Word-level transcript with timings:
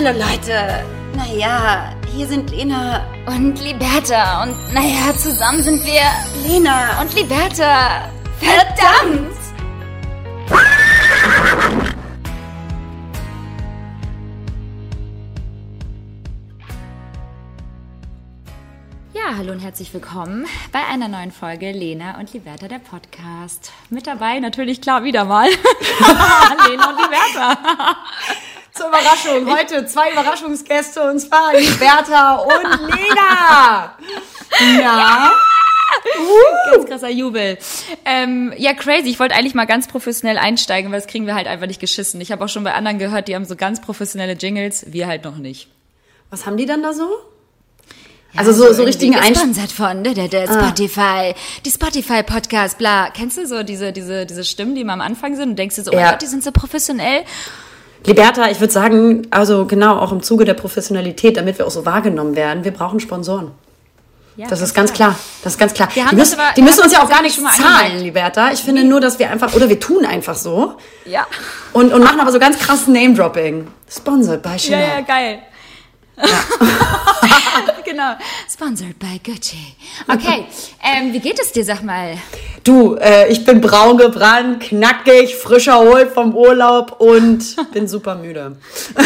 Hallo 0.00 0.16
Leute. 0.16 0.84
Naja, 1.16 1.92
hier 2.14 2.28
sind 2.28 2.50
Lena 2.52 3.04
Und 3.26 3.60
Liberta. 3.60 4.44
Und 4.44 4.72
naja, 4.72 5.12
zusammen 5.16 5.60
sind 5.60 5.84
wir 5.84 6.02
Lena 6.46 7.00
und 7.00 7.12
Liberta. 7.16 8.08
Verdammt! 8.38 9.36
Ja, 19.12 19.36
hallo 19.36 19.50
und 19.50 19.58
herzlich 19.58 19.92
willkommen 19.92 20.46
bei 20.70 20.86
einer 20.86 21.08
neuen 21.08 21.32
Folge 21.32 21.72
Lena 21.72 22.20
und 22.20 22.32
Liberta, 22.32 22.68
der 22.68 22.78
Podcast. 22.78 23.72
Mit 23.90 24.06
dabei 24.06 24.38
natürlich 24.38 24.80
klar 24.80 25.02
wieder 25.02 25.24
mal 25.24 25.48
Lena 26.68 26.88
und 26.88 27.02
Liberta. 27.02 27.96
Zur 28.78 28.88
Überraschung. 28.88 29.52
Heute 29.52 29.86
zwei 29.86 30.12
Überraschungsgäste 30.12 31.02
und 31.10 31.18
zwar 31.18 31.52
Liberta 31.54 32.36
und 32.36 32.88
Lena. 32.88 33.96
Ja. 34.80 35.32
Ganz 36.72 36.86
krasser 36.86 37.08
Jubel. 37.08 37.58
Ähm, 38.04 38.52
ja, 38.56 38.74
crazy. 38.74 39.08
Ich 39.08 39.18
wollte 39.18 39.34
eigentlich 39.34 39.54
mal 39.54 39.66
ganz 39.66 39.88
professionell 39.88 40.38
einsteigen, 40.38 40.92
weil 40.92 41.00
das 41.00 41.08
kriegen 41.08 41.26
wir 41.26 41.34
halt 41.34 41.48
einfach 41.48 41.66
nicht 41.66 41.80
geschissen. 41.80 42.20
Ich 42.20 42.30
habe 42.30 42.44
auch 42.44 42.48
schon 42.48 42.62
bei 42.62 42.72
anderen 42.74 42.98
gehört, 42.98 43.26
die 43.26 43.34
haben 43.34 43.44
so 43.46 43.56
ganz 43.56 43.80
professionelle 43.80 44.34
Jingles, 44.34 44.84
wir 44.92 45.08
halt 45.08 45.24
noch 45.24 45.38
nicht. 45.38 45.68
Was 46.30 46.46
haben 46.46 46.56
die 46.56 46.66
dann 46.66 46.82
da 46.82 46.92
so? 46.92 47.08
Also 48.36 48.52
so, 48.52 48.72
so 48.74 48.84
richtigen. 48.84 49.14
Gesponsert 49.14 49.72
von 49.72 50.04
der, 50.04 50.14
der, 50.14 50.28
der 50.28 50.46
Spotify, 50.46 51.34
die 51.64 51.70
Spotify 51.70 52.22
Podcast, 52.22 52.78
bla. 52.78 53.10
Kennst 53.10 53.38
du 53.38 53.46
so 53.46 53.62
diese, 53.64 53.92
diese, 53.92 54.26
diese 54.26 54.44
Stimmen, 54.44 54.74
die 54.76 54.82
immer 54.82 54.92
am 54.92 55.00
Anfang 55.00 55.34
sind 55.34 55.50
und 55.50 55.56
denkst 55.58 55.76
dir 55.76 55.82
so, 55.82 55.90
oh 55.92 55.98
Ja. 55.98 56.10
Gott, 56.10 56.22
die 56.22 56.26
sind 56.26 56.44
so 56.44 56.52
professionell. 56.52 57.24
Liberta, 58.06 58.48
ich 58.50 58.60
würde 58.60 58.72
sagen, 58.72 59.26
also 59.30 59.66
genau, 59.66 59.98
auch 59.98 60.12
im 60.12 60.22
Zuge 60.22 60.44
der 60.44 60.54
Professionalität, 60.54 61.36
damit 61.36 61.58
wir 61.58 61.66
auch 61.66 61.70
so 61.70 61.84
wahrgenommen 61.84 62.36
werden, 62.36 62.64
wir 62.64 62.70
brauchen 62.72 63.00
Sponsoren. 63.00 63.50
Ja, 64.36 64.46
Das 64.46 64.60
ist 64.60 64.72
ganz 64.72 64.92
klar. 64.92 65.16
Das 65.42 65.54
ist 65.54 65.58
ganz 65.58 65.74
klar. 65.74 65.88
Wir 65.94 66.06
die 66.10 66.14
müssen, 66.14 66.38
aber- 66.38 66.54
die 66.56 66.62
müssen 66.62 66.80
uns 66.84 66.92
ja 66.92 67.02
auch 67.02 67.08
gar 67.08 67.22
nicht 67.22 67.40
zahlen. 67.40 67.98
Liberta. 67.98 68.52
Ich 68.52 68.60
finde 68.60 68.84
nur, 68.84 69.00
dass 69.00 69.18
wir 69.18 69.28
einfach, 69.30 69.52
oder 69.54 69.68
wir 69.68 69.80
tun 69.80 70.04
einfach 70.06 70.36
so 70.36 70.74
Ja. 71.06 71.26
und, 71.72 71.92
und 71.92 72.04
machen 72.04 72.20
aber 72.20 72.30
so 72.30 72.38
ganz 72.38 72.56
krass 72.58 72.86
Name-Dropping. 72.86 73.66
Sponsored 73.90 74.40
by 74.42 74.50
Ja, 74.50 74.58
Chanel. 74.58 74.88
ja, 74.88 75.00
geil. 75.00 75.38
genau. 77.88 78.16
Sponsored 78.48 78.98
by 78.98 79.18
Gucci. 79.24 79.74
Okay, 80.06 80.46
ähm, 80.82 81.12
wie 81.12 81.20
geht 81.20 81.40
es 81.40 81.52
dir, 81.52 81.64
sag 81.64 81.82
mal? 81.82 82.18
Du, 82.64 82.96
äh, 82.96 83.28
ich 83.28 83.44
bin 83.44 83.60
braun 83.60 83.96
gebrannt, 83.96 84.60
knackig, 84.60 85.34
frisch 85.36 85.68
erholt 85.68 86.12
vom 86.12 86.34
Urlaub 86.34 87.00
und 87.00 87.56
bin 87.72 87.88
super 87.88 88.16
müde. 88.16 88.56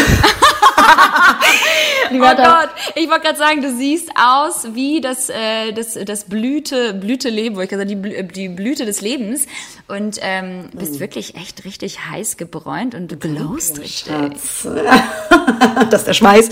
Oh 2.11 2.19
Gott, 2.19 2.69
ich 2.95 3.09
wollte 3.09 3.21
gerade 3.21 3.37
sagen, 3.37 3.61
du 3.61 3.75
siehst 3.75 4.09
aus 4.15 4.67
wie 4.73 5.01
das, 5.01 5.29
äh, 5.29 5.71
das, 5.71 5.97
das 6.05 6.25
Blüte, 6.25 6.93
Blüteleben, 6.93 7.57
wo 7.57 7.61
ich 7.61 7.69
gesagt 7.69 7.89
die, 7.89 7.95
Blü 7.95 8.23
die 8.23 8.49
Blüte 8.49 8.85
des 8.85 9.01
Lebens. 9.01 9.47
Und 9.87 10.19
ähm, 10.21 10.69
bist 10.73 10.99
wirklich 10.99 11.35
echt 11.35 11.65
richtig 11.65 12.05
heiß 12.09 12.37
gebräunt 12.37 12.95
und 12.95 13.11
du 13.11 13.17
glowst 13.17 13.79
richtig. 13.79 14.05
Schatz. 14.07 14.67
das 15.89 16.01
ist 16.01 16.07
der 16.07 16.13
Schweiß. 16.13 16.49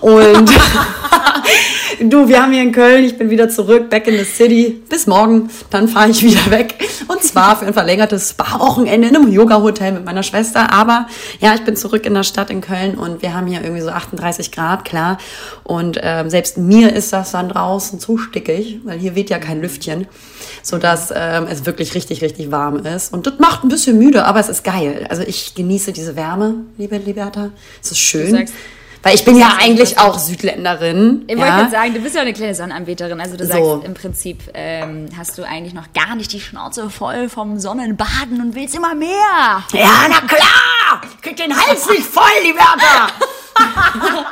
Und 0.00 0.50
du, 2.00 2.28
wir 2.28 2.42
haben 2.42 2.52
hier 2.52 2.62
in 2.62 2.72
Köln, 2.72 3.04
ich 3.04 3.18
bin 3.18 3.30
wieder 3.30 3.48
zurück, 3.48 3.90
back 3.90 4.06
in 4.06 4.16
the 4.16 4.24
city. 4.24 4.82
Bis 4.88 5.06
morgen, 5.06 5.50
dann 5.70 5.88
fahre 5.88 6.10
ich 6.10 6.22
wieder 6.22 6.50
weg. 6.50 6.74
Und 7.08 7.22
zwar 7.22 7.56
für 7.56 7.66
ein 7.66 7.74
verlängertes 7.74 8.30
Spa-Wochenende 8.30 9.08
in 9.08 9.16
einem 9.16 9.32
Yoga-Hotel 9.32 9.92
mit 9.92 10.04
meiner 10.04 10.22
Schwester. 10.22 10.72
Aber 10.72 11.06
ja, 11.40 11.54
ich 11.54 11.62
bin 11.62 11.76
zurück 11.76 12.06
in 12.06 12.14
der 12.14 12.22
Stadt 12.22 12.50
in 12.50 12.60
Köln 12.60 12.96
und 12.96 13.22
wir 13.22 13.34
haben 13.34 13.46
hier 13.46 13.62
irgendwie 13.62 13.82
so 13.82 13.90
38 13.90 14.52
Grad, 14.52 14.84
klar. 14.84 15.18
Und 15.64 15.98
ähm, 16.02 16.30
selbst 16.30 16.58
mir 16.58 16.94
ist 16.94 17.12
das 17.12 17.32
dann 17.32 17.48
draußen 17.48 18.00
zu 18.00 18.18
stickig, 18.18 18.80
weil 18.84 18.98
hier 18.98 19.14
weht 19.14 19.30
ja 19.30 19.38
kein 19.38 19.60
Lüftchen, 19.60 20.06
sodass 20.62 21.12
ähm, 21.14 21.46
es 21.50 21.66
wirklich 21.66 21.94
richtig, 21.94 22.22
richtig 22.22 22.50
warm 22.50 22.76
ist. 22.84 23.12
Und 23.12 23.26
das 23.26 23.34
macht 23.38 23.64
ein 23.64 23.68
bisschen 23.68 23.98
müde, 23.98 24.24
aber 24.24 24.40
es 24.40 24.48
ist 24.48 24.64
geil. 24.64 25.06
Also 25.08 25.22
ich 25.22 25.54
genieße 25.54 25.92
diese 25.92 26.16
Wärme, 26.16 26.54
liebe 26.76 26.96
Liberta. 26.98 27.50
Es 27.82 27.90
ist 27.92 27.98
schön. 27.98 28.46
Weil 29.08 29.14
ich 29.14 29.24
bin 29.24 29.38
ja 29.38 29.56
eigentlich 29.58 29.98
auch 29.98 30.18
Südländerin. 30.18 31.24
Ich 31.28 31.36
wollte 31.38 31.48
ja. 31.48 31.56
gerade 31.60 31.70
sagen, 31.70 31.94
du 31.94 32.00
bist 32.00 32.14
ja 32.14 32.20
eine 32.20 32.34
kleine 32.34 32.54
Sonnenanbeterin. 32.54 33.18
Also 33.18 33.38
du 33.38 33.46
sagst 33.46 33.62
So. 33.62 33.82
im 33.82 33.94
Prinzip, 33.94 34.42
ähm, 34.52 35.08
hast 35.16 35.38
du 35.38 35.44
eigentlich 35.44 35.72
noch 35.72 35.94
gar 35.94 36.14
nicht 36.14 36.30
die 36.30 36.40
Schnauze 36.40 36.90
voll 36.90 37.30
vom 37.30 37.58
Sonnenbaden 37.58 38.38
und 38.42 38.54
willst 38.54 38.74
immer 38.74 38.94
mehr. 38.94 39.64
Ja, 39.72 40.08
na 40.10 40.20
klar! 40.20 41.00
Krieg 41.22 41.38
den 41.38 41.56
Hals 41.56 41.88
nicht 41.88 42.02
voll, 42.02 42.24
Liberta! 42.44 43.06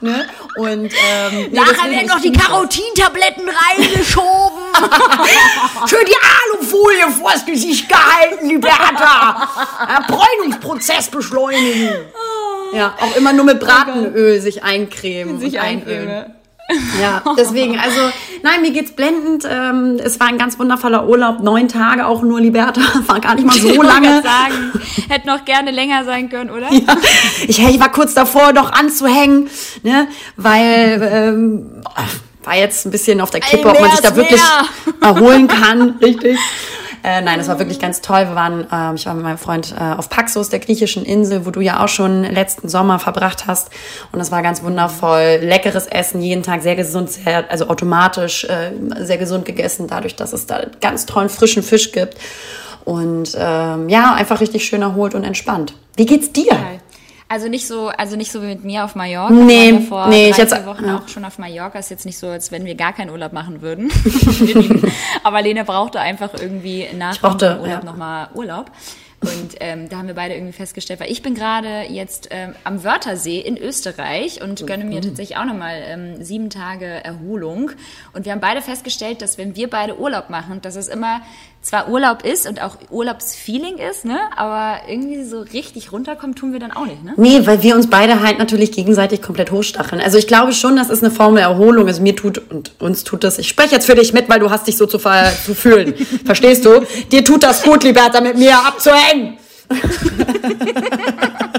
ne? 0.00 0.26
Und 0.56 0.86
ähm, 0.86 0.90
nee, 1.30 1.48
Nachher 1.52 1.88
werden 1.88 2.08
noch 2.08 2.20
die. 2.20 2.32
Carotintabletten 2.32 3.44
reingeschoben. 3.48 4.62
Schön 5.86 6.04
die 6.08 6.58
Alufolie 6.58 7.08
vors 7.20 7.46
Gesicht 7.46 7.88
gehalten, 7.88 8.48
Liberta! 8.48 9.48
Bräunungsprozess 10.08 11.08
beschleunigen. 11.08 11.92
Ja, 12.72 12.94
auch 13.00 13.16
immer 13.16 13.32
nur 13.32 13.44
mit 13.44 13.60
Bratenöl 13.60 14.40
sich 14.40 14.62
eincremen. 14.64 15.38
Sich 15.40 15.60
einölen. 15.60 16.08
eincreme. 16.08 16.26
Ja, 17.00 17.22
deswegen, 17.36 17.78
also, 17.78 18.00
nein, 18.42 18.62
mir 18.62 18.70
geht's 18.70 18.92
blendend. 18.92 19.44
Ähm, 19.50 19.98
es 20.02 20.18
war 20.20 20.28
ein 20.28 20.38
ganz 20.38 20.58
wundervoller 20.58 21.06
Urlaub. 21.06 21.40
Neun 21.40 21.68
Tage 21.68 22.06
auch 22.06 22.22
nur, 22.22 22.40
Liberta. 22.40 22.80
War 23.06 23.20
gar 23.20 23.34
nicht 23.34 23.44
mal 23.46 23.52
so 23.58 23.68
Ich 23.68 23.76
lange. 23.76 24.22
sagen, 24.22 24.72
hätte 25.08 25.26
noch 25.26 25.44
gerne 25.44 25.70
länger 25.70 26.04
sein 26.04 26.30
können, 26.30 26.50
oder? 26.50 26.68
Ich, 27.46 27.58
ich 27.58 27.80
war 27.80 27.90
kurz 27.90 28.14
davor, 28.14 28.52
noch 28.52 28.72
anzuhängen, 28.72 29.50
ne, 29.82 30.08
weil 30.36 31.10
ähm, 31.12 31.82
war 32.44 32.56
jetzt 32.56 32.86
ein 32.86 32.90
bisschen 32.90 33.20
auf 33.20 33.30
der 33.30 33.40
Kippe, 33.40 33.68
ob 33.68 33.80
man 33.80 33.90
sich 33.90 34.00
da 34.00 34.16
wirklich 34.16 34.40
mehr. 34.40 34.98
erholen 35.00 35.48
kann, 35.48 35.96
richtig. 36.02 36.38
Äh, 37.04 37.20
nein, 37.20 37.40
es 37.40 37.48
war 37.48 37.58
wirklich 37.58 37.80
ganz 37.80 38.00
toll. 38.00 38.28
Wir 38.28 38.34
waren, 38.34 38.66
ähm, 38.72 38.94
ich 38.94 39.06
war 39.06 39.14
mit 39.14 39.24
meinem 39.24 39.38
Freund 39.38 39.74
äh, 39.76 39.82
auf 39.82 40.08
Paxos, 40.08 40.50
der 40.50 40.60
griechischen 40.60 41.04
Insel, 41.04 41.44
wo 41.46 41.50
du 41.50 41.60
ja 41.60 41.82
auch 41.82 41.88
schon 41.88 42.22
letzten 42.22 42.68
Sommer 42.68 42.98
verbracht 42.98 43.46
hast. 43.46 43.70
Und 44.12 44.20
es 44.20 44.30
war 44.30 44.42
ganz 44.42 44.62
wundervoll. 44.62 45.40
Leckeres 45.42 45.86
Essen, 45.86 46.22
jeden 46.22 46.42
Tag 46.42 46.62
sehr 46.62 46.76
gesund, 46.76 47.10
sehr, 47.10 47.50
also 47.50 47.68
automatisch 47.68 48.44
äh, 48.44 48.72
sehr 49.00 49.18
gesund 49.18 49.44
gegessen, 49.44 49.88
dadurch, 49.88 50.14
dass 50.14 50.32
es 50.32 50.46
da 50.46 50.66
ganz 50.80 51.06
tollen 51.06 51.28
frischen 51.28 51.62
Fisch 51.62 51.90
gibt. 51.90 52.16
Und 52.84 53.36
ähm, 53.36 53.88
ja, 53.88 54.14
einfach 54.14 54.40
richtig 54.40 54.64
schön 54.64 54.82
erholt 54.82 55.14
und 55.14 55.24
entspannt. 55.24 55.74
Wie 55.96 56.06
geht's 56.06 56.32
dir? 56.32 56.56
Also 57.32 57.48
nicht 57.48 57.66
so, 57.66 57.88
also 57.88 58.14
nicht 58.14 58.30
so 58.30 58.42
wie 58.42 58.46
mit 58.48 58.62
mir 58.62 58.84
auf 58.84 58.94
Mallorca. 58.94 59.32
Nee, 59.32 59.80
vor 59.88 60.08
nee, 60.08 60.24
drei, 60.24 60.30
ich 60.32 60.36
jetzt- 60.36 60.54
vier 60.54 60.66
Wochen 60.66 60.84
ja. 60.84 60.98
auch 60.98 61.08
schon 61.08 61.24
auf 61.24 61.38
Mallorca. 61.38 61.78
Ist 61.78 61.88
jetzt 61.88 62.04
nicht 62.04 62.18
so, 62.18 62.26
als 62.28 62.52
wenn 62.52 62.66
wir 62.66 62.74
gar 62.74 62.92
keinen 62.92 63.08
Urlaub 63.08 63.32
machen 63.32 63.62
würden. 63.62 63.90
Aber 65.24 65.40
Lena 65.40 65.62
brauchte 65.62 65.98
einfach 65.98 66.28
irgendwie 66.38 66.88
nach 66.94 67.18
brauchte, 67.18 67.54
dem 67.54 67.60
Urlaub 67.62 67.84
ja. 67.84 67.90
nochmal 67.90 68.28
Urlaub. 68.34 68.70
Und 69.22 69.56
ähm, 69.60 69.88
da 69.88 69.98
haben 69.98 70.08
wir 70.08 70.14
beide 70.14 70.34
irgendwie 70.34 70.52
festgestellt, 70.52 71.00
weil 71.00 71.10
ich 71.10 71.22
bin 71.22 71.34
gerade 71.34 71.82
jetzt 71.88 72.28
ähm, 72.30 72.54
am 72.64 72.82
Wörthersee 72.82 73.38
in 73.38 73.56
Österreich 73.56 74.42
und 74.42 74.66
gönne 74.66 74.84
mir 74.84 75.00
tatsächlich 75.00 75.36
auch 75.38 75.44
nochmal 75.44 75.80
ähm, 75.86 76.24
sieben 76.24 76.50
Tage 76.50 76.86
Erholung. 76.86 77.70
Und 78.12 78.24
wir 78.24 78.32
haben 78.32 78.40
beide 78.40 78.60
festgestellt, 78.62 79.22
dass 79.22 79.38
wenn 79.38 79.54
wir 79.54 79.70
beide 79.70 79.98
Urlaub 79.98 80.28
machen, 80.28 80.60
dass 80.60 80.76
es 80.76 80.88
immer 80.88 81.22
zwar 81.62 81.88
Urlaub 81.88 82.24
ist 82.24 82.48
und 82.48 82.60
auch 82.60 82.76
Urlaubsfeeling 82.90 83.78
ist, 83.78 84.04
ne? 84.04 84.18
aber 84.36 84.80
irgendwie 84.88 85.22
so 85.22 85.40
richtig 85.40 85.92
runterkommen 85.92 86.34
tun 86.34 86.52
wir 86.52 86.58
dann 86.58 86.72
auch 86.72 86.86
nicht. 86.86 87.04
Ne? 87.04 87.14
Nee, 87.16 87.46
weil 87.46 87.62
wir 87.62 87.76
uns 87.76 87.88
beide 87.88 88.20
halt 88.20 88.38
natürlich 88.38 88.72
gegenseitig 88.72 89.22
komplett 89.22 89.52
hochstacheln. 89.52 90.02
Also 90.02 90.18
ich 90.18 90.26
glaube 90.26 90.52
schon, 90.52 90.74
das 90.74 90.90
ist 90.90 91.04
eine 91.04 91.12
Form 91.12 91.36
der 91.36 91.44
Erholung. 91.44 91.86
Also 91.86 92.02
mir 92.02 92.16
tut 92.16 92.38
und 92.50 92.72
uns 92.80 93.04
tut 93.04 93.22
das. 93.22 93.38
Ich 93.38 93.48
spreche 93.48 93.76
jetzt 93.76 93.86
für 93.86 93.94
dich 93.94 94.12
mit, 94.12 94.28
weil 94.28 94.40
du 94.40 94.50
hast 94.50 94.66
dich 94.66 94.76
so 94.76 94.86
zu, 94.86 94.98
zu 94.98 95.54
fühlen. 95.54 95.94
Verstehst 96.24 96.64
du? 96.64 96.84
Dir 97.12 97.24
tut 97.24 97.44
das 97.44 97.62
gut, 97.62 97.84
Liberta, 97.84 98.20
mit 98.20 98.36
mir 98.36 98.58
abzuhängen. 98.58 99.11
Bang! 99.12 99.36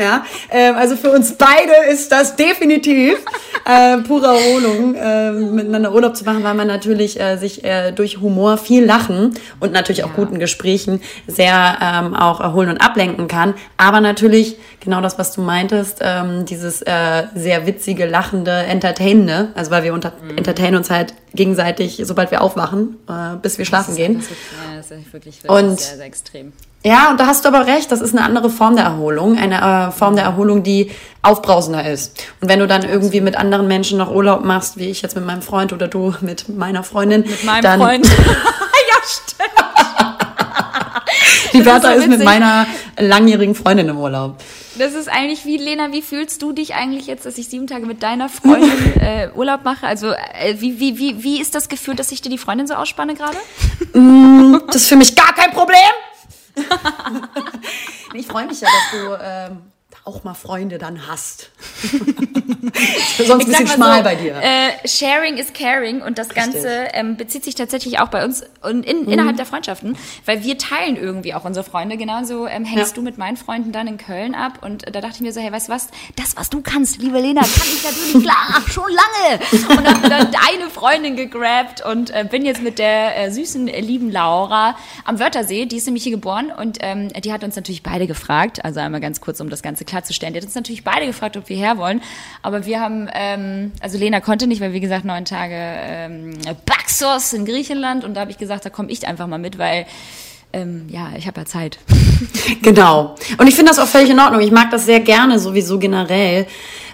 ja, 0.00 0.24
ähm, 0.50 0.74
also 0.76 0.96
für 0.96 1.10
uns 1.10 1.32
beide 1.32 1.90
ist 1.90 2.10
das 2.10 2.36
definitiv 2.36 3.14
äh, 3.64 3.98
pure 3.98 4.26
Erholung, 4.26 4.94
äh, 4.94 5.32
miteinander 5.32 5.92
Urlaub 5.92 6.16
zu 6.16 6.24
machen, 6.24 6.42
weil 6.42 6.54
man 6.54 6.66
natürlich 6.66 7.20
äh, 7.20 7.36
sich 7.36 7.64
äh, 7.64 7.92
durch 7.92 8.20
Humor 8.20 8.58
viel 8.58 8.84
lachen 8.84 9.34
und 9.60 9.72
natürlich 9.72 10.04
auch 10.04 10.14
guten 10.14 10.38
Gesprächen 10.38 11.00
sehr 11.26 11.78
ähm, 11.80 12.14
auch 12.14 12.40
erholen 12.40 12.70
und 12.70 12.78
ablenken 12.78 13.28
kann. 13.28 13.54
Aber 13.76 14.00
natürlich 14.00 14.56
genau 14.80 15.00
das, 15.00 15.18
was 15.18 15.32
du 15.32 15.42
meintest, 15.42 15.98
ähm, 16.00 16.44
dieses 16.46 16.82
äh, 16.82 17.24
sehr 17.34 17.66
witzige, 17.66 18.06
lachende, 18.06 18.50
entertainende, 18.50 19.48
also 19.54 19.70
weil 19.70 19.82
wir 19.84 19.92
unter 19.94 20.12
entertainen 20.36 20.76
uns 20.76 20.90
halt 20.90 21.14
gegenseitig, 21.34 22.00
sobald 22.04 22.30
wir 22.30 22.40
aufwachen, 22.42 22.96
äh, 23.08 23.36
bis 23.40 23.58
wir 23.58 23.64
schlafen 23.64 23.94
gehen. 23.94 24.16
Das 24.18 24.24
ist, 24.24 24.30
ja, 24.30 24.76
das 24.76 24.90
ist 24.90 25.12
wirklich, 25.12 25.44
wirklich 25.44 25.64
Und- 25.64 25.80
sehr, 25.80 25.96
sehr 25.96 26.06
extrem. 26.06 26.52
Ja, 26.82 27.10
und 27.10 27.20
da 27.20 27.26
hast 27.26 27.44
du 27.44 27.48
aber 27.50 27.66
recht, 27.66 27.92
das 27.92 28.00
ist 28.00 28.16
eine 28.16 28.24
andere 28.24 28.48
Form 28.48 28.74
der 28.74 28.86
Erholung, 28.86 29.36
eine 29.36 29.88
äh, 29.88 29.90
Form 29.90 30.16
der 30.16 30.24
Erholung, 30.24 30.62
die 30.62 30.90
aufbrausender 31.20 31.86
ist. 31.86 32.24
Und 32.40 32.48
wenn 32.48 32.58
du 32.58 32.66
dann 32.66 32.88
irgendwie 32.88 33.20
mit 33.20 33.36
anderen 33.36 33.68
Menschen 33.68 33.98
noch 33.98 34.10
Urlaub 34.10 34.44
machst, 34.44 34.78
wie 34.78 34.88
ich 34.88 35.02
jetzt 35.02 35.14
mit 35.14 35.26
meinem 35.26 35.42
Freund 35.42 35.74
oder 35.74 35.88
du 35.88 36.14
mit 36.22 36.48
meiner 36.48 36.82
Freundin, 36.82 37.22
Mit 37.22 37.44
meinem 37.44 37.62
dann, 37.62 37.80
Freund. 37.80 38.06
ja, 38.08 38.96
stimmt. 39.04 39.50
Die 41.52 41.62
Bertha 41.62 41.90
ist, 41.90 42.04
so 42.04 42.10
ist 42.10 42.18
mit 42.18 42.24
meiner 42.24 42.66
langjährigen 42.96 43.54
Freundin 43.54 43.88
im 43.88 43.98
Urlaub. 43.98 44.36
Das 44.78 44.94
ist 44.94 45.08
eigentlich 45.08 45.44
wie, 45.44 45.58
Lena, 45.58 45.92
wie 45.92 46.00
fühlst 46.00 46.40
du 46.40 46.52
dich 46.52 46.74
eigentlich 46.74 47.06
jetzt, 47.06 47.26
dass 47.26 47.36
ich 47.36 47.48
sieben 47.48 47.66
Tage 47.66 47.84
mit 47.84 48.02
deiner 48.02 48.28
Freundin 48.30 48.70
äh, 49.00 49.28
Urlaub 49.34 49.64
mache? 49.64 49.86
Also 49.86 50.12
äh, 50.12 50.54
wie, 50.58 50.80
wie, 50.80 50.96
wie, 50.96 51.22
wie 51.22 51.40
ist 51.40 51.54
das 51.54 51.68
Gefühl, 51.68 51.96
dass 51.96 52.12
ich 52.12 52.22
dir 52.22 52.30
die 52.30 52.38
Freundin 52.38 52.66
so 52.66 52.74
ausspanne 52.74 53.14
gerade? 53.14 53.36
Mm, 53.92 54.60
das 54.68 54.76
ist 54.76 54.88
für 54.88 54.96
mich 54.96 55.14
gar 55.14 55.34
kein 55.34 55.50
Problem. 55.50 55.76
ich 58.14 58.26
freue 58.26 58.46
mich 58.46 58.60
ja, 58.60 58.68
dass 58.68 59.00
du 59.00 59.18
ähm, 59.22 59.62
auch 60.04 60.24
mal 60.24 60.34
Freunde 60.34 60.78
dann 60.78 61.06
hast. 61.06 61.50
Sonst 63.18 63.44
ein 63.44 63.50
bisschen 63.50 63.66
schmal 63.68 63.98
so, 63.98 64.04
bei 64.04 64.14
dir. 64.14 64.36
Äh, 64.36 64.88
sharing 64.88 65.36
is 65.36 65.52
caring 65.52 66.02
und 66.02 66.18
das 66.18 66.28
Ganze 66.28 66.88
ähm, 66.92 67.16
bezieht 67.16 67.44
sich 67.44 67.54
tatsächlich 67.54 67.98
auch 67.98 68.08
bei 68.08 68.24
uns 68.24 68.42
und 68.62 68.84
in, 68.84 69.04
mhm. 69.04 69.12
innerhalb 69.12 69.36
der 69.36 69.46
Freundschaften, 69.46 69.96
weil 70.26 70.44
wir 70.44 70.58
teilen 70.58 70.96
irgendwie 70.96 71.34
auch 71.34 71.44
unsere 71.44 71.64
Freunde. 71.64 71.96
Genauso 71.96 72.46
ähm, 72.46 72.64
hängst 72.64 72.92
ja. 72.92 72.94
du 72.96 73.02
mit 73.02 73.18
meinen 73.18 73.36
Freunden 73.36 73.72
dann 73.72 73.86
in 73.86 73.98
Köln 73.98 74.34
ab 74.34 74.58
und 74.62 74.86
äh, 74.86 74.92
da 74.92 75.00
dachte 75.00 75.16
ich 75.16 75.20
mir 75.20 75.32
so, 75.32 75.40
hey, 75.40 75.52
weißt 75.52 75.68
du 75.68 75.72
was, 75.72 75.88
das, 76.16 76.36
was 76.36 76.50
du 76.50 76.60
kannst, 76.62 76.98
liebe 76.98 77.18
Lena, 77.20 77.40
kann 77.40 77.66
ich 77.72 77.84
natürlich 77.84 78.24
klar, 78.24 78.62
schon 78.68 78.90
lange. 78.90 79.78
Und 79.80 79.88
habe 79.88 80.08
dann 80.08 80.28
deine 80.32 80.70
Freundin 80.70 81.16
gegrabt 81.16 81.84
und 81.84 82.10
äh, 82.10 82.24
bin 82.28 82.44
jetzt 82.44 82.62
mit 82.62 82.78
der 82.78 83.16
äh, 83.16 83.30
süßen, 83.30 83.68
äh, 83.68 83.80
lieben 83.80 84.10
Laura 84.10 84.76
am 85.04 85.18
Wörthersee, 85.18 85.66
die 85.66 85.76
ist 85.76 85.86
nämlich 85.86 86.02
hier 86.02 86.12
geboren 86.12 86.52
und 86.56 86.78
ähm, 86.80 87.08
die 87.08 87.32
hat 87.32 87.44
uns 87.44 87.56
natürlich 87.56 87.82
beide 87.82 88.06
gefragt, 88.06 88.64
also 88.64 88.80
einmal 88.80 89.00
ganz 89.00 89.20
kurz, 89.20 89.40
um 89.40 89.50
das 89.50 89.62
Ganze 89.62 89.84
klarzustellen. 89.84 90.34
Die 90.34 90.40
hat 90.40 90.44
uns 90.44 90.54
natürlich 90.54 90.84
beide 90.84 91.06
gefragt, 91.06 91.36
ob 91.36 91.48
wir 91.48 91.56
her 91.56 91.78
wollen. 91.78 92.02
Aber 92.42 92.49
wir 92.66 92.80
haben, 92.80 93.08
ähm, 93.12 93.72
also 93.80 93.98
Lena 93.98 94.20
konnte 94.20 94.46
nicht, 94.46 94.60
weil 94.60 94.72
wie 94.72 94.80
gesagt 94.80 95.04
neun 95.04 95.24
Tage 95.24 95.54
ähm, 95.56 96.32
Baxos 96.66 97.32
in 97.32 97.44
Griechenland 97.44 98.04
und 98.04 98.14
da 98.14 98.22
habe 98.22 98.30
ich 98.30 98.38
gesagt, 98.38 98.64
da 98.64 98.70
komme 98.70 98.90
ich 98.90 99.06
einfach 99.06 99.26
mal 99.26 99.38
mit, 99.38 99.58
weil 99.58 99.86
ähm, 100.52 100.86
ja, 100.88 101.10
ich 101.16 101.26
habe 101.26 101.40
ja 101.40 101.46
Zeit. 101.46 101.78
genau. 102.62 103.14
Und 103.38 103.46
ich 103.46 103.54
finde 103.54 103.70
das 103.70 103.78
auch 103.78 103.86
völlig 103.86 104.10
in 104.10 104.18
Ordnung. 104.18 104.40
Ich 104.40 104.50
mag 104.50 104.70
das 104.70 104.84
sehr 104.84 105.00
gerne 105.00 105.38
sowieso 105.38 105.78
generell, 105.78 106.46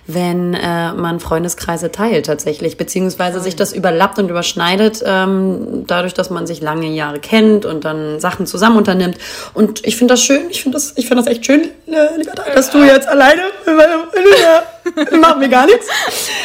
wenn 0.07 0.55
äh, 0.55 0.93
man 0.93 1.21
Freundeskreise 1.21 1.91
teilt 1.91 2.27
tatsächlich, 2.27 2.77
beziehungsweise 2.77 3.41
sich 3.41 3.57
das 3.57 3.73
überlappt 3.73 4.19
und 4.19 4.29
überschneidet, 4.29 5.03
ähm, 5.05 5.85
dadurch, 5.87 6.15
dass 6.15 6.31
man 6.31 6.47
sich 6.47 6.61
lange 6.61 6.87
Jahre 6.89 7.19
kennt 7.19 7.65
und 7.65 7.85
dann 7.85 8.21
Sachen 8.21 8.47
zusammen 8.47 8.77
unternimmt. 8.77 9.19
Und 9.55 9.85
ich 9.87 9.97
finde 9.97 10.15
das 10.15 10.23
schön, 10.23 10.43
ich 10.51 10.63
finde 10.63 10.77
das, 10.77 10.93
ich 10.97 11.09
finde 11.09 11.25
das 11.25 11.33
echt 11.33 11.45
schön, 11.45 11.63
äh, 11.87 12.17
lieber 12.19 12.33
Teil, 12.35 12.55
dass 12.55 12.71
du 12.71 12.85
jetzt 12.85 13.09
alleine, 13.09 13.43
äh, 13.67 15.17
machen 15.17 15.41
wir 15.41 15.49
gar 15.49 15.67
nichts. 15.67 15.87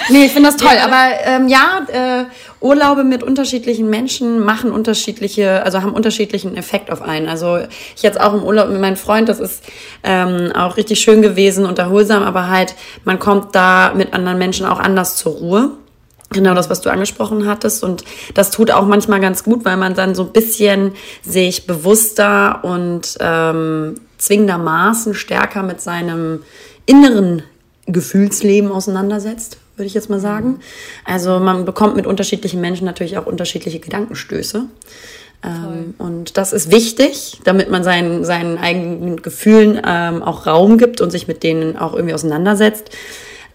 Nee, 0.10 0.26
ich 0.26 0.32
finde 0.32 0.50
das 0.50 0.58
toll, 0.58 0.78
aber 0.84 1.12
ähm, 1.26 1.48
ja, 1.48 1.86
äh, 1.92 2.26
Urlaube 2.62 3.04
mit 3.04 3.24
unterschiedlichen 3.24 3.90
Menschen 3.90 4.40
machen 4.40 4.72
unterschiedliche, 4.72 5.64
also 5.64 5.82
haben 5.82 5.94
unterschiedlichen 5.94 6.56
Effekt 6.56 6.92
auf 6.92 7.02
einen. 7.02 7.28
Also 7.28 7.60
ich 7.96 8.04
jetzt 8.04 8.22
auch 8.22 8.34
im 8.34 8.44
Urlaub 8.44 8.70
mit 8.70 8.80
meinem 8.80 8.98
Freund, 8.98 9.28
das 9.28 9.40
ist 9.40 9.64
ähm, 10.04 10.52
auch 10.54 10.78
richtig 10.78 11.02
schön 11.02 11.24
gewesen 11.24 11.66
und 11.66 11.80
erholsam, 11.80 12.22
aber 12.22 12.50
halt, 12.50 12.76
man 13.04 13.18
kommt 13.18 13.56
da 13.56 13.94
mit 13.96 14.14
anderen 14.14 14.38
Menschen 14.38 14.68
auch 14.68 14.80
anders 14.80 15.18
zur 15.18 15.34
Ruhe. 15.34 15.72
Genau 16.30 16.54
das, 16.54 16.70
was 16.70 16.80
du 16.80 16.90
angesprochen 16.90 17.46
hattest. 17.48 17.84
Und 17.84 18.06
das 18.36 18.52
tut 18.52 18.72
auch 18.72 18.86
manchmal 18.86 19.20
ganz 19.20 19.44
gut, 19.44 19.66
weil 19.66 19.76
man 19.76 19.96
dann 19.96 20.16
so 20.16 20.24
ein 20.24 20.32
bisschen 20.32 20.94
sich 21.24 21.68
bewusster 21.68 22.64
und 22.64 23.18
ähm, 23.20 23.96
zwingendermaßen 24.18 25.14
stärker 25.14 25.64
mit 25.64 25.82
seinem 25.82 26.44
inneren 26.86 27.44
Gefühlsleben 27.88 28.72
auseinandersetzt 28.72 29.58
würde 29.82 29.88
ich 29.88 29.96
jetzt 29.96 30.12
mal 30.12 30.20
sagen. 30.20 30.60
Also 31.06 31.40
man 31.40 31.66
bekommt 31.66 31.96
mit 31.96 32.06
unterschiedlichen 32.06 32.62
Menschen 32.62 32.86
natürlich 32.86 33.18
auch 33.18 33.26
unterschiedliche 33.26 33.80
Gedankenstöße. 33.80 34.68
Ähm, 35.44 35.96
und 35.98 36.38
das 36.38 36.54
ist 36.54 36.70
wichtig, 36.70 37.40
damit 37.46 37.72
man 37.72 37.84
seinen, 37.84 38.24
seinen 38.24 38.60
eigenen 38.60 39.24
Gefühlen 39.24 39.82
ähm, 39.84 40.22
auch 40.22 40.46
Raum 40.46 40.78
gibt 40.78 41.02
und 41.02 41.10
sich 41.10 41.28
mit 41.28 41.42
denen 41.42 41.78
auch 41.78 41.96
irgendwie 41.96 42.14
auseinandersetzt. 42.14 42.92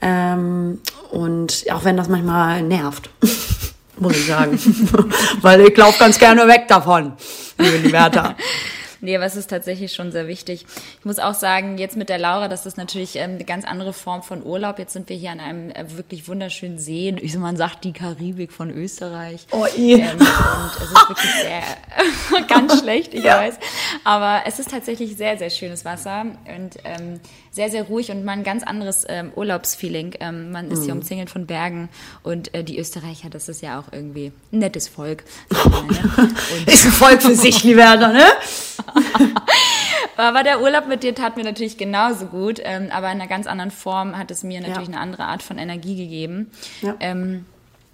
Ähm, 0.02 0.80
und 1.12 1.64
auch 1.72 1.84
wenn 1.84 1.96
das 1.96 2.08
manchmal 2.08 2.62
nervt, 2.62 3.08
muss 4.00 4.16
ich 4.16 4.26
sagen. 4.26 4.58
Weil 5.42 5.60
ich 5.60 5.76
laufe 5.76 6.00
ganz 6.00 6.18
gerne 6.18 6.48
weg 6.48 6.64
davon, 6.66 7.12
liebe 7.56 7.76
Liberta. 7.78 8.34
Nee, 9.06 9.14
aber 9.14 9.24
es 9.26 9.36
ist 9.36 9.50
tatsächlich 9.50 9.92
schon 9.92 10.10
sehr 10.10 10.26
wichtig. 10.26 10.66
Ich 10.98 11.04
muss 11.04 11.20
auch 11.20 11.34
sagen, 11.34 11.78
jetzt 11.78 11.96
mit 11.96 12.08
der 12.08 12.18
Laura, 12.18 12.48
das 12.48 12.66
ist 12.66 12.76
natürlich 12.76 13.14
ähm, 13.14 13.36
eine 13.36 13.44
ganz 13.44 13.64
andere 13.64 13.92
Form 13.92 14.24
von 14.24 14.44
Urlaub. 14.44 14.80
Jetzt 14.80 14.94
sind 14.94 15.08
wir 15.08 15.16
hier 15.16 15.30
an 15.30 15.38
einem 15.38 15.70
äh, 15.70 15.96
wirklich 15.96 16.26
wunderschönen 16.26 16.80
See. 16.80 17.14
Ich, 17.20 17.36
man 17.36 17.56
sagt 17.56 17.84
die 17.84 17.92
Karibik 17.92 18.50
von 18.50 18.68
Österreich. 18.68 19.46
Oh, 19.52 19.64
eh. 19.64 20.00
Ähm, 20.00 20.16
und 20.18 20.76
es 20.76 20.90
ist 20.90 21.08
wirklich 21.08 21.30
sehr, 21.40 22.42
ganz 22.48 22.80
schlecht, 22.80 23.14
ich 23.14 23.22
ja. 23.22 23.38
weiß. 23.38 23.60
Aber 24.02 24.42
es 24.44 24.58
ist 24.58 24.72
tatsächlich 24.72 25.16
sehr, 25.16 25.38
sehr 25.38 25.50
schönes 25.50 25.84
Wasser 25.84 26.22
und 26.22 26.76
ähm, 26.82 27.20
sehr, 27.56 27.70
sehr 27.70 27.84
ruhig 27.84 28.10
und 28.10 28.22
mal 28.22 28.32
ein 28.32 28.44
ganz 28.44 28.62
anderes 28.62 29.06
ähm, 29.08 29.32
Urlaubsfeeling. 29.34 30.12
Ähm, 30.20 30.52
man 30.52 30.70
ist 30.70 30.80
mhm. 30.80 30.84
hier 30.84 30.92
umzingelt 30.92 31.30
von 31.30 31.46
Bergen 31.46 31.88
und 32.22 32.52
äh, 32.54 32.62
die 32.62 32.78
Österreicher, 32.78 33.30
das 33.30 33.48
ist 33.48 33.62
ja 33.62 33.80
auch 33.80 33.90
irgendwie 33.92 34.30
ein 34.52 34.58
nettes 34.58 34.88
Volk. 34.88 35.24
Ist 36.66 36.84
ein 36.84 36.92
Volk 36.92 37.22
für 37.22 37.34
sich, 37.34 37.64
Werner, 37.64 38.12
ne? 38.12 38.24
aber 40.18 40.42
der 40.42 40.60
Urlaub 40.60 40.86
mit 40.86 41.02
dir 41.02 41.14
tat 41.14 41.38
mir 41.38 41.44
natürlich 41.44 41.78
genauso 41.78 42.26
gut, 42.26 42.60
ähm, 42.62 42.88
aber 42.90 43.06
in 43.06 43.20
einer 43.20 43.26
ganz 43.26 43.46
anderen 43.46 43.70
Form 43.70 44.18
hat 44.18 44.30
es 44.30 44.42
mir 44.42 44.60
natürlich 44.60 44.88
ja. 44.88 44.94
eine 44.94 45.00
andere 45.00 45.24
Art 45.24 45.42
von 45.42 45.56
Energie 45.56 45.96
gegeben. 45.96 46.50
Ja. 46.82 46.94
Ähm, 47.00 47.46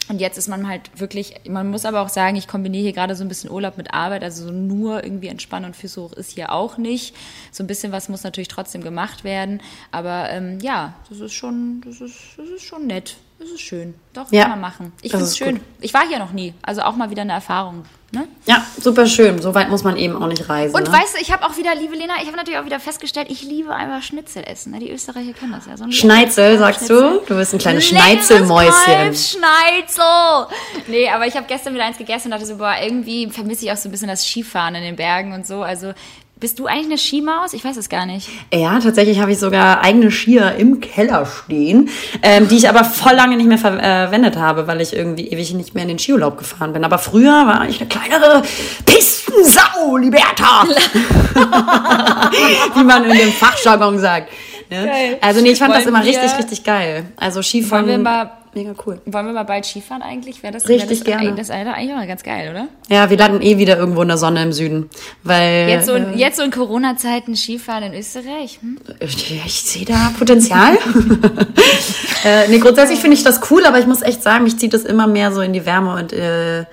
und 0.08 0.20
jetzt 0.20 0.36
ist 0.36 0.48
man 0.48 0.68
halt 0.68 0.90
wirklich, 0.98 1.34
man 1.48 1.70
muss 1.70 1.84
aber 1.84 2.00
auch 2.00 2.08
sagen, 2.08 2.36
ich 2.36 2.48
kombiniere 2.48 2.82
hier 2.82 2.92
gerade 2.92 3.14
so 3.14 3.24
ein 3.24 3.28
bisschen 3.28 3.50
Urlaub 3.50 3.76
mit 3.76 3.94
Arbeit, 3.94 4.24
also 4.24 4.46
so 4.46 4.52
nur 4.52 5.04
irgendwie 5.04 5.28
entspannen 5.28 5.66
und 5.66 5.76
Füße 5.76 6.02
hoch 6.02 6.12
ist 6.12 6.32
hier 6.32 6.52
auch 6.52 6.76
nicht. 6.76 7.14
So 7.52 7.62
ein 7.62 7.66
bisschen 7.66 7.92
was 7.92 8.08
muss 8.08 8.24
natürlich 8.24 8.48
trotzdem 8.48 8.82
gemacht 8.82 9.22
werden. 9.22 9.60
Aber 9.92 10.28
ähm, 10.30 10.58
ja, 10.60 10.94
das 11.08 11.20
ist 11.20 11.34
schon, 11.34 11.82
das 11.84 12.00
ist, 12.00 12.16
das 12.36 12.48
ist 12.48 12.64
schon 12.64 12.86
nett. 12.86 13.16
Das 13.38 13.50
ist 13.50 13.60
schön. 13.60 13.94
Doch, 14.12 14.30
ja, 14.30 14.42
kann 14.42 14.50
man 14.50 14.60
machen. 14.60 14.92
Ich 15.02 15.10
finde 15.10 15.26
es 15.26 15.36
schön. 15.36 15.56
Gut. 15.56 15.64
Ich 15.80 15.94
war 15.94 16.06
hier 16.06 16.18
noch 16.18 16.32
nie. 16.32 16.54
Also 16.62 16.82
auch 16.82 16.94
mal 16.94 17.10
wieder 17.10 17.22
eine 17.22 17.32
Erfahrung. 17.32 17.84
Ne? 18.14 18.28
Ja, 18.44 18.62
super 18.78 19.06
schön. 19.06 19.40
So 19.40 19.54
weit 19.54 19.70
muss 19.70 19.84
man 19.84 19.96
eben 19.96 20.22
auch 20.22 20.26
nicht 20.26 20.46
reisen. 20.46 20.76
Und 20.76 20.86
ne? 20.86 20.92
weißt 20.92 21.16
du, 21.16 21.22
ich 21.22 21.32
habe 21.32 21.46
auch 21.46 21.56
wieder, 21.56 21.74
liebe 21.74 21.96
Lena, 21.96 22.12
ich 22.20 22.26
habe 22.26 22.36
natürlich 22.36 22.58
auch 22.58 22.66
wieder 22.66 22.78
festgestellt, 22.78 23.28
ich 23.30 23.42
liebe 23.42 23.74
einfach 23.74 24.02
Schnitzel 24.02 24.44
essen. 24.46 24.72
Ne? 24.72 24.80
Die 24.80 24.90
Österreicher 24.90 25.32
kennen 25.32 25.52
das 25.52 25.64
ja. 25.64 25.78
So 25.78 25.90
Schneizel, 25.90 26.58
sagst 26.58 26.80
Schnitzel. 26.80 27.20
du? 27.20 27.26
Du 27.26 27.36
bist 27.36 27.54
ein 27.54 27.58
kleines 27.58 27.86
Schneizelmäuschen. 27.86 29.14
Schneizel! 29.14 30.46
Nee, 30.88 31.08
aber 31.08 31.26
ich 31.26 31.36
habe 31.36 31.46
gestern 31.46 31.72
wieder 31.72 31.86
eins 31.86 31.96
gegessen 31.96 32.26
und 32.26 32.32
dachte 32.32 32.44
so, 32.44 32.56
boah, 32.56 32.74
irgendwie 32.82 33.30
vermisse 33.30 33.64
ich 33.64 33.72
auch 33.72 33.78
so 33.78 33.88
ein 33.88 33.92
bisschen 33.92 34.08
das 34.08 34.26
Skifahren 34.26 34.74
in 34.74 34.82
den 34.82 34.96
Bergen 34.96 35.32
und 35.32 35.46
so. 35.46 35.62
Also 35.62 35.94
bist 36.42 36.58
du 36.58 36.66
eigentlich 36.66 36.86
eine 36.86 36.98
Skimaus? 36.98 37.52
Ich 37.52 37.64
weiß 37.64 37.76
es 37.76 37.88
gar 37.88 38.04
nicht. 38.04 38.28
Ja, 38.52 38.80
tatsächlich 38.80 39.20
habe 39.20 39.30
ich 39.30 39.38
sogar 39.38 39.80
eigene 39.80 40.10
Skier 40.10 40.56
im 40.56 40.80
Keller 40.80 41.24
stehen, 41.24 41.88
ähm, 42.20 42.48
die 42.48 42.56
ich 42.56 42.68
aber 42.68 42.82
voll 42.82 43.12
lange 43.12 43.36
nicht 43.36 43.46
mehr 43.46 43.58
verwendet 43.58 44.36
habe, 44.36 44.66
weil 44.66 44.80
ich 44.80 44.92
irgendwie 44.92 45.28
ewig 45.28 45.54
nicht 45.54 45.74
mehr 45.74 45.84
in 45.84 45.90
den 45.90 46.00
Skiurlaub 46.00 46.36
gefahren 46.36 46.72
bin. 46.72 46.84
Aber 46.84 46.98
früher 46.98 47.46
war 47.46 47.68
ich 47.68 47.80
eine 47.80 47.88
kleinere 47.88 48.42
Pistensau, 48.84 49.96
Liberta! 49.96 50.64
Wie 52.74 52.82
man 52.82 53.04
in 53.04 53.16
dem 53.16 53.32
Fachjargon 53.32 54.00
sagt. 54.00 54.32
Ne? 54.68 55.18
Also 55.20 55.42
nee, 55.42 55.52
ich 55.52 55.60
fand 55.60 55.70
Wollen 55.70 55.80
das 55.80 55.88
immer 55.88 56.04
richtig, 56.04 56.36
richtig 56.36 56.64
geil. 56.64 57.04
Also 57.14 57.40
Skifahren. 57.40 57.86
Wollen 57.86 57.98
wir 57.98 58.10
mal 58.10 58.41
mega 58.54 58.74
cool. 58.86 59.00
Wollen 59.06 59.26
wir 59.26 59.32
mal 59.32 59.44
bald 59.44 59.64
Skifahren 59.64 60.02
eigentlich? 60.02 60.42
Wäre 60.42 60.52
das, 60.52 60.68
Richtig 60.68 60.88
wär 60.88 60.96
das, 60.96 61.04
gerne. 61.04 61.36
Das 61.36 61.48
ist 61.48 61.50
eigentlich 61.50 61.94
auch 61.94 62.06
ganz 62.06 62.22
geil, 62.22 62.50
oder? 62.50 62.68
Ja, 62.88 63.10
wir 63.10 63.16
landen 63.16 63.42
eh 63.42 63.58
wieder 63.58 63.76
irgendwo 63.76 64.02
in 64.02 64.08
der 64.08 64.18
Sonne 64.18 64.42
im 64.42 64.52
Süden. 64.52 64.90
Weil, 65.22 65.68
jetzt 65.68 65.86
so, 65.86 65.94
äh, 65.94 66.14
jetzt 66.14 66.36
so 66.36 66.42
in 66.42 66.50
Corona-Zeiten 66.50 67.36
Skifahren 67.36 67.84
in 67.84 67.94
Österreich? 67.94 68.58
Hm? 68.60 68.78
Ich, 69.00 69.44
ich 69.44 69.62
sehe 69.62 69.84
da 69.84 70.12
Potenzial. 70.18 70.74
äh, 72.24 72.48
nee, 72.48 72.58
grundsätzlich 72.58 72.98
finde 72.98 73.16
ich 73.16 73.24
das 73.24 73.40
cool, 73.50 73.64
aber 73.64 73.78
ich 73.78 73.86
muss 73.86 74.02
echt 74.02 74.22
sagen, 74.22 74.44
mich 74.44 74.58
zieht 74.58 74.74
das 74.74 74.84
immer 74.84 75.06
mehr 75.06 75.32
so 75.32 75.40
in 75.40 75.52
die 75.52 75.66
Wärme 75.66 75.94
und 75.94 76.12
äh, 76.12 76.64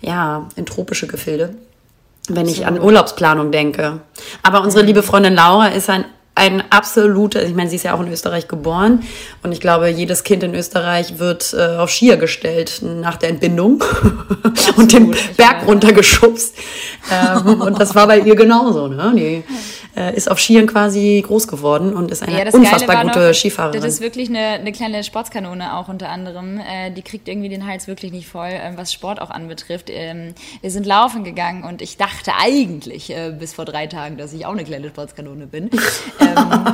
ja, 0.00 0.48
in 0.56 0.66
tropische 0.66 1.06
Gefilde 1.06 1.54
wenn 2.28 2.46
ich 2.46 2.66
an 2.66 2.80
Urlaubsplanung 2.80 3.50
denke. 3.50 4.00
Aber 4.42 4.62
unsere 4.62 4.84
liebe 4.84 5.02
Freundin 5.02 5.34
Laura 5.34 5.68
ist 5.68 5.88
ein 5.90 6.04
ein 6.38 6.62
absoluter, 6.70 7.44
ich 7.44 7.54
meine, 7.54 7.68
sie 7.68 7.76
ist 7.76 7.82
ja 7.82 7.94
auch 7.94 8.00
in 8.00 8.10
Österreich 8.10 8.46
geboren 8.48 9.02
und 9.42 9.52
ich 9.52 9.60
glaube, 9.60 9.88
jedes 9.88 10.22
Kind 10.22 10.42
in 10.44 10.54
Österreich 10.54 11.18
wird 11.18 11.52
äh, 11.52 11.76
auf 11.76 11.90
Skier 11.90 12.16
gestellt 12.16 12.80
nach 12.82 13.16
der 13.16 13.30
Entbindung 13.30 13.82
und 14.76 14.92
den 14.92 15.14
Berg 15.36 15.66
runtergeschubst. 15.66 16.54
Ähm, 17.10 17.60
und 17.60 17.80
das 17.80 17.94
war 17.94 18.06
bei 18.06 18.20
ihr 18.20 18.36
genauso. 18.36 18.86
Ne? 18.86 19.12
Die 19.16 19.44
äh, 19.98 20.14
ist 20.14 20.30
auf 20.30 20.38
Skiern 20.38 20.66
quasi 20.66 21.22
groß 21.26 21.48
geworden 21.48 21.92
und 21.92 22.10
ist 22.10 22.22
eine 22.22 22.44
ja, 22.44 22.52
unfassbar 22.52 23.04
gute 23.04 23.28
noch, 23.28 23.34
Skifahrerin. 23.34 23.80
Das 23.80 23.94
ist 23.94 24.00
wirklich 24.00 24.28
eine, 24.28 24.38
eine 24.38 24.70
kleine 24.70 25.02
Sportskanone 25.02 25.76
auch 25.76 25.88
unter 25.88 26.08
anderem. 26.08 26.58
Äh, 26.58 26.92
die 26.92 27.02
kriegt 27.02 27.28
irgendwie 27.28 27.48
den 27.48 27.66
Hals 27.66 27.88
wirklich 27.88 28.12
nicht 28.12 28.28
voll, 28.28 28.48
äh, 28.48 28.72
was 28.76 28.92
Sport 28.92 29.20
auch 29.20 29.30
anbetrifft. 29.30 29.90
Ähm, 29.90 30.34
wir 30.60 30.70
sind 30.70 30.86
laufen 30.86 31.24
gegangen 31.24 31.64
und 31.64 31.82
ich 31.82 31.96
dachte 31.96 32.32
eigentlich 32.40 33.10
äh, 33.10 33.34
bis 33.36 33.54
vor 33.54 33.64
drei 33.64 33.86
Tagen, 33.88 34.16
dass 34.16 34.32
ich 34.32 34.46
auch 34.46 34.52
eine 34.52 34.64
kleine 34.64 34.88
Sportskanone 34.88 35.46
bin. 35.46 35.70
ähm, 36.20 36.64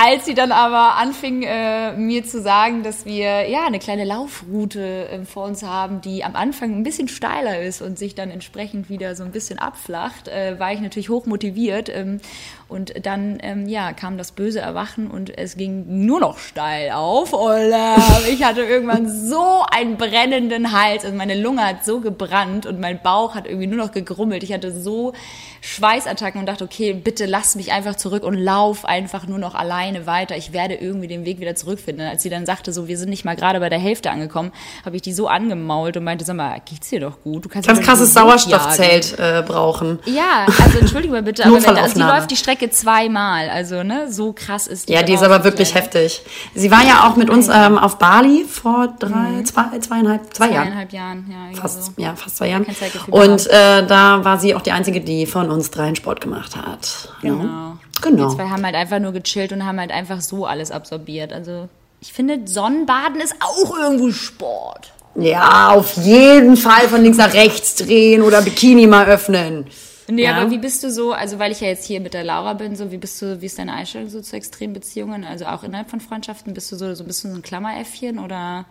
Als 0.00 0.26
sie 0.26 0.34
dann 0.34 0.52
aber 0.52 0.94
anfing, 0.94 1.42
äh, 1.42 1.92
mir 1.96 2.24
zu 2.24 2.40
sagen, 2.40 2.84
dass 2.84 3.04
wir 3.04 3.48
ja 3.48 3.66
eine 3.66 3.80
kleine 3.80 4.04
Laufroute 4.04 5.08
äh, 5.08 5.24
vor 5.24 5.44
uns 5.44 5.64
haben, 5.64 6.00
die 6.02 6.22
am 6.22 6.36
Anfang 6.36 6.72
ein 6.72 6.84
bisschen 6.84 7.08
steiler 7.08 7.60
ist 7.60 7.82
und 7.82 7.98
sich 7.98 8.14
dann 8.14 8.30
entsprechend 8.30 8.88
wieder 8.90 9.16
so 9.16 9.24
ein 9.24 9.32
bisschen 9.32 9.58
abflacht, 9.58 10.28
äh, 10.28 10.56
war 10.60 10.72
ich 10.72 10.78
natürlich 10.80 11.08
hoch 11.08 11.26
motiviert. 11.26 11.88
Ähm, 11.88 12.20
und 12.68 13.06
dann 13.06 13.38
ähm, 13.42 13.66
ja, 13.66 13.94
kam 13.94 14.18
das 14.18 14.32
böse 14.32 14.60
Erwachen 14.60 15.10
und 15.10 15.36
es 15.36 15.56
ging 15.56 16.04
nur 16.04 16.20
noch 16.20 16.38
steil 16.38 16.92
auf. 16.92 17.32
Und 17.32 17.72
äh, 17.72 18.30
ich 18.30 18.44
hatte 18.44 18.62
irgendwann 18.62 19.08
so 19.08 19.64
einen 19.70 19.96
brennenden 19.96 20.72
Hals 20.72 21.06
und 21.06 21.16
meine 21.16 21.34
Lunge 21.34 21.64
hat 21.66 21.86
so 21.86 22.00
gebrannt 22.00 22.66
und 22.66 22.78
mein 22.78 23.00
Bauch 23.00 23.34
hat 23.34 23.46
irgendwie 23.46 23.66
nur 23.66 23.78
noch 23.78 23.92
gegrummelt. 23.92 24.42
Ich 24.42 24.52
hatte 24.52 24.70
so 24.78 25.14
Schweißattacken 25.62 26.40
und 26.40 26.46
dachte, 26.46 26.64
okay, 26.64 26.92
bitte 26.92 27.24
lass 27.24 27.56
mich 27.56 27.72
einfach 27.72 27.96
zurück 27.96 28.22
und 28.22 28.34
lauf 28.34 28.84
einfach 28.84 29.26
nur 29.26 29.38
noch 29.38 29.54
alleine 29.54 30.06
weiter. 30.06 30.36
Ich 30.36 30.52
werde 30.52 30.74
irgendwie 30.74 31.08
den 31.08 31.24
Weg 31.24 31.40
wieder 31.40 31.54
zurückfinden. 31.54 32.06
Als 32.06 32.22
sie 32.22 32.30
dann 32.30 32.44
sagte, 32.44 32.72
so, 32.74 32.86
wir 32.86 32.98
sind 32.98 33.08
nicht 33.08 33.24
mal 33.24 33.34
gerade 33.34 33.60
bei 33.60 33.70
der 33.70 33.78
Hälfte 33.78 34.10
angekommen, 34.10 34.52
habe 34.84 34.96
ich 34.96 35.02
die 35.02 35.14
so 35.14 35.26
angemault 35.26 35.96
und 35.96 36.04
meinte, 36.04 36.24
sag 36.26 36.36
mal, 36.36 36.60
geht's 36.66 36.90
dir 36.90 37.00
doch 37.00 37.22
gut? 37.22 37.46
Du 37.46 37.48
kannst 37.48 37.66
Ganz 37.66 37.80
krasses 37.80 38.12
Sauerstoffzelt 38.12 39.18
äh, 39.18 39.42
brauchen. 39.46 39.98
Ja, 40.04 40.46
also 40.62 40.78
entschuldige 40.78 41.12
mal 41.12 41.22
bitte, 41.22 41.44
aber 41.46 41.62
wenn, 41.62 41.76
also 41.76 41.94
die 41.94 42.00
läuft 42.00 42.30
die 42.30 42.36
Strecke 42.36 42.57
zweimal, 42.70 43.48
also 43.48 43.82
ne, 43.82 44.10
so 44.10 44.32
krass 44.32 44.66
ist 44.66 44.88
die. 44.88 44.92
Ja, 44.92 45.02
die 45.02 45.14
ist 45.14 45.22
aber 45.22 45.44
wirklich 45.44 45.74
heftig. 45.74 46.22
Sie 46.54 46.70
war 46.70 46.84
ja 46.84 47.08
auch 47.08 47.16
mit 47.16 47.30
uns 47.30 47.48
ähm, 47.48 47.78
auf 47.78 47.98
Bali 47.98 48.44
vor 48.44 48.94
drei, 48.98 49.30
mhm. 49.30 49.44
zwei, 49.44 49.78
zweieinhalb, 49.78 50.34
zwei 50.34 50.50
Jahren. 50.50 50.66
Zweieinhalb 50.66 50.92
Jahren, 50.92 51.26
ja. 51.30 51.60
Fast, 51.60 51.84
so. 51.84 51.92
ja, 51.96 52.14
fast 52.16 52.36
zwei 52.36 52.48
Jahren. 52.48 52.66
Und 53.10 53.46
äh, 53.46 53.86
da 53.86 54.24
war 54.24 54.38
sie 54.38 54.54
auch 54.54 54.62
die 54.62 54.72
einzige, 54.72 55.00
die 55.00 55.26
von 55.26 55.50
uns 55.50 55.70
dreien 55.70 55.96
Sport 55.96 56.20
gemacht 56.20 56.56
hat. 56.56 57.12
Genau. 57.22 57.44
Ja. 57.44 57.78
Genau. 58.02 58.28
Wir 58.28 58.36
zwei 58.36 58.48
haben 58.48 58.64
halt 58.64 58.74
einfach 58.74 58.98
nur 58.98 59.12
gechillt 59.12 59.52
und 59.52 59.64
haben 59.64 59.80
halt 59.80 59.90
einfach 59.90 60.20
so 60.20 60.46
alles 60.46 60.70
absorbiert. 60.70 61.32
Also 61.32 61.68
ich 62.00 62.12
finde, 62.12 62.40
Sonnenbaden 62.44 63.20
ist 63.20 63.34
auch 63.40 63.76
irgendwo 63.76 64.10
Sport. 64.12 64.92
Ja, 65.16 65.70
auf 65.70 65.96
jeden 65.96 66.56
Fall 66.56 66.88
von 66.88 67.02
links 67.02 67.18
nach 67.18 67.34
rechts 67.34 67.74
drehen 67.74 68.22
oder 68.22 68.42
Bikini 68.42 68.86
mal 68.86 69.06
öffnen. 69.06 69.66
Nee, 70.10 70.24
ja. 70.24 70.36
aber 70.36 70.50
wie 70.50 70.58
bist 70.58 70.82
du 70.82 70.90
so, 70.90 71.12
also 71.12 71.38
weil 71.38 71.52
ich 71.52 71.60
ja 71.60 71.68
jetzt 71.68 71.84
hier 71.84 72.00
mit 72.00 72.14
der 72.14 72.24
Laura 72.24 72.54
bin, 72.54 72.76
so 72.76 72.90
wie 72.90 72.96
bist 72.96 73.20
du, 73.20 73.40
wie 73.40 73.46
ist 73.46 73.58
deine 73.58 73.74
Einstellung 73.74 74.08
so 74.08 74.20
zu 74.20 74.36
extremen 74.36 74.72
Beziehungen? 74.72 75.24
Also 75.24 75.46
auch 75.46 75.62
innerhalb 75.62 75.90
von 75.90 76.00
Freundschaften, 76.00 76.54
bist 76.54 76.72
du 76.72 76.76
so, 76.76 76.94
so 76.94 77.04
ein 77.04 77.06
bisschen 77.06 77.30
so 77.30 77.38
ein 77.38 77.42
Klammeräffchen 77.42 78.18
oder 78.18 78.64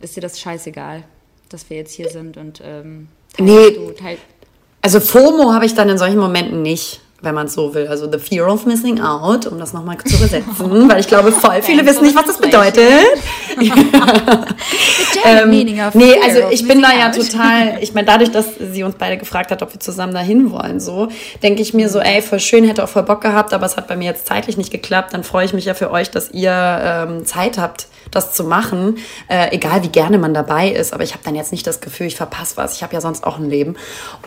ist 0.00 0.16
dir 0.16 0.22
das 0.22 0.40
scheißegal, 0.40 1.04
dass 1.48 1.68
wir 1.68 1.76
jetzt 1.76 1.92
hier 1.92 2.08
sind 2.08 2.36
und 2.36 2.62
ähm, 2.64 3.08
nee. 3.38 3.70
Du, 3.70 3.90
teil 3.92 4.18
also 4.86 5.00
FOMO 5.00 5.52
habe 5.52 5.66
ich 5.66 5.74
dann 5.74 5.88
in 5.88 5.98
solchen 5.98 6.18
Momenten 6.18 6.62
nicht 6.62 7.00
wenn 7.22 7.34
man 7.34 7.46
es 7.46 7.54
so 7.54 7.74
will. 7.74 7.88
Also 7.88 8.10
the 8.10 8.18
fear 8.18 8.46
of 8.46 8.66
missing 8.66 9.00
out, 9.00 9.46
um 9.46 9.58
das 9.58 9.72
nochmal 9.72 9.96
zu 9.98 10.16
übersetzen, 10.16 10.88
weil 10.88 11.00
ich 11.00 11.08
glaube, 11.08 11.32
voll 11.32 11.62
viele 11.62 11.86
wissen 11.86 12.02
nicht, 12.02 12.14
was 12.14 12.26
das 12.26 12.38
bedeutet. 12.38 12.84
ähm, 15.24 15.50
nee, 15.94 16.14
also 16.22 16.40
ich 16.50 16.68
bin 16.68 16.82
da 16.82 16.88
ja 16.92 17.10
total, 17.10 17.78
ich 17.80 17.94
meine, 17.94 18.06
dadurch, 18.06 18.30
dass 18.30 18.46
sie 18.72 18.82
uns 18.82 18.96
beide 18.98 19.16
gefragt 19.16 19.50
hat, 19.50 19.62
ob 19.62 19.72
wir 19.72 19.80
zusammen 19.80 20.12
dahin 20.12 20.50
wollen, 20.50 20.78
so, 20.78 21.08
denke 21.42 21.62
ich 21.62 21.72
mir 21.72 21.88
so, 21.88 22.00
ey, 22.00 22.20
voll 22.20 22.40
schön, 22.40 22.64
hätte 22.64 22.84
auch 22.84 22.88
voll 22.88 23.04
Bock 23.04 23.22
gehabt, 23.22 23.54
aber 23.54 23.64
es 23.64 23.76
hat 23.76 23.88
bei 23.88 23.96
mir 23.96 24.04
jetzt 24.04 24.26
zeitlich 24.26 24.56
nicht 24.56 24.70
geklappt, 24.70 25.14
dann 25.14 25.24
freue 25.24 25.46
ich 25.46 25.54
mich 25.54 25.64
ja 25.64 25.74
für 25.74 25.90
euch, 25.90 26.10
dass 26.10 26.30
ihr 26.30 26.52
ähm, 26.52 27.24
Zeit 27.24 27.58
habt, 27.58 27.86
das 28.10 28.32
zu 28.32 28.44
machen, 28.44 28.98
äh, 29.28 29.54
egal 29.54 29.82
wie 29.82 29.88
gerne 29.88 30.18
man 30.18 30.34
dabei 30.34 30.68
ist, 30.68 30.92
aber 30.92 31.02
ich 31.02 31.12
habe 31.12 31.22
dann 31.24 31.34
jetzt 31.34 31.52
nicht 31.52 31.66
das 31.66 31.80
Gefühl, 31.80 32.06
ich 32.06 32.16
verpasse 32.16 32.56
was, 32.56 32.76
ich 32.76 32.82
habe 32.82 32.94
ja 32.94 33.00
sonst 33.00 33.24
auch 33.24 33.38
ein 33.38 33.48
Leben. 33.48 33.76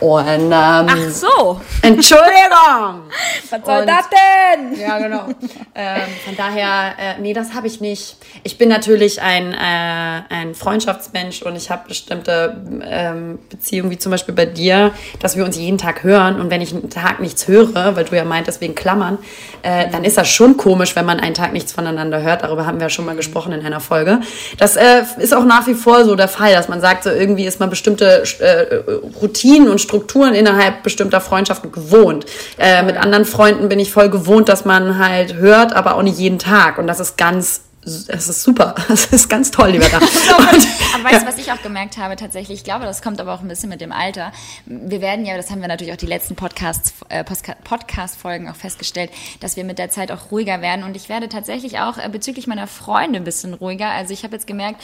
Und, 0.00 0.26
ähm, 0.26 0.52
Ach 0.52 1.10
so. 1.10 1.60
Entschuldigung. 1.82 3.10
was 3.50 3.64
soll 3.64 3.80
Und, 3.80 3.86
das 3.86 4.04
denn? 4.10 4.80
Ja, 4.80 4.98
genau. 4.98 5.26
ähm, 5.74 6.02
von 6.24 6.36
daher, 6.36 6.94
äh, 6.98 7.20
nee, 7.20 7.32
das 7.32 7.54
habe 7.54 7.66
ich 7.66 7.80
nicht. 7.80 8.16
Ich 8.42 8.58
bin 8.58 8.68
natürlich 8.68 9.22
ein, 9.22 9.52
äh, 9.52 10.22
ein 10.28 10.54
Freundschaftsmensch 10.54 11.42
und 11.42 11.56
ich 11.56 11.70
habe 11.70 11.88
bestimmte 11.88 12.62
ähm, 12.84 13.38
Beziehungen, 13.48 13.90
wie 13.90 13.98
zum 13.98 14.10
Beispiel 14.10 14.34
bei 14.34 14.46
dir, 14.46 14.92
dass 15.20 15.36
wir 15.36 15.44
uns 15.44 15.56
jeden 15.56 15.78
Tag 15.78 16.02
hören 16.02 16.40
und 16.40 16.50
wenn 16.50 16.60
ich 16.60 16.72
einen 16.72 16.90
Tag 16.90 17.20
nichts 17.20 17.48
höre, 17.48 17.96
weil 17.96 18.04
du 18.04 18.16
ja 18.16 18.24
meintest 18.24 18.60
wegen 18.60 18.74
Klammern, 18.74 19.18
äh, 19.62 19.88
dann 19.90 20.04
ist 20.04 20.16
das 20.16 20.28
schon 20.28 20.56
komisch, 20.56 20.96
wenn 20.96 21.04
man 21.04 21.20
einen 21.20 21.34
Tag 21.34 21.52
nichts 21.52 21.72
voneinander 21.72 22.22
hört. 22.22 22.42
Darüber 22.42 22.66
haben 22.66 22.78
wir 22.78 22.86
ja 22.86 22.90
schon 22.90 23.04
mal 23.04 23.16
gesprochen 23.16 23.52
in 23.52 23.60
einer 23.72 23.80
Folge. 23.80 24.20
Das 24.58 24.76
äh, 24.76 25.02
ist 25.18 25.34
auch 25.34 25.44
nach 25.44 25.66
wie 25.66 25.74
vor 25.74 26.04
so 26.04 26.14
der 26.16 26.28
Fall, 26.28 26.52
dass 26.52 26.68
man 26.68 26.80
sagt, 26.80 27.04
so 27.04 27.10
irgendwie 27.10 27.46
ist 27.46 27.60
man 27.60 27.70
bestimmte 27.70 28.24
äh, 28.40 28.76
Routinen 29.20 29.68
und 29.68 29.80
Strukturen 29.80 30.34
innerhalb 30.34 30.82
bestimmter 30.82 31.20
Freundschaften 31.20 31.72
gewohnt. 31.72 32.26
Äh, 32.58 32.82
mit 32.82 32.96
anderen 32.96 33.24
Freunden 33.24 33.68
bin 33.68 33.78
ich 33.78 33.90
voll 33.92 34.10
gewohnt, 34.10 34.48
dass 34.48 34.64
man 34.64 34.98
halt 34.98 35.34
hört, 35.34 35.74
aber 35.74 35.96
auch 35.96 36.02
nicht 36.02 36.18
jeden 36.18 36.38
Tag. 36.38 36.78
Und 36.78 36.86
das 36.86 37.00
ist 37.00 37.16
ganz 37.16 37.62
es 37.82 38.28
ist 38.28 38.42
super. 38.42 38.74
Es 38.88 39.06
ist 39.06 39.28
ganz 39.28 39.50
toll, 39.50 39.70
lieber 39.70 39.88
da. 39.90 39.96
aber 39.96 41.04
weißt 41.04 41.22
du, 41.22 41.26
was 41.26 41.38
ich 41.38 41.50
auch 41.50 41.62
gemerkt 41.62 41.96
habe 41.96 42.16
tatsächlich? 42.16 42.58
Ich 42.58 42.64
glaube, 42.64 42.84
das 42.84 43.02
kommt 43.02 43.20
aber 43.20 43.34
auch 43.34 43.40
ein 43.40 43.48
bisschen 43.48 43.68
mit 43.68 43.80
dem 43.80 43.92
Alter. 43.92 44.32
Wir 44.66 45.00
werden 45.00 45.24
ja, 45.24 45.36
das 45.36 45.50
haben 45.50 45.60
wir 45.60 45.68
natürlich 45.68 45.92
auch 45.92 45.98
die 45.98 46.06
letzten 46.06 46.36
Podcasts, 46.36 46.92
äh, 47.08 47.24
Podcast-Folgen 47.24 48.48
auch 48.48 48.56
festgestellt, 48.56 49.10
dass 49.40 49.56
wir 49.56 49.64
mit 49.64 49.78
der 49.78 49.90
Zeit 49.90 50.12
auch 50.12 50.30
ruhiger 50.30 50.60
werden. 50.60 50.84
Und 50.84 50.96
ich 50.96 51.08
werde 51.08 51.28
tatsächlich 51.28 51.78
auch 51.78 51.96
äh, 51.98 52.08
bezüglich 52.10 52.46
meiner 52.46 52.66
Freunde 52.66 53.18
ein 53.18 53.24
bisschen 53.24 53.54
ruhiger. 53.54 53.88
Also 53.88 54.12
ich 54.12 54.24
habe 54.24 54.34
jetzt 54.34 54.46
gemerkt, 54.46 54.82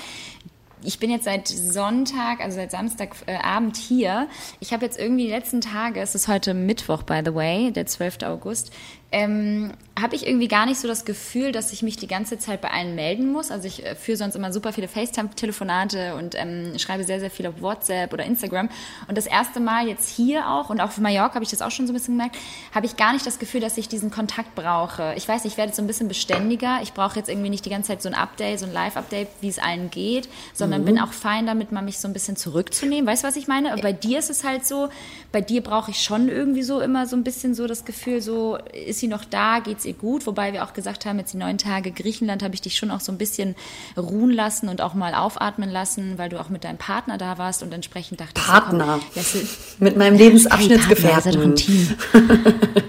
ich 0.83 0.99
bin 0.99 1.11
jetzt 1.11 1.25
seit 1.25 1.49
Sonntag, 1.49 2.41
also 2.41 2.57
seit 2.57 2.71
Samstagabend 2.71 3.77
äh, 3.77 3.81
hier. 3.81 4.29
Ich 4.61 4.73
habe 4.73 4.85
jetzt 4.85 4.99
irgendwie 4.99 5.25
die 5.25 5.31
letzten 5.31 5.61
Tage, 5.61 6.01
es 6.01 6.15
ist 6.15 6.29
heute 6.29 6.55
Mittwoch, 6.55 7.03
by 7.03 7.23
the 7.25 7.35
way, 7.35 7.73
der 7.73 7.87
12. 7.87 8.19
August, 8.23 8.73
ähm, 9.13 9.73
habe 9.99 10.15
ich 10.15 10.27
irgendwie 10.27 10.49
gar 10.49 10.67
nicht 10.67 10.79
so 10.79 10.89
das 10.89 11.07
Gefühl, 11.07 11.53
dass 11.53 11.73
ich 11.73 11.83
mich 11.83 11.97
die 11.97 12.07
ganze 12.07 12.39
Zeit 12.39 12.61
bei 12.61 12.71
allen 12.71 12.95
melden 12.95 13.33
muss. 13.33 13.51
Also 13.51 13.67
ich 13.67 13.85
äh, 13.85 13.95
führe 13.95 14.19
sonst 14.19 14.35
immer 14.35 14.53
super 14.53 14.73
viele 14.73 14.89
FaceTime-Telefonate 14.89 16.17
und 16.17 16.35
ähm, 16.37 16.79
schreibe 16.79 17.05
sehr, 17.05 17.19
sehr 17.19 17.31
viel 17.31 17.47
auf 17.47 17.63
WhatsApp 17.63 18.13
oder 18.13 18.25
Instagram. 18.25 18.69
Und 19.09 19.17
das 19.17 19.27
erste 19.27 19.59
Mal 19.59 19.89
jetzt 19.89 20.11
hier 20.11 20.51
auch 20.51 20.69
und 20.69 20.81
auch 20.81 20.91
für 20.91 21.01
Mallorca 21.01 21.37
habe 21.37 21.45
ich 21.45 21.51
das 21.51 21.63
auch 21.63 21.71
schon 21.71 21.87
so 21.87 21.93
ein 21.93 21.97
bisschen 21.97 22.15
gemerkt, 22.15 22.37
habe 22.75 22.85
ich 22.85 22.97
gar 22.97 23.15
nicht 23.15 23.27
das 23.27 23.39
Gefühl, 23.39 23.61
dass 23.61 23.79
ich 23.79 23.89
diesen 23.89 24.11
Kontakt 24.11 24.55
brauche. 24.55 25.15
Ich 25.17 25.27
weiß, 25.27 25.47
ich 25.47 25.57
werde 25.57 25.69
jetzt 25.69 25.77
so 25.77 25.83
ein 25.83 25.87
bisschen 25.87 26.09
beständiger. 26.09 26.81
Ich 26.83 26.93
brauche 26.93 27.17
jetzt 27.17 27.31
irgendwie 27.31 27.49
nicht 27.49 27.65
die 27.65 27.71
ganze 27.71 27.89
Zeit 27.89 28.03
so 28.03 28.11
ein 28.11 28.15
Update, 28.15 28.59
so 28.59 28.67
ein 28.67 28.73
Live-Update, 28.75 29.29
wie 29.41 29.49
es 29.49 29.59
allen 29.59 29.91
geht, 29.91 30.29
sondern 30.53 30.83
mhm. 30.83 30.87
bin 30.87 30.99
auch 30.99 31.13
fein 31.13 31.47
damit, 31.47 31.73
mal 31.73 31.81
mich 31.81 31.99
so 32.01 32.09
ein 32.09 32.13
bisschen 32.13 32.37
zurückzunehmen. 32.37 33.07
Weißt 33.07 33.25
du, 33.25 33.29
was 33.29 33.37
ich 33.37 33.49
meine? 33.49 33.73
Aber 33.73 33.81
bei 33.81 33.93
dir 33.95 34.19
ist 34.19 34.29
es 34.29 34.45
halt 34.45 34.67
so, 34.67 34.91
bei 35.33 35.41
dir 35.41 35.63
brauche 35.63 35.91
ich 35.91 36.03
schon 36.03 36.29
irgendwie 36.29 36.63
so 36.63 36.81
immer 36.81 37.07
so 37.07 37.17
ein 37.17 37.25
bisschen 37.25 37.55
so 37.55 37.67
das 37.67 37.87
Gefühl, 37.87 38.21
so 38.21 38.59
ist 38.75 38.96
sie 38.97 39.09
noch 39.09 39.25
da, 39.25 39.61
geht 39.61 39.79
es 39.79 39.85
ihr 39.85 39.95
gut, 39.95 40.27
wobei 40.27 40.53
wir 40.53 40.65
auch 40.65 40.73
gesagt 40.73 41.07
haben, 41.07 41.19
jetzt 41.19 41.33
die 41.33 41.39
neun 41.39 41.59
Tage 41.59 41.91
Griechenland 41.91 42.43
habe 42.43 42.55
ich 42.55 42.61
dich 42.61 42.77
schon 42.77 42.91
auch 42.91 43.01
so 43.01 43.13
ein 43.13 43.19
bisschen 43.19 43.55
ruhen 43.97 44.31
lassen 44.31 44.69
und 44.69 44.81
auch 44.81 44.95
mal 44.95 45.15
aufatmen 45.15 45.71
lassen, 45.71 46.19
weil 46.19 46.29
du 46.29 46.41
auch 46.41 46.49
mit 46.49 46.65
deinem 46.65 46.79
Partner 46.79 47.19
da 47.19 47.39
warst 47.39 47.63
und 47.63 47.73
entsprechend 47.73 48.21
dachte 48.21 48.41
Partner. 48.41 49.01
So, 49.15 49.39
komm, 49.39 49.49
mit 49.79 49.97
meinem 49.97 50.17
Lebensabschnittsgefährten. 50.17 51.55
Hey, 51.57 51.89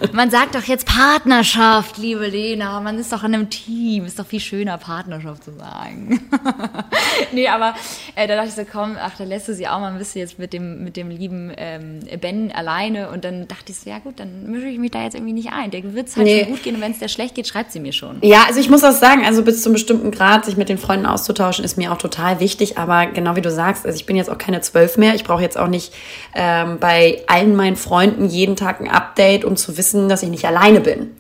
Man 0.18 0.32
sagt 0.32 0.56
doch 0.56 0.64
jetzt 0.64 0.88
Partnerschaft, 0.88 2.00
liebe 2.00 2.26
Lena. 2.28 2.80
Man 2.80 2.98
ist 2.98 3.14
doch 3.14 3.24
in 3.24 3.36
einem 3.36 3.52
Team. 3.52 4.06
Ist 4.06 4.18
doch 4.18 4.26
viel 4.26 4.40
schöner, 4.40 4.80
Partnerschaft 4.80 5.44
zu 5.44 5.54
sagen. 5.54 6.28
nee, 7.34 7.48
aber 7.48 7.76
äh, 8.16 8.28
da 8.28 8.36
dachte 8.36 8.50
ich 8.50 8.56
so, 8.56 8.66
komm, 8.66 8.98
ach, 9.00 9.16
da 9.16 9.26
lässt 9.26 9.48
du 9.48 9.54
sie 9.54 9.68
auch 9.68 9.80
mal 9.80 9.92
ein 9.92 10.00
bisschen 10.00 10.22
jetzt 10.22 10.40
mit 10.40 10.54
dem, 10.54 10.84
mit 10.84 10.98
dem 10.98 11.12
lieben 11.12 11.52
ähm, 11.56 12.00
Ben 12.20 12.52
alleine. 12.52 13.12
Und 13.12 13.26
dann 13.26 13.48
dachte 13.48 13.72
ich 13.72 13.78
so, 13.78 13.90
ja 13.92 14.00
gut, 14.00 14.20
dann 14.20 14.50
mische 14.50 14.68
ich 14.68 14.80
mich 14.80 14.90
da 14.90 15.04
jetzt 15.04 15.14
irgendwie 15.14 15.34
nicht 15.34 15.52
ein. 15.52 15.70
Der 15.70 15.82
wird 15.98 16.08
es 16.08 16.16
halt 16.16 16.26
nee. 16.26 16.40
schon 16.40 16.52
gut 16.54 16.64
gehen 16.64 16.76
und 16.76 16.82
wenn 16.82 16.94
es 16.94 17.00
der 17.00 17.10
schlecht 17.10 17.36
geht, 17.36 17.48
schreibt 17.48 17.74
sie 17.74 17.82
mir 17.82 17.92
schon. 17.92 18.20
Ja, 18.22 18.46
also 18.48 18.62
ich 18.62 18.70
muss 18.70 18.84
auch 18.86 18.94
sagen, 18.94 19.26
also 19.26 19.44
bis 19.44 19.62
zu 19.62 19.68
einem 19.70 19.74
bestimmten 19.74 20.12
Grad 20.12 20.46
sich 20.46 20.56
mit 20.56 20.70
den 20.70 20.78
Freunden 20.78 21.06
auszutauschen, 21.06 21.66
ist 21.66 21.78
mir 21.78 21.92
auch 21.92 21.98
total 21.98 22.40
wichtig. 22.40 22.78
Aber 22.78 23.08
genau 23.08 23.36
wie 23.36 23.42
du 23.42 23.52
sagst, 23.52 23.86
also 23.86 23.98
ich 23.98 24.06
bin 24.06 24.16
jetzt 24.16 24.30
auch 24.30 24.38
keine 24.38 24.62
zwölf 24.62 24.98
mehr. 24.98 25.16
Ich 25.16 25.26
brauche 25.26 25.42
jetzt 25.42 25.58
auch 25.58 25.68
nicht 25.68 25.94
ähm, 26.34 26.78
bei 26.80 27.24
allen 27.28 27.56
meinen 27.56 27.76
Freunden 27.76 28.30
jeden 28.30 28.56
Tag 28.56 28.80
ein 28.80 28.90
Update, 28.90 29.44
um 29.44 29.58
zu 29.58 29.78
wissen, 29.78 30.08
dass 30.08 30.24
ich 30.24 30.30
nicht 30.30 30.46
alleine 30.46 30.80
bin. 30.80 31.12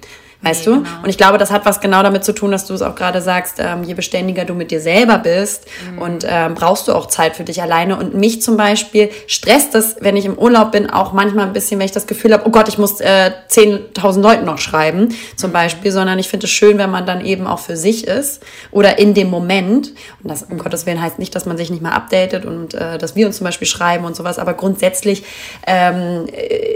Weißt 0.41 0.67
nee, 0.67 0.74
du? 0.74 0.84
Genau. 0.84 0.89
Und 1.03 1.10
ich 1.10 1.17
glaube, 1.17 1.38
das 1.38 1.51
hat 1.51 1.65
was 1.65 1.82
genau 1.82 2.03
damit 2.03 2.24
zu 2.24 2.34
tun, 2.34 2.51
dass 2.51 2.65
du 2.65 2.74
es 2.74 2.82
auch 2.82 2.96
gerade 2.96 3.22
sagst, 3.22 3.58
ähm, 3.60 3.84
je 3.84 3.96
beständiger 3.96 4.46
du 4.46 4.53
mit 4.53 4.70
dir 4.70 4.79
selber 4.79 5.17
bist 5.17 5.65
mhm. 5.91 6.00
und 6.00 6.25
ähm, 6.29 6.53
brauchst 6.53 6.88
du 6.88 6.94
auch 6.94 7.08
Zeit 7.08 7.36
für 7.36 7.44
dich 7.44 7.62
alleine. 7.62 7.98
Und 7.98 8.13
mich 8.13 8.41
zum 8.41 8.56
Beispiel 8.56 9.10
stresst 9.25 9.74
das, 9.74 9.98
wenn 10.00 10.15
ich 10.15 10.25
im 10.25 10.38
Urlaub 10.38 10.72
bin, 10.72 10.89
auch 10.89 11.12
manchmal 11.12 11.48
ein 11.48 11.53
bisschen, 11.53 11.79
wenn 11.79 11.86
ich 11.86 11.91
das 11.91 12.06
Gefühl 12.06 12.34
habe, 12.34 12.44
oh 12.46 12.51
Gott, 12.51 12.67
ich 12.67 12.77
muss 12.77 13.01
äh, 13.01 13.32
10.000 13.50 14.22
Leuten 14.22 14.46
noch 14.46 14.60
schreiben, 14.60 15.10
zum 15.36 15.50
mhm. 15.50 15.53
Beispiel, 15.53 15.91
sondern 15.91 16.20
ich 16.20 16.27
finde 16.27 16.46
es 16.46 16.51
schön, 16.51 16.77
wenn 16.77 16.91
man 16.91 17.08
dann 17.08 17.25
eben 17.25 17.48
auch 17.48 17.60
für 17.60 17.75
sich 17.75 18.06
ist 18.06 18.44
oder 18.72 19.00
in 19.00 19.15
dem 19.15 19.29
Moment. 19.29 19.94
Und 20.22 20.29
das 20.29 20.44
um 20.44 20.60
Gottes 20.60 20.86
Willen 20.86 21.01
heißt 21.01 21.17
nicht, 21.17 21.36
dass 21.36 21.46
man 21.46 21.58
sich 21.58 21.72
nicht 21.72 21.82
mal 21.82 21.94
updatet 21.94 22.46
und 22.46 22.75
äh, 22.75 23.00
dass 23.00 23.15
wir 23.15 23.25
uns 23.25 23.38
zum 23.38 23.46
Beispiel 23.46 23.67
schreiben 23.67 24.06
und 24.06 24.15
sowas, 24.15 24.38
aber 24.38 24.53
grundsätzlich 24.53 25.24
ähm, 25.65 26.27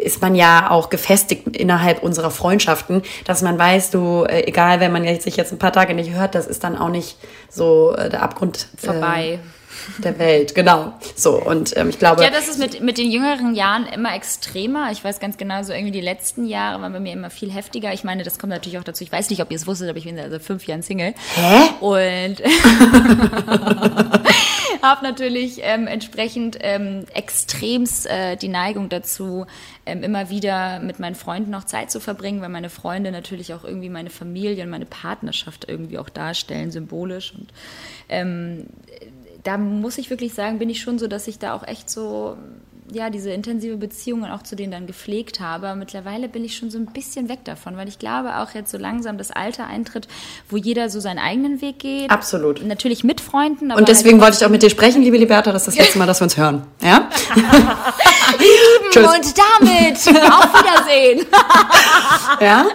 ist 0.04 0.22
man 0.22 0.34
ja 0.34 0.72
auch 0.72 0.90
gefestigt 0.90 1.56
innerhalb 1.56 2.02
unserer 2.02 2.32
Freundschaften, 2.32 3.04
dass 3.26 3.42
man 3.42 3.51
man 3.52 3.60
weiß, 3.60 3.92
du, 3.92 4.24
äh, 4.24 4.48
egal, 4.48 4.80
wenn 4.80 4.94
man 4.94 5.04
sich 5.20 5.36
jetzt 5.36 5.52
ein 5.52 5.60
paar 5.60 5.74
Tage 5.74 5.94
nicht 5.94 6.12
hört, 6.12 6.36
das 6.36 6.48
ist 6.48 6.64
dann 6.64 6.78
auch 6.78 6.88
nicht 6.90 7.18
so 7.50 7.94
äh, 7.96 8.10
der 8.10 8.24
Abgrund. 8.24 8.68
Vorbei. 8.78 9.34
Äh, 9.34 9.40
der 10.04 10.20
Welt, 10.20 10.54
genau. 10.54 10.94
So, 11.16 11.42
und 11.42 11.76
ähm, 11.76 11.90
ich 11.90 11.98
glaube. 11.98 12.24
Ja, 12.24 12.30
das 12.30 12.48
ist 12.48 12.60
mit, 12.60 12.82
mit 12.82 13.00
den 13.00 13.10
jüngeren 13.10 13.56
Jahren 13.56 13.88
immer 13.88 14.14
extremer. 14.16 14.92
Ich 14.92 15.04
weiß 15.04 15.20
ganz 15.20 15.38
genau, 15.38 15.64
so 15.64 15.74
irgendwie 15.74 15.92
die 15.92 16.02
letzten 16.02 16.46
Jahre 16.46 16.80
waren 16.82 16.94
bei 16.94 17.00
mir 17.00 17.14
immer 17.14 17.32
viel 17.32 17.52
heftiger. 17.52 17.92
Ich 17.92 18.04
meine, 18.04 18.24
das 18.24 18.38
kommt 18.38 18.52
natürlich 18.52 18.78
auch 18.78 18.84
dazu. 18.84 19.04
Ich 19.04 19.12
weiß 19.12 19.32
nicht, 19.32 19.42
ob 19.42 19.50
ihr 19.50 19.58
es 19.58 19.66
wusstet, 19.66 19.90
aber 19.90 19.98
ich 19.98 20.06
bin 20.06 20.18
seit 20.18 20.26
also 20.26 20.38
fünf 20.40 20.68
Jahren 20.68 20.84
Single. 20.84 21.16
Hä? 21.36 21.70
Und 21.80 22.42
habe 24.82 25.04
natürlich 25.04 25.60
ähm, 25.62 25.88
entsprechend 25.88 26.58
ähm, 26.62 27.06
extremst 27.14 28.08
äh, 28.08 28.36
die 28.36 28.48
Neigung 28.48 28.90
dazu, 28.90 29.46
ähm, 29.86 30.04
immer 30.04 30.30
wieder 30.30 30.80
mit 30.80 31.00
meinen 31.00 31.16
Freunden 31.16 31.52
noch 31.52 31.66
Zeit 31.66 31.92
zu 31.92 32.00
verbringen, 32.00 32.42
weil 32.42 32.50
meine 32.50 32.70
Freunde 32.70 33.12
natürlich 33.12 33.54
auch 33.54 33.64
irgendwie 33.64 33.90
meine 33.90 34.10
Familie 34.10 34.64
und 34.64 34.70
meine 34.70 34.86
Partnerschaft 34.86 35.68
irgendwie 35.68 35.98
auch 35.98 36.10
darstellen, 36.10 36.72
symbolisch. 36.72 37.34
Und 37.34 37.48
ähm, 38.10 38.68
da 39.44 39.58
muss 39.58 39.98
ich 39.98 40.10
wirklich 40.10 40.34
sagen, 40.34 40.60
bin 40.60 40.70
ich 40.70 40.82
schon 40.82 41.00
so, 41.00 41.08
dass 41.08 41.28
ich 41.28 41.40
da 41.40 41.54
auch 41.54 41.68
echt 41.68 41.90
so 41.90 42.38
ja, 42.92 43.10
diese 43.10 43.32
intensive 43.32 43.78
Beziehung 43.78 44.26
auch 44.26 44.44
zu 44.44 44.56
denen 44.56 44.72
dann 44.72 44.88
gepflegt 44.88 45.40
habe. 45.40 45.76
Mittlerweile 45.76 46.28
bin 46.28 46.44
ich 46.44 46.58
schon 46.58 46.70
so 46.70 46.78
ein 46.78 46.88
bisschen 46.88 47.30
weg 47.30 47.40
davon, 47.46 47.78
weil 47.78 47.88
ich 47.88 48.00
glaube 48.00 48.38
auch 48.38 48.54
jetzt 48.54 48.72
so 48.72 48.78
langsam 48.78 49.18
das 49.18 49.32
Alter 49.32 49.66
eintritt, 49.68 50.08
wo 50.50 50.58
jeder 50.58 50.90
so 50.90 51.00
seinen 51.00 51.20
eigenen 51.20 51.62
Weg 51.62 51.80
geht. 51.80 52.12
Absolut. 52.12 52.66
Natürlich 52.66 53.04
mit 53.04 53.22
Freunden. 53.22 53.72
Und 53.72 53.88
deswegen 53.88 54.20
halt 54.20 54.24
wollte 54.24 54.38
ich 54.38 54.46
auch 54.46 54.52
mit 54.52 54.62
dir 54.62 54.70
sprechen, 54.70 55.02
liebe 55.02 55.18
Liberta, 55.18 55.52
das 55.52 55.68
ist 55.68 55.78
das 55.78 55.86
letzte 55.86 56.00
Mal, 56.00 56.06
dass 56.06 56.20
wir 56.20 56.26
uns 56.26 56.38
hören. 56.38 56.64
Ja? 56.82 57.10
Lieben 58.38 59.08
und 59.08 59.34
damit 59.38 60.32
auf 60.32 60.54
Wiedersehen. 60.54 61.26
ja? 62.42 62.66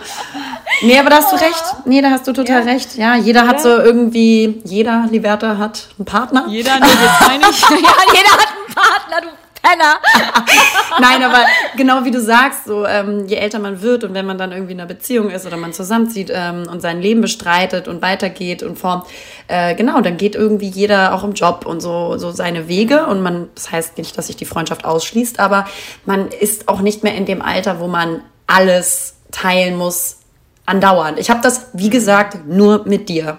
Nee, 0.82 0.98
aber 0.98 1.10
da 1.10 1.16
hast 1.16 1.32
du 1.32 1.36
recht. 1.36 1.64
Nee, 1.84 2.00
da 2.00 2.10
hast 2.10 2.26
du 2.26 2.32
total 2.32 2.66
ja. 2.66 2.72
recht. 2.72 2.96
Ja, 2.96 3.16
jeder 3.16 3.42
ja. 3.42 3.48
hat 3.48 3.60
so 3.62 3.68
irgendwie, 3.68 4.60
jeder, 4.64 5.06
Liberta, 5.10 5.58
hat 5.58 5.88
einen 5.98 6.04
Partner. 6.04 6.46
Jeder, 6.48 6.78
nee, 6.80 6.86
jetzt 6.86 7.28
meine 7.28 7.44
ich. 7.50 7.60
ja, 7.70 7.94
jeder 8.14 8.32
hat 8.32 8.48
einen 8.48 8.74
Partner, 8.74 9.20
du 9.22 9.45
Penner. 9.66 10.00
Nein, 11.00 11.22
aber 11.24 11.44
genau 11.76 12.04
wie 12.04 12.10
du 12.10 12.20
sagst, 12.20 12.66
so 12.66 12.86
ähm, 12.86 13.26
je 13.26 13.36
älter 13.36 13.58
man 13.58 13.82
wird 13.82 14.04
und 14.04 14.14
wenn 14.14 14.24
man 14.24 14.38
dann 14.38 14.52
irgendwie 14.52 14.72
in 14.72 14.80
einer 14.80 14.88
Beziehung 14.88 15.30
ist 15.30 15.44
oder 15.46 15.56
man 15.56 15.72
zusammenzieht 15.72 16.30
ähm, 16.32 16.68
und 16.70 16.80
sein 16.80 17.00
Leben 17.00 17.20
bestreitet 17.20 17.88
und 17.88 18.00
weitergeht 18.00 18.62
und 18.62 18.78
formt, 18.78 19.06
äh, 19.48 19.74
genau, 19.74 20.00
dann 20.00 20.16
geht 20.16 20.36
irgendwie 20.36 20.68
jeder 20.68 21.14
auch 21.14 21.24
im 21.24 21.32
Job 21.32 21.66
und 21.66 21.80
so, 21.80 22.16
so 22.16 22.30
seine 22.30 22.68
Wege 22.68 23.06
und 23.06 23.22
man, 23.22 23.48
das 23.54 23.72
heißt 23.72 23.98
nicht, 23.98 24.16
dass 24.16 24.28
sich 24.28 24.36
die 24.36 24.44
Freundschaft 24.44 24.84
ausschließt, 24.84 25.40
aber 25.40 25.66
man 26.04 26.28
ist 26.28 26.68
auch 26.68 26.80
nicht 26.80 27.02
mehr 27.02 27.14
in 27.14 27.26
dem 27.26 27.42
Alter, 27.42 27.80
wo 27.80 27.88
man 27.88 28.22
alles 28.46 29.16
teilen 29.32 29.76
muss, 29.76 30.18
andauernd. 30.64 31.18
Ich 31.18 31.30
habe 31.30 31.40
das, 31.42 31.68
wie 31.72 31.90
gesagt, 31.90 32.46
nur 32.46 32.86
mit 32.86 33.08
dir. 33.08 33.38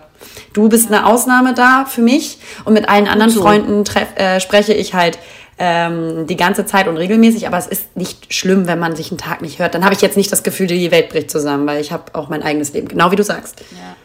Du 0.53 0.69
bist 0.69 0.91
eine 0.91 1.05
Ausnahme 1.05 1.53
da 1.53 1.85
für 1.85 2.01
mich 2.01 2.39
und 2.65 2.73
mit 2.73 2.89
allen 2.89 3.07
anderen 3.07 3.31
so. 3.31 3.41
Freunden 3.41 3.85
treff, 3.85 4.07
äh, 4.15 4.39
spreche 4.39 4.73
ich 4.73 4.93
halt 4.93 5.19
ähm, 5.59 6.27
die 6.27 6.37
ganze 6.37 6.65
Zeit 6.65 6.87
und 6.87 6.97
regelmäßig, 6.97 7.47
aber 7.47 7.57
es 7.57 7.67
ist 7.67 7.95
nicht 7.95 8.33
schlimm, 8.33 8.67
wenn 8.67 8.79
man 8.79 8.95
sich 8.95 9.11
einen 9.11 9.17
Tag 9.17 9.41
nicht 9.41 9.59
hört. 9.59 9.73
Dann 9.73 9.83
habe 9.83 9.95
ich 9.95 10.01
jetzt 10.01 10.17
nicht 10.17 10.31
das 10.31 10.43
Gefühl, 10.43 10.67
die 10.67 10.91
Welt 10.91 11.09
bricht 11.09 11.31
zusammen, 11.31 11.65
weil 11.65 11.81
ich 11.81 11.91
habe 11.91 12.13
auch 12.13 12.29
mein 12.29 12.43
eigenes 12.43 12.73
Leben, 12.73 12.87
genau 12.87 13.11
wie 13.11 13.15
du 13.15 13.23
sagst. 13.23 13.61
Ja. 13.71 13.95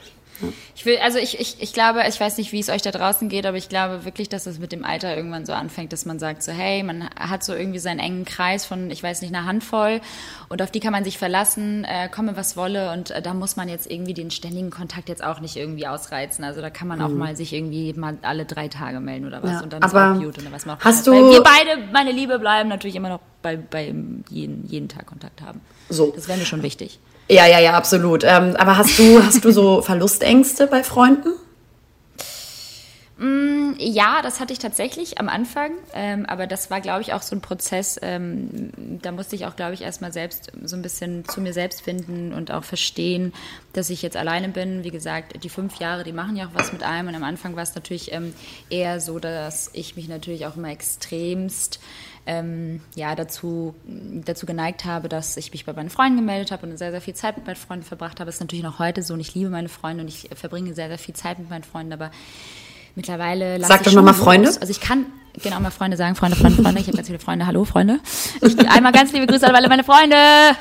Ich 0.83 0.87
will, 0.87 0.99
also 0.99 1.19
ich, 1.19 1.39
ich, 1.39 1.59
ich 1.61 1.73
glaube, 1.73 2.03
ich 2.09 2.19
weiß 2.19 2.39
nicht, 2.39 2.51
wie 2.51 2.59
es 2.59 2.69
euch 2.69 2.83
da 2.83 2.91
draußen 2.91 3.29
geht, 3.29 3.47
aber 3.47 3.57
ich 3.57 3.69
glaube 3.69 4.05
wirklich, 4.05 4.29
dass 4.29 4.47
es 4.47 4.59
mit 4.59 4.73
dem 4.73 4.85
Alter 4.85 5.17
irgendwann 5.17 5.47
so 5.47 5.53
anfängt, 5.53 5.93
dass 5.93 6.07
man 6.07 6.19
sagt 6.19 6.43
so, 6.43 6.51
hey, 6.51 6.83
man 6.83 7.09
hat 7.15 7.45
so 7.45 7.55
irgendwie 7.55 7.79
seinen 7.79 8.01
engen 8.01 8.25
Kreis 8.25 8.67
von, 8.67 8.91
ich 8.91 9.01
weiß 9.01 9.23
nicht, 9.23 9.33
einer 9.33 9.45
Handvoll 9.45 10.01
und 10.49 10.61
auf 10.61 10.73
die 10.73 10.81
kann 10.81 10.91
man 10.91 11.05
sich 11.05 11.19
verlassen, 11.19 11.85
äh, 11.85 12.09
komme 12.09 12.37
was 12.37 12.57
wolle 12.57 12.91
und 12.91 13.12
äh, 13.12 13.23
da 13.23 13.33
muss 13.33 13.55
man 13.55 13.69
jetzt 13.69 13.89
irgendwie 13.89 14.12
den 14.12 14.33
ständigen 14.33 14.71
Kontakt 14.71 15.09
jetzt 15.09 15.23
auch 15.23 15.39
nicht 15.39 15.55
irgendwie 15.55 15.87
ausreizen. 15.87 16.45
Also 16.45 16.61
da 16.61 16.69
kann 16.69 16.89
man 16.89 17.01
auch 17.01 17.11
mhm. 17.11 17.19
mal 17.19 17.37
sich 17.37 17.53
irgendwie 17.53 17.93
mal 17.93 18.19
alle 18.23 18.45
drei 18.45 18.67
Tage 18.67 18.99
melden 18.99 19.29
oder 19.29 19.41
was 19.41 19.53
ja, 19.53 19.61
und 19.61 19.73
dann 19.73 19.85
aber 19.85 20.15
ist 20.15 20.19
auch 20.19 20.25
gut 20.25 20.39
oder 20.39 20.51
was 20.51 20.67
man 20.67 20.79
auch 20.79 20.85
Hast 20.85 21.07
du 21.07 21.12
wir 21.12 21.45
beide, 21.45 21.93
meine 21.93 22.11
Liebe, 22.11 22.41
bleiben 22.41 22.69
natürlich 22.69 22.97
immer 22.97 23.09
noch 23.09 23.21
bei, 23.41 23.55
bei 23.55 23.95
jeden, 24.31 24.67
jeden 24.67 24.89
Tag 24.89 25.07
Kontakt 25.07 25.43
haben. 25.43 25.61
So. 25.91 26.12
Das 26.12 26.27
wäre 26.27 26.41
mir 26.41 26.45
schon 26.45 26.65
wichtig. 26.65 26.99
Ja, 27.29 27.47
ja, 27.47 27.59
ja, 27.61 27.73
absolut. 27.73 28.25
Ähm, 28.25 28.57
aber 28.57 28.76
hast 28.76 28.99
du, 28.99 29.23
hast 29.25 29.45
du 29.45 29.52
so 29.52 29.83
Verlustängste 29.83 30.67
bei 30.67 30.83
Freunden? 30.83 31.31
Mm, 33.23 33.75
ja, 33.79 34.21
das 34.21 34.41
hatte 34.41 34.52
ich 34.52 34.59
tatsächlich 34.59 35.21
am 35.21 35.29
Anfang, 35.29 35.71
ähm, 35.95 36.26
aber 36.26 36.49
das 36.49 36.73
war, 36.73 36.81
glaube 36.81 37.02
ich, 37.02 37.12
auch 37.12 37.23
so 37.23 37.37
ein 37.37 37.41
Prozess. 37.41 37.97
Ähm, 38.02 38.73
da 39.00 39.12
musste 39.12 39.37
ich 39.37 39.47
auch, 39.47 39.55
glaube 39.55 39.75
ich, 39.75 39.83
erstmal 39.83 40.12
selbst 40.12 40.50
so 40.64 40.75
ein 40.75 40.83
bisschen 40.83 41.25
zu 41.29 41.41
mir 41.41 41.52
selbst 41.52 41.83
finden 41.83 42.33
und 42.33 42.50
auch 42.50 42.64
verstehen, 42.64 43.33
dass 43.75 43.91
ich 43.91 44.02
jetzt 44.02 44.17
alleine 44.17 44.49
bin. 44.49 44.83
Wie 44.83 44.91
gesagt, 44.91 45.45
die 45.45 45.49
fünf 45.50 45.76
Jahre, 45.76 46.02
die 46.02 46.12
machen 46.12 46.35
ja 46.35 46.47
auch 46.47 46.55
was 46.55 46.73
mit 46.73 46.83
einem. 46.83 47.07
Und 47.07 47.14
am 47.14 47.23
Anfang 47.23 47.55
war 47.55 47.62
es 47.62 47.76
natürlich 47.76 48.11
ähm, 48.11 48.35
eher 48.71 48.99
so, 48.99 49.21
dass 49.21 49.71
ich 49.73 49.95
mich 49.95 50.08
natürlich 50.08 50.45
auch 50.47 50.56
immer 50.56 50.71
extremst 50.71 51.78
ähm, 52.26 52.80
ja, 52.97 53.15
dazu, 53.15 53.76
dazu 53.85 54.47
geneigt 54.47 54.85
habe, 54.85 55.08
dass 55.08 55.37
ich 55.37 55.52
mich 55.52 55.65
bei 55.65 55.73
meinen 55.73 55.91
Freunden 55.91 56.17
gemeldet 56.17 56.50
habe 56.50 56.67
und 56.67 56.76
sehr, 56.76 56.91
sehr 56.91 57.00
viel 57.00 57.15
Zeit 57.15 57.37
mit 57.37 57.47
meinen 57.47 57.54
Freunden 57.54 57.85
verbracht 57.85 58.19
habe. 58.19 58.26
Das 58.26 58.37
ist 58.37 58.41
natürlich 58.41 58.65
noch 58.65 58.80
heute 58.80 59.04
so 59.04 59.15
und 59.15 59.21
ich 59.21 59.32
liebe 59.32 59.50
meine 59.50 59.69
Freunde 59.69 60.02
und 60.02 60.08
ich 60.08 60.28
verbringe 60.35 60.75
sehr, 60.75 60.89
sehr 60.89 60.99
viel 60.99 61.15
Zeit 61.15 61.39
mit 61.39 61.50
meinen 61.50 61.63
Freunden, 61.63 61.93
aber 61.93 62.11
mittlerweile 62.95 63.59
lasse 63.59 63.73
Sag 63.73 63.83
doch 63.85 63.93
nochmal 63.93 64.15
Freunde. 64.15 64.49
Also 64.49 64.71
ich 64.71 64.81
kann 64.81 65.07
genau 65.43 65.61
mal 65.61 65.71
Freunde 65.71 65.97
sagen, 65.97 66.15
Freunde, 66.15 66.37
Freunde, 66.37 66.63
Freunde. 66.63 66.81
Ich 66.81 66.87
habe 66.87 66.97
ganz 66.97 67.09
viele 67.09 67.19
Freunde. 67.19 67.47
Hallo, 67.47 67.65
Freunde. 67.65 68.00
Ich, 68.41 68.59
einmal 68.69 68.93
ganz 68.93 69.13
liebe 69.13 69.26
Grüße 69.26 69.47
an 69.47 69.55
alle 69.55 69.69
meine 69.69 69.85
Freunde. 69.85 70.17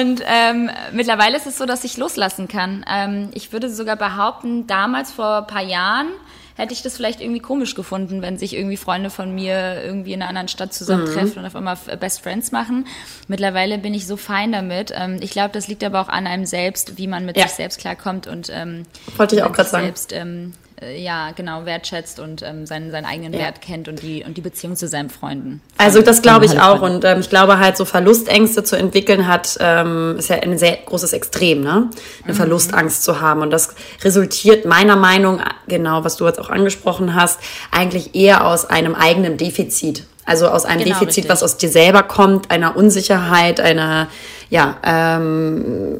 und 0.00 0.22
ähm, 0.26 0.70
mittlerweile 0.92 1.36
ist 1.36 1.46
es 1.46 1.58
so, 1.58 1.66
dass 1.66 1.84
ich 1.84 1.96
loslassen 1.96 2.48
kann. 2.48 2.84
Ähm, 2.90 3.30
ich 3.34 3.52
würde 3.52 3.70
sogar 3.70 3.96
behaupten, 3.96 4.66
damals 4.66 5.12
vor 5.12 5.38
ein 5.38 5.46
paar 5.46 5.62
Jahren 5.62 6.08
hätte 6.56 6.72
ich 6.72 6.82
das 6.82 6.96
vielleicht 6.96 7.20
irgendwie 7.20 7.40
komisch 7.40 7.74
gefunden, 7.74 8.22
wenn 8.22 8.38
sich 8.38 8.54
irgendwie 8.54 8.76
Freunde 8.76 9.10
von 9.10 9.34
mir 9.34 9.82
irgendwie 9.82 10.12
in 10.12 10.22
einer 10.22 10.28
anderen 10.28 10.48
Stadt 10.48 10.72
zusammentreffen 10.72 11.32
mhm. 11.32 11.38
und 11.38 11.46
auf 11.46 11.56
einmal 11.56 11.76
Best 11.98 12.22
Friends 12.22 12.52
machen. 12.52 12.86
Mittlerweile 13.28 13.78
bin 13.78 13.94
ich 13.94 14.06
so 14.06 14.16
fein 14.16 14.52
damit. 14.52 14.92
Ähm, 14.94 15.18
ich 15.20 15.30
glaube, 15.30 15.50
das 15.52 15.68
liegt 15.68 15.84
aber 15.84 16.00
auch 16.00 16.08
an 16.08 16.26
einem 16.26 16.46
selbst, 16.46 16.98
wie 16.98 17.06
man 17.06 17.24
mit 17.24 17.36
ja. 17.36 17.44
sich 17.44 17.52
selbst 17.52 17.78
klarkommt 17.78 18.26
und 18.26 18.50
ähm, 18.52 18.84
wollte 19.16 19.36
ich 19.36 19.42
auch 19.42 19.52
gerade 19.52 19.68
sagen. 19.68 19.84
Selbst, 19.86 20.12
ähm, 20.12 20.52
äh, 20.71 20.71
ja, 20.96 21.30
genau, 21.32 21.64
wertschätzt 21.64 22.20
und 22.20 22.42
ähm, 22.42 22.66
seinen, 22.66 22.90
seinen 22.90 23.04
eigenen 23.04 23.32
ja. 23.32 23.40
Wert 23.40 23.60
kennt 23.60 23.88
und 23.88 24.02
die, 24.02 24.24
und 24.24 24.36
die 24.36 24.40
Beziehung 24.40 24.76
zu 24.76 24.88
seinen 24.88 25.10
Freunden. 25.10 25.60
Also 25.78 26.02
das 26.02 26.22
glaube 26.22 26.44
ich 26.44 26.60
auch 26.60 26.82
und 26.82 27.04
ähm, 27.04 27.20
ich 27.20 27.30
glaube 27.30 27.58
halt 27.58 27.76
so 27.76 27.84
Verlustängste 27.84 28.64
zu 28.64 28.76
entwickeln 28.76 29.26
hat, 29.26 29.56
ähm, 29.60 30.16
ist 30.18 30.28
ja 30.28 30.36
ein 30.36 30.58
sehr 30.58 30.76
großes 30.84 31.12
Extrem, 31.12 31.60
ne? 31.60 31.90
Eine 32.24 32.32
mhm. 32.32 32.36
Verlustangst 32.36 33.04
zu 33.04 33.20
haben 33.20 33.42
und 33.42 33.50
das 33.50 33.74
resultiert 34.02 34.64
meiner 34.64 34.96
Meinung, 34.96 35.40
genau, 35.68 36.04
was 36.04 36.16
du 36.16 36.26
jetzt 36.26 36.40
auch 36.40 36.50
angesprochen 36.50 37.14
hast, 37.14 37.40
eigentlich 37.70 38.14
eher 38.14 38.46
aus 38.46 38.64
einem 38.66 38.94
eigenen 38.94 39.36
Defizit. 39.36 40.04
Also 40.24 40.48
aus 40.48 40.64
einem 40.64 40.84
genau, 40.84 40.98
Defizit, 40.98 41.24
richtig. 41.24 41.30
was 41.30 41.42
aus 41.42 41.56
dir 41.56 41.68
selber 41.68 42.04
kommt, 42.04 42.50
einer 42.50 42.76
Unsicherheit, 42.76 43.60
einer, 43.60 44.08
ja, 44.50 44.76
ähm, 44.84 45.98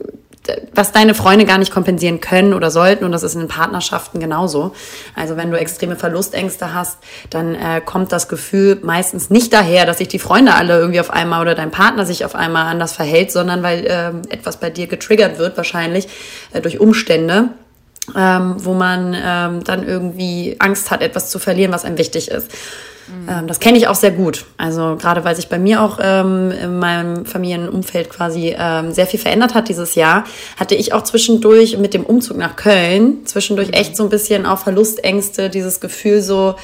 was 0.74 0.92
deine 0.92 1.14
Freunde 1.14 1.44
gar 1.44 1.58
nicht 1.58 1.72
kompensieren 1.72 2.20
können 2.20 2.52
oder 2.52 2.70
sollten. 2.70 3.04
Und 3.04 3.12
das 3.12 3.22
ist 3.22 3.34
in 3.34 3.48
Partnerschaften 3.48 4.20
genauso. 4.20 4.72
Also 5.14 5.36
wenn 5.36 5.50
du 5.50 5.58
extreme 5.58 5.96
Verlustängste 5.96 6.74
hast, 6.74 6.98
dann 7.30 7.54
äh, 7.54 7.80
kommt 7.84 8.12
das 8.12 8.28
Gefühl 8.28 8.80
meistens 8.82 9.30
nicht 9.30 9.52
daher, 9.52 9.86
dass 9.86 9.98
sich 9.98 10.08
die 10.08 10.18
Freunde 10.18 10.54
alle 10.54 10.78
irgendwie 10.78 11.00
auf 11.00 11.10
einmal 11.10 11.42
oder 11.42 11.54
dein 11.54 11.70
Partner 11.70 12.04
sich 12.06 12.24
auf 12.24 12.34
einmal 12.34 12.66
anders 12.66 12.92
verhält, 12.92 13.30
sondern 13.30 13.62
weil 13.62 13.86
äh, 13.86 14.08
etwas 14.32 14.58
bei 14.58 14.70
dir 14.70 14.86
getriggert 14.86 15.38
wird, 15.38 15.56
wahrscheinlich 15.56 16.08
äh, 16.52 16.60
durch 16.60 16.80
Umstände. 16.80 17.50
Ähm, 18.16 18.56
wo 18.58 18.74
man 18.74 19.14
ähm, 19.14 19.62
dann 19.62 19.86
irgendwie 19.86 20.56
Angst 20.58 20.90
hat, 20.90 21.02
etwas 21.02 21.30
zu 21.30 21.38
verlieren, 21.38 21.72
was 21.72 21.84
einem 21.84 21.98
wichtig 21.98 22.32
ist. 22.32 22.50
Mhm. 23.12 23.46
das 23.46 23.60
kenne 23.60 23.78
ich 23.78 23.88
auch 23.88 23.94
sehr 23.94 24.10
gut. 24.10 24.46
Also 24.56 24.96
gerade 24.96 25.24
weil 25.24 25.36
sich 25.36 25.48
bei 25.48 25.58
mir 25.58 25.82
auch 25.82 25.98
ähm, 26.02 26.50
in 26.50 26.78
meinem 26.78 27.26
Familienumfeld 27.26 28.10
quasi 28.10 28.54
ähm, 28.58 28.92
sehr 28.92 29.06
viel 29.06 29.20
verändert 29.20 29.54
hat 29.54 29.68
dieses 29.68 29.94
Jahr, 29.94 30.24
hatte 30.56 30.74
ich 30.74 30.92
auch 30.92 31.02
zwischendurch 31.02 31.78
mit 31.78 31.94
dem 31.94 32.04
Umzug 32.04 32.36
nach 32.36 32.56
Köln 32.56 33.26
zwischendurch 33.26 33.68
mhm. 33.68 33.74
echt 33.74 33.96
so 33.96 34.04
ein 34.04 34.08
bisschen 34.08 34.46
auch 34.46 34.58
Verlustängste, 34.58 35.50
dieses 35.50 35.80
Gefühl 35.80 36.22
so, 36.22 36.54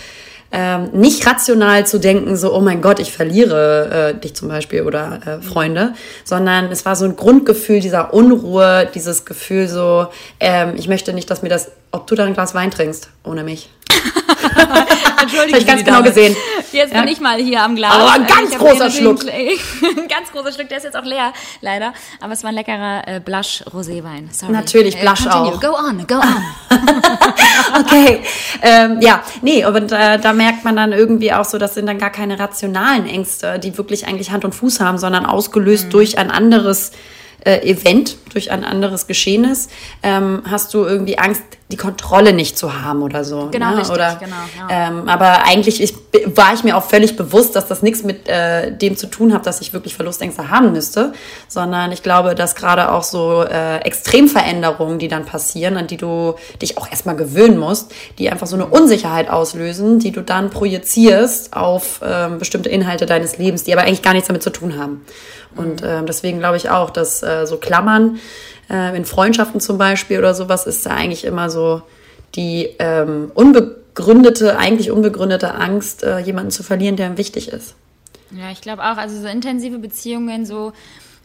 ähm, 0.50 0.90
nicht 0.92 1.26
rational 1.26 1.86
zu 1.86 1.98
denken, 1.98 2.36
so, 2.36 2.54
oh 2.54 2.60
mein 2.60 2.80
Gott, 2.80 3.00
ich 3.00 3.12
verliere 3.12 4.14
äh, 4.14 4.18
dich 4.18 4.34
zum 4.34 4.48
Beispiel 4.48 4.82
oder 4.82 5.20
äh, 5.26 5.42
Freunde, 5.42 5.92
sondern 6.24 6.70
es 6.72 6.86
war 6.86 6.96
so 6.96 7.04
ein 7.04 7.16
Grundgefühl 7.16 7.80
dieser 7.80 8.14
Unruhe, 8.14 8.88
dieses 8.94 9.26
Gefühl 9.26 9.68
so, 9.68 10.06
ähm, 10.40 10.72
ich 10.76 10.88
möchte 10.88 11.12
nicht, 11.12 11.30
dass 11.30 11.42
mir 11.42 11.50
das, 11.50 11.70
ob 11.92 12.06
du 12.06 12.14
da 12.14 12.24
ein 12.24 12.34
Glas 12.34 12.54
Wein 12.54 12.70
trinkst 12.70 13.10
ohne 13.24 13.44
mich. 13.44 13.70
Entschuldigung. 15.20 15.54
Habe 15.54 15.58
ich 15.58 15.66
ganz 15.66 15.84
genau 15.84 16.02
gesehen. 16.02 16.36
Jetzt 16.72 16.92
ja? 16.92 17.00
bin 17.00 17.08
ich 17.10 17.20
mal 17.20 17.38
hier 17.38 17.62
am 17.62 17.74
Glas. 17.74 17.92
Aber 17.92 18.12
ein 18.12 18.26
ganz 18.26 18.56
großer 18.56 18.90
Schluck. 18.90 19.20
ein 19.26 20.08
ganz 20.08 20.30
großer 20.32 20.52
Schluck, 20.52 20.68
der 20.68 20.78
ist 20.78 20.84
jetzt 20.84 20.96
auch 20.96 21.04
leer, 21.04 21.32
leider. 21.60 21.92
Aber 22.20 22.32
es 22.32 22.42
war 22.42 22.50
ein 22.50 22.54
leckerer 22.54 23.02
äh, 23.06 23.20
Blush 23.20 23.62
Roséwein. 23.72 24.32
Sorry. 24.32 24.52
Natürlich, 24.52 24.96
äh, 24.96 25.00
Blush 25.00 25.24
continue. 25.24 25.54
auch. 25.54 25.60
Go 25.60 25.68
on, 25.68 26.06
go 26.06 26.16
on. 26.16 26.44
okay. 27.80 28.20
Ähm, 28.62 29.00
ja, 29.00 29.22
nee, 29.42 29.64
und 29.64 29.92
äh, 29.92 30.18
da 30.18 30.32
merkt 30.32 30.64
man 30.64 30.76
dann 30.76 30.92
irgendwie 30.92 31.32
auch 31.32 31.44
so, 31.44 31.58
das 31.58 31.74
sind 31.74 31.86
dann 31.86 31.98
gar 31.98 32.10
keine 32.10 32.38
rationalen 32.38 33.06
Ängste, 33.06 33.58
die 33.58 33.76
wirklich 33.76 34.06
eigentlich 34.06 34.30
Hand 34.30 34.44
und 34.44 34.54
Fuß 34.54 34.80
haben, 34.80 34.98
sondern 34.98 35.26
ausgelöst 35.26 35.86
mhm. 35.86 35.90
durch 35.90 36.18
ein 36.18 36.30
anderes 36.30 36.92
äh, 37.44 37.68
Event, 37.68 38.16
durch 38.32 38.50
ein 38.50 38.64
anderes 38.64 39.06
Geschehnis, 39.06 39.68
ähm, 40.02 40.42
hast 40.48 40.74
du 40.74 40.84
irgendwie 40.84 41.18
Angst, 41.18 41.42
die 41.70 41.76
Kontrolle 41.76 42.32
nicht 42.32 42.56
zu 42.56 42.82
haben 42.82 43.02
oder 43.02 43.24
so. 43.24 43.48
Genau, 43.50 43.70
ne? 43.70 43.78
richtig, 43.78 43.94
oder, 43.94 44.16
genau, 44.16 44.36
ja. 44.58 44.88
ähm, 44.88 45.08
aber 45.08 45.44
eigentlich 45.44 45.82
ich, 45.82 45.94
war 46.34 46.54
ich 46.54 46.64
mir 46.64 46.76
auch 46.76 46.84
völlig 46.84 47.16
bewusst, 47.16 47.56
dass 47.56 47.68
das 47.68 47.82
nichts 47.82 48.02
mit 48.04 48.26
äh, 48.26 48.74
dem 48.74 48.96
zu 48.96 49.06
tun 49.06 49.34
hat, 49.34 49.46
dass 49.46 49.60
ich 49.60 49.74
wirklich 49.74 49.94
Verlustängste 49.94 50.48
haben 50.50 50.72
müsste, 50.72 51.12
sondern 51.46 51.92
ich 51.92 52.02
glaube, 52.02 52.34
dass 52.34 52.54
gerade 52.54 52.90
auch 52.90 53.02
so 53.02 53.42
äh, 53.42 53.78
Extremveränderungen, 53.80 54.98
die 54.98 55.08
dann 55.08 55.26
passieren, 55.26 55.76
an 55.76 55.86
die 55.86 55.98
du 55.98 56.36
dich 56.62 56.78
auch 56.78 56.90
erstmal 56.90 57.16
gewöhnen 57.16 57.58
musst, 57.58 57.92
die 58.18 58.30
einfach 58.30 58.46
so 58.46 58.56
eine 58.56 58.66
Unsicherheit 58.66 59.28
auslösen, 59.28 59.98
die 59.98 60.10
du 60.10 60.22
dann 60.22 60.48
projizierst 60.48 61.54
auf 61.54 62.00
ähm, 62.02 62.38
bestimmte 62.38 62.70
Inhalte 62.70 63.04
deines 63.04 63.36
Lebens, 63.36 63.64
die 63.64 63.74
aber 63.74 63.82
eigentlich 63.82 64.02
gar 64.02 64.14
nichts 64.14 64.28
damit 64.28 64.42
zu 64.42 64.50
tun 64.50 64.78
haben. 64.78 65.04
Und 65.58 65.82
ähm, 65.84 66.06
deswegen 66.06 66.38
glaube 66.38 66.56
ich 66.56 66.70
auch, 66.70 66.90
dass 66.90 67.22
äh, 67.22 67.46
so 67.46 67.56
Klammern 67.56 68.18
äh, 68.70 68.96
in 68.96 69.04
Freundschaften 69.04 69.60
zum 69.60 69.78
Beispiel 69.78 70.18
oder 70.18 70.34
sowas 70.34 70.66
ist 70.66 70.86
da 70.86 70.90
eigentlich 70.90 71.24
immer 71.24 71.50
so 71.50 71.82
die 72.34 72.70
ähm, 72.78 73.30
unbegründete, 73.34 74.58
eigentlich 74.58 74.90
unbegründete 74.90 75.54
Angst, 75.54 76.02
äh, 76.02 76.18
jemanden 76.18 76.50
zu 76.50 76.62
verlieren, 76.62 76.96
der 76.96 77.08
ihm 77.08 77.18
wichtig 77.18 77.48
ist. 77.48 77.74
Ja, 78.30 78.50
ich 78.50 78.60
glaube 78.60 78.82
auch, 78.82 78.96
also 78.96 79.20
so 79.20 79.26
intensive 79.26 79.78
Beziehungen, 79.78 80.44
so, 80.44 80.72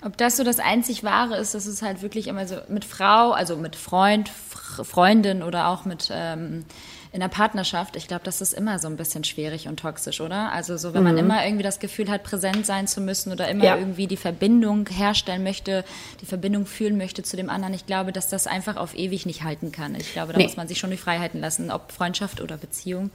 ob 0.06 0.18
das 0.18 0.38
so 0.38 0.44
das 0.44 0.60
einzig 0.60 1.04
Wahre 1.04 1.38
ist, 1.38 1.54
das 1.54 1.68
ist 1.68 1.82
halt 1.82 2.02
wirklich 2.02 2.28
immer 2.28 2.48
so 2.48 2.56
mit 2.70 2.86
Frau, 2.86 3.32
also 3.32 3.58
mit 3.58 3.76
Freund, 3.76 4.30
F 4.30 4.88
Freundin 4.88 5.44
oder 5.44 5.68
auch 5.68 5.86
mit 5.86 6.10
ähm, 6.12 6.66
in 7.14 7.20
der 7.20 7.28
Partnerschaft. 7.28 7.96
Ich 7.96 8.08
glaube, 8.08 8.24
das 8.24 8.42
ist 8.42 8.54
immer 8.54 8.80
so 8.80 8.88
ein 8.88 8.98
bisschen 8.98 9.24
schwierig 9.24 9.68
und 9.68 9.80
toxisch, 9.80 10.20
oder? 10.20 10.52
Also 10.52 10.78
so, 10.78 10.96
wenn 10.96 11.02
mhm. 11.02 11.10
man 11.10 11.18
immer 11.20 11.46
irgendwie 11.46 11.64
das 11.64 11.80
Gefühl 11.80 12.10
hat, 12.10 12.24
präsent 12.24 12.66
sein 12.66 12.88
zu 12.88 13.02
müssen 13.02 13.32
oder 13.32 13.48
immer 13.48 13.64
ja. 13.64 13.78
irgendwie 13.78 14.08
die 14.08 14.18
Verbindung 14.18 14.90
herstellen 14.90 15.44
möchte, 15.44 15.86
die 16.22 16.26
Verbindung 16.26 16.66
fühlen 16.66 16.98
möchte 16.98 17.22
zu 17.22 17.38
dem 17.38 17.52
anderen. 17.52 17.76
Ich 17.76 17.86
glaube, 17.86 18.12
dass 18.12 18.30
das 18.30 18.48
einfach 18.48 18.78
auf 18.78 18.98
ewig 18.98 19.28
nicht 19.28 19.44
halten 19.44 19.72
kann. 19.72 19.94
Ich 19.94 20.12
glaube, 20.14 20.34
da 20.34 20.40
nee. 20.40 20.46
muss 20.46 20.58
man 20.58 20.68
sich 20.68 20.80
schon 20.80 20.90
die 20.90 20.98
Freiheiten 20.98 21.40
lassen, 21.40 21.70
ob 21.70 21.92
Freundschaft 21.92 22.42
oder 22.42 22.58
Beziehung. 22.58 23.12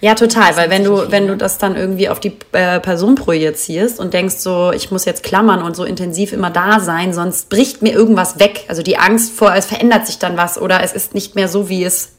Ja, 0.00 0.14
total, 0.14 0.56
weil 0.56 0.68
wenn 0.70 0.84
du, 0.84 1.10
wenn 1.10 1.26
du 1.26 1.36
das 1.36 1.58
dann 1.58 1.74
irgendwie 1.76 2.08
auf 2.08 2.20
die 2.20 2.36
äh, 2.52 2.80
Person 2.80 3.14
projizierst 3.16 3.98
und 3.98 4.14
denkst 4.14 4.36
so, 4.36 4.72
ich 4.72 4.90
muss 4.90 5.04
jetzt 5.06 5.22
klammern 5.22 5.62
und 5.62 5.76
so 5.76 5.84
intensiv 5.84 6.32
immer 6.32 6.50
da 6.50 6.80
sein, 6.80 7.12
sonst 7.14 7.48
bricht 7.48 7.82
mir 7.82 7.92
irgendwas 7.92 8.38
weg. 8.38 8.64
Also 8.68 8.82
die 8.82 8.98
Angst 8.98 9.32
vor, 9.32 9.54
es 9.54 9.66
verändert 9.66 10.06
sich 10.06 10.18
dann 10.18 10.36
was 10.36 10.58
oder 10.58 10.82
es 10.82 10.92
ist 10.92 11.14
nicht 11.14 11.34
mehr 11.34 11.48
so, 11.48 11.70
wie 11.70 11.82
es 11.82 12.15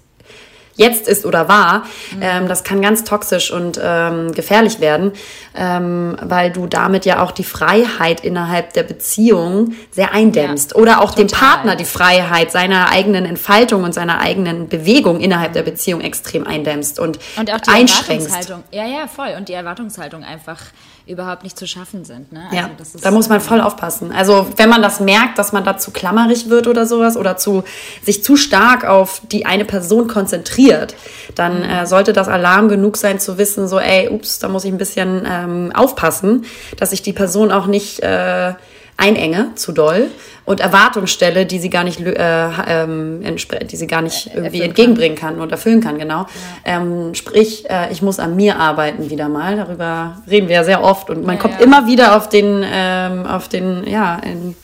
jetzt 0.77 1.07
ist 1.07 1.25
oder 1.25 1.49
war, 1.49 1.83
mhm. 2.15 2.21
ähm, 2.21 2.47
das 2.47 2.63
kann 2.63 2.81
ganz 2.81 3.03
toxisch 3.03 3.51
und 3.51 3.79
ähm, 3.83 4.31
gefährlich 4.31 4.79
werden, 4.79 5.11
ähm, 5.55 6.15
weil 6.21 6.51
du 6.51 6.67
damit 6.67 7.05
ja 7.05 7.21
auch 7.21 7.31
die 7.31 7.43
Freiheit 7.43 8.21
innerhalb 8.21 8.73
der 8.73 8.83
Beziehung 8.83 9.73
sehr 9.91 10.13
eindämmst. 10.13 10.71
Ja, 10.71 10.81
oder 10.81 11.01
auch 11.01 11.11
total. 11.11 11.25
dem 11.25 11.31
Partner 11.31 11.75
die 11.75 11.85
Freiheit 11.85 12.51
seiner 12.51 12.91
eigenen 12.91 13.25
Entfaltung 13.25 13.83
und 13.83 13.93
seiner 13.93 14.19
eigenen 14.19 14.69
Bewegung 14.69 15.19
innerhalb 15.19 15.53
der 15.53 15.63
Beziehung 15.63 16.01
extrem 16.01 16.47
eindämmst 16.47 16.99
und, 16.99 17.19
und 17.37 17.51
auch 17.51 17.59
die 17.59 17.69
einschränkst. 17.71 18.27
Erwartungshaltung. 18.27 18.63
Ja, 18.71 18.85
ja, 18.85 19.07
voll. 19.07 19.33
Und 19.37 19.49
die 19.49 19.53
Erwartungshaltung 19.53 20.23
einfach 20.23 20.61
überhaupt 21.07 21.43
nicht 21.43 21.57
zu 21.57 21.67
schaffen 21.67 22.05
sind. 22.05 22.31
Ne? 22.31 22.43
Also 22.45 22.55
ja, 22.55 22.69
da 23.01 23.11
muss 23.11 23.29
man 23.29 23.41
voll 23.41 23.61
aufpassen. 23.61 24.11
Also 24.11 24.47
wenn 24.57 24.69
man 24.69 24.81
das 24.81 24.99
merkt, 24.99 25.37
dass 25.37 25.51
man 25.51 25.63
dazu 25.63 25.91
klammerig 25.91 26.49
wird 26.49 26.67
oder 26.67 26.85
sowas 26.85 27.17
oder 27.17 27.37
zu, 27.37 27.63
sich 28.01 28.23
zu 28.23 28.35
stark 28.35 28.85
auf 28.85 29.21
die 29.31 29.45
eine 29.45 29.65
Person 29.65 30.07
konzentriert, 30.07 30.95
dann 31.35 31.59
mhm. 31.59 31.69
äh, 31.69 31.85
sollte 31.85 32.13
das 32.13 32.27
Alarm 32.27 32.69
genug 32.69 32.97
sein 32.97 33.19
zu 33.19 33.37
wissen, 33.37 33.67
so 33.67 33.79
ey, 33.79 34.09
ups, 34.09 34.39
da 34.39 34.47
muss 34.47 34.65
ich 34.65 34.71
ein 34.71 34.77
bisschen 34.77 35.25
ähm, 35.29 35.71
aufpassen, 35.73 36.45
dass 36.77 36.91
ich 36.91 37.01
die 37.01 37.13
Person 37.13 37.51
auch 37.51 37.67
nicht... 37.67 38.01
Äh, 38.01 38.53
einenge 38.97 39.53
zu 39.55 39.71
doll 39.71 40.09
und 40.43 40.59
Erwartungen 40.59 41.07
stelle, 41.07 41.45
die 41.45 41.59
sie 41.59 41.69
gar 41.69 41.83
nicht, 41.83 41.99
äh, 41.99 42.49
ähm, 42.67 43.23
die 43.69 43.75
sie 43.75 43.85
gar 43.85 44.01
nicht 44.01 44.31
irgendwie 44.33 44.61
entgegenbringen 44.61 45.17
kann. 45.17 45.35
kann 45.35 45.41
und 45.41 45.51
erfüllen 45.51 45.81
kann, 45.81 45.99
genau. 45.99 46.21
Ja. 46.21 46.27
Ähm, 46.65 47.13
sprich, 47.13 47.69
äh, 47.69 47.91
ich 47.91 48.01
muss 48.01 48.19
an 48.19 48.35
mir 48.35 48.57
arbeiten 48.57 49.09
wieder 49.09 49.29
mal. 49.29 49.55
Darüber 49.55 50.17
reden 50.29 50.47
wir 50.47 50.55
ja 50.55 50.63
sehr 50.63 50.83
oft 50.83 51.09
und 51.11 51.25
man 51.25 51.35
ja, 51.35 51.41
kommt 51.41 51.59
ja. 51.59 51.65
immer 51.65 51.85
wieder 51.85 52.17
auf 52.17 52.27
den, 52.27 52.65
ähm, 52.65 53.27
auf 53.27 53.47
den, 53.47 53.87
ja, 53.87 54.15
in, 54.17 54.55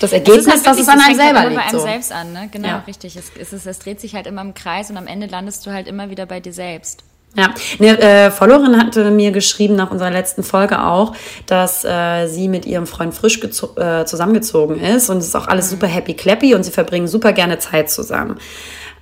das 0.00 0.12
Ergebnis, 0.12 0.46
es 0.46 0.52
halt 0.52 0.66
dass 0.66 0.78
es 0.78 0.88
an 0.88 1.00
einem 1.00 1.16
selber 1.16 1.40
liegt. 1.44 1.56
bei 1.56 1.62
einem 1.62 1.78
so. 1.78 1.80
selbst 1.80 2.12
an, 2.12 2.32
ne? 2.32 2.48
Genau, 2.50 2.68
ja. 2.68 2.84
richtig. 2.86 3.16
Es, 3.16 3.32
es, 3.38 3.52
es, 3.52 3.66
es 3.66 3.78
dreht 3.78 4.00
sich 4.00 4.14
halt 4.14 4.26
immer 4.26 4.40
im 4.40 4.54
Kreis 4.54 4.90
und 4.90 4.96
am 4.96 5.06
Ende 5.06 5.26
landest 5.26 5.66
du 5.66 5.72
halt 5.72 5.86
immer 5.88 6.10
wieder 6.10 6.26
bei 6.26 6.40
dir 6.40 6.52
selbst. 6.52 7.02
Ja, 7.36 7.54
eine 7.78 8.00
äh, 8.00 8.30
Followerin 8.32 8.76
hatte 8.76 9.08
mir 9.12 9.30
geschrieben 9.30 9.76
nach 9.76 9.92
unserer 9.92 10.10
letzten 10.10 10.42
Folge 10.42 10.82
auch, 10.84 11.14
dass 11.46 11.84
äh, 11.84 12.26
sie 12.26 12.48
mit 12.48 12.66
ihrem 12.66 12.88
Freund 12.88 13.14
frisch 13.14 13.40
äh, 13.40 14.04
zusammengezogen 14.04 14.80
ist 14.80 15.10
und 15.10 15.18
es 15.18 15.28
ist 15.28 15.36
auch 15.36 15.46
alles 15.46 15.70
super 15.70 15.86
happy 15.86 16.14
clappy 16.14 16.54
und 16.54 16.64
sie 16.64 16.72
verbringen 16.72 17.06
super 17.06 17.32
gerne 17.32 17.60
Zeit 17.60 17.88
zusammen. 17.88 18.38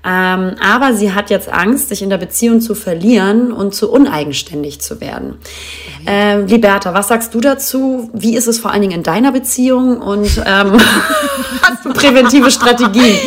Ähm, 0.05 0.55
aber 0.61 0.95
sie 0.95 1.12
hat 1.12 1.31
jetzt 1.31 1.49
Angst, 1.49 1.88
sich 1.88 2.03
in 2.03 2.11
der 2.11 2.19
Beziehung 2.19 2.61
zu 2.61 2.75
verlieren 2.75 3.51
und 3.51 3.75
zu 3.75 3.91
uneigenständig 3.91 4.81
zu 4.81 5.01
werden. 5.01 5.38
Ähm, 6.07 6.47
Liberta, 6.47 6.95
was 6.95 7.09
sagst 7.09 7.35
du 7.35 7.41
dazu? 7.41 8.11
Wie 8.12 8.37
ist 8.37 8.47
es 8.47 8.61
vor 8.61 8.71
allen 8.71 8.83
Dingen 8.83 8.95
in 8.95 9.03
deiner 9.03 9.33
Beziehung 9.33 10.01
und 10.01 10.43
ähm, 10.47 10.79
hast 11.62 11.81
du 11.85 11.93
präventive 11.93 12.51
Strategien? 12.51 13.19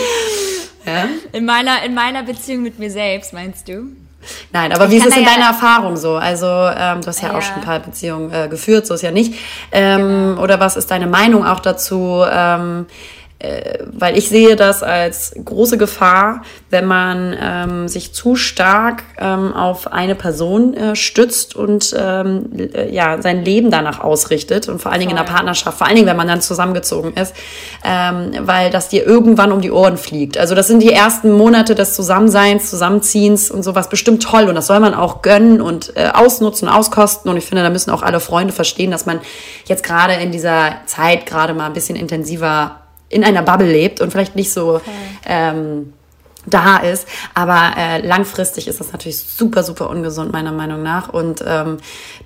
Ja? 0.85 1.07
In, 1.33 1.45
meiner, 1.45 1.83
in 1.83 1.93
meiner 1.93 2.23
Beziehung 2.23 2.61
mit 2.61 2.79
mir 2.79 2.89
selbst, 2.89 3.33
meinst 3.33 3.67
du? 3.67 3.87
Nein, 4.51 4.71
aber 4.73 4.85
ich 4.85 4.91
wie 4.91 4.97
ist 4.97 5.07
es 5.07 5.17
in 5.17 5.23
ja 5.23 5.29
deiner 5.29 5.47
Erfahrung 5.47 5.97
so? 5.97 6.15
Also 6.15 6.45
ähm, 6.45 7.01
du 7.01 7.07
hast 7.07 7.21
ja, 7.21 7.29
ja, 7.29 7.37
auch 7.37 7.41
schon 7.41 7.55
ein 7.55 7.61
paar 7.61 7.79
Beziehungen 7.79 8.31
äh, 8.31 8.47
geführt, 8.47 8.87
so 8.87 8.93
ist 8.93 9.01
ja 9.01 9.11
nicht. 9.11 9.35
Ähm, 9.71 9.99
genau. 9.99 10.41
Oder 10.41 10.59
was 10.59 10.75
ist 10.75 10.91
deine 10.91 11.07
Meinung 11.07 11.45
auch 11.45 11.59
dazu? 11.59 12.23
Ähm, 12.29 12.85
äh, 12.87 13.20
weil 13.91 14.17
ich 14.17 14.29
sehe 14.29 14.55
das 14.55 14.83
als 14.83 15.33
große 15.43 15.77
Gefahr, 15.77 16.41
wenn 16.69 16.85
man 16.85 17.35
ähm, 17.39 17.87
sich 17.87 18.13
zu 18.13 18.35
stark 18.35 19.03
ähm, 19.17 19.53
auf 19.53 19.91
eine 19.91 20.15
Person 20.15 20.73
äh, 20.73 20.95
stützt 20.95 21.55
und 21.55 21.95
ähm, 21.97 22.49
äh, 22.57 22.93
ja 22.93 23.21
sein 23.21 23.43
Leben 23.43 23.71
danach 23.71 23.99
ausrichtet 23.99 24.69
und 24.69 24.79
vor 24.79 24.91
allen 24.91 24.99
Dingen 24.99 25.11
in 25.11 25.17
der 25.17 25.23
Partnerschaft, 25.23 25.77
vor 25.77 25.87
allen 25.87 25.95
Dingen, 25.95 26.07
wenn 26.07 26.17
man 26.17 26.27
dann 26.27 26.41
zusammengezogen 26.41 27.13
ist, 27.13 27.35
ähm, 27.83 28.31
weil 28.41 28.69
das 28.69 28.89
dir 28.89 29.05
irgendwann 29.05 29.51
um 29.51 29.61
die 29.61 29.71
Ohren 29.71 29.97
fliegt. 29.97 30.37
Also 30.37 30.55
das 30.55 30.67
sind 30.67 30.81
die 30.81 30.91
ersten 30.91 31.31
Monate 31.31 31.75
des 31.75 31.95
Zusammenseins, 31.95 32.69
Zusammenziehens 32.69 33.49
und 33.49 33.63
sowas 33.63 33.89
bestimmt 33.89 34.23
toll 34.23 34.49
und 34.49 34.55
das 34.55 34.67
soll 34.67 34.79
man 34.79 34.93
auch 34.93 35.21
gönnen 35.21 35.61
und 35.61 35.95
äh, 35.95 36.09
ausnutzen, 36.13 36.67
auskosten 36.67 37.29
und 37.31 37.37
ich 37.37 37.45
finde, 37.45 37.63
da 37.63 37.69
müssen 37.69 37.91
auch 37.91 38.03
alle 38.03 38.19
Freunde 38.19 38.53
verstehen, 38.53 38.91
dass 38.91 39.05
man 39.05 39.19
jetzt 39.65 39.83
gerade 39.83 40.13
in 40.13 40.31
dieser 40.31 40.75
Zeit 40.85 41.25
gerade 41.25 41.53
mal 41.53 41.65
ein 41.65 41.73
bisschen 41.73 41.95
intensiver 41.95 42.80
in 43.11 43.23
einer 43.23 43.41
Bubble 43.41 43.71
lebt 43.71 44.01
und 44.01 44.11
vielleicht 44.11 44.35
nicht 44.35 44.51
so 44.51 44.75
okay. 44.75 44.91
ähm, 45.25 45.93
da 46.45 46.77
ist. 46.77 47.07
Aber 47.33 47.73
äh, 47.77 48.05
langfristig 48.05 48.67
ist 48.67 48.79
das 48.79 48.91
natürlich 48.91 49.19
super, 49.19 49.63
super 49.63 49.89
ungesund, 49.89 50.31
meiner 50.31 50.51
Meinung 50.51 50.81
nach. 50.81 51.09
Und 51.09 51.43
ähm, 51.45 51.77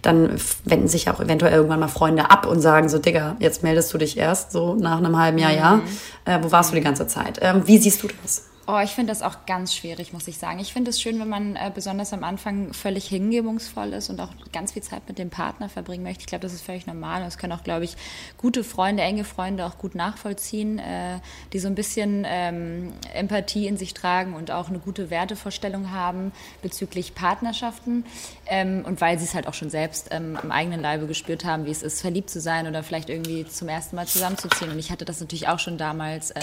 dann 0.02 0.38
wenden 0.64 0.88
sich 0.88 1.10
auch 1.10 1.20
eventuell 1.20 1.54
irgendwann 1.54 1.80
mal 1.80 1.88
Freunde 1.88 2.32
ab 2.32 2.46
und 2.46 2.62
sagen 2.62 2.90
so, 2.90 3.00
Digga, 3.00 3.36
jetzt 3.40 3.64
meldest 3.64 3.94
du 3.94 3.98
dich 3.98 4.18
erst 4.18 4.52
so 4.52 4.76
nach 4.76 4.98
einem 4.98 5.18
halben 5.20 5.38
Jahr, 5.38 5.78
mhm. 5.78 5.84
ja. 6.28 6.38
Äh, 6.38 6.44
wo 6.44 6.52
warst 6.52 6.72
du 6.72 6.76
die 6.76 6.82
ganze 6.82 7.08
Zeit? 7.08 7.40
Ähm, 7.42 7.64
wie 7.66 7.78
siehst 7.78 8.04
du 8.04 8.08
das? 8.22 8.46
Oh, 8.68 8.80
ich 8.84 8.92
finde 8.92 9.12
das 9.12 9.22
auch 9.22 9.46
ganz 9.46 9.76
schwierig, 9.76 10.12
muss 10.12 10.28
ich 10.28 10.40
sagen. 10.40 10.58
Ich 10.58 10.74
finde 10.74 10.90
es 10.90 11.00
schön, 11.00 11.20
wenn 11.20 11.30
man 11.30 11.56
äh, 11.56 11.72
besonders 11.74 12.14
am 12.14 12.24
Anfang 12.24 12.74
völlig 12.74 13.06
hingebungsvoll 13.06 13.94
ist 13.94 14.10
und 14.10 14.20
auch 14.20 14.32
ganz 14.54 14.72
viel 14.72 14.82
Zeit 14.82 15.04
mit 15.08 15.20
dem 15.20 15.30
Partner 15.30 15.70
verbringen 15.70 16.02
möchte. 16.02 16.22
Ich 16.22 16.26
glaube, 16.26 16.42
das 16.42 16.54
ist 16.54 16.64
völlig 16.66 16.88
normal. 16.88 17.18
Und 17.18 17.26
das 17.26 17.38
können 17.38 17.54
auch, 17.54 17.62
glaube 17.62 17.86
ich, 17.86 17.96
gute 18.40 18.64
Freunde, 18.64 19.04
enge 19.04 19.24
Freunde 19.24 19.68
auch 19.68 19.78
gut 19.78 19.94
nachvollziehen, 19.94 20.80
äh, 20.80 21.20
die 21.54 21.60
so 21.60 21.68
ein 21.68 21.76
bisschen 21.76 22.26
ähm, 22.28 22.94
Empathie 23.14 23.68
in 23.68 23.78
sich 23.78 23.94
tragen 23.94 24.34
und 24.34 24.50
auch 24.50 24.70
eine 24.70 24.80
gute 24.80 25.12
Wertevorstellung 25.12 25.92
haben 25.92 26.32
bezüglich 26.64 27.14
Partnerschaften. 27.14 28.04
Ähm, 28.48 28.84
und 28.84 29.00
weil 29.00 29.20
sie 29.20 29.26
es 29.26 29.36
halt 29.36 29.46
auch 29.46 29.54
schon 29.54 29.70
selbst 29.70 30.08
ähm, 30.10 30.40
am 30.42 30.50
eigenen 30.50 30.82
Leibe 30.82 31.06
gespürt 31.06 31.46
haben, 31.46 31.68
wie 31.68 31.72
es 31.72 31.84
ist, 31.84 32.02
verliebt 32.02 32.32
zu 32.32 32.42
sein 32.42 32.66
oder 32.66 32.82
vielleicht 32.82 33.12
irgendwie 33.12 33.46
zum 33.46 33.70
ersten 33.70 33.96
Mal 33.96 34.08
zusammenzuziehen. 34.08 34.72
Und 34.72 34.80
ich 34.80 34.90
hatte 34.90 35.06
das 35.06 35.20
natürlich 35.20 35.48
auch 35.48 35.60
schon 35.60 35.78
damals. 35.78 36.34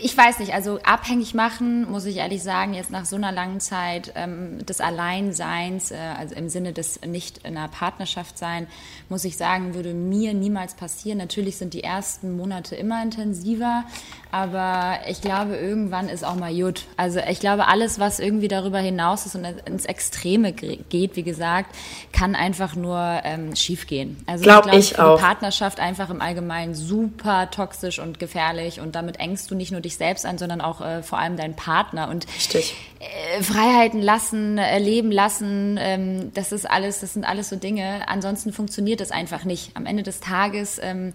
Ich 0.00 0.16
weiß 0.16 0.38
nicht, 0.38 0.54
also 0.54 0.78
abhängig 0.82 1.34
machen, 1.34 1.90
muss 1.90 2.04
ich 2.06 2.16
ehrlich 2.16 2.42
sagen, 2.42 2.74
jetzt 2.74 2.90
nach 2.90 3.04
so 3.04 3.16
einer 3.16 3.32
langen 3.32 3.60
Zeit 3.60 4.12
ähm, 4.14 4.64
des 4.64 4.80
Alleinseins, 4.80 5.90
äh, 5.90 5.96
also 5.96 6.34
im 6.34 6.48
Sinne 6.48 6.72
des 6.72 7.00
nicht 7.02 7.38
in 7.38 7.56
einer 7.56 7.68
Partnerschaft 7.68 8.38
sein, 8.38 8.66
muss 9.08 9.24
ich 9.24 9.36
sagen, 9.36 9.74
würde 9.74 9.94
mir 9.94 10.34
niemals 10.34 10.74
passieren. 10.74 11.18
Natürlich 11.18 11.56
sind 11.56 11.74
die 11.74 11.82
ersten 11.82 12.36
Monate 12.36 12.76
immer 12.76 13.02
intensiver, 13.02 13.84
aber 14.30 15.00
ich 15.08 15.20
glaube, 15.20 15.56
irgendwann 15.56 16.08
ist 16.08 16.24
auch 16.24 16.36
mal 16.36 16.54
gut. 16.54 16.84
Also 16.96 17.20
ich 17.20 17.40
glaube, 17.40 17.66
alles, 17.66 17.98
was 17.98 18.20
irgendwie 18.20 18.48
darüber 18.48 18.78
hinaus 18.78 19.26
ist 19.26 19.34
und 19.34 19.44
ins 19.44 19.84
Extreme 19.84 20.52
geht, 20.52 21.16
wie 21.16 21.22
gesagt, 21.22 21.74
kann 22.12 22.34
einfach 22.34 22.76
nur 22.76 22.98
ähm, 23.24 23.56
schiefgehen. 23.56 24.22
Also 24.26 24.44
glaub 24.44 24.66
ich, 24.66 24.70
glaube, 24.70 24.78
ich 24.78 24.98
auch. 24.98 25.18
Partnerschaft 25.18 25.80
einfach 25.80 26.10
im 26.10 26.20
Allgemeinen 26.20 26.74
super 26.74 27.50
toxisch 27.50 27.98
und 27.98 28.18
gefährlich 28.18 28.80
und 28.80 28.94
damit 28.94 29.18
engst 29.18 29.50
du 29.50 29.54
nicht 29.54 29.67
nur 29.70 29.80
dich 29.80 29.96
selbst 29.96 30.26
an, 30.26 30.38
sondern 30.38 30.60
auch 30.60 30.80
äh, 30.80 31.02
vor 31.02 31.18
allem 31.18 31.36
deinen 31.36 31.54
Partner 31.54 32.08
und 32.08 32.26
Richtig. 32.34 32.74
Äh, 33.00 33.42
Freiheiten 33.42 34.02
lassen, 34.02 34.58
erleben 34.58 35.10
lassen, 35.10 35.78
ähm, 35.80 36.32
das 36.34 36.52
ist 36.52 36.68
alles, 36.68 37.00
das 37.00 37.14
sind 37.14 37.24
alles 37.24 37.48
so 37.48 37.56
Dinge. 37.56 38.08
Ansonsten 38.08 38.52
funktioniert 38.52 39.00
das 39.00 39.10
einfach 39.10 39.44
nicht. 39.44 39.70
Am 39.74 39.86
Ende 39.86 40.02
des 40.02 40.20
Tages 40.20 40.80
ähm, 40.82 41.12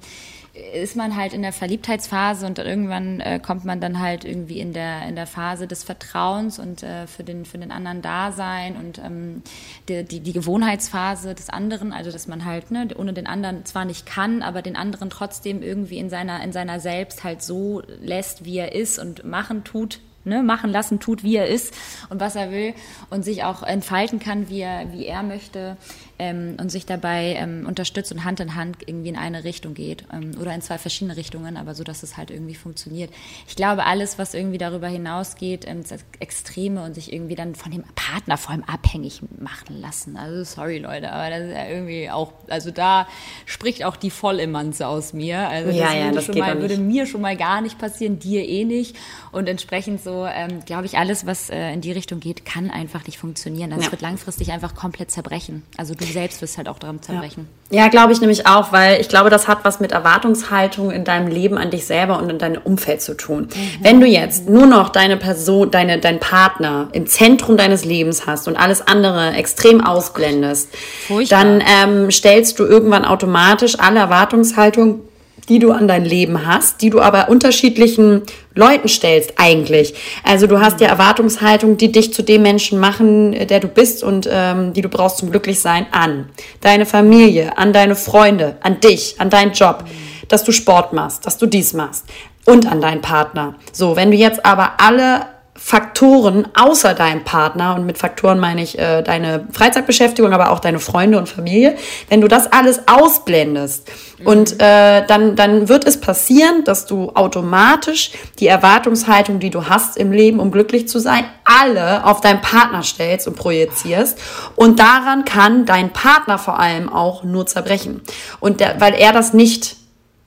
ist 0.54 0.96
man 0.96 1.16
halt 1.16 1.34
in 1.34 1.42
der 1.42 1.52
Verliebtheitsphase 1.52 2.46
und 2.46 2.60
irgendwann 2.60 3.20
äh, 3.22 3.40
kommt 3.40 3.66
man 3.66 3.82
dann 3.82 4.00
halt 4.00 4.24
irgendwie 4.24 4.60
in 4.60 4.72
der, 4.72 5.08
in 5.08 5.16
der 5.16 5.26
Phase 5.26 5.66
des 5.66 5.84
Vertrauens 5.84 6.60
und 6.60 6.84
äh, 6.84 7.08
für, 7.08 7.24
den, 7.24 7.46
für 7.46 7.58
den 7.58 7.72
anderen 7.72 8.04
Dasein 8.04 8.76
und 8.76 9.00
ähm, 9.00 9.42
die, 9.90 10.04
die, 10.04 10.20
die 10.20 10.34
Gewohnheitsphase 10.34 11.34
des 11.34 11.50
anderen, 11.50 11.92
also 11.92 12.12
dass 12.12 12.28
man 12.28 12.46
halt 12.46 12.70
ne, 12.70 12.88
ohne 12.96 13.14
den 13.14 13.26
anderen 13.26 13.66
zwar 13.66 13.86
nicht 13.86 14.06
kann, 14.06 14.44
aber 14.44 14.62
den 14.62 14.76
anderen 14.76 15.10
trotzdem 15.10 15.64
irgendwie 15.64 15.98
in 15.98 16.12
seiner, 16.12 16.44
in 16.44 16.54
seiner 16.54 16.80
Selbst 16.80 17.24
halt 17.24 17.42
so 17.42 17.82
lässt, 18.02 18.46
wie 18.46 18.60
er 18.60 18.76
ist 18.76 19.00
und 19.00 19.26
machen 19.26 19.64
tut, 19.64 20.02
ne, 20.24 20.44
machen 20.44 20.70
lassen 20.70 21.00
tut, 21.00 21.24
wie 21.24 21.36
er 21.36 21.48
ist 21.48 21.74
und 22.10 22.20
was 22.20 22.36
er 22.36 22.52
will 22.52 22.76
und 23.10 23.26
sich 23.26 23.44
auch 23.44 23.64
entfalten 23.64 24.20
kann, 24.20 24.50
wie 24.50 24.62
er, 24.62 24.94
wie 24.94 25.08
er 25.08 25.24
möchte 25.24 25.78
ähm, 26.20 26.58
und 26.60 26.72
sich 26.72 26.86
dabei 26.86 27.36
ähm, 27.38 27.66
unterstützt 27.68 28.12
und 28.12 28.24
Hand 28.24 28.40
in 28.40 28.56
Hand 28.56 28.78
irgendwie 28.86 29.10
in 29.10 29.18
eine 29.18 29.44
Richtung 29.44 29.74
geht 29.74 30.06
ähm, 30.14 30.32
oder 30.40 30.54
in 30.54 30.62
zwei 30.62 30.78
verschiedene 30.78 31.18
Richtungen, 31.18 31.58
aber 31.58 31.76
so, 31.76 31.84
dass 31.84 32.04
es 32.04 32.18
halt 32.18 32.32
irgendwie 32.32 32.56
funktioniert. 32.56 33.12
Ich 33.48 33.56
glaube, 33.56 33.86
alles, 33.86 34.18
was 34.20 34.34
irgendwie 34.34 34.58
darüber 34.58 34.88
hinausgeht, 34.88 35.66
ähm, 35.68 35.82
Extreme 36.20 36.84
und 36.84 36.94
sich 36.96 37.12
irgendwie 37.12 37.36
dann 37.36 37.56
von 37.56 37.72
dem 37.72 37.84
Partner 37.96 38.38
vor 38.38 38.52
allem 38.52 38.64
abhängig 38.64 39.22
machen 39.40 39.80
lassen. 39.82 40.18
Also 40.18 40.44
sorry 40.44 40.78
Leute, 40.80 41.12
aber 41.12 41.30
das 41.30 41.42
ist 41.48 41.52
ja 41.54 41.68
irgendwie 41.68 42.10
auch, 42.10 42.34
also 42.48 42.72
da 42.72 43.08
spricht 43.46 43.84
auch 43.84 43.96
die 43.96 44.10
Vollimmanze 44.12 44.88
aus 44.88 45.14
mir. 45.14 45.48
Also 45.50 45.70
das, 45.70 45.78
ja, 45.78 45.94
ja, 45.94 46.06
würde, 46.06 46.16
das 46.16 46.36
mal, 46.36 46.60
würde 46.60 46.78
mir 46.78 47.06
schon 47.06 47.22
mal 47.22 47.36
gar 47.36 47.62
nicht 47.62 47.78
passieren, 47.78 48.20
dir 48.20 48.48
eh 48.48 48.66
nicht. 48.66 48.96
Und 49.32 49.48
entsprechend 49.48 50.04
so, 50.04 50.26
ähm, 50.26 50.64
glaube 50.66 50.86
ich, 50.86 50.98
alles, 50.98 51.26
was 51.26 51.50
äh, 51.50 51.74
in 51.74 51.82
die 51.82 51.92
Richtung 51.92 52.20
geht, 52.20 52.46
kann 52.46 52.70
einfach 52.70 53.06
nicht 53.06 53.18
funktionieren. 53.18 53.72
Also 53.74 53.86
Ja. 53.86 53.92
wird 53.92 54.02
langfristig 54.02 54.52
einfach 54.52 54.76
komplett 54.76 55.12
zerbrechen. 55.12 55.64
Also 55.78 55.96
du 56.06 56.14
selbst 56.14 56.42
wirst 56.42 56.58
halt 56.58 56.70
auch 56.70 56.80
daran 56.80 57.02
zerbrechen. 57.02 57.48
Ja, 57.70 57.88
glaube 57.88 58.14
ich 58.14 58.22
nämlich 58.22 58.46
auch, 58.46 58.72
weil 58.72 59.02
ich 59.02 59.10
glaube, 59.10 59.30
das 59.30 59.48
hat 59.48 59.60
was 59.64 59.80
mit 59.80 59.92
Erwartungshaltung 59.92 60.92
in 60.92 61.04
deinem 61.04 61.28
Leben 61.28 61.58
an 61.58 61.72
dich 61.72 61.86
selber 61.86 62.20
und 62.20 62.30
in 62.30 62.38
deinem 62.38 62.62
Umfeld 62.62 63.02
zu 63.02 63.16
tun. 63.16 63.48
Wenn 63.82 64.00
du 64.00 64.06
jetzt 64.06 64.48
nur 64.48 64.66
noch 64.66 64.90
deine 64.90 65.18
Person, 65.18 65.72
deine, 65.72 66.00
dein 66.00 66.20
Partner 66.20 66.90
im 66.92 67.08
Zentrum 67.08 67.58
deines 67.58 67.84
Lebens 67.84 68.28
hast 68.28 68.48
und 68.48 68.56
alles 68.56 68.86
andere 68.86 69.32
extrem 69.34 69.84
ausblendest, 69.84 70.70
Furchtbar. 71.08 71.44
dann 71.44 71.64
ähm, 71.66 72.12
stellst 72.12 72.60
du 72.60 72.66
irgendwann 72.66 73.06
automatisch 73.06 73.80
alle 73.80 74.00
Erwartungshaltung 74.00 75.02
die 75.50 75.60
du 75.60 75.72
an 75.72 75.88
dein 75.88 76.06
Leben 76.06 76.46
hast, 76.46 76.82
die 76.82 76.90
du 76.90 77.02
aber 77.02 77.30
unterschiedlichen 77.30 78.22
Leuten 78.56 78.88
stellst 78.88 79.34
eigentlich. 79.38 79.94
Also 80.24 80.48
du 80.48 80.60
hast 80.60 80.80
ja 80.80 80.88
Erwartungshaltung, 80.88 81.78
die 81.78 81.92
dich 81.92 82.14
zu 82.14 82.24
dem 82.24 82.44
Menschen 82.44 82.80
machen, 82.80 83.34
äh, 83.34 83.46
der 83.46 83.60
du 83.60 83.68
bist 83.68 84.04
und 84.04 84.28
ähm, 84.32 84.74
die 84.74 84.82
du 84.82 84.90
brauchst 84.90 85.18
zum 85.18 85.32
Glücklichsein 85.32 85.88
an. 85.92 86.30
Deine 86.62 86.86
Familie, 86.86 87.58
an 87.58 87.74
deine 87.74 87.96
Freunde, 87.96 88.58
an 88.62 88.80
dich, 88.80 89.16
an 89.20 89.30
deinen 89.30 89.54
Job, 89.54 89.86
dass 90.28 90.44
du 90.44 90.52
Sport 90.52 90.94
machst, 90.94 91.26
dass 91.26 91.38
du 91.38 91.46
dies 91.46 91.74
machst 91.74 92.06
und 92.46 92.72
an 92.72 92.82
deinen 92.82 93.02
Partner. 93.02 93.56
So, 93.72 93.96
wenn 93.96 94.12
du 94.12 94.18
jetzt 94.18 94.46
aber 94.46 94.74
alle 94.78 95.33
Faktoren 95.66 96.50
außer 96.56 96.94
deinem 96.94 97.24
Partner, 97.24 97.76
und 97.76 97.86
mit 97.86 97.98
Faktoren 97.98 98.38
meine 98.38 98.62
ich 98.62 98.78
äh, 98.78 99.02
deine 99.02 99.48
Freizeitbeschäftigung, 99.50 100.34
aber 100.34 100.52
auch 100.52 100.60
deine 100.60 100.80
Freunde 100.80 101.18
und 101.18 101.30
Familie, 101.30 101.78
wenn 102.10 102.20
du 102.20 102.28
das 102.28 102.52
alles 102.52 102.82
ausblendest 102.86 103.90
und 104.26 104.62
äh, 104.62 105.08
dann, 105.08 105.38
dann 105.38 105.70
wird 105.70 105.86
es 105.86 106.02
passieren, 106.02 106.66
dass 106.66 106.86
du 106.86 107.12
automatisch 107.16 108.12
die 108.40 108.48
Erwartungshaltung, 108.48 109.40
die 109.40 109.52
du 109.52 109.70
hast 109.70 109.96
im 109.96 110.12
Leben, 110.12 110.42
um 110.42 110.52
glücklich 110.52 110.90
zu 110.90 111.00
sein, 111.00 111.24
alle 111.46 112.06
auf 112.06 112.20
deinen 112.20 112.42
Partner 112.42 112.84
stellst 112.84 113.30
und 113.30 113.38
projizierst. 113.38 114.20
Und 114.58 114.80
daran 114.80 115.24
kann 115.24 115.66
dein 115.66 115.94
Partner 115.94 116.40
vor 116.40 116.60
allem 116.60 116.92
auch 116.92 117.24
nur 117.24 117.46
zerbrechen. 117.46 118.02
Und 118.42 118.60
der, 118.60 118.82
weil 118.82 118.96
er 118.96 119.14
das 119.14 119.34
nicht 119.34 119.78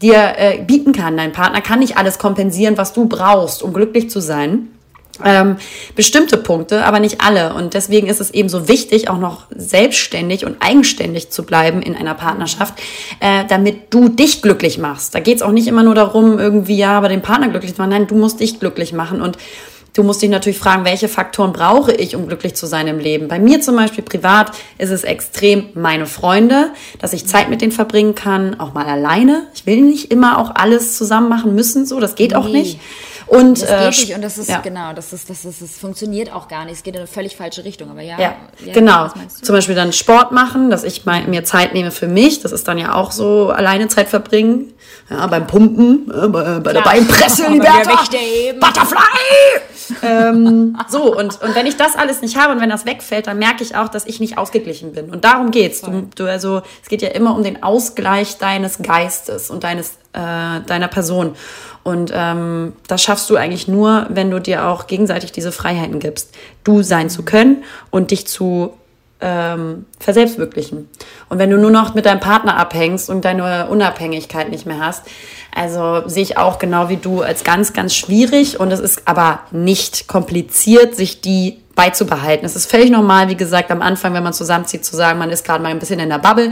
dir 0.01 0.33
äh, 0.39 0.63
bieten 0.63 0.93
kann. 0.93 1.17
Dein 1.17 1.33
Partner 1.33 1.61
kann 1.61 1.79
nicht 1.79 1.99
alles 1.99 2.19
kompensieren, 2.19 2.79
was 2.79 2.95
du 2.95 3.07
brauchst, 3.07 3.63
um 3.63 3.75
glücklich 3.75 4.11
zu 4.11 4.21
sein. 4.21 4.69
Ähm, 5.25 5.57
bestimmte 5.95 6.37
Punkte, 6.37 6.85
aber 6.85 7.01
nicht 7.01 7.21
alle. 7.21 7.55
Und 7.55 7.75
deswegen 7.75 8.07
ist 8.07 8.21
es 8.21 8.31
eben 8.31 8.49
so 8.49 8.69
wichtig, 8.69 9.09
auch 9.09 9.19
noch 9.19 9.47
selbstständig 9.55 10.45
und 10.45 10.57
eigenständig 10.61 11.31
zu 11.31 11.45
bleiben 11.45 11.83
in 11.83 11.97
einer 11.97 12.15
Partnerschaft, 12.15 12.75
äh, 13.21 13.45
damit 13.49 13.95
du 13.95 14.09
dich 14.09 14.43
glücklich 14.43 14.79
machst. 14.79 15.15
Da 15.15 15.21
geht 15.21 15.37
es 15.37 15.43
auch 15.43 15.53
nicht 15.53 15.69
immer 15.69 15.83
nur 15.83 15.95
darum, 15.95 16.39
irgendwie 16.39 16.77
ja, 16.77 16.97
aber 16.97 17.09
den 17.09 17.23
Partner 17.23 17.49
glücklich 17.49 17.75
zu 17.75 17.81
machen. 17.81 17.91
Nein, 17.91 18.07
du 18.07 18.15
musst 18.15 18.41
dich 18.41 18.61
glücklich 18.61 18.93
machen 18.93 19.21
und 19.21 19.39
Du 19.97 20.03
musst 20.03 20.21
dich 20.21 20.29
natürlich 20.29 20.59
fragen, 20.59 20.85
welche 20.85 21.09
Faktoren 21.09 21.55
brauche 21.55 21.91
ich, 21.91 22.15
um 22.17 22.29
glücklich 22.29 22.55
zu 22.55 22.67
sein 22.67 22.87
im 22.87 22.99
Leben. 22.99 23.29
Bei 23.29 23.39
mir 23.39 23.63
zum 23.63 23.77
Beispiel 23.77 24.05
privat 24.05 24.51
ist 24.77 24.91
es 24.91 25.05
extrem 25.05 25.71
meine 25.73 26.05
Freunde, 26.05 26.73
dass 26.99 27.15
ich 27.15 27.27
Zeit 27.27 27.49
mit 27.49 27.63
denen 27.63 27.73
verbringen 27.73 28.15
kann, 28.15 28.61
auch 28.61 28.75
mal 28.75 28.85
alleine. 28.85 29.47
Ich 29.55 29.65
will 29.65 29.81
nicht 29.81 30.11
immer 30.11 30.37
auch 30.39 30.55
alles 30.55 30.99
zusammen 30.99 31.31
machen 31.31 31.55
müssen, 31.55 31.87
so, 31.87 31.99
das 31.99 32.15
geht 32.15 32.37
auch 32.37 32.45
Nee. 32.45 32.59
nicht. 32.59 32.81
Und, 33.27 33.63
Das 33.63 33.71
äh, 33.71 33.91
geht 33.91 34.09
nicht 34.09 34.15
und 34.15 34.23
das 34.23 34.39
ist, 34.39 34.49
ja. 34.49 34.61
genau, 34.61 34.93
das 34.93 35.13
ist, 35.13 35.29
das 35.29 35.45
ist, 35.45 35.61
das 35.61 35.73
funktioniert 35.73 36.33
auch 36.33 36.47
gar 36.47 36.65
nicht. 36.65 36.75
Es 36.75 36.83
geht 36.83 36.95
in 36.95 37.01
eine 37.01 37.09
völlig 37.09 37.37
falsche 37.37 37.65
Richtung, 37.65 37.91
aber 37.91 38.03
ja. 38.03 38.19
Ja, 38.19 38.37
ja 38.65 38.73
genau. 38.73 39.09
Zum 39.43 39.55
Beispiel 39.55 39.75
dann 39.75 39.93
Sport 39.93 40.31
machen, 40.31 40.71
dass 40.71 40.85
ich 40.85 41.05
mal, 41.07 41.27
mir 41.27 41.45
Zeit 41.45 41.75
nehme 41.75 41.91
für 41.91 42.07
mich. 42.07 42.41
Das 42.41 42.53
ist 42.53 42.69
dann 42.69 42.79
ja 42.79 42.95
auch 42.95 43.11
so 43.11 43.51
alleine 43.51 43.89
Zeit 43.89 44.09
verbringen. 44.09 44.73
Ja, 45.11 45.27
beim 45.27 45.47
Pumpen, 45.47 46.11
äh, 46.11 46.29
bei, 46.29 46.61
bei 46.61 46.73
der. 46.73 46.83
Beinpresse, 46.83 47.47
Liberta. 47.51 47.99
Butterfly! 48.61 48.97
ähm, 50.03 50.77
so, 50.89 51.17
und, 51.17 51.41
und 51.43 51.55
wenn 51.55 51.67
ich 51.67 51.77
das 51.77 51.97
alles 51.97 52.23
nicht 52.23 52.37
habe 52.37 52.53
und 52.53 52.61
wenn 52.61 52.71
das 52.71 52.87
wegfällt, 52.87 53.27
dann 53.27 53.39
merke 53.39 53.63
ich 53.63 53.77
auch, 53.77 53.89
dass 53.89 54.07
ich 54.07 54.21
nicht 54.21 54.39
ausgeglichen 54.39 54.93
bin. 54.93 55.11
Und 55.11 55.25
darum 55.25 55.51
geht's. 55.51 55.81
Du, 55.81 56.09
du, 56.15 56.25
also, 56.27 56.63
es 56.83 56.89
geht 56.89 57.03
ja 57.03 57.09
immer 57.09 57.35
um 57.35 57.43
den 57.43 57.63
Ausgleich 57.63 58.39
deines 58.39 58.79
Geistes 58.79 59.51
und 59.51 59.65
deines, 59.65 59.93
äh, 60.13 60.61
deiner 60.67 60.89
Person. 60.89 61.37
Und 61.87 62.11
ähm, 62.13 62.73
das 62.89 63.01
schaffst 63.01 63.31
du 63.31 63.37
eigentlich 63.37 63.69
nur, 63.69 64.07
wenn 64.09 64.29
du 64.29 64.41
dir 64.41 64.67
auch 64.67 64.89
gegenseitig 64.89 65.31
diese 65.31 65.53
Freiheiten 65.53 66.01
gibst, 66.01 66.35
du 66.65 66.83
sein 66.83 67.09
zu 67.09 67.23
können 67.23 67.63
und 67.93 68.11
dich 68.11 68.27
zu 68.27 68.73
ähm, 69.21 69.87
verselbstwirklichen. 70.01 70.89
Und 71.29 71.39
wenn 71.39 71.49
du 71.49 71.59
nur 71.59 71.71
noch 71.71 71.95
mit 71.95 72.05
deinem 72.05 72.19
Partner 72.19 72.57
abhängst 72.57 73.09
und 73.09 73.25
deine 73.25 73.69
Unabhängigkeit 73.69 74.51
nicht 74.51 74.67
mehr 74.67 74.81
hast, 74.81 75.05
also 75.55 76.03
sehe 76.09 76.25
ich 76.25 76.37
auch 76.37 76.59
genau 76.59 76.89
wie 76.89 76.97
du 76.97 77.23
als 77.23 77.45
ganz, 77.45 77.73
ganz 77.73 77.95
schwierig 77.95 78.59
und 78.59 78.73
es 78.73 78.81
ist 78.81 79.07
aber 79.07 79.43
nicht 79.53 80.09
kompliziert, 80.09 80.97
sich 80.97 81.21
die 81.21 81.63
beizubehalten. 81.77 82.45
Es 82.45 82.57
ist 82.57 82.69
völlig 82.69 82.91
normal, 82.91 83.29
wie 83.29 83.37
gesagt, 83.37 83.71
am 83.71 83.83
Anfang, 83.83 84.13
wenn 84.15 84.25
man 84.25 84.33
zusammenzieht, 84.33 84.85
zu 84.85 84.97
sagen, 84.97 85.21
man 85.21 85.31
ist 85.31 85.45
gerade 85.45 85.63
mal 85.63 85.69
ein 85.69 85.79
bisschen 85.79 86.01
in 86.01 86.09
der 86.09 86.19
Bubble, 86.19 86.51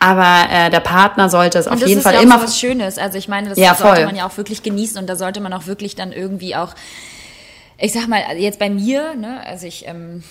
aber 0.00 0.50
äh, 0.50 0.68
der 0.68 0.80
Partner 0.80 1.30
sollte 1.30 1.58
es 1.58 1.66
auf 1.66 1.80
das 1.80 1.88
jeden 1.88 2.00
ist 2.00 2.04
Fall 2.04 2.12
ja 2.14 2.18
auch 2.18 2.24
immer 2.24 2.38
so 2.38 2.44
was 2.44 2.58
Schönes. 2.58 2.98
Also 2.98 3.16
ich 3.16 3.28
meine, 3.28 3.48
das 3.48 3.56
Ja, 3.58 3.74
sollte 3.74 3.96
voll. 3.96 4.04
man 4.06 4.16
ja 4.16 4.26
auch 4.26 4.36
wirklich 4.36 4.62
genießen 4.62 4.98
und 4.98 5.06
da 5.08 5.16
sollte 5.16 5.40
man 5.40 5.54
auch 5.54 5.66
wirklich 5.66 5.94
dann 5.94 6.12
irgendwie 6.12 6.54
auch 6.56 6.74
ich 7.76 7.92
sag 7.92 8.06
mal, 8.08 8.22
also 8.28 8.40
jetzt 8.40 8.58
bei 8.58 8.70
mir, 8.70 9.14
ne, 9.14 9.44
also 9.46 9.66
ich 9.66 9.86
ähm, 9.86 10.22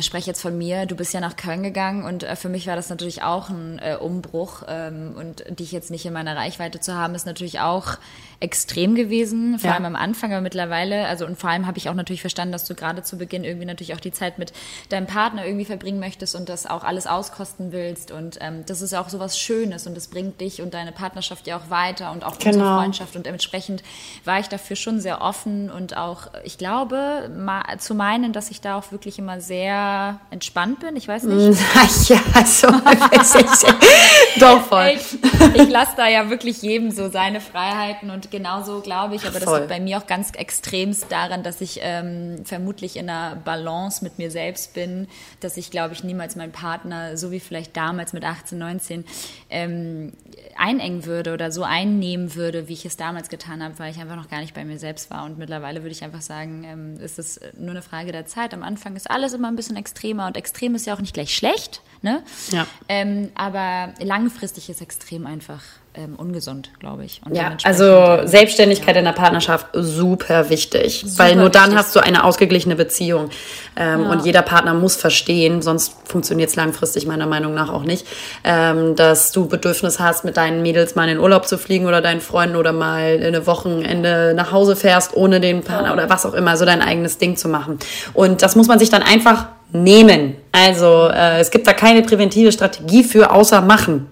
spreche 0.00 0.26
jetzt 0.26 0.42
von 0.42 0.56
mir, 0.58 0.84
du 0.86 0.94
bist 0.96 1.14
ja 1.14 1.20
nach 1.20 1.36
Köln 1.36 1.62
gegangen 1.62 2.04
und 2.04 2.22
äh, 2.24 2.36
für 2.36 2.48
mich 2.50 2.66
war 2.66 2.76
das 2.76 2.90
natürlich 2.90 3.22
auch 3.22 3.48
ein 3.48 3.78
äh, 3.82 3.96
Umbruch 3.96 4.64
ähm, 4.68 5.14
und 5.18 5.44
dich 5.58 5.72
jetzt 5.72 5.90
nicht 5.90 6.04
in 6.04 6.12
meiner 6.12 6.36
Reichweite 6.36 6.78
zu 6.80 6.94
haben, 6.94 7.14
ist 7.14 7.24
natürlich 7.26 7.60
auch 7.60 7.96
extrem 8.40 8.94
gewesen, 8.94 9.58
vor 9.58 9.68
Ja. 9.70 9.74
allem 9.76 9.84
am 9.86 9.96
Anfang, 9.96 10.32
aber 10.32 10.40
mittlerweile, 10.40 11.06
also 11.06 11.26
und 11.26 11.38
vor 11.38 11.50
allem 11.50 11.66
habe 11.66 11.76
ich 11.78 11.88
auch 11.88 11.94
natürlich 11.94 12.20
verstanden, 12.22 12.52
dass 12.52 12.64
du 12.64 12.74
gerade 12.74 13.02
zu 13.02 13.18
Beginn 13.18 13.44
irgendwie 13.44 13.66
natürlich 13.66 13.94
auch 13.94 14.00
die 14.00 14.12
Zeit 14.12 14.38
mit 14.38 14.52
deinem 14.90 15.06
Partner 15.06 15.44
irgendwie 15.44 15.64
verbringen 15.66 16.00
möchtest 16.00 16.34
und 16.34 16.48
das 16.48 16.66
auch 16.66 16.84
alles 16.84 17.06
auskosten 17.06 17.72
willst 17.72 18.10
und 18.12 18.38
ähm, 18.40 18.64
das 18.66 18.80
ist 18.82 18.92
ja 18.92 19.00
auch 19.02 19.08
so 19.08 19.18
was 19.18 19.38
Schönes 19.38 19.86
und 19.86 19.94
das 19.96 20.08
bringt 20.08 20.40
dich 20.40 20.60
und 20.62 20.74
deine 20.74 20.92
Partnerschaft 20.92 21.46
ja 21.46 21.56
auch 21.58 21.70
weiter 21.70 22.12
und 22.12 22.24
auch 22.24 22.34
unsere 22.34 22.52
Genau. 22.52 22.76
Freundschaft 22.76 23.16
und 23.16 23.26
entsprechend 23.26 23.82
war 24.24 24.38
ich 24.40 24.48
dafür 24.48 24.76
schon 24.76 25.00
sehr 25.00 25.20
offen 25.22 25.70
und 25.70 25.96
auch, 25.96 26.28
ich 26.44 26.56
glaube, 26.58 26.89
ma 26.90 27.62
zu 27.78 27.94
meinen, 27.94 28.32
dass 28.32 28.50
ich 28.50 28.60
da 28.60 28.76
auch 28.76 28.92
wirklich 28.92 29.18
immer 29.18 29.40
sehr 29.40 30.20
entspannt 30.30 30.80
bin, 30.80 30.96
ich 30.96 31.08
weiß 31.08 31.24
nicht. 31.24 31.60
ja, 32.08 32.20
so 32.44 32.68
doch 34.40 34.60
voll. 34.62 34.92
Ich, 34.96 35.18
ich 35.54 35.68
lasse 35.68 35.92
da 35.96 36.08
ja 36.08 36.30
wirklich 36.30 36.62
jedem 36.62 36.90
so 36.90 37.08
seine 37.08 37.40
Freiheiten 37.40 38.10
und 38.10 38.30
genauso 38.30 38.80
glaube 38.80 39.14
ich, 39.14 39.22
aber 39.22 39.40
das 39.40 39.44
Voll. 39.44 39.58
liegt 39.58 39.68
bei 39.68 39.80
mir 39.80 39.98
auch 39.98 40.06
ganz 40.06 40.32
extremst 40.32 41.10
daran, 41.10 41.42
dass 41.42 41.60
ich 41.60 41.80
ähm, 41.82 42.44
vermutlich 42.44 42.96
in 42.96 43.08
einer 43.08 43.36
Balance 43.36 44.04
mit 44.04 44.18
mir 44.18 44.30
selbst 44.30 44.74
bin, 44.74 45.08
dass 45.40 45.56
ich 45.56 45.70
glaube 45.70 45.94
ich 45.94 46.04
niemals 46.04 46.36
meinen 46.36 46.52
Partner, 46.52 47.16
so 47.16 47.30
wie 47.30 47.40
vielleicht 47.40 47.76
damals 47.76 48.12
mit 48.12 48.24
18, 48.24 48.58
19, 48.58 49.04
ähm, 49.48 50.12
einengen 50.60 51.06
würde 51.06 51.32
oder 51.32 51.50
so 51.50 51.62
einnehmen 51.62 52.34
würde, 52.34 52.68
wie 52.68 52.74
ich 52.74 52.84
es 52.84 52.96
damals 52.96 53.28
getan 53.28 53.62
habe, 53.62 53.78
weil 53.78 53.90
ich 53.90 53.98
einfach 53.98 54.16
noch 54.16 54.28
gar 54.28 54.40
nicht 54.40 54.54
bei 54.54 54.64
mir 54.64 54.78
selbst 54.78 55.10
war. 55.10 55.24
Und 55.24 55.38
mittlerweile 55.38 55.82
würde 55.82 55.92
ich 55.92 56.04
einfach 56.04 56.20
sagen, 56.20 56.64
ähm, 56.64 57.00
ist 57.00 57.18
es 57.18 57.40
nur 57.58 57.70
eine 57.70 57.82
Frage 57.82 58.12
der 58.12 58.26
Zeit. 58.26 58.52
Am 58.52 58.62
Anfang 58.62 58.94
ist 58.94 59.10
alles 59.10 59.32
immer 59.32 59.48
ein 59.48 59.56
bisschen 59.56 59.76
extremer 59.76 60.26
und 60.26 60.36
extrem 60.36 60.74
ist 60.74 60.86
ja 60.86 60.94
auch 60.94 61.00
nicht 61.00 61.14
gleich 61.14 61.34
schlecht, 61.34 61.80
ne? 62.02 62.22
Ja. 62.50 62.66
Ähm, 62.88 63.30
aber 63.34 63.94
langfristig 64.00 64.68
ist 64.68 64.82
extrem 64.82 65.26
einfach 65.26 65.62
ähm, 65.94 66.14
ungesund, 66.16 66.70
glaube 66.78 67.04
ich. 67.04 67.20
Und 67.24 67.34
ja, 67.34 67.56
also 67.64 68.20
Selbstständigkeit 68.24 68.94
ja. 68.94 69.00
in 69.00 69.04
der 69.04 69.12
Partnerschaft 69.12 69.66
super 69.72 70.48
wichtig, 70.48 71.04
super 71.04 71.24
weil 71.24 71.36
nur 71.36 71.50
dann 71.50 71.74
hast 71.74 71.96
du 71.96 72.00
eine 72.00 72.22
ausgeglichene 72.22 72.76
Beziehung 72.76 73.30
ähm, 73.76 74.02
ja. 74.02 74.10
und 74.10 74.24
jeder 74.24 74.42
Partner 74.42 74.72
muss 74.74 74.94
verstehen, 74.94 75.62
sonst 75.62 75.94
funktioniert 76.04 76.50
es 76.50 76.56
langfristig 76.56 77.06
meiner 77.06 77.26
Meinung 77.26 77.54
nach 77.54 77.72
auch 77.72 77.82
nicht, 77.82 78.06
ähm, 78.44 78.94
dass 78.94 79.32
du 79.32 79.46
Bedürfnis 79.46 79.98
hast, 79.98 80.24
mit 80.24 80.36
deinen 80.36 80.62
Mädels 80.62 80.94
mal 80.94 81.04
in 81.04 81.16
den 81.16 81.18
Urlaub 81.18 81.48
zu 81.48 81.58
fliegen 81.58 81.86
oder 81.86 82.00
deinen 82.00 82.20
Freunden 82.20 82.54
oder 82.54 82.72
mal 82.72 83.20
eine 83.20 83.46
Wochenende 83.48 84.32
nach 84.36 84.52
Hause 84.52 84.76
fährst 84.76 85.16
ohne 85.16 85.40
den 85.40 85.62
Partner 85.62 85.92
oder 85.92 86.08
was 86.08 86.24
auch 86.24 86.34
immer, 86.34 86.56
so 86.56 86.64
dein 86.64 86.82
eigenes 86.82 87.18
Ding 87.18 87.36
zu 87.36 87.48
machen. 87.48 87.80
Und 88.14 88.42
das 88.42 88.54
muss 88.54 88.68
man 88.68 88.78
sich 88.78 88.90
dann 88.90 89.02
einfach 89.02 89.46
nehmen. 89.72 90.36
Also 90.52 91.08
äh, 91.12 91.40
es 91.40 91.50
gibt 91.50 91.66
da 91.66 91.72
keine 91.72 92.02
präventive 92.02 92.52
Strategie 92.52 93.02
für, 93.02 93.32
außer 93.32 93.60
machen. 93.60 94.06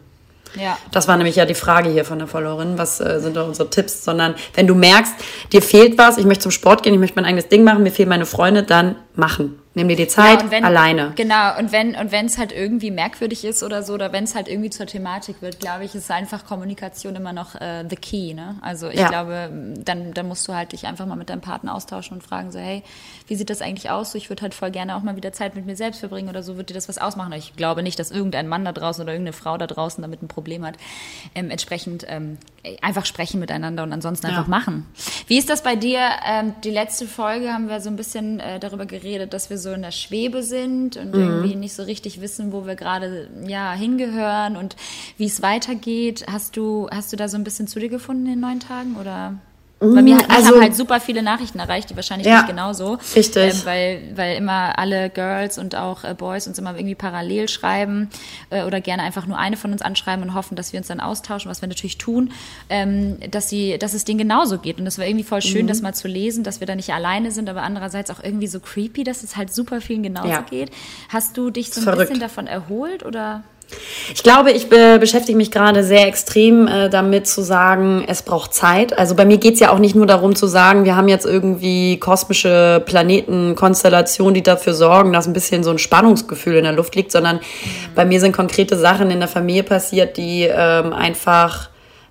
Ja. 0.54 0.78
Das 0.90 1.08
war 1.08 1.16
nämlich 1.16 1.37
ja 1.37 1.44
die 1.44 1.54
Frage 1.54 1.90
hier 1.90 2.04
von 2.04 2.18
der 2.18 2.28
Followerin. 2.28 2.78
Was 2.78 3.00
äh, 3.00 3.20
sind 3.20 3.37
da 3.37 3.42
unsere 3.42 3.70
Tipps? 3.70 4.04
Sondern 4.04 4.34
wenn 4.54 4.66
du 4.66 4.74
merkst, 4.74 5.14
dir 5.52 5.62
fehlt 5.62 5.98
was, 5.98 6.18
ich 6.18 6.24
möchte 6.24 6.42
zum 6.44 6.52
Sport 6.52 6.82
gehen, 6.82 6.94
ich 6.94 7.00
möchte 7.00 7.16
mein 7.16 7.24
eigenes 7.24 7.48
Ding 7.48 7.64
machen, 7.64 7.82
mir 7.82 7.92
fehlen 7.92 8.08
meine 8.08 8.26
Freunde, 8.26 8.62
dann 8.62 8.96
machen. 9.14 9.58
Nimm 9.79 9.88
dir 9.88 9.97
die 9.97 10.09
Zeit 10.09 10.43
ja, 10.43 10.51
wenn, 10.51 10.64
alleine. 10.64 11.12
Genau, 11.14 11.57
und 11.59 11.71
wenn 11.73 11.95
und 11.95 12.11
wenn 12.11 12.27
es 12.27 12.37
halt 12.37 12.53
irgendwie 12.53 12.91
merkwürdig 12.91 13.45
ist 13.45 13.62
oder 13.62 13.83
so, 13.83 13.95
oder 13.95 14.12
wenn 14.12 14.25
es 14.25 14.35
halt 14.35 14.49
irgendwie 14.49 14.71
zur 14.71 14.87
Thematik 14.87 15.41
wird, 15.41 15.61
glaube 15.61 15.85
ich, 15.85 15.95
ist 15.95 16.11
einfach 16.11 16.45
Kommunikation 16.45 17.14
immer 17.14 17.33
noch 17.33 17.55
äh, 17.55 17.85
the 17.88 17.97
key. 17.97 18.35
Ne? 18.35 18.57
Also 18.61 18.88
ich 18.88 18.99
ja. 18.99 19.09
glaube, 19.09 19.51
dann, 19.85 20.12
dann 20.14 20.27
musst 20.27 20.49
du 20.49 20.55
halt 20.55 20.73
dich 20.73 20.87
einfach 20.87 21.07
mal 21.07 21.17
mit 21.17 21.31
deinem 21.31 21.41
Partner 21.41 21.75
austauschen 21.75 22.17
und 22.17 22.23
fragen 22.23 22.51
so, 22.51 22.59
hey, 22.59 22.83
wie 23.29 23.37
sieht 23.37 23.51
das 23.51 23.62
eigentlich 23.62 23.91
aus? 23.91 24.12
So, 24.12 24.19
ich 24.19 24.29
würde 24.31 24.43
halt 24.43 24.55
voll 24.55 24.71
gerne 24.71 24.97
auch 24.97 25.03
mal 25.03 25.17
wieder 25.17 25.33
Zeit 25.33 25.55
mit 25.55 25.67
mir 25.67 25.77
selbst 25.77 26.01
verbringen 26.01 26.29
oder 26.29 26.43
so, 26.43 26.57
würde 26.57 26.67
dir 26.67 26.75
das 26.75 26.88
was 26.88 26.99
ausmachen? 26.99 27.33
Ich 27.35 27.55
glaube 27.55 27.83
nicht, 27.83 27.99
dass 27.99 28.11
irgendein 28.11 28.49
Mann 28.49 28.64
da 28.64 28.73
draußen 28.73 29.03
oder 29.03 29.12
irgendeine 29.12 29.33
Frau 29.33 29.59
da 29.59 29.67
draußen 29.67 30.03
damit 30.03 30.23
ein 30.23 30.29
Problem 30.29 30.64
hat. 30.64 30.75
Ähm, 31.35 31.51
entsprechend 31.51 32.05
ähm, 32.09 32.38
einfach 32.83 33.07
sprechen 33.07 33.41
miteinander 33.41 33.83
und 33.83 33.93
ansonsten 33.93 34.27
ja. 34.27 34.33
einfach 34.33 34.49
machen. 34.49 34.87
Wie 35.27 35.38
ist 35.38 35.51
das 35.51 35.62
bei 35.62 35.77
dir? 35.77 36.01
Ähm, 36.27 36.55
die 36.64 36.71
letzte 36.71 37.07
Folge 37.07 37.53
haben 37.53 37.69
wir 37.69 37.81
so 37.81 37.91
ein 37.91 37.97
bisschen 37.97 38.41
äh, 38.41 38.59
darüber 38.59 38.87
geredet, 38.87 39.33
dass 39.33 39.51
wir 39.51 39.59
so 39.59 39.67
so 39.68 39.74
in 39.74 39.83
der 39.83 39.92
Schwebe 39.92 40.42
sind 40.42 40.96
und 40.96 41.14
mhm. 41.14 41.20
irgendwie 41.20 41.54
nicht 41.54 41.74
so 41.74 41.83
richtig 41.83 42.20
wissen, 42.20 42.52
wo 42.52 42.66
wir 42.66 42.74
gerade 42.74 43.28
ja 43.46 43.72
hingehören 43.72 44.57
und 44.57 44.76
wie 45.16 45.26
es 45.26 45.42
weitergeht. 45.42 46.26
Hast 46.31 46.57
du, 46.57 46.88
hast 46.90 47.12
du 47.12 47.16
da 47.16 47.28
so 47.28 47.37
ein 47.37 47.44
bisschen 47.44 47.68
zu 47.68 47.78
dir 47.78 47.88
gefunden 47.88 48.26
in 48.26 48.33
den 48.33 48.40
neun 48.40 48.61
Tagen 48.61 48.96
oder? 48.96 49.35
Bei 49.81 50.03
mir 50.03 50.17
hat, 50.17 50.29
also, 50.29 50.49
haben 50.49 50.61
halt 50.61 50.75
super 50.75 50.99
viele 50.99 51.23
Nachrichten 51.23 51.61
erreicht, 51.61 51.88
die 51.91 51.95
wahrscheinlich 51.95 52.27
ja, 52.27 52.38
nicht 52.38 52.49
genauso. 52.49 52.99
Richtig. 53.14 53.55
Ähm, 53.55 53.61
weil, 53.64 54.03
weil 54.17 54.37
immer 54.37 54.77
alle 54.77 55.09
Girls 55.09 55.57
und 55.57 55.77
auch 55.77 56.03
äh, 56.03 56.14
Boys 56.14 56.49
uns 56.49 56.59
immer 56.59 56.75
irgendwie 56.75 56.97
parallel 56.97 57.49
schreiben 57.49 58.11
äh, 58.51 58.64
oder 58.64 58.81
gerne 58.81 59.05
einfach 59.05 59.27
nur 59.27 59.38
eine 59.38 59.57
von 59.57 59.71
uns 59.71 59.81
anschreiben 59.81 60.25
und 60.25 60.35
hoffen, 60.35 60.57
dass 60.57 60.73
wir 60.73 60.79
uns 60.79 60.88
dann 60.88 60.99
austauschen, 60.99 61.49
was 61.49 61.61
wir 61.62 61.69
natürlich 61.69 61.97
tun, 61.97 62.33
ähm, 62.71 63.19
dass, 63.31 63.49
sie, 63.49 63.79
dass 63.79 63.95
es 63.95 64.05
denen 64.05 64.19
genauso 64.19 64.59
geht. 64.59 64.79
Und 64.79 64.85
das 64.85 64.99
war 64.99 65.07
irgendwie 65.07 65.25
voll 65.25 65.43
schön, 65.43 65.62
mhm. 65.62 65.69
das 65.69 65.81
mal 65.81 65.95
zu 65.95 66.09
lesen, 66.09 66.43
dass 66.43 66.59
wir 66.59 66.67
da 66.67 66.75
nicht 66.75 66.93
alleine 66.93 67.31
sind, 67.31 67.49
aber 67.49 67.62
andererseits 67.62 68.11
auch 68.11 68.23
irgendwie 68.23 68.49
so 68.49 68.59
creepy, 68.59 69.05
dass 69.05 69.23
es 69.23 69.37
halt 69.37 69.55
super 69.55 69.81
vielen 69.81 70.03
genauso 70.03 70.29
ja. 70.29 70.41
geht. 70.41 70.73
Hast 71.09 71.37
du 71.37 71.51
dich 71.51 71.71
so 71.71 71.81
ein 71.81 71.85
Verrückt. 71.85 72.09
bisschen 72.09 72.21
davon 72.21 72.49
erholt 72.49 73.07
oder? 73.07 73.45
Ich 74.14 74.22
glaube, 74.22 74.50
ich 74.50 74.68
be 74.68 74.98
beschäftige 74.98 75.37
mich 75.37 75.50
gerade 75.50 75.85
sehr 75.85 76.07
extrem 76.07 76.66
äh, 76.66 76.88
damit 76.88 77.26
zu 77.26 77.42
sagen, 77.42 78.04
es 78.07 78.22
braucht 78.22 78.54
Zeit. 78.54 78.96
Also 78.96 79.14
bei 79.14 79.24
mir 79.24 79.38
geht 79.38 79.54
es 79.54 79.61
ja 79.61 79.70
auch 79.70 79.78
nicht 79.78 79.94
nur 79.94 80.07
darum 80.07 80.35
zu 80.35 80.46
sagen, 80.46 80.85
wir 80.85 80.96
haben 80.96 81.09
jetzt 81.09 81.26
irgendwie 81.26 81.98
kosmische 81.98 82.83
Planetenkonstellationen, 82.87 84.35
die 84.35 84.42
dafür 84.42 84.72
sorgen, 84.72 85.12
dass 85.12 85.26
ein 85.26 85.35
bisschen 85.35 85.62
so 85.62 85.70
ein 85.70 85.78
Spannungsgefühl 85.78 86.57
in 86.57 86.64
der 86.64 86.72
Luft 86.72 86.94
liegt, 86.94 87.12
sondern 87.12 87.37
mhm. 87.37 87.40
bei 87.94 88.04
mir 88.04 88.20
sind 88.20 88.33
konkrete 88.33 88.76
Sachen 88.78 89.11
in 89.11 89.18
der 89.18 89.28
Familie 89.28 89.62
passiert, 89.62 90.16
die 90.16 90.48
ähm, 90.50 90.92
einfach 90.92 91.68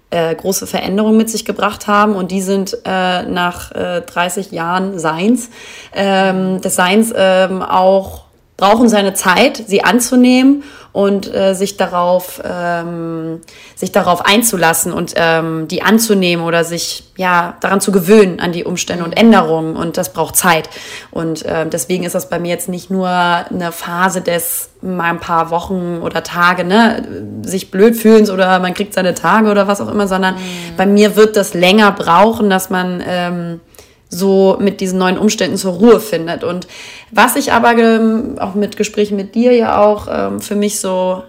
äh, 0.09 0.35
große 0.35 0.67
Veränderungen 0.67 1.17
mit 1.17 1.29
sich 1.29 1.43
gebracht 1.43 1.87
haben 1.87 2.15
und 2.15 2.31
die 2.31 2.41
sind 2.41 2.77
äh, 2.85 3.23
nach 3.23 3.71
äh, 3.71 4.01
30 4.01 4.51
Jahren 4.51 4.99
Seins, 4.99 5.49
ähm, 5.93 6.61
des 6.61 6.75
Seins 6.75 7.13
ähm, 7.15 7.61
auch 7.61 8.27
brauchen 8.55 8.89
seine 8.89 9.13
Zeit, 9.13 9.63
sie 9.67 9.83
anzunehmen 9.83 10.63
und 10.97 11.31
äh, 11.31 11.53
sich 11.53 11.77
darauf 11.77 12.41
ähm, 12.43 13.41
sich 13.75 13.91
darauf 13.91 14.25
einzulassen 14.25 14.91
und 14.91 15.13
ähm, 15.15 15.67
die 15.67 15.83
anzunehmen 15.83 16.43
oder 16.43 16.63
sich 16.63 17.03
ja 17.17 17.55
daran 17.61 17.81
zu 17.81 17.91
gewöhnen 17.91 18.39
an 18.39 18.51
die 18.51 18.63
Umstände 18.63 19.03
und 19.03 19.15
Änderungen. 19.15 19.75
Und 19.75 19.97
das 19.97 20.11
braucht 20.11 20.35
Zeit. 20.35 20.71
Und 21.11 21.45
äh, 21.45 21.67
deswegen 21.67 22.03
ist 22.03 22.15
das 22.15 22.29
bei 22.29 22.39
mir 22.39 22.49
jetzt 22.49 22.67
nicht 22.67 22.89
nur 22.89 23.09
eine 23.09 23.71
Phase 23.71 24.21
des 24.21 24.71
mal 24.81 25.11
ein 25.11 25.19
paar 25.19 25.51
Wochen 25.51 25.99
oder 26.01 26.23
Tage 26.23 26.63
ne 26.63 27.07
sich 27.43 27.69
blöd 27.69 27.95
fühlen 27.95 28.27
oder 28.31 28.57
man 28.57 28.73
kriegt 28.73 28.95
seine 28.95 29.13
Tage 29.13 29.51
oder 29.51 29.67
was 29.67 29.81
auch 29.81 29.91
immer 29.91 30.07
sondern 30.07 30.35
mhm. 30.35 30.77
bei 30.77 30.85
mir 30.85 31.15
wird 31.15 31.35
das 31.35 31.55
länger 31.55 31.91
brauchen 31.91 32.51
dass 32.51 32.69
man 32.69 33.03
ähm, 33.07 33.59
so 34.09 34.57
mit 34.59 34.79
diesen 34.81 34.99
neuen 34.99 35.17
Umständen 35.17 35.57
zur 35.57 35.73
Ruhe 35.73 35.99
findet. 35.99 36.43
Und 36.43 36.67
was 37.11 37.35
ich 37.35 37.51
aber 37.51 37.77
ähm, 37.77 38.37
auch 38.39 38.55
mit 38.55 38.77
Gesprächen 38.77 39.17
mit 39.17 39.35
dir 39.35 39.53
ja 39.53 39.81
auch 39.81 40.07
ähm, 40.09 40.39
für 40.39 40.55
mich 40.55 40.79
so 40.79 41.23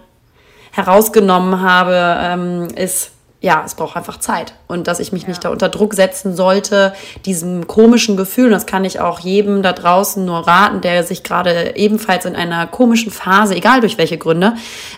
herausgenommen 0.71 1.61
habe, 1.61 2.17
ähm, 2.19 2.67
ist, 2.75 3.11
ja, 3.41 3.63
es 3.65 3.75
braucht 3.75 3.95
einfach 3.95 4.19
Zeit 4.19 4.53
und 4.67 4.87
dass 4.87 4.99
ich 4.99 5.11
mich 5.11 5.23
ja. 5.23 5.29
nicht 5.29 5.43
da 5.43 5.49
unter 5.49 5.69
Druck 5.69 5.93
setzen 5.93 6.35
sollte, 6.35 6.93
diesem 7.25 7.67
komischen 7.67 8.17
Gefühl, 8.17 8.49
das 8.49 8.65
kann 8.65 8.85
ich 8.85 8.99
auch 8.99 9.19
jedem 9.19 9.61
da 9.63 9.73
draußen 9.73 10.23
nur 10.23 10.47
raten, 10.47 10.81
der 10.81 11.03
sich 11.03 11.23
gerade 11.23 11.75
ebenfalls 11.75 12.25
in 12.25 12.35
einer 12.35 12.67
komischen 12.67 13.11
Phase, 13.11 13.55
egal 13.55 13.81
durch 13.81 13.97
welche 13.97 14.17
Gründe, 14.17 14.53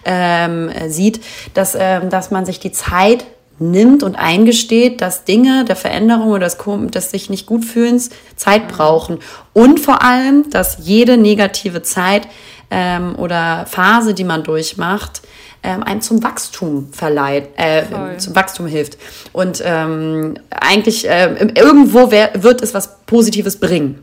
ähm, 0.05 0.69
sieht, 0.87 1.21
dass, 1.53 1.75
ähm, 1.79 2.09
dass 2.09 2.31
man 2.31 2.45
sich 2.45 2.59
die 2.59 2.71
Zeit 2.71 3.25
nimmt 3.61 4.03
und 4.03 4.15
eingesteht, 4.15 5.01
dass 5.01 5.23
Dinge 5.23 5.63
der 5.65 5.75
Veränderung 5.75 6.29
oder 6.29 6.45
des, 6.45 6.57
des 6.93 7.11
sich 7.11 7.29
nicht 7.29 7.45
gut 7.45 7.63
fühlens 7.63 8.09
Zeit 8.35 8.67
brauchen. 8.67 9.19
Und 9.53 9.79
vor 9.79 10.03
allem, 10.03 10.49
dass 10.49 10.79
jede 10.81 11.17
negative 11.17 11.81
Zeit 11.81 12.27
ähm, 12.69 13.15
oder 13.17 13.65
Phase, 13.67 14.13
die 14.13 14.23
man 14.23 14.43
durchmacht, 14.43 15.21
ähm, 15.63 15.83
einem 15.83 16.01
zum 16.01 16.23
Wachstum 16.23 16.91
verleiht, 16.91 17.49
äh, 17.57 17.83
zum 18.17 18.35
Wachstum 18.35 18.65
hilft. 18.65 18.97
Und 19.31 19.61
ähm, 19.63 20.35
eigentlich 20.49 21.07
äh, 21.07 21.51
irgendwo 21.55 22.09
wär, 22.09 22.31
wird 22.41 22.63
es 22.63 22.73
was 22.73 23.05
Positives 23.05 23.59
bringen. 23.59 24.01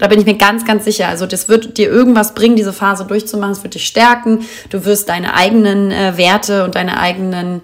Da 0.00 0.08
bin 0.08 0.18
ich 0.18 0.24
mir 0.24 0.36
ganz, 0.36 0.64
ganz 0.64 0.84
sicher. 0.84 1.08
Also 1.08 1.26
das 1.26 1.48
wird 1.48 1.76
dir 1.76 1.88
irgendwas 1.88 2.34
bringen, 2.34 2.56
diese 2.56 2.72
Phase 2.72 3.04
durchzumachen. 3.04 3.52
Es 3.52 3.62
wird 3.62 3.74
dich 3.74 3.86
stärken. 3.86 4.46
Du 4.70 4.86
wirst 4.86 5.10
deine 5.10 5.34
eigenen 5.34 5.90
äh, 5.90 6.16
Werte 6.16 6.64
und 6.64 6.74
deine 6.74 6.98
eigenen 6.98 7.60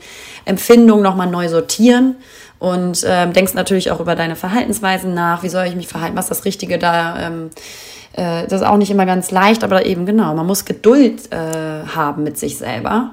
Empfindungen 0.47 1.03
nochmal 1.03 1.27
neu 1.27 1.49
sortieren 1.49 2.17
und 2.59 3.05
ähm, 3.07 3.35
denkst 3.35 3.53
natürlich 3.53 3.91
auch 3.91 4.01
über 4.01 4.15
deine 4.15 4.37
Verhaltensweisen 4.37 5.13
nach. 5.13 5.43
Wie 5.43 5.51
soll 5.51 5.67
ich 5.67 5.77
mich 5.77 5.89
verhalten? 5.89 6.17
Was 6.17 6.27
ist 6.27 6.31
das 6.39 6.45
Richtige 6.47 6.79
da? 6.79 7.21
Ähm, 7.21 7.51
äh, 8.15 8.47
das 8.47 8.63
ist 8.63 8.67
auch 8.67 8.79
nicht 8.79 8.91
immer 8.91 9.05
ganz 9.05 9.31
leicht, 9.31 9.63
aber 9.63 9.85
eben 9.85 10.07
genau, 10.07 10.35
man 10.35 10.47
muss 10.47 10.65
Geduld 10.65 11.31
äh, 11.33 11.87
haben 11.95 12.25
mit 12.25 12.39
sich 12.39 12.57
selber 12.57 13.11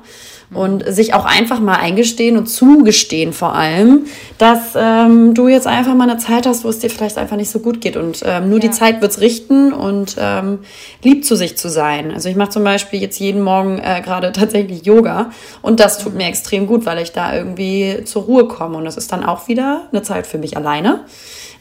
und 0.54 0.84
sich 0.88 1.14
auch 1.14 1.26
einfach 1.26 1.60
mal 1.60 1.76
eingestehen 1.76 2.38
und 2.38 2.48
zugestehen 2.48 3.34
vor 3.34 3.56
allem, 3.56 4.06
dass 4.38 4.74
ähm, 4.76 5.34
du 5.34 5.48
jetzt 5.48 5.68
einfach 5.68 5.96
mal 5.96 6.10
eine 6.10 6.20
Zeit 6.20 6.46
hast, 6.46 6.64
wo 6.64 6.70
es 6.70 6.80
dir 6.80 6.90
vielleicht 6.90 7.18
einfach 7.18 7.38
nicht 7.38 7.50
so 7.50 7.60
gut 7.60 7.82
geht 7.82 7.98
und 7.98 8.22
ähm, 8.26 8.50
nur 8.50 8.60
ja. 8.60 8.68
die 8.68 8.72
Zeit 8.72 9.02
wird 9.02 9.12
es 9.12 9.22
richten 9.22 9.74
und 9.74 10.16
ähm, 10.20 10.60
lieb 11.04 11.26
zu 11.26 11.36
sich 11.36 11.58
zu 11.58 11.70
sein. 11.70 12.12
Also 12.12 12.30
ich 12.30 12.36
mache 12.36 12.50
zum 12.50 12.64
Beispiel 12.64 13.02
jetzt 13.02 13.20
jeden 13.20 13.42
Morgen 13.42 13.80
äh, 13.80 14.02
gerade 14.04 14.32
tatsächlich 14.32 14.86
Yoga 14.86 15.32
und 15.62 15.80
das 15.80 15.98
tut 15.98 16.16
mir 16.16 16.28
extrem 16.28 16.68
gut, 16.68 16.86
weil 16.86 17.00
ich 17.00 17.12
da 17.12 17.36
irgendwie 17.36 18.04
zur 18.06 18.24
Ruhe 18.24 18.48
komme 18.48 18.78
und 18.78 18.86
das 18.86 18.98
ist 18.98 19.12
dann 19.12 19.24
auch 19.24 19.48
wieder 19.48 19.88
eine 19.92 20.04
Zeit 20.04 20.28
für 20.28 20.38
mich 20.38 20.58
alleine. 20.58 21.02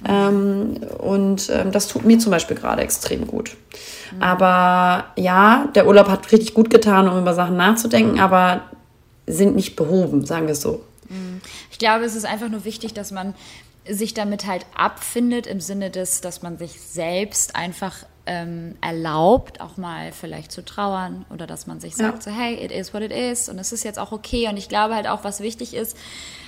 Ähm, 0.09 0.79
und 0.99 1.51
ähm, 1.51 1.73
das 1.73 1.89
tut 1.89 2.05
mir 2.05 2.19
zum 2.19 2.31
Beispiel 2.31 2.57
gerade 2.57 2.83
extrem 2.83 3.27
gut. 3.27 3.57
Mhm. 4.15 4.23
Aber 4.23 5.05
ja, 5.17 5.69
der 5.75 5.87
Urlaub 5.87 6.09
hat 6.09 6.33
richtig 6.33 6.55
gut 6.55 6.71
getan, 6.71 7.09
um 7.09 7.19
über 7.19 7.35
Sachen 7.35 7.57
nachzudenken, 7.57 8.21
aber 8.21 8.63
sind 9.27 9.55
nicht 9.55 9.77
behoben, 9.77 10.27
sagen 10.27 10.47
wir 10.47 10.53
es 10.53 10.61
so. 10.61 10.83
Ich 11.71 11.79
glaube, 11.79 12.05
es 12.05 12.15
ist 12.15 12.25
einfach 12.25 12.49
nur 12.49 12.65
wichtig, 12.65 12.95
dass 12.95 13.11
man 13.11 13.35
sich 13.89 14.15
damit 14.15 14.47
halt 14.47 14.67
abfindet, 14.77 15.47
im 15.47 15.61
Sinne 15.61 15.91
des, 15.91 16.21
dass 16.21 16.43
man 16.43 16.59
sich 16.59 16.81
selbst 16.81 17.57
einfach 17.57 18.05
ähm, 18.27 18.77
erlaubt, 18.81 19.61
auch 19.61 19.77
mal 19.77 20.13
vielleicht 20.13 20.53
zu 20.53 20.65
trauern 20.65 21.25
oder 21.31 21.47
dass 21.47 21.67
man 21.67 21.81
sich 21.81 21.97
sagt, 21.97 22.25
ja. 22.25 22.33
so 22.33 22.39
hey, 22.39 22.55
it 22.55 22.71
is 22.71 22.95
what 22.95 23.03
it 23.03 23.13
is 23.13 23.49
und 23.49 23.59
es 23.59 23.73
ist 23.73 23.85
jetzt 23.85 23.99
auch 23.99 24.13
okay. 24.13 24.49
Und 24.49 24.57
ich 24.57 24.69
glaube 24.69 24.95
halt 24.95 25.09
auch, 25.09 25.25
was 25.25 25.41
wichtig 25.41 25.75
ist, 25.75 25.97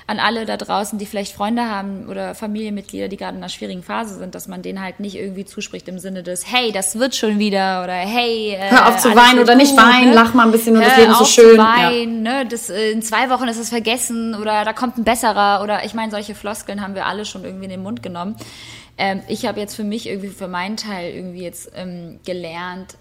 an 0.07 0.21
alle 0.21 0.45
da 0.45 0.59
draußen, 0.59 0.99
die 0.99 1.07
vielleicht 1.07 1.35
Freunde 1.35 1.69
haben 1.69 2.09
oder 2.11 2.35
Familienmitglieder, 2.35 3.09
die 3.09 3.17
gerade 3.17 3.37
in 3.37 3.43
einer 3.43 3.49
schwierigen 3.49 3.83
Phase 3.83 4.19
sind, 4.19 4.35
dass 4.35 4.49
man 4.49 4.61
denen 4.61 4.83
halt 4.83 5.01
nicht 5.01 5.17
irgendwie 5.17 5.47
zuspricht 5.47 5.89
im 5.89 5.99
Sinne 5.99 6.23
des, 6.23 6.45
hey, 6.47 6.73
das 6.73 6.99
wird 6.99 7.15
schon 7.15 7.39
wieder 7.39 7.83
oder 7.83 7.95
hey, 7.95 8.51
äh, 8.51 8.71
hör 8.71 8.89
auf 8.89 8.99
zu 8.99 9.15
weinen 9.15 9.39
oder 9.39 9.55
nicht 9.55 9.75
weinen, 9.77 10.11
ne? 10.11 10.15
lach 10.15 10.35
mal 10.35 10.45
ein 10.45 10.53
bisschen 10.53 10.77
und 10.77 10.85
das 10.85 10.97
Leben 10.99 11.13
ist 11.13 11.19
so 11.19 11.25
schön. 11.25 11.57
Zu 11.57 11.59
weinen, 11.59 12.27
ja. 12.27 12.43
ne? 12.43 12.47
das, 12.47 12.69
äh, 12.69 12.91
in 12.91 13.01
zwei 13.01 13.31
Wochen 13.31 13.49
ist 13.49 13.59
es 13.59 13.71
vergessen 13.71 14.35
oder 14.35 14.65
da 14.65 14.75
kommt 14.75 14.99
ein 14.99 15.05
besserer 15.05 15.63
oder 15.63 15.85
ich 15.87 15.95
meine, 15.95 16.11
solche 16.11 16.35
Floskeln 16.35 16.83
haben 16.83 16.95
wir 16.95 17.07
alle 17.07 17.25
schon 17.25 17.45
irgendwie 17.45 17.65
in 17.65 17.71
den 17.71 17.83
Mund 17.83 18.03
genommen. 18.03 18.37
Ähm, 18.97 19.23
ich 19.29 19.47
habe 19.47 19.61
jetzt 19.61 19.75
für 19.75 19.85
mich 19.85 20.07
irgendwie, 20.09 20.29
für 20.29 20.49
meinen 20.49 20.77
Teil 20.77 21.15
irgendwie 21.15 21.43
jetzt 21.43 21.73
ähm, 21.75 22.21
gelernt, 22.25 22.97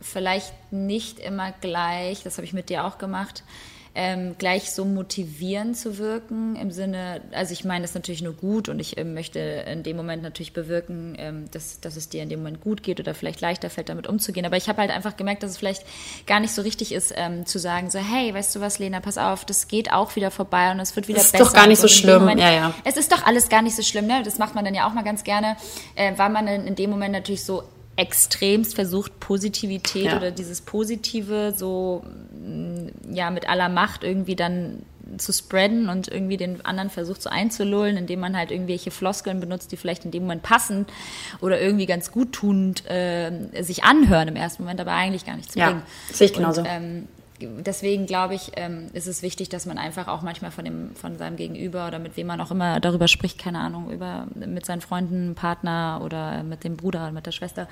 vielleicht 0.00 0.52
nicht 0.72 1.18
immer 1.18 1.52
gleich, 1.60 2.22
das 2.22 2.36
habe 2.36 2.44
ich 2.44 2.52
mit 2.52 2.68
dir 2.68 2.84
auch 2.84 2.98
gemacht, 2.98 3.44
ähm, 3.94 4.36
gleich 4.38 4.70
so 4.70 4.86
motivierend 4.86 5.76
zu 5.76 5.98
wirken 5.98 6.56
im 6.56 6.70
Sinne, 6.70 7.20
also 7.32 7.52
ich 7.52 7.64
meine 7.64 7.82
das 7.82 7.90
ist 7.90 7.94
natürlich 7.94 8.22
nur 8.22 8.32
gut 8.32 8.70
und 8.70 8.80
ich 8.80 8.96
ähm, 8.96 9.12
möchte 9.12 9.38
in 9.38 9.82
dem 9.82 9.96
Moment 9.98 10.22
natürlich 10.22 10.54
bewirken, 10.54 11.14
ähm, 11.18 11.50
dass, 11.50 11.80
dass 11.80 11.96
es 11.96 12.08
dir 12.08 12.22
in 12.22 12.30
dem 12.30 12.40
Moment 12.40 12.62
gut 12.62 12.82
geht 12.82 13.00
oder 13.00 13.14
vielleicht 13.14 13.42
leichter 13.42 13.68
fällt, 13.68 13.90
damit 13.90 14.06
umzugehen. 14.06 14.46
Aber 14.46 14.56
ich 14.56 14.68
habe 14.68 14.80
halt 14.80 14.90
einfach 14.90 15.16
gemerkt, 15.16 15.42
dass 15.42 15.50
es 15.50 15.58
vielleicht 15.58 15.84
gar 16.26 16.40
nicht 16.40 16.52
so 16.52 16.62
richtig 16.62 16.92
ist, 16.92 17.12
ähm, 17.16 17.44
zu 17.44 17.58
sagen, 17.58 17.90
so, 17.90 17.98
hey, 17.98 18.32
weißt 18.32 18.56
du 18.56 18.60
was, 18.60 18.78
Lena, 18.78 19.00
pass 19.00 19.18
auf, 19.18 19.44
das 19.44 19.68
geht 19.68 19.92
auch 19.92 20.16
wieder 20.16 20.30
vorbei 20.30 20.70
und 20.70 20.80
es 20.80 20.96
wird 20.96 21.08
wieder 21.08 21.18
ist 21.18 21.32
besser. 21.32 21.44
Ist 21.44 21.50
doch 21.50 21.54
gar 21.54 21.66
nicht 21.66 21.80
so 21.80 21.88
schlimm, 21.88 22.20
Moment, 22.20 22.40
ja, 22.40 22.50
ja. 22.50 22.74
Es 22.84 22.96
ist 22.96 23.12
doch 23.12 23.26
alles 23.26 23.50
gar 23.50 23.60
nicht 23.60 23.76
so 23.76 23.82
schlimm, 23.82 24.06
ne? 24.06 24.22
Das 24.24 24.38
macht 24.38 24.54
man 24.54 24.64
dann 24.64 24.74
ja 24.74 24.88
auch 24.88 24.94
mal 24.94 25.04
ganz 25.04 25.22
gerne, 25.22 25.56
äh, 25.96 26.12
weil 26.16 26.30
man 26.30 26.46
in 26.46 26.74
dem 26.76 26.88
Moment 26.88 27.12
natürlich 27.12 27.44
so 27.44 27.64
extremst 28.02 28.74
versucht, 28.74 29.20
Positivität 29.20 30.06
ja. 30.06 30.16
oder 30.16 30.30
dieses 30.30 30.60
Positive 30.60 31.54
so 31.56 32.04
mm, 32.32 33.14
ja 33.14 33.30
mit 33.30 33.48
aller 33.48 33.68
Macht 33.68 34.04
irgendwie 34.04 34.36
dann 34.36 34.82
zu 35.18 35.32
spreaden 35.32 35.88
und 35.88 36.08
irgendwie 36.08 36.36
den 36.36 36.64
anderen 36.64 36.90
versucht 36.90 37.22
so 37.22 37.30
einzulullen, 37.30 37.96
indem 37.96 38.20
man 38.20 38.36
halt 38.36 38.50
irgendwelche 38.50 38.90
Floskeln 38.90 39.40
benutzt, 39.40 39.72
die 39.72 39.76
vielleicht 39.76 40.04
in 40.04 40.10
dem 40.10 40.22
Moment 40.22 40.42
passen 40.42 40.86
oder 41.40 41.60
irgendwie 41.60 41.86
ganz 41.86 42.10
gut 42.10 42.32
tunend 42.32 42.88
äh, 42.90 43.30
sich 43.60 43.84
anhören 43.84 44.28
im 44.28 44.36
ersten 44.36 44.62
Moment, 44.62 44.80
aber 44.80 44.92
eigentlich 44.92 45.26
gar 45.26 45.36
nichts 45.36 45.54
ja, 45.54 45.66
bringen. 45.66 45.82
Sehe 46.12 46.26
ich 46.26 46.32
genauso. 46.32 46.62
Und, 46.62 46.68
ähm, 46.70 47.08
deswegen 47.48 48.06
glaube 48.06 48.34
ich, 48.34 48.52
ähm, 48.56 48.88
ist 48.92 49.06
es 49.06 49.22
wichtig, 49.22 49.48
dass 49.48 49.66
man 49.66 49.78
einfach 49.78 50.08
auch 50.08 50.22
manchmal 50.22 50.50
von 50.50 50.64
dem, 50.64 50.94
von 50.94 51.16
seinem 51.18 51.36
Gegenüber 51.36 51.86
oder 51.86 51.98
mit 51.98 52.16
wem 52.16 52.26
man 52.26 52.40
auch 52.40 52.50
immer 52.50 52.80
darüber 52.80 53.08
spricht, 53.08 53.38
keine 53.38 53.60
Ahnung, 53.60 53.90
über 53.90 54.26
mit 54.34 54.66
seinen 54.66 54.80
Freunden, 54.80 55.34
Partner 55.34 56.00
oder 56.04 56.42
mit 56.42 56.64
dem 56.64 56.76
Bruder 56.76 57.02
oder 57.02 57.12
mit 57.12 57.26
der 57.26 57.32
Schwester, 57.32 57.68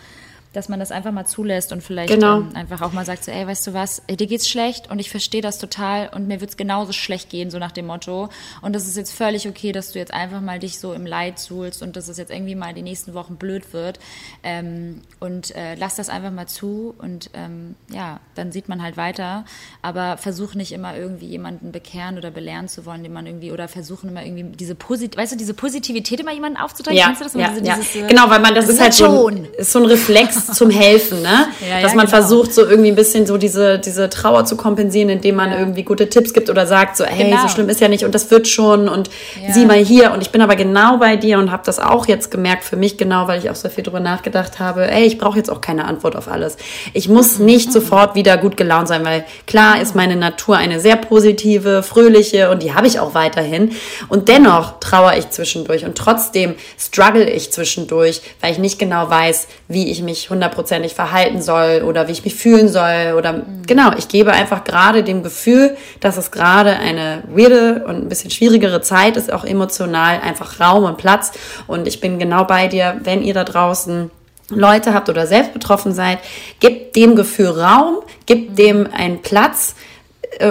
dass 0.52 0.68
man 0.68 0.80
das 0.80 0.90
einfach 0.90 1.12
mal 1.12 1.26
zulässt 1.26 1.72
und 1.72 1.82
vielleicht 1.82 2.12
genau. 2.12 2.38
ähm, 2.38 2.50
einfach 2.54 2.82
auch 2.82 2.92
mal 2.92 3.04
sagt, 3.04 3.24
so, 3.24 3.30
ey, 3.30 3.46
weißt 3.46 3.68
du 3.68 3.74
was, 3.74 4.02
dir 4.08 4.26
geht's 4.26 4.48
schlecht 4.48 4.90
und 4.90 4.98
ich 4.98 5.10
verstehe 5.10 5.42
das 5.42 5.58
total 5.58 6.08
und 6.08 6.26
mir 6.26 6.40
wird's 6.40 6.56
genauso 6.56 6.92
schlecht 6.92 7.30
gehen, 7.30 7.50
so 7.50 7.58
nach 7.58 7.72
dem 7.72 7.86
Motto. 7.86 8.28
Und 8.60 8.74
das 8.74 8.88
ist 8.88 8.96
jetzt 8.96 9.12
völlig 9.12 9.48
okay, 9.48 9.72
dass 9.72 9.92
du 9.92 9.98
jetzt 9.98 10.12
einfach 10.12 10.40
mal 10.40 10.58
dich 10.58 10.80
so 10.80 10.92
im 10.92 11.06
Leid 11.06 11.38
suhlst 11.38 11.82
und 11.82 11.94
dass 11.96 12.08
es 12.08 12.16
jetzt 12.18 12.30
irgendwie 12.30 12.56
mal 12.56 12.74
die 12.74 12.82
nächsten 12.82 13.14
Wochen 13.14 13.36
blöd 13.36 13.72
wird. 13.72 14.00
Ähm, 14.42 15.02
und 15.20 15.54
äh, 15.54 15.76
lass 15.76 15.96
das 15.96 16.08
einfach 16.08 16.32
mal 16.32 16.46
zu 16.46 16.94
und 16.98 17.30
ähm, 17.34 17.76
ja, 17.88 18.18
dann 18.34 18.50
sieht 18.50 18.68
man 18.68 18.82
halt 18.82 18.96
weiter. 18.96 19.44
Aber 19.82 20.16
versuch 20.16 20.54
nicht 20.54 20.72
immer 20.72 20.96
irgendwie 20.96 21.26
jemanden 21.26 21.70
bekehren 21.70 22.18
oder 22.18 22.32
belehren 22.32 22.66
zu 22.66 22.86
wollen, 22.86 23.04
den 23.04 23.12
man 23.12 23.26
irgendwie, 23.26 23.52
oder 23.52 23.68
versuchen 23.68 24.10
immer 24.10 24.24
irgendwie 24.24 24.56
diese 24.56 24.74
Posit 24.74 25.16
weißt 25.16 25.32
du, 25.32 25.36
diese 25.36 25.54
Positivität 25.54 26.18
immer 26.18 26.32
jemanden 26.32 26.58
aufzudrängen. 26.58 26.98
Ja, 26.98 27.06
Kennst 27.06 27.20
du 27.20 27.24
das? 27.24 27.34
Ja, 27.34 27.48
diese, 27.50 27.64
ja. 27.64 27.76
Dieses, 27.76 27.94
äh, 27.94 28.08
genau, 28.08 28.28
weil 28.28 28.40
man, 28.40 28.54
das 28.54 28.68
ist 28.68 28.80
halt 28.80 28.94
so 28.94 29.28
ein, 29.28 29.46
ist 29.56 29.72
so 29.72 29.78
ein 29.78 29.84
Reflex 29.84 30.39
zum 30.54 30.70
Helfen, 30.70 31.22
ne? 31.22 31.46
Ja, 31.68 31.80
Dass 31.82 31.94
man 31.94 32.06
genau. 32.06 32.18
versucht, 32.18 32.54
so 32.54 32.64
irgendwie 32.66 32.90
ein 32.90 32.96
bisschen 32.96 33.26
so 33.26 33.36
diese, 33.36 33.78
diese 33.78 34.08
Trauer 34.10 34.44
zu 34.44 34.56
kompensieren, 34.56 35.08
indem 35.08 35.36
man 35.36 35.52
irgendwie 35.52 35.82
gute 35.82 36.08
Tipps 36.08 36.32
gibt 36.32 36.50
oder 36.50 36.66
sagt 36.66 36.96
so, 36.96 37.04
hey, 37.04 37.30
Genau. 37.30 37.42
so 37.42 37.48
schlimm 37.48 37.68
ist 37.68 37.80
ja 37.80 37.88
nicht 37.88 38.04
und 38.04 38.14
das 38.14 38.30
wird 38.30 38.48
schon 38.48 38.88
und 38.88 39.10
sieh 39.52 39.66
mal 39.66 39.78
hier 39.78 40.12
und 40.12 40.22
ich 40.22 40.30
bin 40.30 40.40
aber 40.42 40.56
genau 40.56 40.96
bei 40.98 41.16
dir 41.16 41.38
und 41.38 41.50
habe 41.50 41.62
das 41.66 41.78
auch 41.78 42.06
jetzt 42.08 42.30
gemerkt 42.30 42.64
für 42.64 42.76
mich 42.76 42.96
genau, 42.96 43.28
weil 43.28 43.38
ich 43.38 43.50
auch 43.50 43.54
so 43.54 43.68
viel 43.68 43.84
drüber 43.84 44.00
nachgedacht 44.00 44.58
habe, 44.58 44.90
ey, 44.90 45.04
ich 45.04 45.18
brauche 45.18 45.36
jetzt 45.36 45.50
auch 45.50 45.60
keine 45.60 45.84
Antwort 45.84 46.16
auf 46.16 46.28
alles. 46.28 46.56
Ich 46.92 47.08
muss 47.08 47.38
Mhm. 47.38 47.44
nicht 47.46 47.72
sofort 47.72 48.14
wieder 48.14 48.36
gut 48.38 48.56
gelaunt 48.56 48.88
sein, 48.88 49.04
weil 49.04 49.24
klar 49.46 49.80
ist 49.80 49.94
meine 49.94 50.16
Natur 50.16 50.56
eine 50.56 50.80
sehr 50.80 50.96
positive, 50.96 51.82
fröhliche 51.82 52.50
und 52.50 52.62
die 52.62 52.74
habe 52.74 52.86
ich 52.86 52.98
auch 53.00 53.14
weiterhin 53.14 53.72
und 54.08 54.28
dennoch 54.28 54.80
trauere 54.80 55.18
ich 55.18 55.30
zwischendurch 55.30 55.84
und 55.84 55.96
trotzdem 55.96 56.54
struggle 56.78 57.28
ich 57.28 57.52
zwischendurch, 57.52 58.22
weil 58.40 58.52
ich 58.52 58.58
nicht 58.58 58.78
genau 58.78 59.08
weiß, 59.10 59.46
wie 59.68 59.90
ich 59.90 60.02
mich 60.02 60.29
hundertprozentig 60.30 60.94
verhalten 60.94 61.42
soll 61.42 61.82
oder 61.84 62.08
wie 62.08 62.12
ich 62.12 62.24
mich 62.24 62.34
fühlen 62.34 62.68
soll 62.68 63.14
oder 63.16 63.42
genau, 63.66 63.92
ich 63.98 64.08
gebe 64.08 64.32
einfach 64.32 64.64
gerade 64.64 65.02
dem 65.02 65.22
Gefühl, 65.22 65.76
dass 66.00 66.16
es 66.16 66.30
gerade 66.30 66.76
eine 66.76 67.22
weirde 67.28 67.84
und 67.86 67.96
ein 67.96 68.08
bisschen 68.08 68.30
schwierigere 68.30 68.80
Zeit 68.80 69.16
ist, 69.16 69.32
auch 69.32 69.44
emotional 69.44 70.20
einfach 70.20 70.60
Raum 70.60 70.84
und 70.84 70.96
Platz. 70.96 71.32
Und 71.66 71.86
ich 71.86 72.00
bin 72.00 72.18
genau 72.18 72.44
bei 72.44 72.68
dir, 72.68 73.00
wenn 73.02 73.22
ihr 73.22 73.34
da 73.34 73.44
draußen 73.44 74.10
Leute 74.50 74.94
habt 74.94 75.08
oder 75.08 75.26
selbst 75.26 75.52
betroffen 75.52 75.92
seid, 75.92 76.18
gebt 76.58 76.96
dem 76.96 77.14
Gefühl 77.14 77.48
Raum, 77.48 77.98
gebt 78.26 78.58
dem 78.58 78.88
einen 78.92 79.22
Platz 79.22 79.74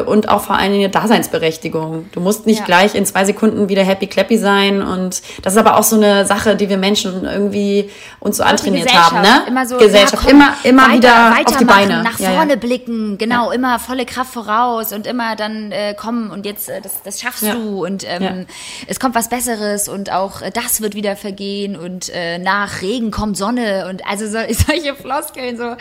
und 0.06 0.28
auch 0.28 0.42
vor 0.42 0.58
allem 0.58 0.74
eine 0.74 0.90
Daseinsberechtigung. 0.90 2.10
Du 2.12 2.20
musst 2.20 2.46
nicht 2.46 2.60
Ja. 2.60 2.66
gleich 2.66 2.96
in 2.96 3.06
zwei 3.06 3.24
Sekunden 3.24 3.70
wieder 3.70 3.84
happy 3.84 4.08
clappy 4.08 4.38
sein 4.38 4.82
und 4.82 5.22
das 5.42 5.54
ist 5.54 5.58
aber 5.60 5.78
auch 5.78 5.84
so 5.84 5.96
eine 5.96 6.26
Sache, 6.26 6.56
die 6.56 6.68
wir 6.68 6.78
Menschen 6.78 7.24
irgendwie 7.24 7.90
uns 8.20 8.38
so 8.38 8.44
antrainiert 8.44 8.94
haben, 8.94 9.22
ne? 9.22 9.44
Immer 9.48 9.66
so, 9.66 9.78
Gesellschaft, 9.78 10.14
ja, 10.14 10.20
komm, 10.22 10.30
immer, 10.32 10.54
immer 10.64 10.84
weiter, 10.84 10.96
wieder 10.98 11.48
auf 11.48 11.58
die 11.58 11.66
Beine. 11.66 12.04
nach 12.04 12.20
Ja, 12.20 12.30
ja. 12.32 12.36
vorne 12.36 12.58
blicken, 12.58 13.18
genau, 13.18 13.52
immer 13.52 13.80
volle 13.80 14.06
Kraft 14.06 14.34
voraus 14.34 14.92
und 14.92 15.08
immer 15.08 15.36
dann 15.38 15.72
äh, 15.72 15.94
kommen 15.94 16.30
und 16.30 16.46
jetzt, 16.46 16.68
äh, 16.70 16.82
das, 16.82 17.02
das 17.04 17.22
schaffst 17.22 17.44
du 17.44 17.86
und 17.86 18.04
ähm, 18.06 18.48
es 18.88 19.00
kommt 19.00 19.16
was 19.16 19.30
Besseres 19.30 19.88
und 19.88 20.12
auch 20.12 20.42
äh, 20.42 20.52
das 20.52 20.82
wird 20.82 20.94
wieder 20.94 21.16
vergehen 21.16 21.78
und 21.78 22.10
äh, 22.10 22.38
nach 22.38 22.82
Regen 22.82 23.12
kommt 23.12 23.38
Sonne 23.38 23.88
und 23.90 24.06
also 24.06 24.26
so, 24.28 24.40
solche 24.68 24.94
Floskeln 24.96 25.58
so, 25.58 25.76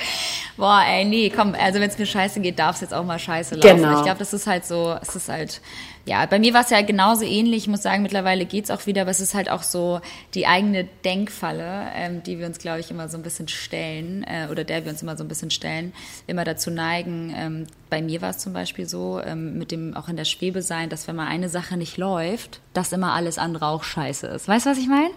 boah, 0.57 0.83
ey, 0.89 1.05
nee, 1.05 1.33
komm, 1.35 1.55
also 1.61 1.81
wenn 1.81 1.89
es 1.91 1.99
mir 1.99 2.07
scheiße 2.07 2.41
geht, 2.41 2.59
darf 2.61 2.77
es 2.77 2.83
jetzt 2.83 2.95
auch 2.95 3.05
mal 3.05 3.19
scheiße 3.19 3.57
laufen. 3.57 3.77
Genau. 3.77 3.88
Ich 3.97 4.03
glaube, 4.03 4.19
das 4.19 4.33
ist 4.33 4.47
halt 4.47 4.65
so, 4.65 4.97
es 5.01 5.15
ist 5.17 5.29
halt, 5.29 5.61
ja, 6.05 6.25
bei 6.27 6.39
mir 6.39 6.55
war 6.55 6.63
es 6.63 6.71
ja 6.71 6.81
genauso 6.83 7.25
ähnlich. 7.25 7.65
Ich 7.65 7.69
muss 7.69 7.83
sagen, 7.83 8.03
mittlerweile 8.03 8.47
geht's 8.47 8.71
auch 8.71 8.87
wieder, 8.87 9.03
aber 9.03 9.11
es 9.11 9.21
ist 9.21 9.35
halt 9.35 9.51
auch 9.51 9.63
so 9.63 10.01
die 10.35 10.47
eigene 10.47 10.85
Denkfalle, 11.05 11.87
ähm, 11.95 12.23
die 12.23 12.39
wir 12.39 12.47
uns, 12.47 12.59
glaube 12.59 12.81
ich, 12.81 12.91
immer 12.91 13.09
so 13.09 13.17
ein 13.17 13.23
bisschen 13.23 13.49
stellen 13.49 14.25
äh, 14.25 14.49
oder 14.51 14.65
der 14.65 14.85
wir 14.85 14.93
uns 14.93 15.03
immer 15.03 15.17
so 15.17 15.25
ein 15.25 15.29
bisschen 15.29 15.51
stellen, 15.51 15.93
immer 16.27 16.45
dazu 16.45 16.71
neigen. 16.71 17.33
Ähm, 17.37 17.67
bei 17.91 18.01
mir 18.03 18.23
war 18.23 18.31
es 18.31 18.39
zum 18.39 18.53
Beispiel 18.53 18.89
so, 18.89 19.21
ähm, 19.21 19.59
mit 19.59 19.71
dem 19.71 19.97
auch 19.97 20.09
in 20.09 20.17
der 20.17 20.25
Schwebe 20.25 20.63
sein, 20.63 20.89
dass 20.89 21.09
wenn 21.09 21.17
mal 21.17 21.27
eine 21.27 21.49
Sache 21.49 21.77
nicht 21.77 21.97
läuft, 21.97 22.61
dass 22.73 22.93
immer 22.93 23.13
alles 23.13 23.39
andere 23.39 23.67
auch 23.67 23.85
scheiße 23.85 24.27
ist. 24.29 24.49
Weißt 24.49 24.67
du, 24.67 24.71
was 24.71 24.79
ich 24.79 24.89
meine? 24.89 25.11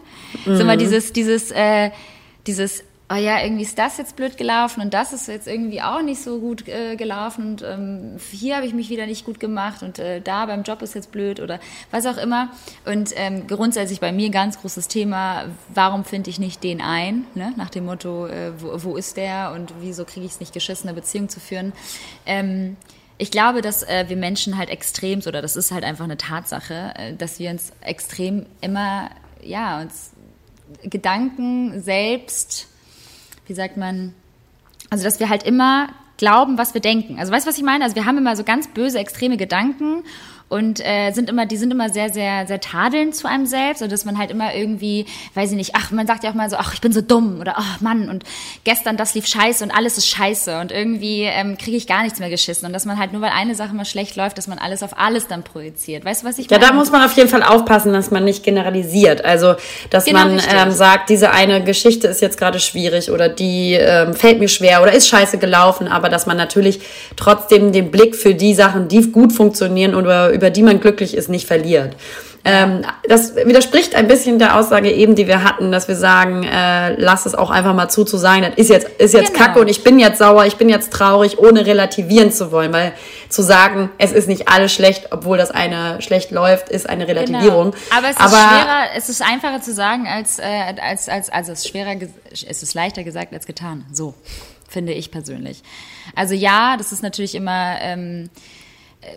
Mhm. 0.45 0.55
So 0.55 0.61
immer 0.61 0.77
dieses, 0.77 1.13
dieses, 1.13 1.51
äh, 1.51 1.91
dieses 2.47 2.83
oh 3.11 3.15
ja, 3.15 3.43
irgendwie 3.43 3.63
ist 3.63 3.77
das 3.77 3.97
jetzt 3.97 4.15
blöd 4.15 4.37
gelaufen 4.37 4.81
und 4.81 4.93
das 4.93 5.11
ist 5.11 5.27
jetzt 5.27 5.47
irgendwie 5.47 5.81
auch 5.81 6.01
nicht 6.01 6.21
so 6.21 6.39
gut 6.39 6.67
äh, 6.67 6.95
gelaufen 6.95 7.51
und 7.51 7.63
ähm, 7.63 8.17
hier 8.31 8.55
habe 8.55 8.65
ich 8.65 8.73
mich 8.73 8.89
wieder 8.89 9.05
nicht 9.05 9.25
gut 9.25 9.39
gemacht 9.39 9.83
und 9.83 9.99
äh, 9.99 10.21
da 10.21 10.45
beim 10.45 10.63
Job 10.63 10.81
ist 10.81 10.95
jetzt 10.95 11.11
blöd 11.11 11.39
oder 11.39 11.59
was 11.89 12.05
auch 12.05 12.17
immer. 12.17 12.49
Und 12.85 13.11
ähm, 13.15 13.47
grundsätzlich 13.47 13.99
bei 13.99 14.11
mir 14.11 14.29
ganz 14.29 14.59
großes 14.59 14.87
Thema, 14.87 15.45
warum 15.73 16.05
finde 16.05 16.29
ich 16.29 16.39
nicht 16.39 16.63
den 16.63 16.81
ein? 16.81 17.25
Ne? 17.35 17.53
Nach 17.57 17.69
dem 17.69 17.85
Motto, 17.85 18.27
äh, 18.27 18.51
wo, 18.61 18.83
wo 18.83 18.95
ist 18.95 19.17
der 19.17 19.51
und 19.53 19.73
wieso 19.81 20.05
kriege 20.05 20.25
ich 20.25 20.33
es 20.33 20.39
nicht 20.39 20.53
geschissen, 20.53 20.87
eine 20.87 20.95
Beziehung 20.95 21.27
zu 21.27 21.39
führen? 21.39 21.73
Ähm, 22.25 22.77
ich 23.17 23.29
glaube, 23.29 23.61
dass 23.61 23.83
äh, 23.83 24.05
wir 24.07 24.17
Menschen 24.17 24.57
halt 24.57 24.69
extrem, 24.69 25.19
oder 25.19 25.41
das 25.41 25.55
ist 25.55 25.71
halt 25.71 25.83
einfach 25.83 26.05
eine 26.05 26.17
Tatsache, 26.17 26.93
äh, 26.95 27.13
dass 27.15 27.39
wir 27.39 27.51
uns 27.51 27.73
extrem 27.81 28.45
immer, 28.61 29.09
ja, 29.43 29.81
uns 29.81 30.11
Gedanken 30.83 31.81
selbst 31.81 32.70
wie 33.45 33.53
sagt 33.53 33.77
man, 33.77 34.13
also 34.89 35.03
dass 35.03 35.19
wir 35.19 35.29
halt 35.29 35.43
immer 35.43 35.89
glauben, 36.17 36.57
was 36.57 36.73
wir 36.73 36.81
denken. 36.81 37.17
Also 37.19 37.31
weißt 37.31 37.45
du, 37.45 37.49
was 37.49 37.57
ich 37.57 37.63
meine? 37.63 37.83
Also 37.83 37.95
wir 37.95 38.05
haben 38.05 38.17
immer 38.17 38.35
so 38.35 38.43
ganz 38.43 38.67
böse, 38.67 38.99
extreme 38.99 39.37
Gedanken 39.37 40.03
und 40.51 40.81
äh, 40.85 41.11
sind 41.13 41.29
immer, 41.29 41.45
die 41.45 41.55
sind 41.55 41.71
immer 41.71 41.89
sehr, 41.89 42.09
sehr, 42.11 42.45
sehr 42.45 42.59
tadelnd 42.59 43.15
zu 43.15 43.27
einem 43.27 43.45
selbst 43.45 43.81
und 43.81 43.91
dass 43.91 44.03
man 44.03 44.17
halt 44.17 44.31
immer 44.31 44.53
irgendwie, 44.53 45.05
weiß 45.33 45.51
ich 45.51 45.57
nicht, 45.57 45.71
ach, 45.75 45.91
man 45.91 46.05
sagt 46.05 46.23
ja 46.25 46.29
auch 46.29 46.33
mal 46.35 46.49
so, 46.49 46.57
ach, 46.57 46.73
ich 46.73 46.81
bin 46.81 46.91
so 46.91 46.99
dumm 47.01 47.37
oder 47.39 47.53
ach 47.57 47.79
Mann 47.79 48.09
und 48.09 48.23
gestern 48.65 48.97
das 48.97 49.13
lief 49.15 49.25
scheiße 49.27 49.63
und 49.63 49.71
alles 49.71 49.97
ist 49.97 50.07
scheiße 50.09 50.59
und 50.59 50.71
irgendwie 50.73 51.21
ähm, 51.23 51.57
kriege 51.57 51.77
ich 51.77 51.87
gar 51.87 52.03
nichts 52.03 52.19
mehr 52.19 52.29
geschissen 52.29 52.65
und 52.67 52.73
dass 52.73 52.85
man 52.85 52.99
halt 52.99 53.13
nur 53.13 53.21
weil 53.21 53.31
eine 53.31 53.55
Sache 53.55 53.73
mal 53.73 53.85
schlecht 53.85 54.17
läuft, 54.17 54.37
dass 54.37 54.47
man 54.47 54.57
alles 54.59 54.83
auf 54.83 54.99
alles 54.99 55.27
dann 55.27 55.43
projiziert. 55.43 56.03
Weißt 56.03 56.23
du, 56.23 56.27
was 56.27 56.37
ich 56.37 56.49
Ja, 56.51 56.57
meine? 56.57 56.69
da 56.69 56.73
muss 56.75 56.91
man 56.91 57.01
auf 57.03 57.13
jeden 57.15 57.29
Fall 57.29 57.43
aufpassen, 57.43 57.93
dass 57.93 58.11
man 58.11 58.25
nicht 58.25 58.43
generalisiert. 58.43 59.23
Also, 59.23 59.55
dass 59.89 60.03
Genau, 60.03 60.19
man 60.19 60.41
ähm, 60.53 60.71
sagt, 60.71 61.09
diese 61.09 61.31
eine 61.31 61.63
Geschichte 61.63 62.07
ist 62.07 62.21
jetzt 62.21 62.37
gerade 62.37 62.59
schwierig 62.59 63.09
oder 63.09 63.29
die 63.29 63.73
ähm, 63.75 64.13
fällt 64.13 64.39
mir 64.39 64.49
schwer 64.49 64.81
oder 64.83 64.91
ist 64.91 65.07
scheiße 65.07 65.37
gelaufen, 65.37 65.87
aber 65.87 66.09
dass 66.09 66.25
man 66.25 66.35
natürlich 66.35 66.81
trotzdem 67.15 67.71
den 67.71 67.89
Blick 67.89 68.15
für 68.17 68.35
die 68.35 68.53
Sachen, 68.53 68.89
die 68.89 69.11
gut 69.11 69.31
funktionieren 69.31 69.95
oder 69.95 70.40
über 70.41 70.49
die 70.49 70.63
man 70.63 70.79
glücklich 70.79 71.15
ist, 71.15 71.29
nicht 71.29 71.47
verliert. 71.47 71.95
Ähm, 72.43 72.81
das 73.07 73.35
widerspricht 73.35 73.93
ein 73.93 74.07
bisschen 74.07 74.39
der 74.39 74.57
Aussage 74.57 74.91
eben, 74.91 75.13
die 75.13 75.27
wir 75.27 75.43
hatten, 75.43 75.71
dass 75.71 75.87
wir 75.87 75.95
sagen, 75.95 76.43
äh, 76.43 76.95
lass 76.95 77.27
es 77.27 77.35
auch 77.35 77.51
einfach 77.51 77.75
mal 77.75 77.87
zu, 77.89 78.03
zu 78.03 78.17
sagen, 78.17 78.41
das 78.41 78.55
ist 78.55 78.69
jetzt, 78.69 78.87
ist 78.97 79.13
jetzt 79.13 79.33
Genau. 79.33 79.45
Kacke 79.45 79.59
und 79.59 79.67
ich 79.67 79.83
bin 79.83 79.99
jetzt 79.99 80.17
sauer, 80.17 80.45
ich 80.45 80.55
bin 80.55 80.67
jetzt 80.67 80.91
traurig, 80.91 81.37
ohne 81.37 81.67
relativieren 81.67 82.31
zu 82.31 82.51
wollen, 82.51 82.73
weil 82.73 82.93
zu 83.29 83.43
sagen, 83.43 83.91
es 83.99 84.11
ist 84.11 84.27
nicht 84.27 84.47
alles 84.47 84.73
schlecht, 84.73 85.09
obwohl 85.11 85.37
das 85.37 85.51
eine 85.51 86.01
schlecht 86.01 86.31
läuft, 86.31 86.69
ist 86.69 86.89
eine 86.89 87.07
Relativierung. 87.07 87.71
Genau. 87.71 87.83
Aber 87.95 88.07
es 88.09 88.17
ist 88.17 88.29
schwerer, 88.29 88.83
es 88.95 89.09
ist 89.09 89.21
einfacher 89.21 89.61
zu 89.61 89.73
sagen 89.73 90.07
als, 90.07 90.39
äh, 90.39 90.73
als, 90.81 91.09
als, 91.09 91.29
also 91.29 91.51
es 91.51 91.59
ist 91.59 91.67
schwerer, 91.67 91.95
es 92.31 92.63
ist 92.63 92.73
leichter 92.73 93.03
gesagt 93.03 93.33
als 93.33 93.45
getan. 93.45 93.85
So, 93.93 94.15
finde 94.67 94.93
ich 94.93 95.11
persönlich. 95.11 95.61
Also 96.15 96.33
ja, 96.33 96.75
das 96.77 96.91
ist 96.91 97.03
natürlich 97.03 97.35
immer, 97.35 97.75
ähm, 97.81 98.31
äh, 99.01 99.07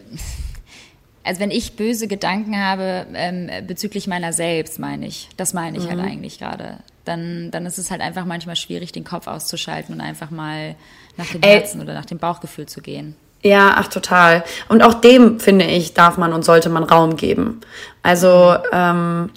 also 1.24 1.40
wenn 1.40 1.50
ich 1.50 1.76
böse 1.76 2.06
Gedanken 2.06 2.58
habe 2.58 3.06
ähm, 3.14 3.50
bezüglich 3.66 4.06
meiner 4.06 4.32
selbst, 4.32 4.78
meine 4.78 5.06
ich, 5.06 5.28
das 5.36 5.54
meine 5.54 5.78
ich 5.78 5.88
halt 5.88 6.00
eigentlich 6.00 6.38
gerade. 6.38 6.78
Dann, 7.04 7.50
dann 7.50 7.66
ist 7.66 7.78
es 7.78 7.90
halt 7.90 8.00
einfach 8.00 8.24
manchmal 8.24 8.56
schwierig, 8.56 8.92
den 8.92 9.04
Kopf 9.04 9.26
auszuschalten 9.26 9.94
und 9.94 10.00
einfach 10.00 10.30
mal 10.30 10.74
nach 11.16 11.26
dem 11.26 11.42
Ey. 11.42 11.58
Herzen 11.58 11.80
oder 11.80 11.94
nach 11.94 12.06
dem 12.06 12.18
Bauchgefühl 12.18 12.66
zu 12.66 12.80
gehen. 12.80 13.16
Ja, 13.42 13.74
ach 13.76 13.88
total. 13.88 14.42
Und 14.68 14.82
auch 14.82 14.94
dem, 14.94 15.38
finde 15.38 15.66
ich, 15.66 15.92
darf 15.92 16.16
man 16.16 16.32
und 16.32 16.44
sollte 16.44 16.70
man 16.70 16.82
Raum 16.82 17.16
geben. 17.16 17.60
Also 18.02 18.56
ähm, 18.72 19.30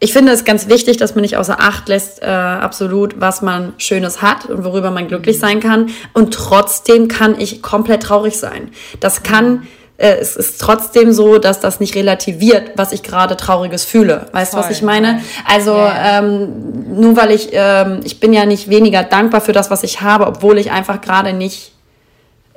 ich 0.00 0.12
finde 0.12 0.32
es 0.32 0.44
ganz 0.44 0.68
wichtig, 0.68 0.98
dass 0.98 1.14
man 1.14 1.22
nicht 1.22 1.38
außer 1.38 1.60
Acht 1.60 1.88
lässt, 1.88 2.22
äh, 2.22 2.26
absolut, 2.26 3.22
was 3.22 3.40
man 3.40 3.72
Schönes 3.78 4.20
hat 4.20 4.44
und 4.44 4.64
worüber 4.64 4.90
man 4.90 5.08
glücklich 5.08 5.38
sein 5.38 5.60
kann. 5.60 5.90
Und 6.12 6.34
trotzdem 6.34 7.08
kann 7.08 7.40
ich 7.40 7.62
komplett 7.62 8.02
traurig 8.02 8.36
sein. 8.36 8.70
Das 9.00 9.22
kann, 9.22 9.62
äh, 9.62 9.66
es 9.96 10.34
ist 10.36 10.60
trotzdem 10.60 11.12
so, 11.12 11.38
dass 11.38 11.60
das 11.60 11.78
nicht 11.78 11.94
relativiert, 11.94 12.72
was 12.76 12.90
ich 12.92 13.02
gerade 13.04 13.36
Trauriges 13.36 13.84
fühle. 13.84 14.26
Weißt 14.32 14.52
du, 14.54 14.56
was 14.58 14.70
ich 14.70 14.82
meine? 14.82 15.20
Also 15.48 15.72
Ja. 15.76 16.18
ähm, 16.18 17.00
nur 17.00 17.16
weil 17.16 17.30
ich, 17.30 17.50
ähm, 17.52 18.00
ich 18.02 18.18
bin 18.18 18.32
ja 18.32 18.44
nicht 18.44 18.68
weniger 18.68 19.04
dankbar 19.04 19.40
für 19.40 19.52
das, 19.52 19.70
was 19.70 19.84
ich 19.84 20.00
habe, 20.00 20.26
obwohl 20.26 20.58
ich 20.58 20.72
einfach 20.72 21.00
gerade 21.00 21.32
nicht 21.32 21.70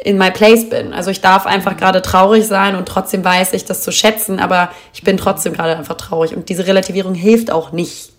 in 0.04 0.18
my 0.18 0.32
place 0.32 0.68
bin. 0.70 0.94
Also 0.94 1.12
ich 1.12 1.22
darf 1.22 1.46
einfach 1.46 1.78
gerade 1.78 2.02
traurig 2.02 2.48
sein 2.48 2.76
und 2.76 2.88
trotzdem 2.88 3.24
weiß 3.24 3.54
ich 3.54 3.66
das 3.66 3.82
zu 3.82 3.92
schätzen, 3.92 4.40
aber 4.40 4.70
ich 4.94 5.04
bin 5.04 5.18
trotzdem 5.18 5.54
gerade 5.54 5.76
einfach 5.78 5.98
traurig. 5.98 6.36
Und 6.36 6.50
diese 6.50 6.66
Relativierung 6.66 7.14
hilft 7.14 7.52
auch 7.52 7.72
nicht 7.72 8.10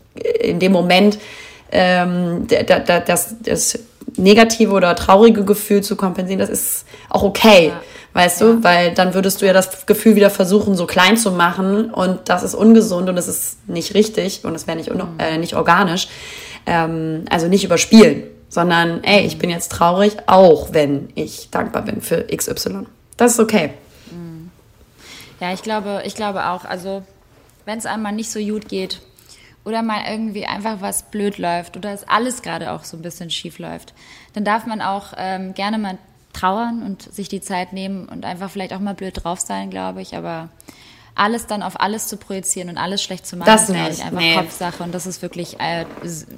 in 0.40 0.58
dem 0.60 0.72
Moment, 0.72 1.18
ähm, 1.72 2.46
da- 2.48 2.62
da- 2.62 2.78
da- 2.80 3.00
das, 3.00 3.34
das 3.42 3.78
negative 4.16 4.72
oder 4.72 4.94
traurige 4.96 5.44
Gefühl 5.44 5.82
zu 5.82 5.94
kompensieren. 5.96 6.40
Das 6.40 6.48
ist 6.50 6.84
auch 7.10 7.22
okay. 7.22 7.72
Weißt 8.18 8.40
du, 8.40 8.64
weil 8.64 8.94
dann 8.94 9.14
würdest 9.14 9.40
du 9.40 9.46
ja 9.46 9.52
das 9.52 9.86
Gefühl 9.86 10.16
wieder 10.16 10.28
versuchen, 10.30 10.74
so 10.74 10.86
klein 10.86 11.16
zu 11.16 11.30
machen 11.30 11.90
und 11.90 12.28
das 12.28 12.42
ist 12.42 12.54
ungesund 12.54 13.08
und 13.08 13.14
das 13.14 13.28
ist 13.28 13.68
nicht 13.68 13.94
richtig 13.94 14.44
und 14.44 14.56
es 14.56 14.66
wäre 14.66 14.76
nicht, 14.76 14.90
un- 14.90 15.18
äh, 15.20 15.38
nicht 15.38 15.54
organisch. 15.54 16.08
Ähm, 16.66 17.24
also 17.30 17.46
nicht 17.46 17.62
überspielen, 17.62 18.24
sondern 18.48 19.04
ey, 19.04 19.24
ich 19.24 19.38
bin 19.38 19.50
jetzt 19.50 19.70
traurig, 19.70 20.16
auch 20.26 20.72
wenn 20.72 21.10
ich 21.14 21.50
dankbar 21.50 21.82
bin 21.82 22.00
für 22.02 22.24
XY. 22.26 22.86
Das 23.16 23.32
ist 23.34 23.40
okay. 23.40 23.70
Ja, 25.40 25.52
ich 25.52 25.62
glaube, 25.62 26.02
ich 26.04 26.16
glaube 26.16 26.46
auch. 26.46 26.64
Also, 26.64 27.04
wenn 27.66 27.78
es 27.78 27.86
einmal 27.86 28.12
nicht 28.12 28.32
so 28.32 28.40
gut 28.40 28.68
geht 28.68 29.00
oder 29.64 29.82
mal 29.82 30.00
irgendwie 30.10 30.44
einfach 30.46 30.78
was 30.80 31.04
blöd 31.04 31.38
läuft 31.38 31.76
oder 31.76 31.92
es 31.92 32.02
alles 32.08 32.42
gerade 32.42 32.72
auch 32.72 32.82
so 32.82 32.96
ein 32.96 33.02
bisschen 33.02 33.30
schief 33.30 33.60
läuft, 33.60 33.94
dann 34.34 34.44
darf 34.44 34.66
man 34.66 34.82
auch 34.82 35.12
ähm, 35.16 35.54
gerne 35.54 35.78
mal 35.78 35.98
trauern 36.32 36.82
und 36.82 37.02
sich 37.02 37.28
die 37.28 37.40
Zeit 37.40 37.72
nehmen 37.72 38.08
und 38.08 38.24
einfach 38.24 38.50
vielleicht 38.50 38.72
auch 38.72 38.80
mal 38.80 38.94
blöd 38.94 39.24
drauf 39.24 39.40
sein, 39.40 39.70
glaube 39.70 40.02
ich. 40.02 40.16
Aber 40.16 40.48
alles 41.18 41.46
dann 41.46 41.62
auf 41.62 41.80
alles 41.80 42.06
zu 42.06 42.16
projizieren 42.16 42.68
und 42.68 42.78
alles 42.78 43.02
schlecht 43.02 43.26
zu 43.26 43.36
machen, 43.36 43.50
Das 43.50 43.62
ist, 43.62 43.70
nicht, 43.70 43.90
ich, 43.90 44.04
einfach 44.04 44.20
nee. 44.20 44.34
Kopfsache 44.36 44.82
und 44.84 44.94
das 44.94 45.06
ist 45.06 45.20
wirklich. 45.20 45.58
Äh, 45.58 45.84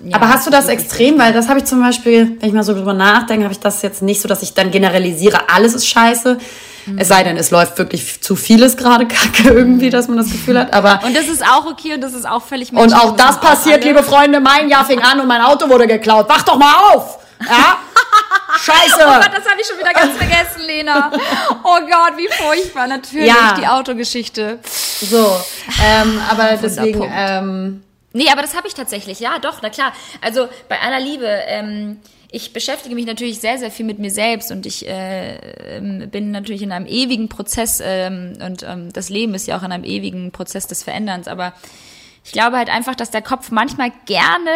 ja, 0.05 0.17
Aber 0.17 0.31
hast 0.31 0.47
du 0.47 0.51
das 0.51 0.69
extrem? 0.69 1.19
Weil 1.19 1.33
das 1.33 1.49
habe 1.49 1.59
ich 1.59 1.67
zum 1.67 1.81
Beispiel, 1.81 2.39
wenn 2.41 2.49
ich 2.49 2.55
mal 2.55 2.63
so 2.63 2.73
drüber 2.73 2.95
nachdenke, 2.95 3.45
habe 3.45 3.53
ich 3.53 3.61
das 3.61 3.83
jetzt 3.83 4.03
nicht 4.03 4.21
so, 4.23 4.29
dass 4.29 4.43
ich 4.43 4.55
dann 4.55 4.71
generalisiere, 4.71 5.51
alles 5.51 5.75
ist 5.75 5.87
scheiße. 5.87 6.39
Es 6.97 7.09
sei 7.09 7.23
denn, 7.23 7.37
es 7.37 7.51
läuft 7.51 7.77
wirklich 7.79 8.23
zu 8.23 8.35
vieles 8.37 8.77
gerade 8.79 9.07
kacke 9.07 9.51
irgendwie, 9.51 9.91
dass 9.91 10.09
man 10.09 10.17
das 10.17 10.31
Gefühl 10.31 10.59
hat. 10.59 10.73
Aber 10.73 11.03
Und 11.05 11.15
das 11.15 11.29
ist 11.29 11.45
auch 11.45 11.67
okay 11.67 11.95
und 11.95 12.01
das 12.01 12.15
ist 12.15 12.27
auch 12.27 12.43
völlig 12.43 12.73
und 12.73 12.95
auch 12.95 13.17
das 13.17 13.39
passiert, 13.39 13.85
liebe 13.85 14.03
Freunde. 14.03 14.41
Mein 14.41 14.71
Jahr 14.71 14.87
fing 14.87 15.01
an 15.01 15.21
und 15.21 15.29
mein 15.29 15.43
Auto 15.43 15.69
wurde 15.69 15.87
geklaut. 15.87 16.29
Wach 16.29 16.43
doch 16.43 16.57
mal 16.57 16.73
auf! 16.95 17.20
Ja? 17.49 17.79
Scheiße! 18.59 18.97
Oh 19.01 19.05
Gott, 19.21 19.31
das 19.35 19.49
habe 19.49 19.61
ich 19.61 19.67
schon 19.67 19.79
wieder 19.79 19.93
ganz 19.93 20.17
vergessen, 20.17 20.63
Lena. 20.67 21.11
Oh 21.65 21.79
Gott, 21.81 22.17
wie 22.17 22.29
furchtbar. 22.33 22.87
Natürlich, 22.87 23.29
Ja. 23.29 23.55
die 23.59 23.67
Autogeschichte. 23.67 24.59
So, 24.63 25.41
ähm, 25.83 26.21
aber 26.31 26.57
deswegen, 26.61 27.11
ähm, 27.15 27.83
Nee, 28.13 28.29
aber 28.31 28.43
das 28.43 28.57
habe 28.57 28.67
ich 28.67 28.75
tatsächlich, 28.75 29.21
ja, 29.21 29.39
doch, 29.39 29.63
na 29.63 29.71
klar. 29.71 29.93
Also 30.21 30.49
bei 30.69 30.81
aller 30.81 30.99
Liebe, 30.99 31.27
ähm, 31.47 32.01
ich 32.33 32.53
beschäftige 32.53 32.95
mich 32.97 33.07
natürlich 33.07 33.41
sehr, 33.41 33.57
sehr 33.59 33.71
viel 33.71 33.87
mit 33.87 34.01
mir 34.01 34.11
selbst 34.11 34.51
und 34.51 34.67
ich 34.67 34.87
äh, 34.89 35.37
ähm, 35.77 36.11
bin 36.11 36.33
natürlich 36.33 36.63
in 36.63 36.73
einem 36.73 36.87
ewigen 36.87 37.29
Prozess 37.29 37.81
ähm, 37.83 38.37
und 38.45 38.65
ähm, 38.65 38.93
das 38.93 39.11
Leben 39.11 39.35
ist 39.35 39.47
ja 39.47 39.57
auch 39.59 39.63
in 39.63 39.71
einem 39.71 39.85
ewigen 39.85 40.33
Prozess 40.33 40.67
des 40.67 40.83
Veränderns, 40.83 41.29
aber 41.29 41.53
ich 42.25 42.33
glaube 42.33 42.57
halt 42.57 42.69
einfach, 42.69 42.95
dass 42.95 43.11
der 43.11 43.23
Kopf 43.23 43.51
manchmal 43.51 43.91
gerne, 44.07 44.51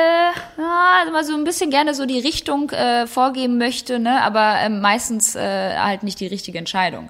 ja, 0.58 1.10
mal 1.10 1.24
so 1.24 1.34
ein 1.34 1.44
bisschen 1.44 1.70
gerne 1.70 1.94
so 1.94 2.06
die 2.06 2.18
Richtung 2.18 2.70
äh, 2.70 3.06
vorgeben 3.06 3.58
möchte, 3.58 3.98
ne, 3.98 4.22
aber 4.22 4.56
ähm, 4.60 4.80
meistens 4.80 5.34
äh, 5.34 5.76
halt 5.76 6.02
nicht 6.02 6.20
die 6.20 6.26
richtige 6.26 6.58
Entscheidung. 6.58 7.08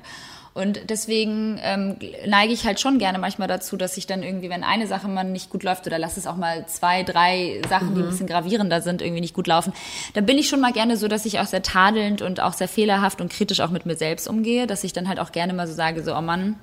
Und 0.54 0.88
deswegen 0.88 1.58
ähm, 1.64 1.96
neige 2.26 2.52
ich 2.52 2.64
halt 2.64 2.78
schon 2.78 2.98
gerne 3.00 3.18
manchmal 3.18 3.48
dazu, 3.48 3.76
dass 3.76 3.96
ich 3.96 4.06
dann 4.06 4.22
irgendwie, 4.22 4.50
wenn 4.50 4.62
eine 4.62 4.86
Sache 4.86 5.08
mal 5.08 5.24
nicht 5.24 5.50
gut 5.50 5.64
läuft 5.64 5.84
oder 5.88 5.98
lass 5.98 6.16
es 6.16 6.28
auch 6.28 6.36
mal 6.36 6.64
zwei, 6.66 7.02
drei 7.02 7.60
Sachen, 7.68 7.96
die 7.96 8.02
ein 8.02 8.08
bisschen 8.08 8.28
gravierender 8.28 8.80
sind, 8.80 9.02
irgendwie 9.02 9.20
nicht 9.20 9.34
gut 9.34 9.48
laufen, 9.48 9.72
dann 10.14 10.26
bin 10.26 10.38
ich 10.38 10.48
schon 10.48 10.60
mal 10.60 10.72
gerne 10.72 10.96
so, 10.96 11.08
dass 11.08 11.26
ich 11.26 11.40
auch 11.40 11.46
sehr 11.46 11.62
tadelnd 11.62 12.22
und 12.22 12.38
auch 12.38 12.52
sehr 12.52 12.68
fehlerhaft 12.68 13.20
und 13.20 13.32
kritisch 13.32 13.58
auch 13.58 13.70
mit 13.70 13.84
mir 13.84 13.96
selbst 13.96 14.28
umgehe, 14.28 14.68
dass 14.68 14.84
ich 14.84 14.92
dann 14.92 15.08
halt 15.08 15.18
auch 15.18 15.32
gerne 15.32 15.52
mal 15.54 15.66
so 15.66 15.74
sage, 15.74 16.04
so, 16.04 16.14
oh 16.14 16.20
Mann, 16.20 16.54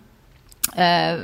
äh, 0.76 1.16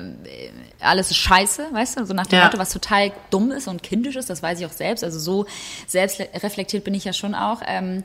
alles 0.79 1.11
ist 1.11 1.17
scheiße, 1.17 1.67
weißt 1.71 1.99
du, 1.99 2.05
so 2.05 2.13
nach 2.13 2.27
dem 2.27 2.39
Ja. 2.39 2.45
Motto, 2.45 2.57
was 2.57 2.71
total 2.71 3.11
dumm 3.29 3.51
ist 3.51 3.67
und 3.67 3.83
kindisch 3.83 4.15
ist, 4.15 4.29
das 4.29 4.41
weiß 4.43 4.59
ich 4.59 4.65
auch 4.65 4.71
selbst, 4.71 5.03
also 5.03 5.19
so 5.19 5.45
selbstreflektiert 5.88 6.83
bin 6.83 6.93
ich 6.93 7.05
ja 7.05 7.13
schon 7.13 7.35
auch, 7.35 7.61
ähm, 7.65 8.03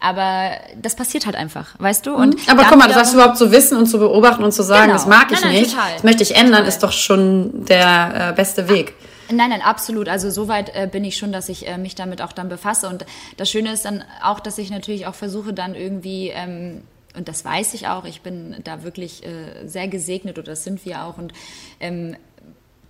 aber 0.00 0.50
das 0.80 0.96
passiert 0.96 1.26
halt 1.26 1.36
einfach, 1.36 1.78
weißt 1.78 2.06
du? 2.06 2.14
Und 2.14 2.34
Mhm. 2.34 2.40
aber 2.48 2.62
dann 2.62 2.70
guck 2.70 2.78
mal, 2.78 2.88
das 2.88 2.96
wiederum- 3.12 3.14
überhaupt 3.14 3.38
zu 3.38 3.52
wissen 3.52 3.78
und 3.78 3.86
zu 3.86 3.98
beobachten 3.98 4.42
und 4.42 4.52
zu 4.52 4.62
sagen, 4.62 4.84
Genau. 4.88 4.94
das 4.94 5.06
mag 5.06 5.30
ich 5.30 5.40
Nein, 5.40 5.52
nein, 5.52 5.62
nicht, 5.62 5.72
total. 5.74 5.92
das 5.94 6.02
möchte 6.02 6.22
ich 6.24 6.34
ändern, 6.34 6.52
Total. 6.54 6.68
ist 6.68 6.82
doch 6.82 6.92
schon 6.92 7.64
der 7.64 8.30
äh, 8.30 8.32
beste 8.34 8.68
Weg. 8.68 8.94
Nein, 9.30 9.48
nein, 9.50 9.62
absolut. 9.62 10.08
Also 10.08 10.28
soweit 10.30 10.74
äh, 10.74 10.86
bin 10.90 11.04
ich 11.04 11.16
schon, 11.16 11.32
dass 11.32 11.48
ich 11.48 11.66
äh, 11.66 11.78
mich 11.78 11.94
damit 11.94 12.20
auch 12.20 12.32
dann 12.32 12.48
befasse. 12.50 12.86
Und 12.88 13.06
das 13.38 13.48
Schöne 13.50 13.72
ist 13.72 13.84
dann 13.86 14.04
auch, 14.22 14.40
dass 14.40 14.58
ich 14.58 14.68
natürlich 14.70 15.06
auch 15.06 15.14
versuche, 15.14 15.54
dann 15.54 15.74
irgendwie, 15.74 16.28
ähm, 16.34 16.82
und 17.14 17.28
das 17.28 17.44
weiß 17.44 17.74
ich 17.74 17.88
auch, 17.88 18.04
ich 18.04 18.22
bin 18.22 18.56
da 18.64 18.82
wirklich 18.82 19.24
äh, 19.24 19.66
sehr 19.66 19.88
gesegnet 19.88 20.38
oder 20.38 20.52
das 20.52 20.64
sind 20.64 20.84
wir 20.84 21.04
auch. 21.04 21.18
Und 21.18 21.32
ähm, 21.80 22.16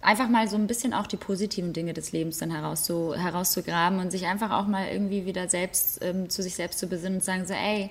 einfach 0.02 0.28
mal 0.28 0.48
so 0.48 0.56
ein 0.56 0.66
bisschen 0.66 0.92
auch 0.92 1.06
die 1.06 1.16
positiven 1.16 1.72
Dinge 1.72 1.94
des 1.94 2.12
Lebens 2.12 2.38
dann 2.38 2.50
herauszu, 2.50 3.14
herauszugraben 3.16 4.00
und 4.00 4.10
sich 4.10 4.26
einfach 4.26 4.50
auch 4.50 4.66
mal 4.66 4.88
irgendwie 4.92 5.24
wieder 5.26 5.48
selbst 5.48 6.00
ähm, 6.02 6.28
zu 6.28 6.42
sich 6.42 6.54
selbst 6.56 6.78
zu 6.80 6.86
besinnen 6.88 7.18
und 7.18 7.24
sagen 7.24 7.44
so, 7.46 7.54
ey, 7.54 7.90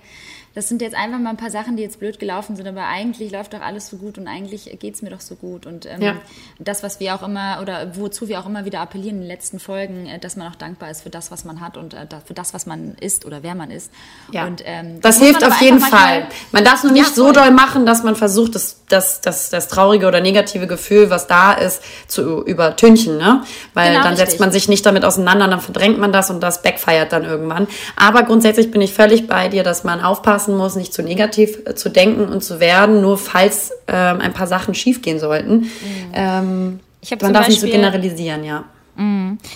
das 0.54 0.68
sind 0.68 0.82
jetzt 0.82 0.96
einfach 0.96 1.18
mal 1.18 1.30
ein 1.30 1.38
paar 1.38 1.50
Sachen, 1.50 1.78
die 1.78 1.84
jetzt 1.84 2.00
blöd 2.00 2.20
gelaufen 2.20 2.58
sind, 2.58 2.68
aber 2.68 2.86
eigentlich 2.88 3.32
läuft 3.32 3.54
doch 3.54 3.62
alles 3.62 3.88
so 3.90 3.96
gut 3.96 4.18
und 4.18 4.28
eigentlich 4.28 4.70
geht's 4.80 5.02
mir 5.02 5.10
doch 5.10 5.22
so 5.22 5.36
gut. 5.36 5.66
Und 5.66 5.86
ähm, 5.86 6.02
Ja. 6.02 6.16
das, 6.60 6.84
was 6.84 7.00
wir 7.00 7.16
auch 7.16 7.24
immer 7.24 7.60
oder 7.62 7.96
wozu 7.96 8.28
wir 8.28 8.42
auch 8.42 8.46
immer 8.46 8.66
wieder 8.66 8.82
appellieren 8.82 9.16
in 9.16 9.22
den 9.22 9.28
letzten 9.30 9.60
Folgen, 9.62 10.08
äh, 10.08 10.20
dass 10.20 10.36
man 10.36 10.52
auch 10.52 10.56
dankbar 10.56 10.92
ist 10.92 11.04
für 11.04 11.10
das, 11.10 11.32
was 11.32 11.46
man 11.46 11.62
hat 11.62 11.78
und 11.78 11.94
äh, 11.94 12.06
für 12.26 12.34
das, 12.34 12.54
was 12.54 12.66
man 12.66 12.96
ist 13.00 13.26
oder 13.26 13.44
wer 13.44 13.56
man 13.56 13.72
ist. 13.72 13.92
Ja. 14.34 14.46
Und, 14.46 14.62
ähm, 14.66 15.00
das 15.00 15.20
muss 15.20 15.28
hilft 15.28 15.44
auf 15.46 15.62
jeden 15.62 15.80
Fall. 15.80 16.28
Man 16.52 16.66
darf 16.66 16.76
es 16.80 16.84
nur 16.84 16.94
Ja, 16.98 17.04
nicht 17.04 17.16
so 17.16 17.26
voll. 17.26 17.34
doll 17.34 17.52
machen, 17.52 17.86
dass 17.86 18.04
man 18.04 18.18
versucht, 18.18 18.54
das, 18.56 18.82
das, 18.90 19.22
das, 19.22 19.52
das 19.52 19.70
traurige 19.70 20.06
oder 20.06 20.20
negative 20.20 20.68
Gefühl, 20.68 21.10
was 21.10 21.28
da 21.28 21.54
ist, 21.54 21.82
zu 22.08 22.44
übertünchen. 22.46 23.18
Ne? 23.18 23.44
Weil 23.74 23.92
Genau, 23.94 24.04
dann 24.04 24.16
setzt 24.16 24.28
richtig. 24.34 24.40
man 24.40 24.52
sich 24.52 24.68
nicht 24.70 24.86
damit 24.86 25.06
auseinander, 25.06 25.48
dann 25.48 25.62
verdrängt 25.62 25.98
man 26.00 26.12
das 26.12 26.30
und 26.30 26.42
das 26.42 26.62
backfeiert 26.62 27.12
dann 27.12 27.24
irgendwann. 27.26 27.68
Aber 27.96 28.24
grundsätzlich 28.24 28.72
bin 28.72 28.82
ich 28.82 28.94
völlig 28.94 29.28
bei 29.28 29.48
dir, 29.50 29.64
dass 29.64 29.84
man 29.84 30.02
aufpassen 30.02 30.56
muss, 30.58 30.76
nicht 30.76 30.94
zu 30.94 31.02
negativ 31.04 31.60
äh, 31.66 31.76
zu 31.76 31.90
denken 31.90 32.26
und 32.32 32.44
zu 32.44 32.60
werden, 32.60 33.02
nur 33.02 33.18
falls 33.18 33.72
ähm, 33.88 34.22
ein 34.22 34.34
paar 34.34 34.48
Sachen 34.48 34.74
schiefgehen 34.74 35.20
sollten. 35.20 35.70
Ähm, 36.14 36.42
Mhm. 36.42 36.80
Ich 37.04 37.12
hab 37.12 37.22
man 37.22 37.34
darf 37.34 37.48
nicht 37.48 37.60
so 37.60 37.66
Beispiel- 37.66 37.82
generalisieren, 37.82 38.44
ja. 38.44 38.64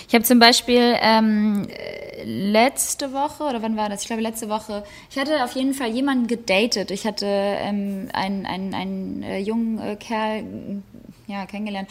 Ich 0.08 0.14
habe 0.14 0.24
zum 0.24 0.38
Beispiel 0.40 0.94
ähm, 1.00 1.68
äh, 1.68 2.24
letzte 2.24 3.12
Woche, 3.12 3.44
oder 3.44 3.62
wann 3.62 3.76
war 3.76 3.88
das? 3.88 4.00
Ich 4.00 4.06
glaube 4.08 4.22
letzte 4.22 4.48
Woche, 4.48 4.82
ich 5.10 5.18
hatte 5.18 5.44
auf 5.44 5.52
jeden 5.52 5.74
Fall 5.74 5.88
jemanden 5.90 6.26
gedatet. 6.26 6.90
Ich 6.90 7.06
hatte 7.06 7.26
ähm, 7.26 8.08
einen, 8.12 8.46
einen, 8.46 8.74
einen 8.74 9.22
äh, 9.22 9.38
jungen 9.38 9.78
äh, 9.78 9.94
Kerl 9.96 10.42
ja, 11.28 11.46
kennengelernt 11.46 11.88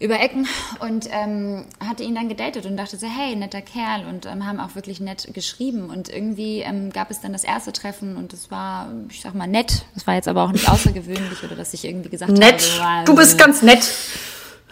über 0.00 0.20
Ecken 0.20 0.46
und 0.80 1.08
ähm, 1.10 1.66
hatte 1.80 2.02
ihn 2.02 2.14
dann 2.14 2.28
gedatet 2.28 2.66
und 2.66 2.76
dachte 2.76 2.96
so, 2.96 3.06
hey, 3.06 3.36
netter 3.36 3.62
Kerl 3.62 4.06
und 4.08 4.26
ähm, 4.26 4.46
haben 4.46 4.60
auch 4.60 4.74
wirklich 4.74 5.00
nett 5.00 5.32
geschrieben 5.32 5.88
und 5.90 6.08
irgendwie 6.08 6.60
ähm, 6.60 6.92
gab 6.92 7.10
es 7.10 7.20
dann 7.20 7.32
das 7.32 7.44
erste 7.44 7.72
Treffen 7.72 8.16
und 8.16 8.32
es 8.32 8.50
war, 8.50 8.88
ich 9.08 9.20
sag 9.20 9.34
mal, 9.34 9.46
nett. 9.46 9.84
Es 9.96 10.06
war 10.06 10.14
jetzt 10.14 10.28
aber 10.28 10.42
auch 10.42 10.52
nicht 10.52 10.68
außergewöhnlich 10.68 11.42
oder 11.44 11.54
dass 11.54 11.72
ich 11.74 11.84
irgendwie 11.84 12.08
gesagt 12.10 12.32
Nett. 12.32 12.80
habe, 12.80 13.06
so, 13.06 13.12
Du 13.12 13.16
bist 13.16 13.38
ganz 13.38 13.62
nett. 13.62 13.88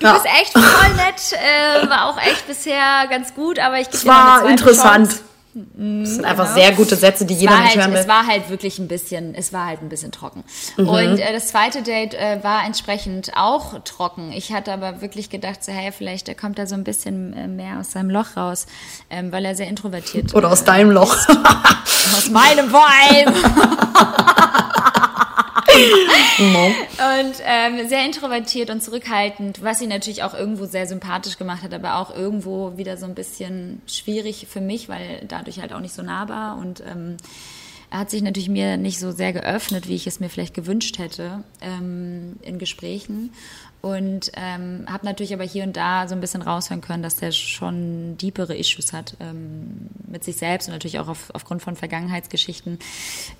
Du 0.00 0.12
bist 0.12 0.26
echt 0.26 0.52
voll 0.52 0.94
nett, 0.96 1.32
äh, 1.32 1.88
war 1.88 2.10
auch 2.10 2.18
echt 2.20 2.46
bisher 2.48 3.06
ganz 3.08 3.34
gut, 3.34 3.60
aber 3.60 3.78
ich 3.78 3.88
gebe 3.90 4.02
dir 4.02 4.08
mal 4.08 4.14
eine 4.20 4.28
war 4.30 4.38
zweite 4.40 4.50
interessant. 4.52 5.08
Chance. 5.10 5.22
Das 5.54 6.14
sind 6.14 6.24
einfach 6.24 6.54
sehr 6.54 6.72
gute 6.72 6.96
Sätze, 6.96 7.26
die 7.26 7.34
Es 7.34 7.40
jeder 7.40 7.62
halt, 7.62 7.76
hören 7.76 7.92
es 7.92 8.02
will. 8.02 8.08
war 8.08 8.26
halt 8.26 8.48
wirklich 8.48 8.78
ein 8.78 8.88
bisschen, 8.88 9.34
es 9.34 9.52
war 9.52 9.66
halt 9.66 9.82
ein 9.82 9.90
bisschen 9.90 10.10
trocken. 10.10 10.44
Mhm. 10.78 10.88
Und 10.88 11.18
äh, 11.18 11.32
das 11.32 11.48
zweite 11.48 11.82
Date 11.82 12.14
äh, 12.14 12.42
war 12.42 12.64
entsprechend 12.64 13.32
auch 13.36 13.78
trocken. 13.84 14.32
Ich 14.32 14.52
hatte 14.52 14.72
aber 14.72 15.02
wirklich 15.02 15.28
gedacht, 15.28 15.62
so, 15.62 15.70
hey, 15.70 15.92
vielleicht 15.92 16.30
äh, 16.30 16.34
kommt 16.34 16.58
er 16.58 16.66
so 16.66 16.74
ein 16.74 16.84
bisschen 16.84 17.34
äh, 17.34 17.48
mehr 17.48 17.80
aus 17.80 17.92
seinem 17.92 18.08
Loch 18.08 18.36
raus, 18.36 18.66
ähm, 19.10 19.30
weil 19.30 19.44
er 19.44 19.54
sehr 19.54 19.68
introvertiert 19.68 20.34
Oder 20.34 20.50
aus 20.50 20.64
deinem 20.64 20.90
Loch. 20.90 21.14
aus 22.16 22.30
meinem 22.30 22.70
vor 22.70 22.86
allem. 22.86 23.34
Und 25.72 27.34
ähm, 27.44 27.88
sehr 27.88 28.04
introvertiert 28.04 28.70
und 28.70 28.82
zurückhaltend, 28.82 29.62
was 29.62 29.80
ihn 29.80 29.88
natürlich 29.88 30.22
auch 30.22 30.34
irgendwo 30.34 30.66
sehr 30.66 30.86
sympathisch 30.86 31.38
gemacht 31.38 31.62
hat, 31.62 31.74
aber 31.74 31.96
auch 31.96 32.14
irgendwo 32.14 32.76
wieder 32.76 32.96
so 32.96 33.06
ein 33.06 33.14
bisschen 33.14 33.82
schwierig 33.86 34.46
für 34.50 34.60
mich, 34.60 34.88
weil 34.88 35.24
dadurch 35.28 35.60
halt 35.60 35.72
auch 35.72 35.80
nicht 35.80 35.94
so 35.94 36.02
nahbar 36.02 36.58
und 36.58 36.82
ähm, 36.86 37.16
er 37.92 37.98
hat 37.98 38.10
sich 38.10 38.22
natürlich 38.22 38.48
mir 38.48 38.78
nicht 38.78 38.98
so 38.98 39.12
sehr 39.12 39.34
geöffnet, 39.34 39.86
wie 39.86 39.94
ich 39.94 40.06
es 40.06 40.18
mir 40.18 40.30
vielleicht 40.30 40.54
gewünscht 40.54 40.96
hätte 40.96 41.44
ähm, 41.60 42.36
in 42.40 42.58
Gesprächen. 42.58 43.34
Und 43.82 44.30
ähm, 44.36 44.86
habe 44.88 45.04
natürlich 45.04 45.34
aber 45.34 45.42
hier 45.42 45.64
und 45.64 45.76
da 45.76 46.06
so 46.06 46.14
ein 46.14 46.20
bisschen 46.20 46.40
raushören 46.40 46.80
können, 46.80 47.02
dass 47.02 47.16
der 47.16 47.32
schon 47.32 48.16
deepere 48.16 48.56
Issues 48.56 48.92
hat 48.92 49.16
ähm, 49.18 49.88
mit 50.06 50.22
sich 50.22 50.36
selbst 50.36 50.68
und 50.68 50.74
natürlich 50.74 51.00
auch 51.00 51.08
auf, 51.08 51.30
aufgrund 51.34 51.62
von 51.62 51.74
Vergangenheitsgeschichten. 51.74 52.78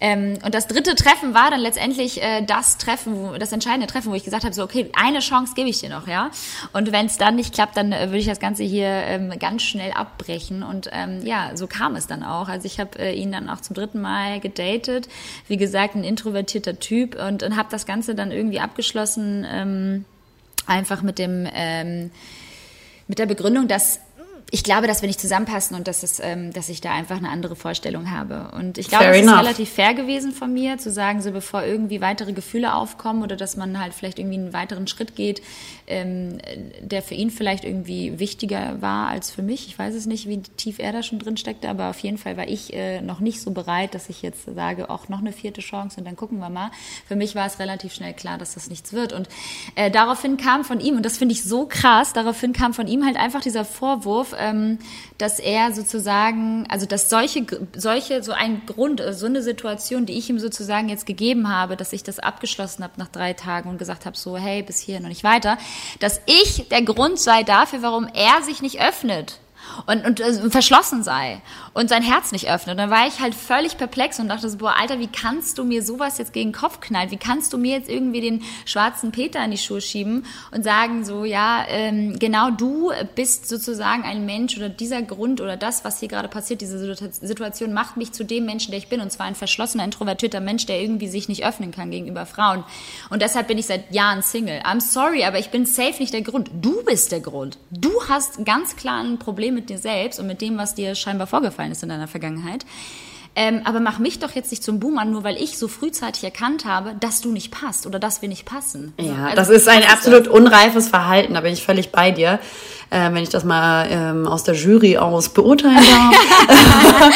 Ähm, 0.00 0.38
und 0.44 0.52
das 0.52 0.66
dritte 0.66 0.96
Treffen 0.96 1.32
war 1.32 1.52
dann 1.52 1.60
letztendlich 1.60 2.20
äh, 2.20 2.42
das 2.44 2.76
Treffen, 2.76 3.14
wo, 3.14 3.38
das 3.38 3.52
entscheidende 3.52 3.86
Treffen, 3.86 4.10
wo 4.10 4.16
ich 4.16 4.24
gesagt 4.24 4.42
habe, 4.42 4.52
so 4.52 4.64
okay, 4.64 4.90
eine 4.94 5.20
Chance 5.20 5.52
gebe 5.54 5.68
ich 5.68 5.78
dir 5.78 5.90
noch, 5.90 6.08
ja. 6.08 6.32
Und 6.72 6.90
wenn 6.90 7.06
es 7.06 7.18
dann 7.18 7.36
nicht 7.36 7.54
klappt, 7.54 7.76
dann 7.76 7.92
äh, 7.92 8.08
würde 8.08 8.18
ich 8.18 8.26
das 8.26 8.40
Ganze 8.40 8.64
hier 8.64 8.88
ähm, 8.88 9.32
ganz 9.38 9.62
schnell 9.62 9.92
abbrechen. 9.92 10.64
Und 10.64 10.90
ähm, 10.92 11.24
ja, 11.24 11.52
so 11.54 11.68
kam 11.68 11.94
es 11.94 12.08
dann 12.08 12.24
auch. 12.24 12.48
Also 12.48 12.66
ich 12.66 12.80
habe 12.80 12.98
äh, 12.98 13.14
ihn 13.14 13.30
dann 13.30 13.48
auch 13.48 13.60
zum 13.60 13.74
dritten 13.74 14.00
Mal 14.00 14.40
gedatet. 14.40 15.08
Wie 15.46 15.56
gesagt, 15.56 15.94
ein 15.94 16.02
introvertierter 16.02 16.80
Typ 16.80 17.14
und, 17.22 17.44
und 17.44 17.56
habe 17.56 17.68
das 17.70 17.86
Ganze 17.86 18.16
dann 18.16 18.32
irgendwie 18.32 18.58
abgeschlossen. 18.58 19.46
Ähm, 19.48 20.04
einfach 20.66 21.02
mit 21.02 21.18
dem 21.18 21.48
ähm, 21.52 22.10
mit 23.08 23.18
der 23.18 23.26
Begründung, 23.26 23.68
dass 23.68 23.98
ich 24.54 24.64
glaube, 24.64 24.86
dass 24.86 25.00
wir 25.00 25.06
nicht 25.06 25.18
zusammenpassen 25.18 25.74
und 25.74 25.88
dass, 25.88 26.02
es, 26.02 26.20
ähm, 26.20 26.52
dass 26.52 26.68
ich 26.68 26.82
da 26.82 26.92
einfach 26.92 27.16
eine 27.16 27.30
andere 27.30 27.56
Vorstellung 27.56 28.10
habe. 28.10 28.50
Und 28.54 28.76
ich 28.76 28.88
glaube, 28.88 29.06
es 29.06 29.24
ist 29.24 29.32
relativ 29.32 29.70
fair 29.70 29.94
gewesen 29.94 30.30
von 30.30 30.52
mir, 30.52 30.76
zu 30.76 30.92
sagen, 30.92 31.22
so 31.22 31.32
bevor 31.32 31.62
irgendwie 31.64 32.02
weitere 32.02 32.34
Gefühle 32.34 32.74
aufkommen 32.74 33.22
oder 33.22 33.34
dass 33.34 33.56
man 33.56 33.80
halt 33.80 33.94
vielleicht 33.94 34.18
irgendwie 34.18 34.36
einen 34.36 34.52
weiteren 34.52 34.86
Schritt 34.86 35.16
geht, 35.16 35.40
ähm, 35.86 36.36
der 36.82 37.00
für 37.00 37.14
ihn 37.14 37.30
vielleicht 37.30 37.64
irgendwie 37.64 38.18
wichtiger 38.18 38.82
war 38.82 39.08
als 39.08 39.30
für 39.30 39.40
mich. 39.40 39.68
Ich 39.68 39.78
weiß 39.78 39.94
es 39.94 40.04
nicht, 40.04 40.28
wie 40.28 40.42
tief 40.42 40.78
er 40.78 40.92
da 40.92 41.02
schon 41.02 41.18
drin 41.18 41.38
steckte, 41.38 41.70
aber 41.70 41.88
auf 41.88 42.00
jeden 42.00 42.18
Fall 42.18 42.36
war 42.36 42.46
ich 42.46 42.74
äh, 42.74 43.00
noch 43.00 43.20
nicht 43.20 43.40
so 43.40 43.52
bereit, 43.52 43.94
dass 43.94 44.10
ich 44.10 44.20
jetzt 44.20 44.44
sage, 44.54 44.90
auch 44.90 45.08
noch 45.08 45.20
eine 45.20 45.32
vierte 45.32 45.62
Chance 45.62 45.98
und 45.98 46.04
dann 46.04 46.14
gucken 46.14 46.40
wir 46.40 46.50
mal. 46.50 46.70
Für 47.08 47.16
mich 47.16 47.34
war 47.34 47.46
es 47.46 47.58
relativ 47.58 47.94
schnell 47.94 48.12
klar, 48.12 48.36
dass 48.36 48.52
das 48.52 48.68
nichts 48.68 48.92
wird. 48.92 49.14
Und 49.14 49.30
äh, 49.76 49.90
daraufhin 49.90 50.36
kam 50.36 50.62
von 50.62 50.78
ihm, 50.78 50.96
und 50.96 51.06
das 51.06 51.16
finde 51.16 51.32
ich 51.32 51.42
so 51.42 51.64
krass, 51.64 52.12
daraufhin 52.12 52.52
kam 52.52 52.74
von 52.74 52.86
ihm 52.86 53.06
halt 53.06 53.16
einfach 53.16 53.40
dieser 53.40 53.64
Vorwurf, 53.64 54.34
ähm, 54.42 54.78
dass 55.18 55.38
er 55.38 55.72
sozusagen, 55.72 56.66
also 56.68 56.86
dass 56.86 57.08
solche, 57.08 57.46
solche, 57.76 58.22
so 58.22 58.32
ein 58.32 58.62
Grund, 58.66 59.00
äh, 59.00 59.12
so 59.12 59.26
eine 59.26 59.42
Situation, 59.42 60.06
die 60.06 60.18
ich 60.18 60.28
ihm 60.28 60.38
sozusagen 60.38 60.88
jetzt 60.88 61.06
gegeben 61.06 61.48
habe, 61.48 61.76
dass 61.76 61.92
ich 61.92 62.02
das 62.02 62.18
abgeschlossen 62.18 62.82
habe 62.82 62.94
nach 62.96 63.08
drei 63.08 63.32
Tagen 63.32 63.70
und 63.70 63.78
gesagt 63.78 64.06
habe, 64.06 64.16
so, 64.16 64.36
hey, 64.36 64.62
bis 64.62 64.80
hier 64.80 64.98
und 64.98 65.08
nicht 65.08 65.24
weiter, 65.24 65.58
dass 66.00 66.20
ich 66.26 66.68
der 66.68 66.82
Grund 66.82 67.18
sei 67.18 67.42
dafür, 67.42 67.82
warum 67.82 68.08
er 68.12 68.42
sich 68.42 68.62
nicht 68.62 68.80
öffnet 68.80 69.38
und, 69.86 70.04
und 70.04 70.20
äh, 70.20 70.50
verschlossen 70.50 71.02
sei 71.02 71.40
und 71.74 71.88
sein 71.88 72.02
Herz 72.02 72.32
nicht 72.32 72.50
öffnet. 72.50 72.74
Und 72.74 72.78
dann 72.78 72.90
war 72.90 73.06
ich 73.06 73.20
halt 73.20 73.34
völlig 73.34 73.76
perplex 73.78 74.18
und 74.18 74.28
dachte 74.28 74.48
so, 74.48 74.58
boah, 74.58 74.74
Alter, 74.78 74.98
wie 74.98 75.06
kannst 75.06 75.58
du 75.58 75.64
mir 75.64 75.82
sowas 75.82 76.18
jetzt 76.18 76.32
gegen 76.32 76.50
den 76.50 76.58
Kopf 76.58 76.80
knallen? 76.80 77.10
Wie 77.10 77.16
kannst 77.16 77.52
du 77.52 77.58
mir 77.58 77.76
jetzt 77.76 77.88
irgendwie 77.88 78.20
den 78.20 78.42
schwarzen 78.64 79.12
Peter 79.12 79.44
in 79.44 79.50
die 79.50 79.58
Schuhe 79.58 79.80
schieben 79.80 80.26
und 80.50 80.64
sagen 80.64 81.04
so, 81.04 81.24
ja, 81.24 81.64
ähm, 81.68 82.18
genau 82.18 82.50
du 82.50 82.92
bist 83.14 83.48
sozusagen 83.48 84.04
ein 84.04 84.26
Mensch 84.26 84.56
oder 84.56 84.68
dieser 84.68 85.02
Grund 85.02 85.40
oder 85.40 85.56
das, 85.56 85.84
was 85.84 86.00
hier 86.00 86.08
gerade 86.08 86.28
passiert, 86.28 86.60
diese 86.60 86.78
Situation 87.10 87.72
macht 87.72 87.96
mich 87.96 88.12
zu 88.12 88.24
dem 88.24 88.44
Menschen, 88.44 88.70
der 88.70 88.78
ich 88.78 88.88
bin 88.88 89.00
und 89.00 89.10
zwar 89.10 89.26
ein 89.26 89.34
verschlossener, 89.34 89.84
introvertierter 89.84 90.40
Mensch, 90.40 90.66
der 90.66 90.80
irgendwie 90.80 91.08
sich 91.08 91.28
nicht 91.28 91.44
öffnen 91.44 91.70
kann 91.70 91.90
gegenüber 91.90 92.26
Frauen. 92.26 92.64
Und 93.10 93.22
deshalb 93.22 93.48
bin 93.48 93.58
ich 93.58 93.66
seit 93.66 93.92
Jahren 93.92 94.22
Single. 94.22 94.60
I'm 94.60 94.80
sorry, 94.80 95.24
aber 95.24 95.38
ich 95.38 95.50
bin 95.50 95.66
safe 95.66 95.98
nicht 95.98 96.12
der 96.12 96.22
Grund. 96.22 96.50
Du 96.60 96.82
bist 96.84 97.12
der 97.12 97.20
Grund. 97.20 97.58
Du 97.70 97.90
hast 98.08 98.44
ganz 98.44 98.76
klar 98.76 99.02
ein 99.02 99.18
Problem 99.18 99.51
mit 99.52 99.70
dir 99.70 99.78
selbst 99.78 100.18
und 100.18 100.26
mit 100.26 100.40
dem, 100.40 100.58
was 100.58 100.74
dir 100.74 100.94
scheinbar 100.94 101.26
vorgefallen 101.26 101.72
ist 101.72 101.82
in 101.82 101.88
deiner 101.88 102.08
Vergangenheit. 102.08 102.64
Ähm, 103.34 103.62
aber 103.64 103.80
mach 103.80 103.98
mich 103.98 104.18
doch 104.18 104.32
jetzt 104.32 104.50
nicht 104.50 104.62
zum 104.62 104.78
Boomer, 104.78 105.06
nur 105.06 105.24
weil 105.24 105.36
ich 105.36 105.56
so 105.56 105.66
frühzeitig 105.66 106.22
erkannt 106.22 106.66
habe, 106.66 106.94
dass 107.00 107.22
du 107.22 107.32
nicht 107.32 107.50
passt 107.50 107.86
oder 107.86 107.98
dass 107.98 108.20
wir 108.20 108.28
nicht 108.28 108.44
passen. 108.44 108.92
Ja, 109.00 109.24
also, 109.24 109.36
das 109.36 109.48
ist 109.48 109.68
ein 109.68 109.84
absolut 109.84 110.26
das? 110.26 110.34
unreifes 110.34 110.88
Verhalten, 110.88 111.32
da 111.34 111.40
bin 111.40 111.54
ich 111.54 111.64
völlig 111.64 111.92
bei 111.92 112.10
dir 112.10 112.40
äh, 112.92 113.12
wenn 113.12 113.22
ich 113.22 113.30
das 113.30 113.44
mal 113.44 113.86
ähm, 113.90 114.26
aus 114.26 114.44
der 114.44 114.54
Jury 114.54 114.98
aus 114.98 115.30
beurteilen 115.30 115.76
darf. 115.76 117.10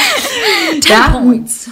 ja, 0.88 1.22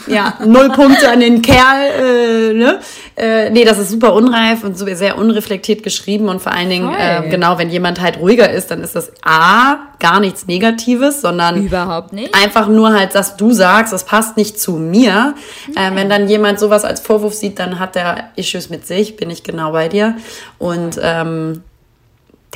ja, 0.06 0.38
null 0.44 0.70
Punkte 0.70 1.10
an 1.10 1.20
den 1.20 1.40
Kerl. 1.40 2.50
Äh, 2.50 2.52
ne? 2.52 2.80
Äh, 3.16 3.50
nee, 3.50 3.64
das 3.64 3.78
ist 3.78 3.90
super 3.90 4.12
unreif 4.12 4.62
und 4.62 4.76
so 4.76 4.84
sehr 4.94 5.16
unreflektiert 5.16 5.82
geschrieben 5.82 6.28
und 6.28 6.42
vor 6.42 6.52
allen 6.52 6.68
Dingen, 6.68 6.92
äh, 6.92 7.28
genau, 7.30 7.56
wenn 7.58 7.70
jemand 7.70 8.00
halt 8.00 8.18
ruhiger 8.18 8.50
ist, 8.50 8.70
dann 8.70 8.82
ist 8.82 8.94
das 8.94 9.10
A, 9.22 9.76
gar 10.00 10.20
nichts 10.20 10.46
Negatives, 10.46 11.22
sondern 11.22 11.64
überhaupt 11.64 12.12
nicht. 12.12 12.34
Einfach 12.34 12.68
nur 12.68 12.92
halt, 12.92 13.14
dass 13.14 13.36
du 13.36 13.52
sagst, 13.52 13.92
das 13.92 14.04
passt 14.04 14.36
nicht 14.36 14.60
zu 14.60 14.72
mir. 14.72 15.34
Äh, 15.76 15.94
wenn 15.94 16.10
dann 16.10 16.28
jemand 16.28 16.60
sowas 16.60 16.84
als 16.84 17.00
Vorwurf 17.00 17.32
sieht, 17.32 17.58
dann 17.58 17.78
hat 17.78 17.94
der 17.94 18.30
Issues 18.36 18.68
mit 18.68 18.86
sich, 18.86 19.16
bin 19.16 19.30
ich 19.30 19.44
genau 19.44 19.72
bei 19.72 19.88
dir. 19.88 20.16
Und 20.58 21.00
ähm, 21.02 21.62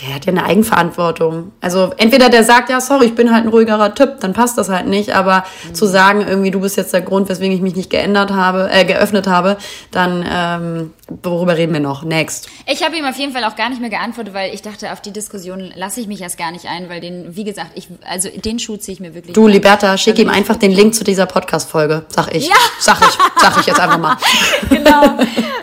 der 0.00 0.14
hat 0.14 0.26
ja 0.26 0.32
eine 0.32 0.44
Eigenverantwortung. 0.44 1.52
Also 1.60 1.92
entweder 1.96 2.28
der 2.28 2.44
sagt, 2.44 2.70
ja, 2.70 2.80
sorry, 2.80 3.06
ich 3.06 3.14
bin 3.14 3.32
halt 3.32 3.44
ein 3.44 3.48
ruhigerer 3.48 3.94
Typ, 3.94 4.20
dann 4.20 4.32
passt 4.32 4.56
das 4.56 4.68
halt 4.68 4.86
nicht, 4.86 5.14
aber 5.14 5.44
mhm. 5.66 5.74
zu 5.74 5.86
sagen, 5.86 6.24
irgendwie, 6.26 6.50
du 6.50 6.60
bist 6.60 6.76
jetzt 6.76 6.92
der 6.92 7.00
Grund, 7.00 7.28
weswegen 7.28 7.54
ich 7.54 7.62
mich 7.62 7.74
nicht 7.74 7.90
geändert 7.90 8.30
habe, 8.30 8.70
äh, 8.70 8.84
geöffnet 8.84 9.26
habe, 9.26 9.56
dann 9.90 10.24
ähm, 10.30 10.92
worüber 11.22 11.56
reden 11.56 11.72
wir 11.72 11.80
noch? 11.80 12.04
Next. 12.04 12.48
Ich 12.66 12.84
habe 12.84 12.96
ihm 12.96 13.04
auf 13.04 13.16
jeden 13.16 13.32
Fall 13.32 13.44
auch 13.44 13.56
gar 13.56 13.70
nicht 13.70 13.80
mehr 13.80 13.90
geantwortet, 13.90 14.34
weil 14.34 14.54
ich 14.54 14.62
dachte, 14.62 14.92
auf 14.92 15.00
die 15.00 15.12
Diskussion 15.12 15.72
lasse 15.74 16.00
ich 16.00 16.06
mich 16.06 16.20
erst 16.20 16.38
gar 16.38 16.52
nicht 16.52 16.66
ein, 16.66 16.88
weil 16.88 17.00
den, 17.00 17.34
wie 17.34 17.44
gesagt, 17.44 17.72
ich, 17.74 17.88
also 18.08 18.28
den 18.28 18.58
Schuh 18.58 18.76
ziehe 18.76 18.94
ich 18.94 19.00
mir 19.00 19.14
wirklich. 19.14 19.34
Du, 19.34 19.46
an. 19.46 19.52
Liberta, 19.52 19.96
schick 19.96 20.14
also 20.14 20.22
ihm 20.22 20.28
einfach 20.28 20.56
den 20.56 20.72
Link 20.72 20.94
zu 20.94 21.02
dieser 21.04 21.26
Podcast-Folge, 21.26 22.04
sag 22.08 22.34
ich. 22.34 22.48
Ja. 22.48 22.54
Sag 22.80 23.00
ich, 23.00 23.18
sag 23.40 23.58
ich 23.58 23.66
jetzt 23.66 23.80
einfach 23.80 23.98
mal. 23.98 24.16
genau. 24.68 25.18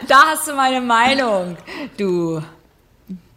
Da 0.07 0.23
hast 0.31 0.47
du 0.47 0.53
meine 0.53 0.81
Meinung. 0.81 1.57
Du. 1.97 2.41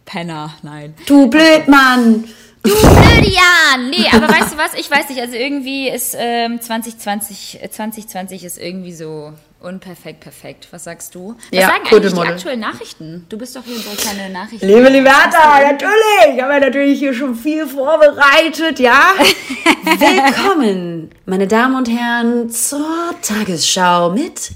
Penner, 0.09 0.55
nein. 0.63 0.95
Du 1.05 1.27
Blödmann! 1.27 2.23
Du 2.63 2.71
Blödian! 2.71 3.91
Nee, 3.91 4.07
aber 4.11 4.27
weißt 4.27 4.53
du 4.53 4.57
was? 4.57 4.73
Ich 4.73 4.89
weiß 4.89 5.07
nicht. 5.09 5.21
Also 5.21 5.35
irgendwie 5.35 5.87
ist 5.87 6.15
ähm, 6.17 6.59
2020, 6.59 7.59
2020 7.69 8.43
ist 8.43 8.57
irgendwie 8.57 8.91
so 8.91 9.33
unperfekt 9.59 10.21
perfekt. 10.21 10.67
Was 10.71 10.85
sagst 10.85 11.13
du? 11.13 11.35
Was 11.51 11.59
ja, 11.59 11.67
sagen 11.67 11.83
eigentlich 11.85 12.11
die 12.11 12.19
aktuellen 12.21 12.59
Nachrichten? 12.59 13.27
Du 13.29 13.37
bist 13.37 13.55
doch 13.55 13.63
hier 13.63 13.77
so 13.77 13.91
kleine 13.91 14.33
Nachrichten. 14.33 14.65
Liebe 14.65 14.89
Liberta, 14.89 15.61
natürlich! 15.61 16.35
Ich 16.35 16.41
habe 16.41 16.53
ja 16.53 16.59
natürlich 16.59 16.97
hier 16.97 17.13
schon 17.13 17.35
viel 17.35 17.67
vorbereitet, 17.67 18.79
ja? 18.79 19.13
Willkommen, 19.83 21.11
meine 21.27 21.45
Damen 21.45 21.75
und 21.75 21.87
Herren, 21.87 22.49
zur 22.49 23.13
Tagesschau 23.21 24.09
mit 24.09 24.53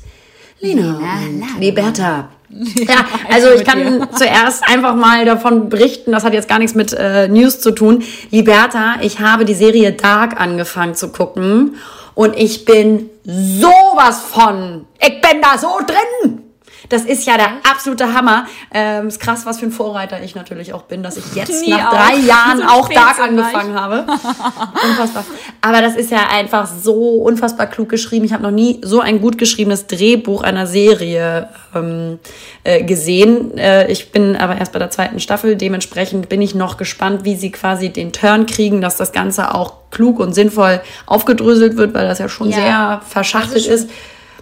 Lina, 0.61 0.97
Lina 1.27 1.45
und 1.53 1.59
Liberta. 1.59 2.29
Ja, 2.75 3.05
also 3.31 3.51
ich 3.51 3.63
kann 3.63 4.07
zuerst 4.15 4.63
einfach 4.67 4.95
mal 4.95 5.25
davon 5.25 5.69
berichten, 5.69 6.11
das 6.11 6.23
hat 6.23 6.33
jetzt 6.33 6.47
gar 6.47 6.59
nichts 6.59 6.75
mit 6.75 6.93
äh, 6.93 7.27
News 7.27 7.59
zu 7.59 7.71
tun. 7.71 8.03
Liberta, 8.31 8.95
ich 9.01 9.19
habe 9.19 9.45
die 9.45 9.53
Serie 9.53 9.93
Dark 9.93 10.39
angefangen 10.39 10.95
zu 10.95 11.09
gucken 11.09 11.75
und 12.15 12.37
ich 12.37 12.65
bin 12.65 13.09
sowas 13.23 14.21
von, 14.21 14.85
ich 14.99 15.21
bin 15.21 15.41
da 15.41 15.57
so 15.57 15.79
drin. 15.85 16.42
Das 16.89 17.03
ist 17.03 17.25
ja 17.25 17.37
der 17.37 17.49
absolute 17.69 18.13
Hammer. 18.13 18.45
Ähm, 18.73 19.07
ist 19.07 19.19
krass, 19.19 19.45
was 19.45 19.59
für 19.59 19.65
ein 19.65 19.71
Vorreiter 19.71 20.21
ich 20.23 20.35
natürlich 20.35 20.73
auch 20.73 20.83
bin, 20.83 21.03
dass 21.03 21.17
ich 21.17 21.23
jetzt 21.35 21.61
Nie 21.61 21.71
nach 21.71 21.91
drei 21.91 22.13
auch. 22.13 22.27
Jahren 22.27 22.57
so 22.59 22.65
auch 22.65 22.89
Dark 22.89 23.19
angefangen 23.19 23.79
habe. 23.79 24.05
unfassbar. 24.89 25.25
Aber 25.61 25.81
das 25.81 25.95
ist 25.95 26.11
ja 26.11 26.27
einfach 26.31 26.67
so 26.67 26.93
unfassbar 26.93 27.67
klug 27.67 27.89
geschrieben. 27.89 28.25
Ich 28.25 28.33
habe 28.33 28.43
noch 28.43 28.51
nie 28.51 28.81
so 28.83 28.99
ein 28.99 29.21
gut 29.21 29.37
geschriebenes 29.37 29.87
Drehbuch 29.87 30.43
einer 30.43 30.67
Serie 30.67 31.49
ähm, 31.75 32.19
äh, 32.63 32.83
gesehen. 32.83 33.57
Äh, 33.57 33.91
ich 33.91 34.11
bin 34.11 34.35
aber 34.35 34.57
erst 34.57 34.73
bei 34.73 34.79
der 34.79 34.89
zweiten 34.89 35.19
Staffel. 35.19 35.55
Dementsprechend 35.55 36.29
bin 36.29 36.41
ich 36.41 36.55
noch 36.55 36.77
gespannt, 36.77 37.23
wie 37.23 37.35
sie 37.35 37.51
quasi 37.51 37.89
den 37.89 38.11
Turn 38.11 38.45
kriegen, 38.45 38.81
dass 38.81 38.97
das 38.97 39.11
Ganze 39.11 39.53
auch 39.53 39.83
klug 39.91 40.19
und 40.19 40.33
sinnvoll 40.33 40.81
aufgedröselt 41.05 41.77
wird, 41.77 41.93
weil 41.93 42.07
das 42.07 42.19
ja 42.19 42.27
schon 42.27 42.49
ja. 42.49 42.55
sehr 42.55 43.01
verschachtelt 43.07 43.65
ist. 43.65 43.89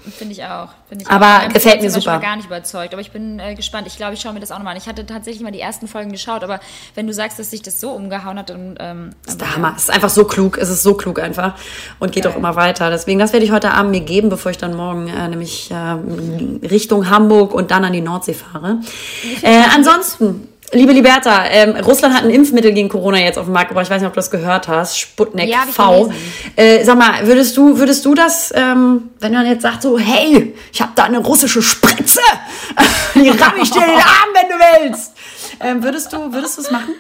Finde 0.10 0.34
ich 0.34 0.44
auch. 0.44 0.70
Find 0.90 1.04
ich 1.04 1.08
aber 1.08 1.46
auch. 1.46 1.54
gefällt 1.54 1.82
mir 1.82 1.92
super. 1.92 2.16
Ich 2.16 2.20
bin 2.20 2.22
gar 2.22 2.36
nicht 2.36 2.46
überzeugt, 2.46 2.94
aber 2.94 3.02
ich 3.02 3.12
bin 3.12 3.40
äh, 3.40 3.54
gespannt. 3.56 3.88
Ich 3.88 3.98
glaube, 3.98 4.16
ich 4.16 4.22
schaue 4.22 4.34
mir 4.34 4.40
das 4.40 4.52
auch 4.52 4.58
nochmal 4.58 4.74
an. 4.74 4.78
Ich 4.82 4.88
hatte 4.88 5.06
tatsächlich 5.06 5.44
mal 5.44 5.52
die 5.52 5.60
ersten 5.60 5.88
Folgen 5.88 6.12
geschaut, 6.12 6.44
aber 6.44 6.60
wenn 6.96 7.08
du 7.08 7.14
sagst, 7.14 7.38
dass 7.38 7.52
sich 7.52 7.62
das 7.62 7.80
so 7.80 7.92
umgehauen 7.92 8.40
hat, 8.40 8.50
dann. 8.50 8.76
Ähm, 8.80 9.10
das 9.24 9.36
ist 9.36 9.42
der 9.42 9.56
Hammer. 9.56 9.74
Es 9.76 9.84
ist 9.84 9.92
einfach 9.92 10.10
so 10.10 10.26
klug. 10.26 10.58
Es 10.58 10.70
ist 10.70 10.82
so 10.82 10.96
klug 10.96 11.20
einfach 11.20 11.56
und 12.00 12.12
geht 12.12 12.24
Geil. 12.24 12.34
auch 12.34 12.38
immer 12.38 12.56
weiter. 12.56 12.90
Deswegen, 12.90 13.20
das 13.20 13.32
werde 13.34 13.46
ich 13.46 13.52
heute 13.52 13.72
Abend 13.72 13.92
mir 13.92 14.02
geben, 14.02 14.30
bevor 14.30 14.52
ich 14.52 14.58
dann 14.58 14.76
morgen 14.76 15.08
äh, 15.08 15.28
nämlich 15.28 15.70
äh, 15.72 15.76
Richtung 16.68 17.10
Hamburg 17.10 17.54
und 17.54 17.72
dann 17.72 17.86
an 17.86 17.94
die 17.94 18.02
Nordsee 18.02 18.34
fahre. 18.34 18.80
Äh, 19.44 19.64
ansonsten 19.74 20.51
Liebe 20.74 20.94
Liberta, 20.94 21.46
ähm, 21.48 21.76
Russland 21.76 22.16
hat 22.16 22.24
ein 22.24 22.30
Impfmittel 22.30 22.72
gegen 22.72 22.88
Corona 22.88 23.20
jetzt 23.20 23.38
auf 23.38 23.46
den 23.46 23.54
Markt 23.54 23.70
gebracht. 23.70 23.86
Ich 23.86 23.90
weiß 23.90 24.02
nicht, 24.02 24.08
ob 24.08 24.14
du 24.14 24.20
das 24.20 24.32
gehört 24.32 24.70
hast. 24.70 24.98
Sputnik 24.98 25.50
ja, 25.50 25.64
V. 25.70 26.14
Äh, 26.56 26.86
sag 26.86 26.98
mal, 26.98 27.28
würdest 27.28 27.58
du, 27.58 27.78
würdest 27.78 28.06
du 28.06 28.16
das, 28.16 28.54
ähm, 28.56 29.10
wenn 29.20 29.34
man 29.34 29.46
jetzt 29.46 29.64
sagt 29.64 29.82
so, 29.82 30.00
hey, 30.00 30.56
ich 30.72 30.82
habe 30.82 30.94
da 30.96 31.04
eine 31.04 31.20
russische 31.20 31.62
Spritze, 31.62 32.22
die 33.16 33.30
ramm 33.30 33.56
ich 33.62 33.70
dir 33.70 33.82
in 33.82 33.90
den 33.90 33.98
Arm, 33.98 34.30
wenn 34.34 34.48
du 34.50 34.90
willst. 34.90 35.12
Ähm, 35.60 35.84
würdest 35.84 36.14
du, 36.14 36.32
würdest 36.32 36.58
du 36.58 36.62
es 36.62 36.72
machen? 36.72 36.96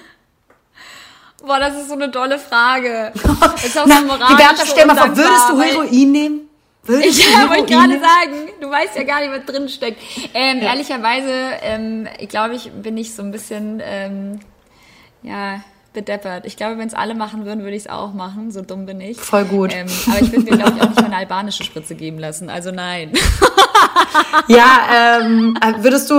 Boah, 1.42 1.60
das 1.60 1.76
ist 1.76 1.88
so 1.88 1.94
eine 1.94 2.12
tolle 2.12 2.38
Frage. 2.40 3.14
ist 3.66 3.78
auch 3.78 3.86
Na, 3.88 4.02
so 4.02 4.34
Liberta, 4.34 4.66
stell 4.66 4.86
mal 4.86 4.98
vor, 4.98 5.16
würdest 5.16 5.50
du 5.50 5.62
Heroin 5.62 6.12
nehmen? 6.12 6.51
Würdest 6.84 7.20
ich 7.20 7.26
wollte 7.50 7.66
gerade 7.66 7.94
sagen, 7.94 8.50
du 8.60 8.70
weißt 8.70 8.96
ja 8.96 9.04
gar 9.04 9.22
nicht, 9.22 9.32
was 9.32 9.46
drin 9.46 9.70
steckt. 9.70 10.02
Ähm, 10.34 10.62
ja. 10.62 10.70
Ehrlicherweise, 10.70 11.32
ähm, 11.62 12.08
glaube 12.28 12.56
ich, 12.56 12.72
bin 12.72 12.98
ich 12.98 13.14
so 13.14 13.22
ein 13.22 13.32
bisschen, 13.32 13.82
ähm, 13.84 14.40
ja, 15.24 15.62
bedeppert. 15.94 16.46
Ich 16.46 16.56
glaube, 16.56 16.78
wenn 16.78 16.88
es 16.88 16.94
alle 16.94 17.16
machen 17.16 17.46
würden, 17.46 17.64
würde 17.64 17.76
ich 17.76 17.84
es 17.84 17.90
auch 17.90 18.14
machen. 18.14 18.52
So 18.52 18.62
dumm 18.62 18.86
bin 18.86 19.02
ich. 19.02 19.18
Voll 19.18 19.46
gut. 19.46 19.74
Ähm, 19.74 19.88
aber 20.08 20.22
ich 20.22 20.32
würde 20.32 20.50
mir, 20.50 20.58
glaube 20.58 20.74
ich, 20.78 20.82
auch 20.82 20.90
nicht 20.90 21.02
mal 21.02 21.08
eine 21.08 21.18
albanische 21.18 21.64
Spritze 21.64 21.96
geben 21.96 22.18
lassen. 22.18 22.50
Also 22.50 22.72
nein. 22.72 23.12
ja, 24.48 25.20
ähm, 25.20 25.58
würdest 25.80 26.10
du, 26.10 26.16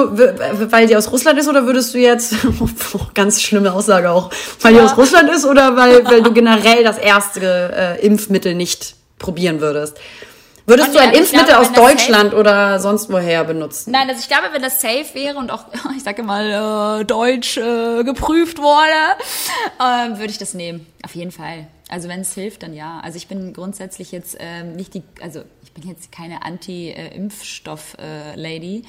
weil 0.70 0.86
die 0.86 0.96
aus 0.96 1.10
Russland 1.10 1.38
ist, 1.38 1.48
oder 1.48 1.64
würdest 1.66 1.94
du 1.94 1.98
jetzt, 1.98 2.34
oh, 2.60 3.00
ganz 3.14 3.40
schlimme 3.40 3.72
Aussage 3.72 4.10
auch, 4.10 4.30
weil 4.60 4.74
ja. 4.74 4.80
die 4.80 4.86
aus 4.86 4.96
Russland 4.96 5.30
ist 5.30 5.46
oder 5.46 5.76
weil, 5.76 6.04
weil 6.04 6.22
du 6.22 6.32
generell 6.32 6.84
das 6.84 6.98
erste 6.98 7.98
äh, 8.00 8.06
Impfmittel 8.06 8.54
nicht 8.54 8.94
probieren 9.18 9.60
würdest? 9.60 9.98
Würdest 10.66 10.90
und 10.90 10.94
du 10.94 11.00
ein 11.00 11.12
Impfmittel 11.12 11.46
glaube, 11.46 11.60
aus 11.60 11.72
Deutschland 11.72 12.30
safe, 12.30 12.36
oder 12.36 12.78
sonst 12.78 13.10
woher 13.10 13.42
benutzen? 13.44 13.90
Nein, 13.90 14.08
also 14.08 14.20
ich 14.20 14.28
glaube, 14.28 14.44
wenn 14.52 14.62
das 14.62 14.80
safe 14.80 15.06
wäre 15.14 15.36
und 15.38 15.50
auch, 15.50 15.64
ich 15.96 16.02
sage 16.02 16.22
mal, 16.22 17.00
äh, 17.00 17.04
deutsch 17.04 17.56
äh, 17.56 18.04
geprüft 18.04 18.58
wurde, 18.58 19.16
äh, 19.78 20.18
würde 20.18 20.30
ich 20.30 20.38
das 20.38 20.54
nehmen. 20.54 20.86
Auf 21.04 21.14
jeden 21.14 21.32
Fall. 21.32 21.66
Also 21.88 22.08
wenn 22.08 22.20
es 22.20 22.34
hilft, 22.34 22.62
dann 22.62 22.74
ja. 22.74 23.00
Also 23.00 23.16
ich 23.16 23.26
bin 23.28 23.52
grundsätzlich 23.52 24.12
jetzt 24.12 24.36
ähm, 24.40 24.76
nicht 24.76 24.94
die, 24.94 25.02
also 25.20 25.42
ich 25.62 25.72
bin 25.72 25.86
jetzt 25.88 26.12
keine 26.12 26.44
Anti-Impfstoff-Lady. 26.44 28.84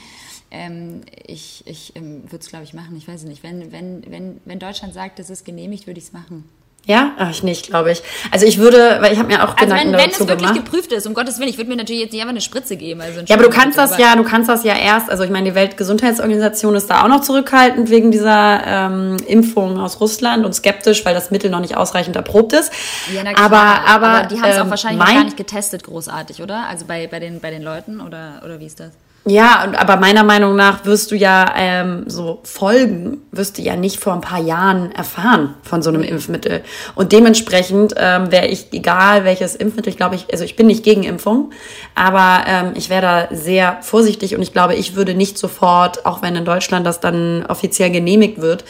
Ähm, 0.51 1.01
ich 1.25 1.63
ich 1.65 1.95
ähm, 1.95 2.31
würde 2.31 2.43
es, 2.43 2.47
glaube 2.47 2.63
ich, 2.63 2.73
machen. 2.73 2.95
Ich 2.95 3.07
weiß 3.07 3.23
nicht. 3.23 3.43
Wenn, 3.43 3.71
wenn, 3.71 4.03
wenn, 4.09 4.39
wenn 4.45 4.59
Deutschland 4.59 4.93
sagt, 4.93 5.19
es 5.19 5.29
ist 5.29 5.43
genehmigt, 5.43 5.87
würde 5.87 5.99
ich 5.99 6.05
es 6.05 6.13
machen. 6.13 6.47
Ja? 6.85 7.13
Ach, 7.17 7.31
ich 7.31 7.43
nicht, 7.43 7.67
glaube 7.67 7.91
ich. 7.91 8.03
Also 8.31 8.45
ich 8.45 8.57
würde, 8.57 8.97
weil 8.99 9.13
ich 9.13 9.19
habe 9.19 9.29
mir 9.29 9.41
auch 9.43 9.55
also 9.55 9.65
Gedanken 9.65 9.93
wenn, 9.93 9.99
wenn 9.99 10.09
dazu 10.09 10.23
es 10.23 10.27
wirklich 10.27 10.49
gemacht. 10.49 10.65
geprüft 10.65 10.91
ist, 10.91 11.07
um 11.07 11.13
Gottes 11.13 11.39
Willen, 11.39 11.47
ich 11.47 11.57
würde 11.57 11.69
mir 11.69 11.77
natürlich 11.77 12.01
jetzt 12.01 12.11
nicht 12.11 12.21
einfach 12.21 12.31
eine 12.31 12.41
Spritze 12.41 12.75
geben. 12.75 12.99
Also 12.99 13.21
ja, 13.21 13.35
aber 13.35 13.43
du 13.43 13.49
kannst 13.49 13.77
das 13.77 13.97
ja, 13.97 14.17
du 14.17 14.23
kannst 14.23 14.49
das 14.49 14.65
ja 14.65 14.75
erst, 14.75 15.09
also 15.09 15.23
ich 15.23 15.29
meine, 15.29 15.49
die 15.49 15.55
Weltgesundheitsorganisation 15.55 16.75
ist 16.75 16.89
da 16.89 17.03
auch 17.03 17.07
noch 17.07 17.21
zurückhaltend 17.21 17.89
wegen 17.89 18.11
dieser 18.11 18.61
ähm, 18.65 19.17
Impfung 19.27 19.79
aus 19.79 20.01
Russland 20.01 20.45
und 20.45 20.53
skeptisch, 20.53 21.05
weil 21.05 21.13
das 21.13 21.31
Mittel 21.31 21.49
noch 21.49 21.61
nicht 21.61 21.77
ausreichend 21.77 22.17
erprobt 22.17 22.51
ist. 22.51 22.73
Ja, 23.13 23.21
na 23.23 23.31
klar, 23.31 23.45
aber, 23.45 23.57
aber, 23.87 24.07
aber 24.07 24.27
die 24.27 24.41
haben 24.41 24.49
es 24.49 24.57
ähm, 24.57 24.63
auch 24.63 24.69
wahrscheinlich 24.69 25.05
gar 25.05 25.23
nicht 25.23 25.37
getestet, 25.37 25.83
großartig, 25.85 26.41
oder? 26.41 26.67
Also 26.67 26.85
bei, 26.85 27.07
bei, 27.07 27.21
den, 27.21 27.39
bei 27.39 27.49
den 27.49 27.63
Leuten 27.63 28.01
oder, 28.01 28.41
oder 28.43 28.59
wie 28.59 28.65
ist 28.65 28.81
das? 28.81 28.91
Ja, 29.25 29.71
aber 29.77 29.95
meiner 29.95 30.23
Meinung 30.23 30.57
nach 30.57 30.83
wirst 30.83 31.11
du 31.11 31.15
ja 31.15 31.53
ähm, 31.55 32.03
so 32.07 32.41
Folgen, 32.43 33.21
wirst 33.31 33.57
du 33.57 33.61
ja 33.61 33.77
nicht 33.77 34.01
vor 34.01 34.11
ein 34.11 34.19
paar 34.19 34.41
Jahren 34.41 34.91
erfahren 34.91 35.55
von 35.63 35.81
so 35.81 35.89
einem 35.89 36.03
Impfmittel. 36.03 36.61
Und 36.93 37.13
dementsprechend 37.13 37.93
ähm, 37.95 38.33
wäre 38.33 38.47
ich, 38.47 38.73
egal 38.73 39.23
welches 39.23 39.55
Impfmittel, 39.55 39.91
ich 39.91 39.97
glaube, 39.97 40.15
ich, 40.15 40.25
also 40.33 40.43
ich 40.43 40.57
bin 40.57 40.67
nicht 40.67 40.83
gegen 40.83 41.03
Impfung, 41.03 41.51
aber 41.95 42.43
ähm, 42.47 42.71
ich 42.75 42.89
wäre 42.89 43.01
da 43.01 43.27
sehr 43.31 43.77
vorsichtig 43.79 44.35
und 44.35 44.41
ich 44.41 44.51
glaube, 44.51 44.75
ich 44.75 44.95
würde 44.97 45.13
nicht 45.13 45.37
sofort, 45.37 46.05
auch 46.05 46.21
wenn 46.21 46.35
in 46.35 46.43
Deutschland 46.43 46.85
das 46.85 46.99
dann 46.99 47.45
offiziell 47.45 47.91
genehmigt 47.91 48.41
wird, 48.41 48.65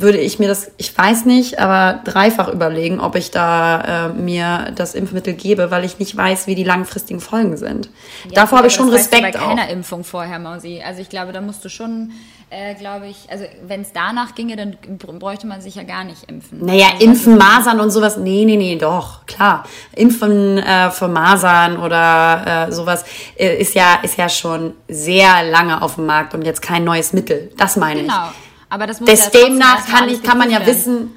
würde 0.00 0.18
ich 0.18 0.38
mir 0.38 0.48
das, 0.48 0.70
ich 0.76 0.96
weiß 0.96 1.24
nicht, 1.24 1.58
aber 1.58 2.00
dreifach 2.04 2.48
überlegen, 2.48 3.00
ob 3.00 3.16
ich 3.16 3.30
da 3.30 4.06
äh, 4.06 4.12
mir 4.12 4.72
das 4.74 4.94
Impfmittel 4.94 5.34
gebe, 5.34 5.70
weil 5.70 5.84
ich 5.84 5.98
nicht 5.98 6.16
weiß, 6.16 6.46
wie 6.46 6.54
die 6.54 6.64
langfristigen 6.64 7.20
Folgen 7.20 7.56
sind. 7.56 7.90
Ja, 8.26 8.42
Davor 8.42 8.58
habe 8.58 8.68
ich 8.68 8.74
schon 8.74 8.88
Respekt 8.88 9.22
bei 9.22 9.30
keiner 9.32 9.68
Impfung 9.68 9.88
Impfung 9.88 10.04
vorher, 10.04 10.38
Mausi. 10.38 10.82
Also 10.84 11.00
ich 11.00 11.08
glaube, 11.08 11.32
da 11.32 11.40
musst 11.40 11.64
du 11.64 11.68
schon, 11.70 12.12
äh, 12.50 12.74
glaube 12.74 13.06
ich, 13.08 13.30
also 13.30 13.44
wenn 13.66 13.80
es 13.80 13.92
danach 13.92 14.34
ginge, 14.34 14.56
dann 14.56 14.76
bräuchte 14.98 15.46
man 15.46 15.60
sich 15.60 15.76
ja 15.76 15.82
gar 15.82 16.04
nicht 16.04 16.28
impfen. 16.28 16.64
Naja, 16.64 16.88
also 16.92 17.04
impfen, 17.04 17.38
Masern 17.38 17.80
und 17.80 17.90
sowas, 17.90 18.16
nee, 18.16 18.44
nee, 18.44 18.56
nee, 18.56 18.76
doch, 18.76 19.24
klar. 19.26 19.64
Impfen 19.96 20.58
äh, 20.58 20.90
für 20.90 21.08
Masern 21.08 21.78
oder 21.78 22.68
äh, 22.68 22.72
sowas 22.72 23.04
äh, 23.36 23.56
ist, 23.56 23.74
ja, 23.74 23.98
ist 24.02 24.18
ja 24.18 24.28
schon 24.28 24.74
sehr 24.88 25.42
lange 25.50 25.80
auf 25.80 25.94
dem 25.94 26.06
Markt 26.06 26.34
und 26.34 26.42
jetzt 26.42 26.60
kein 26.60 26.84
neues 26.84 27.12
Mittel. 27.12 27.50
Das 27.56 27.76
meine 27.76 28.02
genau. 28.02 28.26
ich. 28.30 28.47
Aber 28.70 28.86
das 28.86 29.00
muss 29.00 29.08
Des, 29.08 29.24
ja 29.24 29.30
demnach 29.30 29.86
kann, 29.86 30.08
ich, 30.08 30.22
kann 30.22 30.38
man 30.38 30.50
ja 30.50 30.64
wissen, 30.66 31.14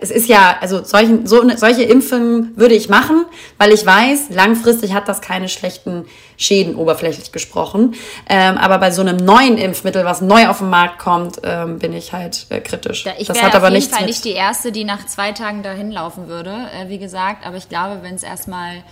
es 0.00 0.10
ist 0.10 0.28
ja, 0.28 0.56
also 0.60 0.84
solchen, 0.84 1.26
so, 1.26 1.48
solche 1.56 1.84
Impfungen 1.84 2.56
würde 2.56 2.74
ich 2.74 2.88
machen, 2.88 3.24
weil 3.56 3.72
ich 3.72 3.86
weiß, 3.86 4.30
langfristig 4.30 4.92
hat 4.92 5.08
das 5.08 5.20
keine 5.20 5.48
schlechten 5.48 6.06
Schäden, 6.36 6.74
oberflächlich 6.74 7.32
gesprochen. 7.32 7.94
Ähm, 8.28 8.58
aber 8.58 8.78
bei 8.78 8.90
so 8.90 9.00
einem 9.00 9.16
neuen 9.16 9.56
Impfmittel, 9.56 10.04
was 10.04 10.20
neu 10.20 10.48
auf 10.48 10.58
den 10.58 10.70
Markt 10.70 10.98
kommt, 10.98 11.40
ähm, 11.44 11.78
bin 11.78 11.92
ich 11.92 12.12
halt 12.12 12.46
äh, 12.50 12.60
kritisch. 12.60 13.06
ich 13.18 13.28
das 13.28 13.42
hat 13.42 13.54
aber 13.54 13.68
auf 13.68 13.72
jeden 13.72 13.88
Fall 13.88 14.06
nicht 14.06 14.24
die 14.24 14.32
Erste, 14.32 14.72
die 14.72 14.84
nach 14.84 15.06
zwei 15.06 15.32
Tagen 15.32 15.62
dahin 15.62 15.90
laufen 15.90 16.28
würde, 16.28 16.50
äh, 16.50 16.88
wie 16.88 16.98
gesagt. 16.98 17.46
Aber 17.46 17.56
ich 17.56 17.68
glaube, 17.68 18.00
wenn 18.02 18.16
es 18.16 18.22
erstmal 18.22 18.82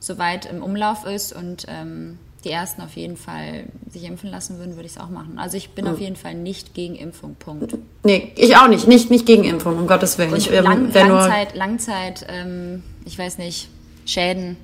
soweit 0.00 0.46
im 0.46 0.62
Umlauf 0.62 1.06
ist 1.06 1.32
und 1.32 1.66
ähm, 1.68 2.18
die 2.44 2.50
ersten 2.50 2.82
auf 2.82 2.94
jeden 2.96 3.16
Fall 3.16 3.64
sich 3.90 4.04
impfen 4.04 4.30
lassen 4.30 4.58
würden, 4.58 4.76
würde 4.76 4.86
ich 4.86 4.92
es 4.92 5.00
auch 5.00 5.08
machen. 5.08 5.38
Also 5.38 5.56
ich 5.56 5.70
bin 5.70 5.84
mhm. 5.84 5.92
auf 5.92 6.00
jeden 6.00 6.16
Fall 6.16 6.34
nicht 6.34 6.74
gegen 6.74 6.94
Impfung, 6.94 7.34
Punkt. 7.34 7.76
Nee, 8.04 8.32
ich 8.36 8.56
auch 8.56 8.68
nicht. 8.68 8.86
Nicht, 8.86 9.10
nicht 9.10 9.26
gegen 9.26 9.44
Impfung, 9.44 9.76
um 9.78 9.86
Gottes 9.86 10.18
Willen. 10.18 10.32
Und 10.32 10.38
ich, 10.38 10.50
lang, 10.50 10.92
Langzeit, 10.92 11.56
Langzeit 11.56 12.26
ähm, 12.28 12.82
ich 13.04 13.18
weiß 13.18 13.38
nicht, 13.38 13.68
Schäden 14.04 14.56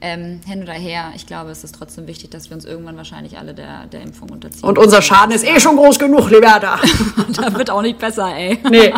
ähm, 0.00 0.40
hin 0.46 0.62
oder 0.62 0.72
her. 0.72 1.12
Ich 1.14 1.26
glaube, 1.26 1.50
es 1.50 1.62
ist 1.64 1.74
trotzdem 1.74 2.06
wichtig, 2.06 2.30
dass 2.30 2.48
wir 2.50 2.56
uns 2.56 2.64
irgendwann 2.64 2.96
wahrscheinlich 2.96 3.36
alle 3.36 3.52
der, 3.52 3.86
der 3.86 4.00
Impfung 4.00 4.30
unterziehen. 4.30 4.66
Und 4.68 4.78
unser 4.78 5.02
Schaden 5.02 5.34
ist 5.34 5.44
eh 5.44 5.60
schon 5.60 5.76
groß 5.76 5.98
genug, 5.98 6.30
Liberta. 6.30 6.78
da 7.36 7.52
wird 7.54 7.70
auch 7.70 7.82
nicht 7.82 7.98
besser, 7.98 8.34
ey. 8.34 8.58
Nee. 8.70 8.94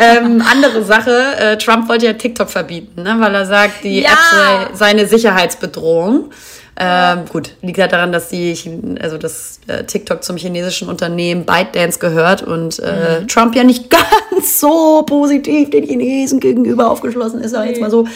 ähm, 0.00 0.42
andere 0.48 0.84
Sache, 0.84 1.36
äh, 1.38 1.58
Trump 1.58 1.88
wollte 1.88 2.06
ja 2.06 2.12
TikTok 2.12 2.48
verbieten, 2.48 3.02
ne? 3.02 3.16
weil 3.18 3.34
er 3.34 3.46
sagt, 3.46 3.82
die 3.84 4.02
ja. 4.02 4.10
App 4.10 4.18
sei 4.30 4.68
seine 4.74 5.06
Sicherheitsbedrohung. 5.06 6.30
Ähm, 6.78 7.24
gut, 7.30 7.54
liegt 7.62 7.78
halt 7.78 7.92
daran, 7.92 8.12
dass 8.12 8.28
die, 8.28 8.54
also 9.00 9.16
das 9.16 9.60
äh, 9.66 9.84
TikTok 9.84 10.22
zum 10.22 10.36
chinesischen 10.36 10.88
Unternehmen 10.88 11.46
ByteDance 11.46 11.98
gehört 11.98 12.42
und 12.42 12.78
äh, 12.80 13.20
mhm. 13.20 13.28
Trump 13.28 13.56
ja 13.56 13.64
nicht 13.64 13.88
ganz 14.36 14.60
so 14.60 15.02
positiv 15.02 15.70
den 15.70 15.84
Chinesen 15.84 16.38
gegenüber 16.38 16.90
aufgeschlossen 16.90 17.40
ist, 17.40 17.52
sag 17.52 17.64
ich 17.64 17.70
jetzt 17.70 17.80
mal 17.80 17.90
so. 17.90 18.06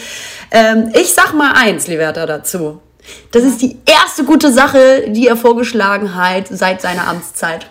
Ähm, 0.51 0.91
ich 0.93 1.11
sag 1.13 1.33
mal 1.33 1.53
eins, 1.53 1.87
Liberta, 1.87 2.27
dazu. 2.27 2.79
Das 3.31 3.43
ist 3.43 3.63
die 3.63 3.77
erste 3.85 4.25
gute 4.25 4.53
Sache, 4.53 5.05
die 5.07 5.27
er 5.27 5.37
vorgeschlagen 5.37 6.15
hat 6.15 6.47
seit 6.49 6.81
seiner 6.81 7.07
Amtszeit. 7.07 7.65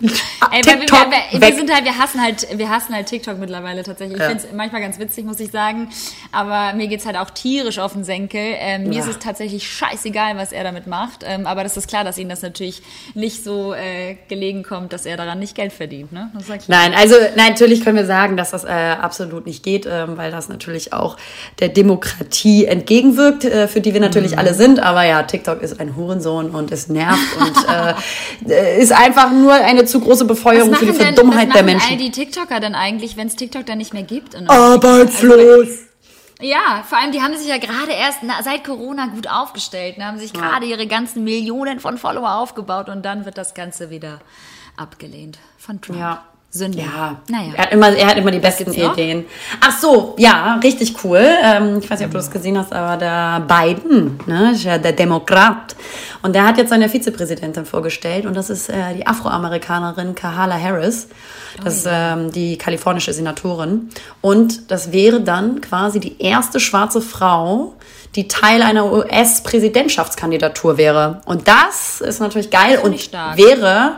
Ey, 0.00 0.60
TikTok 0.62 1.10
wir, 1.10 1.40
wir, 1.40 1.48
wir, 1.48 1.56
sind 1.56 1.72
halt, 1.72 1.84
wir 1.84 1.98
hassen 1.98 2.22
halt, 2.22 2.46
wir 2.58 2.68
hassen 2.68 2.94
halt 2.94 3.06
TikTok 3.06 3.38
mittlerweile 3.38 3.82
tatsächlich. 3.82 4.16
Ich 4.16 4.22
ja. 4.22 4.30
finde 4.30 4.44
es 4.44 4.52
manchmal 4.52 4.80
ganz 4.82 4.98
witzig, 4.98 5.24
muss 5.24 5.40
ich 5.40 5.50
sagen. 5.50 5.88
Aber 6.32 6.74
mir 6.74 6.88
geht's 6.88 7.06
halt 7.06 7.16
auch 7.16 7.30
tierisch 7.30 7.78
auf 7.78 7.92
den 7.92 8.04
Senkel. 8.04 8.40
Ähm, 8.40 8.84
mir 8.84 8.94
ja. 8.94 9.00
ist 9.00 9.08
es 9.08 9.18
tatsächlich 9.18 9.68
scheißegal, 9.68 10.36
was 10.36 10.52
er 10.52 10.64
damit 10.64 10.86
macht. 10.86 11.24
Ähm, 11.24 11.46
aber 11.46 11.62
das 11.62 11.76
ist 11.76 11.88
klar, 11.88 12.04
dass 12.04 12.18
ihm 12.18 12.28
das 12.28 12.42
natürlich 12.42 12.82
nicht 13.14 13.44
so 13.44 13.74
äh, 13.74 14.16
gelegen 14.28 14.62
kommt, 14.62 14.92
dass 14.92 15.06
er 15.06 15.16
daran 15.16 15.38
nicht 15.38 15.54
Geld 15.54 15.72
verdient. 15.72 16.12
Ne? 16.12 16.30
nein, 16.68 16.94
also 16.94 17.14
nein, 17.36 17.50
natürlich 17.50 17.84
können 17.84 17.96
wir 17.96 18.06
sagen, 18.06 18.36
dass 18.36 18.50
das 18.50 18.64
äh, 18.64 18.68
absolut 18.68 19.46
nicht 19.46 19.62
geht, 19.62 19.86
ähm, 19.86 20.16
weil 20.16 20.30
das 20.30 20.48
natürlich 20.48 20.92
auch 20.92 21.16
der 21.60 21.68
Demokratie 21.68 22.66
entgegenwirkt, 22.66 23.44
äh, 23.44 23.68
für 23.68 23.80
die 23.80 23.94
wir 23.94 24.00
natürlich 24.00 24.32
mhm. 24.32 24.38
alle 24.38 24.54
sind. 24.54 24.80
Aber 24.80 25.04
ja, 25.04 25.22
TikTok 25.22 25.62
ist 25.62 25.80
ein 25.80 25.96
Hurensohn 25.96 26.50
und 26.50 26.72
es 26.72 26.88
nervt 26.88 27.36
und 27.38 28.50
äh, 28.50 28.80
ist 28.80 28.92
einfach 28.92 29.32
nur 29.32 29.52
eine 29.52 29.83
zu 29.86 30.00
große 30.00 30.24
Befeuerung 30.24 30.74
für 30.74 30.86
die 30.86 30.92
denn, 30.92 31.14
Verdummheit 31.14 31.54
der 31.54 31.62
Menschen. 31.62 31.84
Was 31.84 31.90
all 31.92 31.96
die 31.98 32.10
TikToker 32.10 32.60
dann 32.60 32.74
eigentlich, 32.74 33.16
wenn 33.16 33.28
es 33.28 33.36
TikTok 33.36 33.66
dann 33.66 33.78
nicht 33.78 33.92
mehr 33.92 34.02
gibt? 34.02 34.34
Arbeitslos! 34.48 35.68
Also, 35.68 35.84
ja, 36.40 36.84
vor 36.86 36.98
allem, 36.98 37.12
die 37.12 37.22
haben 37.22 37.36
sich 37.36 37.48
ja 37.48 37.58
gerade 37.58 37.92
erst 37.92 38.18
na, 38.22 38.42
seit 38.42 38.64
Corona 38.64 39.06
gut 39.06 39.28
aufgestellt, 39.28 39.98
ne, 39.98 40.06
haben 40.06 40.18
sich 40.18 40.32
gerade 40.32 40.66
ihre 40.66 40.86
ganzen 40.86 41.24
Millionen 41.24 41.80
von 41.80 41.96
Follower 41.96 42.34
aufgebaut 42.34 42.88
und 42.88 43.04
dann 43.04 43.24
wird 43.24 43.38
das 43.38 43.54
Ganze 43.54 43.90
wieder 43.90 44.20
abgelehnt 44.76 45.38
von 45.58 45.80
Trump. 45.80 45.98
Ja. 45.98 46.24
Sünde. 46.54 46.78
Ja, 46.78 47.16
naja. 47.28 47.52
Er 47.56 47.64
hat 47.64 47.72
immer, 47.72 47.88
er 47.96 48.06
hat 48.06 48.16
immer 48.16 48.30
die 48.30 48.38
besten 48.38 48.72
Ideen. 48.72 49.24
Ach 49.60 49.76
so, 49.76 50.14
ja, 50.18 50.60
richtig 50.62 50.94
cool. 51.02 51.18
Ähm, 51.42 51.80
ich 51.82 51.90
weiß 51.90 51.98
nicht, 51.98 52.06
ob 52.06 52.12
du 52.12 52.18
das 52.18 52.30
gesehen 52.30 52.56
hast, 52.56 52.72
aber 52.72 52.96
der 52.96 53.40
Biden, 53.40 54.20
ne, 54.26 54.54
ja 54.56 54.78
der 54.78 54.92
Demokrat. 54.92 55.74
Und 56.22 56.36
der 56.36 56.46
hat 56.46 56.56
jetzt 56.56 56.70
seine 56.70 56.88
Vizepräsidentin 56.88 57.66
vorgestellt 57.66 58.24
und 58.24 58.36
das 58.36 58.50
ist 58.50 58.68
äh, 58.68 58.94
die 58.96 59.04
Afroamerikanerin 59.04 60.14
Kahala 60.14 60.56
Harris. 60.56 61.08
Das 61.62 61.78
ist 61.78 61.88
ähm, 61.90 62.30
die 62.30 62.56
kalifornische 62.56 63.12
Senatorin. 63.12 63.90
Und 64.20 64.70
das 64.70 64.92
wäre 64.92 65.20
dann 65.22 65.60
quasi 65.60 65.98
die 65.98 66.22
erste 66.22 66.60
schwarze 66.60 67.00
Frau, 67.00 67.74
die 68.14 68.28
Teil 68.28 68.62
einer 68.62 68.92
US-Präsidentschaftskandidatur 68.92 70.78
wäre. 70.78 71.20
Und 71.26 71.48
das 71.48 72.00
ist 72.00 72.20
natürlich 72.20 72.50
geil 72.50 72.78
und 72.78 73.00
stark. 73.00 73.36
wäre 73.36 73.94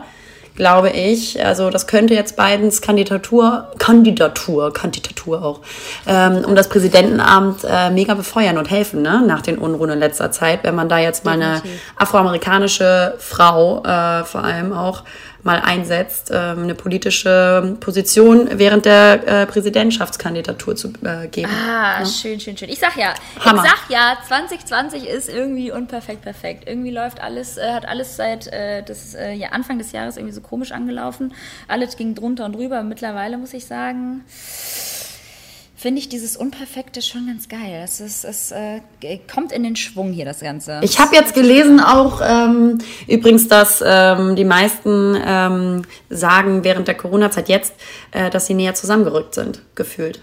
glaube 0.56 0.90
ich. 0.90 1.44
Also 1.44 1.70
das 1.70 1.86
könnte 1.86 2.14
jetzt 2.14 2.36
Bidens 2.36 2.80
Kandidatur, 2.80 3.68
Kandidatur, 3.78 4.72
Kandidatur 4.72 5.44
auch, 5.44 5.60
ähm, 6.06 6.44
um 6.44 6.56
das 6.56 6.68
Präsidentenamt 6.68 7.64
äh, 7.68 7.90
mega 7.90 8.14
befeuern 8.14 8.58
und 8.58 8.70
helfen, 8.70 9.02
ne? 9.02 9.22
nach 9.26 9.42
den 9.42 9.58
Unruhen 9.58 9.90
in 9.90 9.98
letzter 9.98 10.32
Zeit, 10.32 10.64
wenn 10.64 10.74
man 10.74 10.88
da 10.88 10.98
jetzt 10.98 11.24
mal 11.24 11.32
eine 11.32 11.62
afroamerikanische 11.96 13.14
Frau 13.18 13.82
äh, 13.84 14.24
vor 14.24 14.42
allem 14.42 14.72
auch 14.72 15.04
mal 15.46 15.60
einsetzt, 15.60 16.30
ähm, 16.32 16.64
eine 16.64 16.74
politische 16.74 17.76
Position 17.80 18.48
während 18.58 18.84
der 18.84 19.26
äh, 19.26 19.46
Präsidentschaftskandidatur 19.46 20.76
zu 20.76 20.92
äh, 21.04 21.28
geben. 21.28 21.50
Ah, 21.50 22.00
ja. 22.00 22.06
schön, 22.06 22.38
schön, 22.38 22.56
schön. 22.56 22.68
Ich 22.68 22.80
sag 22.80 22.96
ja, 22.96 23.14
Hammer. 23.40 23.64
ich 23.64 23.70
sag 23.70 23.88
ja, 23.88 24.18
2020 24.26 25.06
ist 25.08 25.28
irgendwie 25.28 25.70
unperfekt 25.70 26.22
perfekt. 26.22 26.64
Irgendwie 26.66 26.90
läuft 26.90 27.20
alles, 27.20 27.56
äh, 27.56 27.72
hat 27.72 27.86
alles 27.88 28.16
seit 28.16 28.50
das, 28.86 29.16
ja, 29.34 29.48
Anfang 29.50 29.78
des 29.78 29.92
Jahres 29.92 30.16
irgendwie 30.16 30.34
so 30.34 30.40
komisch 30.40 30.72
angelaufen. 30.72 31.32
Alles 31.68 31.96
ging 31.96 32.14
drunter 32.14 32.44
und 32.44 32.54
drüber. 32.54 32.82
Mittlerweile 32.82 33.38
muss 33.38 33.54
ich 33.54 33.66
sagen, 33.66 34.24
finde 35.76 36.00
ich 36.00 36.08
dieses 36.08 36.36
Unperfekte 36.36 37.02
schon 37.02 37.26
ganz 37.26 37.48
geil. 37.48 37.82
Es, 37.84 38.00
ist, 38.00 38.24
es 38.24 38.50
äh, 38.50 38.80
kommt 39.32 39.52
in 39.52 39.62
den 39.62 39.76
Schwung 39.76 40.10
hier, 40.10 40.24
das 40.24 40.40
Ganze. 40.40 40.80
Ich 40.82 40.98
habe 40.98 41.14
jetzt 41.14 41.34
gelesen 41.34 41.80
auch 41.80 42.22
ähm, 42.24 42.78
übrigens, 43.06 43.46
dass 43.46 43.84
ähm, 43.86 44.36
die 44.36 44.44
meisten 44.44 45.16
ähm, 45.22 45.82
sagen 46.08 46.64
während 46.64 46.88
der 46.88 46.94
Corona-Zeit 46.94 47.50
jetzt, 47.50 47.74
äh, 48.10 48.30
dass 48.30 48.46
sie 48.46 48.54
näher 48.54 48.74
zusammengerückt 48.74 49.34
sind, 49.34 49.60
gefühlt. 49.74 50.20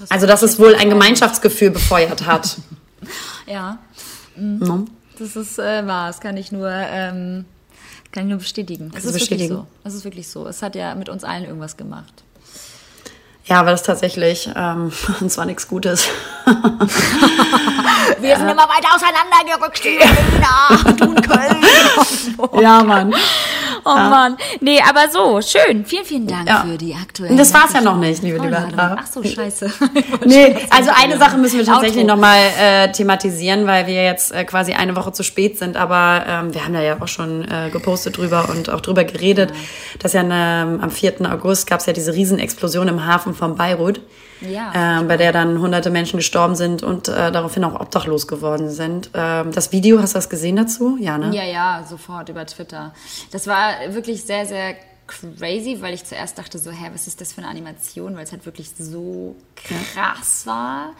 Das 0.00 0.10
also 0.10 0.26
dass 0.26 0.42
es 0.42 0.58
wohl 0.58 0.74
ein 0.74 0.90
Gemeinschaftsgefühl 0.90 1.70
befeuert 1.70 2.26
hat. 2.26 2.56
ja. 3.46 3.78
Mhm. 4.34 4.58
No. 4.58 4.84
Das 5.18 5.36
ist 5.36 5.60
äh, 5.60 5.86
wahr, 5.86 6.08
das 6.08 6.20
kann 6.20 6.36
ich 6.36 6.50
nur... 6.50 6.68
Ähm, 6.70 7.44
kann 8.10 8.24
ich 8.24 8.28
nur 8.28 8.38
bestätigen. 8.40 8.90
Es 8.94 9.06
ist 9.06 9.14
bestätigen. 9.14 9.48
wirklich 9.48 9.48
so. 9.48 9.66
Es 9.84 9.94
ist 9.94 10.04
wirklich 10.04 10.28
so. 10.28 10.46
Es 10.46 10.60
hat 10.60 10.74
ja 10.74 10.94
mit 10.94 11.08
uns 11.08 11.24
allen 11.24 11.44
irgendwas 11.44 11.78
gemacht. 11.78 12.24
Ja, 13.44 13.60
aber 13.60 13.72
das 13.72 13.82
tatsächlich, 13.82 14.48
ähm, 14.54 14.92
und 15.20 15.30
zwar 15.30 15.44
nichts 15.46 15.68
Gutes. 15.68 16.08
Wir 18.18 18.36
sind 18.36 18.48
immer 18.48 18.68
weiter 18.68 18.94
auseinandergerückt, 18.94 19.82
Berliner, 19.82 20.94
du 20.96 21.14
Köln. 21.22 21.64
ja, 22.62 22.82
Mann. 22.82 23.14
Oh 23.84 23.96
ja. 23.96 24.08
Mann. 24.08 24.36
Nee, 24.60 24.80
aber 24.80 25.10
so, 25.10 25.40
schön. 25.40 25.84
Vielen, 25.84 26.04
vielen 26.04 26.26
Dank 26.26 26.48
ja. 26.48 26.64
für 26.64 26.78
die 26.78 26.94
aktuellen. 26.94 27.36
Das 27.36 27.52
war's 27.52 27.72
ja 27.72 27.80
noch 27.80 27.96
nicht, 27.96 28.22
liebe 28.22 28.38
Lieber. 28.38 28.68
Ach 28.76 29.06
so, 29.06 29.22
scheiße. 29.22 29.72
nee, 30.24 30.56
also 30.70 30.90
eine 30.94 31.18
Sache 31.18 31.36
müssen 31.36 31.58
wir 31.58 31.66
tatsächlich 31.66 32.04
nochmal 32.04 32.38
äh, 32.58 32.92
thematisieren, 32.92 33.66
weil 33.66 33.86
wir 33.86 34.04
jetzt 34.04 34.32
äh, 34.32 34.44
quasi 34.44 34.72
eine 34.72 34.96
Woche 34.96 35.12
zu 35.12 35.22
spät 35.22 35.58
sind, 35.58 35.76
aber 35.76 36.24
ähm, 36.28 36.54
wir 36.54 36.64
haben 36.64 36.74
da 36.74 36.80
ja 36.80 36.96
auch 37.00 37.08
schon 37.08 37.42
äh, 37.42 37.70
gepostet 37.70 38.16
drüber 38.16 38.48
und 38.50 38.70
auch 38.70 38.80
drüber 38.80 39.04
geredet, 39.04 39.50
ja. 39.50 39.56
dass 39.98 40.12
ja 40.12 40.20
eine, 40.20 40.78
am 40.80 40.90
4. 40.90 41.30
August 41.30 41.66
gab 41.66 41.80
es 41.80 41.86
ja 41.86 41.92
diese 41.92 42.14
Riesenexplosion 42.14 42.88
im 42.88 43.06
Hafen 43.06 43.34
von 43.34 43.56
Beirut 43.56 44.00
ja, 44.50 45.00
äh, 45.00 45.04
bei 45.04 45.16
der 45.16 45.32
dann 45.32 45.58
hunderte 45.60 45.90
Menschen 45.90 46.18
gestorben 46.18 46.54
sind 46.54 46.82
und 46.82 47.08
äh, 47.08 47.32
daraufhin 47.32 47.64
auch 47.64 47.78
obdachlos 47.80 48.26
geworden 48.26 48.70
sind. 48.70 49.10
Ähm, 49.14 49.52
das 49.52 49.72
Video, 49.72 50.00
hast 50.00 50.14
du 50.14 50.18
das 50.18 50.28
gesehen 50.28 50.56
dazu? 50.56 50.96
Ja, 51.00 51.18
ne? 51.18 51.34
Ja, 51.34 51.44
ja, 51.44 51.84
sofort 51.88 52.28
über 52.28 52.46
Twitter. 52.46 52.92
Das 53.30 53.46
war 53.46 53.74
wirklich 53.88 54.24
sehr, 54.24 54.46
sehr 54.46 54.74
crazy, 55.06 55.78
weil 55.80 55.94
ich 55.94 56.04
zuerst 56.04 56.38
dachte 56.38 56.58
so, 56.58 56.70
hä, 56.70 56.90
was 56.92 57.06
ist 57.06 57.20
das 57.20 57.32
für 57.32 57.42
eine 57.42 57.48
Animation, 57.48 58.16
weil 58.16 58.24
es 58.24 58.32
halt 58.32 58.46
wirklich 58.46 58.70
so 58.78 59.36
krass 59.56 60.46
war. 60.46 60.92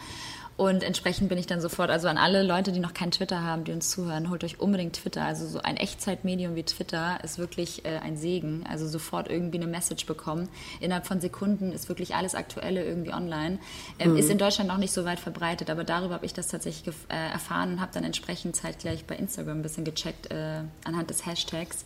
Und 0.55 0.83
entsprechend 0.83 1.29
bin 1.29 1.39
ich 1.39 1.47
dann 1.47 1.61
sofort, 1.61 1.89
also 1.89 2.07
an 2.07 2.17
alle 2.17 2.43
Leute, 2.43 2.71
die 2.71 2.79
noch 2.79 2.93
kein 2.93 3.09
Twitter 3.09 3.41
haben, 3.41 3.63
die 3.63 3.71
uns 3.71 3.89
zuhören, 3.89 4.29
holt 4.29 4.43
euch 4.43 4.59
unbedingt 4.59 4.95
Twitter. 4.95 5.23
Also 5.23 5.47
so 5.47 5.59
ein 5.59 5.77
Echtzeitmedium 5.77 6.55
wie 6.55 6.63
Twitter 6.63 7.19
ist 7.23 7.39
wirklich 7.39 7.85
äh, 7.85 7.97
ein 7.97 8.17
Segen. 8.17 8.63
Also 8.69 8.87
sofort 8.87 9.29
irgendwie 9.29 9.57
eine 9.57 9.65
Message 9.65 10.05
bekommen. 10.05 10.49
Innerhalb 10.79 11.07
von 11.07 11.19
Sekunden 11.21 11.71
ist 11.71 11.89
wirklich 11.89 12.13
alles 12.13 12.35
Aktuelle 12.35 12.85
irgendwie 12.85 13.13
online. 13.13 13.57
Ähm, 13.97 14.11
mhm. 14.11 14.17
Ist 14.17 14.29
in 14.29 14.37
Deutschland 14.37 14.69
noch 14.69 14.77
nicht 14.77 14.93
so 14.93 15.05
weit 15.05 15.19
verbreitet, 15.19 15.71
aber 15.71 15.83
darüber 15.83 16.13
habe 16.15 16.25
ich 16.25 16.33
das 16.33 16.49
tatsächlich 16.49 16.93
äh, 17.09 17.15
erfahren 17.15 17.73
und 17.73 17.81
habe 17.81 17.91
dann 17.91 18.03
entsprechend 18.03 18.55
zeitgleich 18.55 19.05
bei 19.05 19.15
Instagram 19.15 19.59
ein 19.59 19.63
bisschen 19.63 19.85
gecheckt 19.85 20.31
äh, 20.31 20.61
anhand 20.83 21.09
des 21.09 21.25
Hashtags. 21.25 21.83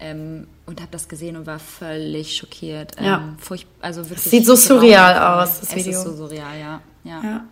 Ähm, 0.00 0.48
und 0.66 0.80
habe 0.80 0.90
das 0.90 1.08
gesehen 1.08 1.36
und 1.36 1.46
war 1.46 1.60
völlig 1.60 2.36
schockiert. 2.36 2.96
Ähm, 2.98 3.04
ja. 3.04 3.36
Also 3.80 4.02
wirklich 4.10 4.30
Sieht 4.30 4.46
so 4.46 4.56
surreal 4.56 5.40
aus, 5.40 5.60
das 5.60 5.76
Video. 5.76 5.92
Es 5.92 5.98
ist 5.98 6.04
so 6.04 6.16
surreal, 6.16 6.58
ja. 6.58 6.80
ja. 7.04 7.22
ja. 7.22 7.44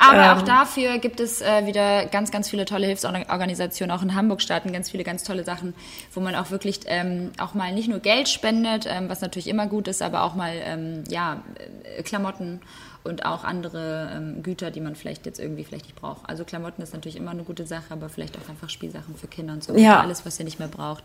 Aber 0.00 0.18
ähm, 0.18 0.38
auch 0.38 0.42
dafür 0.42 0.98
gibt 0.98 1.20
es 1.20 1.40
äh, 1.40 1.66
wieder 1.66 2.06
ganz, 2.06 2.30
ganz 2.30 2.48
viele 2.50 2.64
tolle 2.64 2.86
Hilfsorganisationen. 2.86 3.96
Auch 3.96 4.02
in 4.02 4.14
Hamburg 4.14 4.42
starten 4.42 4.72
ganz 4.72 4.90
viele 4.90 5.04
ganz 5.04 5.24
tolle 5.24 5.44
Sachen, 5.44 5.74
wo 6.12 6.20
man 6.20 6.34
auch 6.34 6.50
wirklich 6.50 6.80
ähm, 6.86 7.30
auch 7.38 7.54
mal 7.54 7.72
nicht 7.72 7.88
nur 7.88 8.00
Geld 8.00 8.28
spendet, 8.28 8.86
ähm, 8.88 9.08
was 9.08 9.20
natürlich 9.20 9.48
immer 9.48 9.66
gut 9.66 9.88
ist, 9.88 10.02
aber 10.02 10.22
auch 10.22 10.34
mal 10.34 10.54
ähm, 10.64 11.04
ja, 11.08 11.42
äh, 11.96 12.02
Klamotten 12.02 12.60
und 13.04 13.26
auch 13.26 13.44
andere 13.44 14.10
ähm, 14.16 14.42
Güter, 14.42 14.70
die 14.70 14.80
man 14.80 14.96
vielleicht 14.96 15.26
jetzt 15.26 15.38
irgendwie 15.38 15.62
vielleicht 15.62 15.84
nicht 15.84 15.96
braucht. 15.96 16.22
Also 16.26 16.44
Klamotten 16.44 16.82
ist 16.82 16.94
natürlich 16.94 17.16
immer 17.16 17.32
eine 17.32 17.42
gute 17.42 17.66
Sache, 17.66 17.84
aber 17.90 18.08
vielleicht 18.08 18.36
auch 18.38 18.48
einfach 18.48 18.70
Spielsachen 18.70 19.14
für 19.14 19.26
Kinder 19.26 19.52
und 19.52 19.62
so. 19.62 19.76
Ja. 19.76 20.00
Alles, 20.00 20.24
was 20.24 20.38
ihr 20.38 20.46
nicht 20.46 20.58
mehr 20.58 20.68
braucht. 20.68 21.04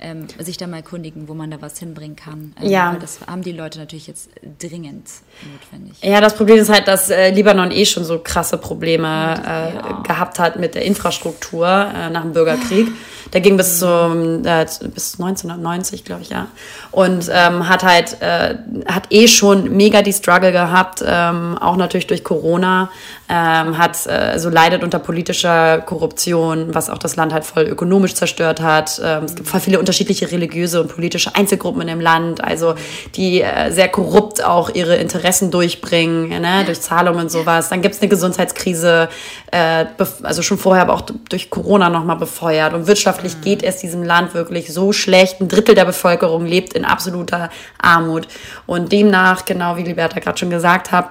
Ähm, 0.00 0.26
sich 0.38 0.56
da 0.56 0.66
mal 0.66 0.78
erkundigen, 0.78 1.28
wo 1.28 1.34
man 1.34 1.50
da 1.50 1.60
was 1.60 1.78
hinbringen 1.78 2.16
kann. 2.16 2.54
Ähm, 2.60 2.70
ja. 2.70 2.96
das 2.98 3.20
haben 3.26 3.42
die 3.42 3.52
Leute 3.52 3.78
natürlich 3.78 4.06
jetzt 4.06 4.30
dringend 4.58 5.08
notwendig. 5.52 6.02
Ja, 6.02 6.22
das 6.22 6.34
Problem 6.34 6.56
ist 6.56 6.70
halt, 6.70 6.88
dass 6.88 7.10
äh, 7.10 7.30
Libanon 7.30 7.70
eh 7.70 7.84
schon 7.84 8.04
so 8.04 8.18
krasse 8.18 8.56
Probleme 8.56 9.06
äh, 9.06 9.74
ja. 9.74 10.02
gehabt 10.02 10.38
hat 10.38 10.58
mit 10.58 10.74
der 10.74 10.82
Infrastruktur 10.82 11.66
äh, 11.66 12.08
nach 12.08 12.22
dem 12.22 12.32
Bürgerkrieg. 12.32 12.88
Der 13.34 13.40
ging 13.40 13.56
bis, 13.56 13.80
zu, 13.80 13.86
äh, 13.86 14.64
bis 14.94 15.20
1990, 15.20 16.04
glaube 16.04 16.22
ich, 16.22 16.30
ja. 16.30 16.46
Und 16.92 17.28
ähm, 17.32 17.68
hat 17.68 17.82
halt, 17.82 18.22
äh, 18.22 18.54
hat 18.86 19.08
eh 19.10 19.26
schon 19.26 19.76
mega 19.76 20.02
die 20.02 20.12
Struggle 20.12 20.52
gehabt, 20.52 21.04
ähm, 21.04 21.58
auch 21.58 21.76
natürlich 21.76 22.06
durch 22.06 22.22
Corona, 22.22 22.90
ähm, 23.28 23.78
hat, 23.78 24.06
äh, 24.06 24.38
so 24.38 24.50
leidet 24.50 24.84
unter 24.84 24.98
politischer 24.98 25.78
Korruption, 25.78 26.74
was 26.74 26.90
auch 26.90 26.98
das 26.98 27.16
Land 27.16 27.32
halt 27.32 27.44
voll 27.44 27.64
ökonomisch 27.64 28.14
zerstört 28.14 28.60
hat. 28.60 29.00
Ähm, 29.02 29.24
es 29.24 29.34
gibt 29.34 29.48
voll 29.48 29.60
viele 29.60 29.78
unterschiedliche 29.78 30.30
religiöse 30.30 30.80
und 30.80 30.94
politische 30.94 31.34
Einzelgruppen 31.34 31.80
in 31.80 31.88
dem 31.88 32.00
Land, 32.00 32.44
also 32.44 32.74
die 33.16 33.40
äh, 33.40 33.72
sehr 33.72 33.88
korrupt 33.88 34.44
auch 34.44 34.70
ihre 34.70 34.96
Interessen 34.96 35.50
durchbringen, 35.50 36.28
ne, 36.28 36.64
durch 36.66 36.82
Zahlungen 36.82 37.22
und 37.22 37.30
sowas. 37.30 37.70
Dann 37.70 37.82
gibt 37.82 37.94
es 37.94 38.02
eine 38.02 38.10
Gesundheitskrise, 38.10 39.08
äh, 39.50 39.86
also 40.22 40.42
schon 40.42 40.58
vorher, 40.58 40.82
aber 40.82 40.94
auch 40.94 41.02
durch 41.28 41.48
Corona 41.48 41.88
nochmal 41.88 42.16
befeuert 42.16 42.74
und 42.74 42.86
wirtschaftlich 42.86 43.23
wirtschaftlich 43.24 43.40
geht 43.40 43.62
es 43.62 43.78
diesem 43.78 44.02
Land 44.02 44.34
wirklich 44.34 44.72
so 44.72 44.92
schlecht. 44.92 45.40
Ein 45.40 45.48
Drittel 45.48 45.74
der 45.74 45.84
Bevölkerung 45.84 46.46
lebt 46.46 46.74
in 46.74 46.84
absoluter 46.84 47.50
Armut. 47.78 48.28
Und 48.66 48.92
demnach, 48.92 49.44
genau 49.44 49.76
wie 49.76 49.82
Liberta 49.82 50.20
gerade 50.20 50.38
schon 50.38 50.50
gesagt 50.50 50.92
hat, 50.92 51.10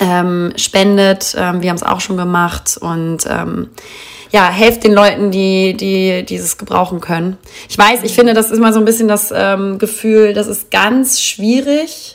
ähm, 0.00 0.52
spendet. 0.56 1.34
Ähm, 1.38 1.62
wir 1.62 1.70
haben 1.70 1.76
es 1.76 1.82
auch 1.82 2.00
schon 2.00 2.16
gemacht 2.16 2.76
und 2.80 3.18
ähm, 3.28 3.70
ja, 4.30 4.50
helft 4.50 4.82
den 4.82 4.92
Leuten, 4.92 5.30
die, 5.30 5.76
die 5.76 6.24
dieses 6.24 6.58
gebrauchen 6.58 7.00
können. 7.00 7.38
Ich 7.68 7.78
weiß, 7.78 8.00
ich 8.02 8.14
finde, 8.14 8.34
das 8.34 8.50
ist 8.50 8.58
mal 8.58 8.72
so 8.72 8.80
ein 8.80 8.84
bisschen 8.84 9.06
das 9.06 9.32
ähm, 9.34 9.78
Gefühl, 9.78 10.34
das 10.34 10.48
ist 10.48 10.70
ganz 10.70 11.20
schwierig 11.20 12.13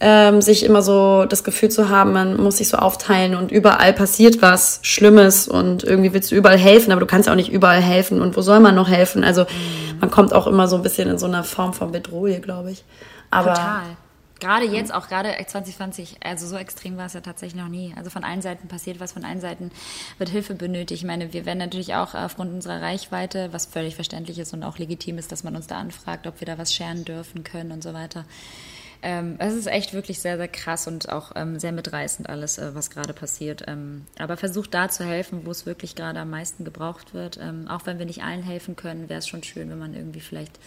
ähm, 0.00 0.42
sich 0.42 0.64
immer 0.64 0.82
so 0.82 1.24
das 1.24 1.42
Gefühl 1.42 1.70
zu 1.70 1.88
haben, 1.88 2.12
man 2.12 2.36
muss 2.36 2.58
sich 2.58 2.68
so 2.68 2.76
aufteilen 2.76 3.34
und 3.34 3.50
überall 3.50 3.92
passiert 3.92 4.42
was 4.42 4.80
Schlimmes 4.82 5.48
und 5.48 5.84
irgendwie 5.84 6.12
willst 6.12 6.30
du 6.30 6.34
überall 6.34 6.58
helfen, 6.58 6.92
aber 6.92 7.00
du 7.00 7.06
kannst 7.06 7.28
auch 7.28 7.34
nicht 7.34 7.50
überall 7.50 7.80
helfen 7.80 8.20
und 8.20 8.36
wo 8.36 8.42
soll 8.42 8.60
man 8.60 8.74
noch 8.74 8.88
helfen? 8.88 9.24
Also 9.24 9.42
mhm. 9.42 10.00
man 10.00 10.10
kommt 10.10 10.34
auch 10.34 10.46
immer 10.46 10.68
so 10.68 10.76
ein 10.76 10.82
bisschen 10.82 11.08
in 11.08 11.18
so 11.18 11.26
eine 11.26 11.44
Form 11.44 11.72
von 11.72 11.92
Bedrohung, 11.92 12.42
glaube 12.42 12.72
ich. 12.72 12.84
Aber 13.30 13.54
Total. 13.54 13.82
Gerade 14.38 14.66
jetzt, 14.66 14.92
auch 14.92 15.08
gerade 15.08 15.30
2020, 15.30 16.16
also 16.22 16.46
so 16.46 16.56
extrem 16.56 16.98
war 16.98 17.06
es 17.06 17.14
ja 17.14 17.22
tatsächlich 17.22 17.60
noch 17.60 17.70
nie. 17.70 17.94
Also 17.96 18.10
von 18.10 18.22
allen 18.22 18.42
Seiten 18.42 18.68
passiert 18.68 19.00
was, 19.00 19.12
von 19.12 19.24
allen 19.24 19.40
Seiten 19.40 19.70
wird 20.18 20.28
Hilfe 20.28 20.54
benötigt. 20.54 21.00
Ich 21.00 21.06
meine, 21.06 21.32
wir 21.32 21.46
werden 21.46 21.58
natürlich 21.58 21.94
auch 21.94 22.14
aufgrund 22.14 22.52
unserer 22.52 22.82
Reichweite, 22.82 23.48
was 23.52 23.64
völlig 23.64 23.94
verständlich 23.94 24.38
ist 24.38 24.52
und 24.52 24.62
auch 24.62 24.76
legitim 24.76 25.16
ist, 25.16 25.32
dass 25.32 25.42
man 25.42 25.56
uns 25.56 25.68
da 25.68 25.78
anfragt, 25.78 26.26
ob 26.26 26.38
wir 26.40 26.46
da 26.46 26.58
was 26.58 26.74
scheren 26.74 27.06
dürfen 27.06 27.44
können 27.44 27.72
und 27.72 27.82
so 27.82 27.94
weiter. 27.94 28.26
Ähm, 29.08 29.36
es 29.38 29.54
ist 29.54 29.68
echt 29.68 29.92
wirklich 29.94 30.18
sehr, 30.18 30.36
sehr 30.36 30.48
krass 30.48 30.88
und 30.88 31.10
auch 31.10 31.30
ähm, 31.36 31.60
sehr 31.60 31.70
mitreißend 31.70 32.28
alles, 32.28 32.58
äh, 32.58 32.74
was 32.74 32.90
gerade 32.90 33.12
passiert. 33.12 33.62
Ähm, 33.68 34.04
aber 34.18 34.36
versucht 34.36 34.74
da 34.74 34.88
zu 34.88 35.04
helfen, 35.04 35.42
wo 35.44 35.52
es 35.52 35.64
wirklich 35.64 35.94
gerade 35.94 36.18
am 36.18 36.30
meisten 36.30 36.64
gebraucht 36.64 37.14
wird. 37.14 37.38
Ähm, 37.40 37.68
auch 37.68 37.86
wenn 37.86 38.00
wir 38.00 38.06
nicht 38.06 38.24
allen 38.24 38.42
helfen 38.42 38.74
können, 38.74 39.08
wäre 39.08 39.20
es 39.20 39.28
schon 39.28 39.44
schön, 39.44 39.70
wenn 39.70 39.78
man 39.78 39.94
irgendwie 39.94 40.18
vielleicht 40.18 40.58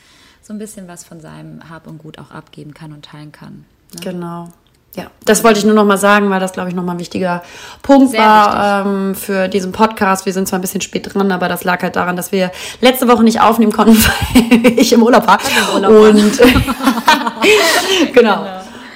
so 0.42 0.54
ein 0.54 0.58
bisschen 0.58 0.88
was 0.88 1.04
von 1.04 1.20
seinem 1.20 1.70
Hab 1.70 1.86
und 1.86 1.98
Gut 1.98 2.18
auch 2.18 2.32
abgeben 2.32 2.74
kann 2.74 2.94
und 2.94 3.04
teilen 3.04 3.34
kann. 3.34 3.66
Ne? 3.94 4.00
Genau. 4.04 4.48
Ja, 4.96 5.06
das 5.24 5.44
wollte 5.44 5.60
ich 5.60 5.66
nur 5.66 5.76
noch 5.76 5.86
mal 5.86 5.98
sagen, 5.98 6.30
weil 6.30 6.40
das, 6.40 6.52
glaube 6.52 6.70
ich, 6.70 6.76
noch 6.76 6.84
mal 6.84 6.94
ein 6.94 7.00
wichtiger 7.00 7.44
Punkt 7.84 8.12
Sehr 8.12 8.20
war 8.20 8.86
ähm, 8.86 9.14
für 9.14 9.48
diesen 9.48 9.72
Podcast. 9.72 10.26
Wir 10.26 10.34
sind 10.34 10.48
zwar 10.48 10.58
ein 10.58 10.62
bisschen 10.62 10.82
spät 10.82 11.14
dran, 11.14 11.32
aber 11.32 11.48
das 11.48 11.64
lag 11.64 11.84
halt 11.84 11.96
daran, 11.96 12.16
dass 12.16 12.32
wir 12.32 12.52
letzte 12.82 13.08
Woche 13.08 13.24
nicht 13.24 13.40
aufnehmen 13.40 13.72
konnten, 13.72 13.96
weil 14.34 14.80
ich 14.80 14.92
im 14.92 15.04
Urlaub 15.04 15.28
war. 15.28 15.40
Urlaub 15.76 15.92
Und 15.92 16.40
genau. 18.14 18.14
genau. 18.14 18.48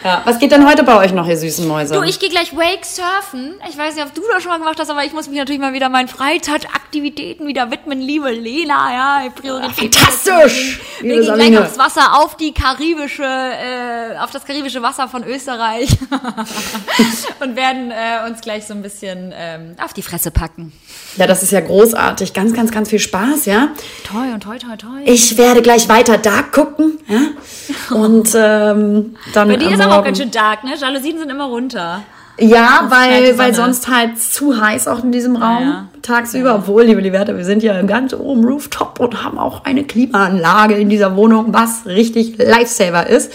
Ja. 0.04 0.22
Was 0.26 0.39
geht 0.39 0.51
denn 0.51 0.68
heute 0.68 0.84
bei 0.84 0.97
euch 0.97 1.14
noch, 1.14 1.28
ihr 1.28 1.38
süßen 1.38 1.68
Mäuse? 1.68 1.93
Du, 1.93 2.01
ich 2.04 2.20
gehe 2.20 2.30
gleich 2.30 2.56
Wake 2.56 2.86
surfen. 2.86 3.56
Ich 3.70 3.78
weiß 3.78 3.95
nicht, 3.95 4.06
ob 4.06 4.14
du 4.14 4.22
das 4.32 4.43
schon 4.43 4.51
mal 4.51 4.60
gemacht 4.60 4.80
hast, 4.80 4.89
aber 4.89 5.04
ich 5.04 5.14
muss 5.14 5.28
mich 5.28 5.38
natürlich 5.38 5.62
mal 5.62 5.74
wieder 5.74 5.89
meinen 5.89 6.08
Freizeitaktivitäten 6.08 6.84
Aktivitäten 6.93 7.47
wieder 7.47 7.72
widmen, 7.72 7.99
liebe 7.99 8.30
Lena, 8.30 9.24
ja, 9.24 9.30
Priorität. 9.32 9.95
Fantastisch! 9.95 10.80
Wir 11.01 11.22
gehen 11.22 11.34
gleich 11.34 11.58
aufs 11.58 11.80
Wasser, 11.80 12.22
auf 12.22 12.38
die 12.38 12.54
karibische, 12.54 13.24
äh, 13.24 14.16
auf 14.20 14.30
das 14.30 14.45
karibische 14.45 14.84
Wasser 14.84 15.08
von 15.08 15.24
Österreich 15.24 15.89
und 17.39 17.56
werden 17.56 17.89
äh, 17.89 18.30
uns 18.30 18.41
gleich 18.41 18.66
so 18.66 18.76
ein 18.76 18.84
bisschen 18.84 19.34
ähm, 19.36 19.76
auf 19.84 19.93
die 19.93 20.04
Fresse 20.04 20.30
packen. 20.30 20.72
Ja, 21.18 21.26
das 21.26 21.41
ist 21.41 21.51
ja 21.51 21.62
großartig. 21.62 22.34
Ganz, 22.34 22.54
ganz, 22.54 22.72
ganz 22.72 22.89
viel 22.89 22.99
Spaß, 22.99 23.47
ja. 23.47 23.70
Toll 24.04 24.32
und 24.32 24.41
toll, 24.41 24.60
toll, 24.60 24.78
toll. 24.78 25.01
Ich 25.06 25.36
werde 25.39 25.64
gleich 25.64 25.89
weiter 25.89 26.20
Dark 26.20 26.54
gucken, 26.54 26.99
ja. 27.08 27.95
Und 27.95 28.30
ähm, 28.36 29.16
dann. 29.34 29.47
Bei 29.47 29.58
dir 29.58 29.72
ist 29.72 29.82
aber 29.82 29.93
auch 30.00 30.04
ganz 30.04 30.18
schön 30.18 30.32
dark, 30.32 30.64
ne? 30.64 30.76
Jalousien 30.76 31.18
sind 31.18 31.30
immer 31.30 31.46
runter. 31.46 32.04
Ja, 32.39 32.88
weil, 32.89 33.38
weil 33.38 33.54
sonst 33.54 33.88
halt 33.88 34.20
zu 34.20 34.60
heiß 34.60 34.88
auch 34.88 35.04
in 35.04 35.12
diesem 35.12 35.36
Raum 35.36 35.64
ja. 35.64 35.86
Tagsüber. 36.04 36.56
Obwohl, 36.56 36.84
liebe 36.84 37.01
Liberta, 37.01 37.36
wir 37.36 37.45
sind 37.45 37.64
ja 37.64 37.82
ganz 37.82 38.14
oben 38.14 38.45
Rooftop 38.45 38.99
und 38.99 39.24
haben 39.24 39.39
auch 39.39 39.64
eine 39.64 39.84
Klimaanlage 39.84 40.76
in 40.76 40.89
dieser 40.89 41.16
Wohnung, 41.16 41.47
was 41.49 41.86
richtig 41.86 42.38
Lifesaver 42.38 43.08
ist. 43.08 43.32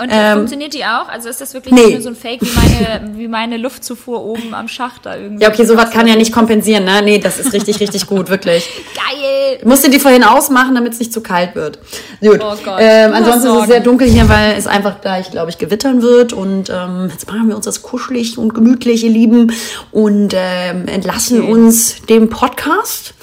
Und 0.00 0.08
ähm, 0.10 0.34
funktioniert 0.34 0.74
die 0.74 0.84
auch? 0.84 1.08
Also 1.08 1.28
ist 1.28 1.40
das 1.40 1.52
wirklich 1.52 1.74
nee. 1.74 1.92
nur 1.92 2.00
so 2.00 2.10
ein 2.10 2.16
Fake 2.16 2.40
wie 2.42 2.50
meine, 2.54 3.18
wie 3.18 3.28
meine 3.28 3.56
Luftzufuhr 3.56 4.22
oben 4.24 4.54
am 4.54 4.68
Schacht 4.68 5.06
da 5.06 5.16
irgendwie? 5.16 5.42
Ja, 5.42 5.50
okay, 5.50 5.64
sowas 5.64 5.90
kann 5.90 6.06
ja 6.06 6.16
nicht 6.16 6.32
kompensieren, 6.32 6.84
ne? 6.84 7.02
Nee, 7.02 7.18
das 7.18 7.38
ist 7.38 7.52
richtig, 7.52 7.80
richtig 7.80 8.06
gut, 8.06 8.28
wirklich. 8.28 8.68
Geil! 8.94 9.58
Musste 9.64 9.90
die 9.90 9.98
vorhin 9.98 10.22
ausmachen, 10.24 10.74
damit 10.74 10.92
es 10.92 10.98
nicht 11.00 11.12
zu 11.12 11.22
kalt 11.22 11.54
wird. 11.54 11.78
Gut. 12.20 12.40
Oh 12.42 12.54
Gott. 12.64 12.78
Ähm, 12.78 13.12
ansonsten 13.12 13.48
ist 13.48 13.62
es 13.62 13.66
sehr 13.66 13.80
dunkel 13.80 14.08
hier, 14.08 14.28
weil 14.28 14.56
es 14.56 14.66
einfach 14.66 15.00
gleich, 15.00 15.30
glaube 15.30 15.50
ich, 15.50 15.58
gewittern 15.58 16.02
wird. 16.02 16.32
Und 16.32 16.70
ähm, 16.70 17.08
jetzt 17.10 17.26
machen 17.26 17.48
wir 17.48 17.56
uns 17.56 17.64
das 17.64 17.82
kuschelig 17.82 18.38
und 18.38 18.54
gemütlich, 18.54 19.04
ihr 19.04 19.10
Lieben, 19.10 19.52
und 19.90 20.34
ähm, 20.34 20.86
entlassen 20.86 21.42
okay. 21.42 21.52
uns 21.52 21.96
dem 22.10 22.28
Podcast. 22.28 23.14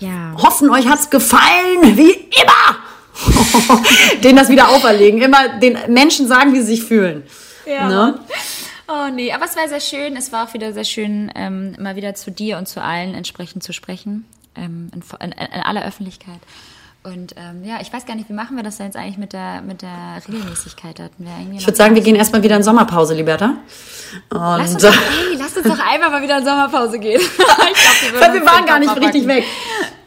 Ja. 0.00 0.36
Hoffen, 0.40 0.70
euch 0.70 0.86
hat's 0.86 1.10
gefallen, 1.10 1.96
wie 1.96 2.12
immer! 2.12 2.78
denen 4.22 4.36
das 4.36 4.48
wieder 4.48 4.68
auferlegen. 4.68 5.22
Immer 5.22 5.58
den 5.60 5.78
Menschen 5.88 6.28
sagen, 6.28 6.52
wie 6.52 6.60
sie 6.60 6.76
sich 6.76 6.84
fühlen. 6.84 7.24
Ja. 7.64 7.88
Ne? 7.88 8.20
Oh 8.86 9.08
nee, 9.12 9.32
aber 9.32 9.46
es 9.46 9.56
war 9.56 9.66
sehr 9.68 9.80
schön. 9.80 10.16
Es 10.16 10.30
war 10.30 10.46
auch 10.46 10.54
wieder 10.54 10.72
sehr 10.72 10.84
schön, 10.84 11.32
ähm, 11.34 11.74
mal 11.78 11.96
wieder 11.96 12.14
zu 12.14 12.30
dir 12.30 12.58
und 12.58 12.68
zu 12.68 12.82
allen 12.82 13.14
entsprechend 13.14 13.62
zu 13.62 13.72
sprechen. 13.72 14.26
Ähm, 14.56 14.90
in, 14.94 15.02
in, 15.20 15.32
in, 15.32 15.62
aller 15.62 15.84
Öffentlichkeit. 15.84 16.38
Und 17.04 17.34
ähm, 17.36 17.62
ja, 17.64 17.80
ich 17.82 17.92
weiß 17.92 18.06
gar 18.06 18.14
nicht, 18.14 18.30
wie 18.30 18.32
machen 18.32 18.56
wir 18.56 18.62
das 18.62 18.78
denn 18.78 18.86
jetzt 18.86 18.96
eigentlich 18.96 19.18
mit 19.18 19.34
der, 19.34 19.60
mit 19.60 19.82
der 19.82 20.22
Regelmäßigkeit? 20.26 20.98
Ich 21.52 21.66
würde 21.66 21.76
sagen, 21.76 21.94
wir 21.94 22.02
gehen 22.02 22.16
erstmal 22.16 22.42
wieder 22.42 22.56
in 22.56 22.62
Sommerpause, 22.62 23.12
Liberta. 23.12 23.58
Und 24.30 24.40
lass 24.40 24.72
uns, 24.72 24.82
doch, 24.82 24.94
hey, 24.94 25.36
lass 25.38 25.54
uns 25.54 25.66
doch 25.66 25.86
einfach 25.86 26.10
mal 26.10 26.22
wieder 26.22 26.38
in 26.38 26.44
Sommerpause 26.44 26.98
gehen. 26.98 27.20
ich 27.20 27.36
glaub, 27.36 28.34
wir, 28.34 28.40
wir 28.40 28.46
waren 28.46 28.64
gar 28.64 28.78
nicht 28.78 28.96
richtig 28.96 29.26
weg. 29.26 29.44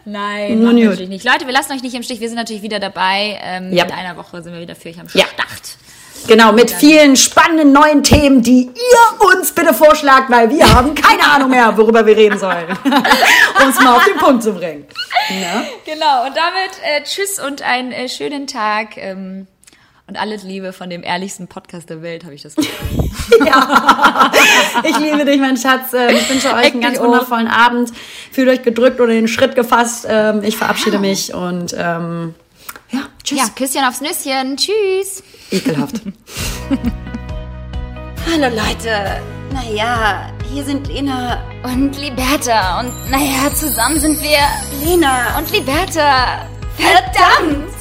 Nein, 0.05 0.63
natürlich 0.63 1.09
nicht. 1.09 1.23
Leute, 1.23 1.45
wir 1.45 1.53
lassen 1.53 1.73
euch 1.73 1.83
nicht 1.83 1.93
im 1.93 2.01
Stich. 2.01 2.19
Wir 2.19 2.29
sind 2.29 2.37
natürlich 2.37 2.63
wieder 2.63 2.79
dabei. 2.79 3.39
Ähm, 3.43 3.71
ja. 3.73 3.85
In 3.85 3.91
einer 3.91 4.17
Woche 4.17 4.41
sind 4.41 4.53
wir 4.53 4.61
wieder 4.61 4.75
für 4.75 4.89
euch 4.89 4.99
am 4.99 5.07
Start. 5.07 5.27
Ja. 5.37 5.86
Genau, 6.27 6.51
mit 6.51 6.69
vielen 6.71 7.15
spannenden 7.15 7.71
neuen 7.71 8.03
Themen, 8.03 8.41
die 8.41 8.63
ihr 8.65 9.27
uns 9.33 9.51
bitte 9.53 9.73
vorschlagt, 9.73 10.29
weil 10.29 10.49
wir 10.49 10.73
haben 10.73 10.93
keine 10.93 11.23
Ahnung 11.23 11.49
mehr, 11.49 11.77
worüber 11.77 12.05
wir 12.05 12.17
reden 12.17 12.37
sollen. 12.37 12.65
um 12.83 13.69
es 13.69 13.79
mal 13.79 13.95
auf 13.95 14.05
den 14.05 14.17
Punkt 14.17 14.43
zu 14.43 14.53
bringen. 14.53 14.85
Ja. 15.29 15.63
Genau, 15.85 16.25
und 16.25 16.35
damit 16.35 16.71
äh, 16.83 17.03
tschüss 17.03 17.39
und 17.39 17.61
einen 17.61 17.91
äh, 17.91 18.09
schönen 18.09 18.45
Tag. 18.47 18.97
Ähm, 18.97 19.47
und 20.07 20.15
alles 20.15 20.43
Liebe 20.43 20.71
von 20.71 20.89
dem 20.89 21.03
ehrlichsten 21.03 21.47
Podcast 21.47 21.89
der 21.89 22.01
Welt, 22.01 22.23
habe 22.23 22.33
ich 22.33 22.41
das 22.41 22.55
Gefühl. 22.55 23.09
ja. 23.45 24.31
Ich 24.83 24.97
liebe 24.99 25.25
dich, 25.25 25.37
mein 25.37 25.57
Schatz. 25.57 25.93
Ähm, 25.93 26.15
ich 26.15 26.29
wünsche 26.29 26.53
euch 26.53 26.71
einen 26.71 26.81
ganz 26.81 26.97
wundervollen 26.99 27.47
Abend. 27.47 27.91
Fühlt 28.31 28.47
euch 28.47 28.63
gedrückt 28.63 29.01
oder 29.01 29.11
den 29.11 29.27
Schritt 29.27 29.55
gefasst. 29.55 30.05
Ähm, 30.09 30.43
ich 30.43 30.55
verabschiede 30.55 30.97
mich 30.97 31.33
und 31.33 31.75
ähm, 31.77 32.35
ja, 32.91 33.01
tschüss. 33.23 33.37
Ja, 33.39 33.49
Küsschen 33.55 33.83
aufs 33.83 34.01
Nüsschen. 34.01 34.57
Tschüss. 34.57 35.23
Ekelhaft. 35.51 36.01
Hallo 38.31 38.49
Leute. 38.55 39.21
Naja, 39.53 40.31
hier 40.51 40.63
sind 40.63 40.87
Lena 40.87 41.41
und 41.63 41.97
Liberta. 41.97 42.79
Und 42.81 42.91
naja, 43.09 43.53
zusammen 43.53 43.99
sind 43.99 44.21
wir 44.21 44.39
Lena 44.83 45.37
und 45.37 45.51
Liberta. 45.51 46.47
Verdammt! 46.77 47.73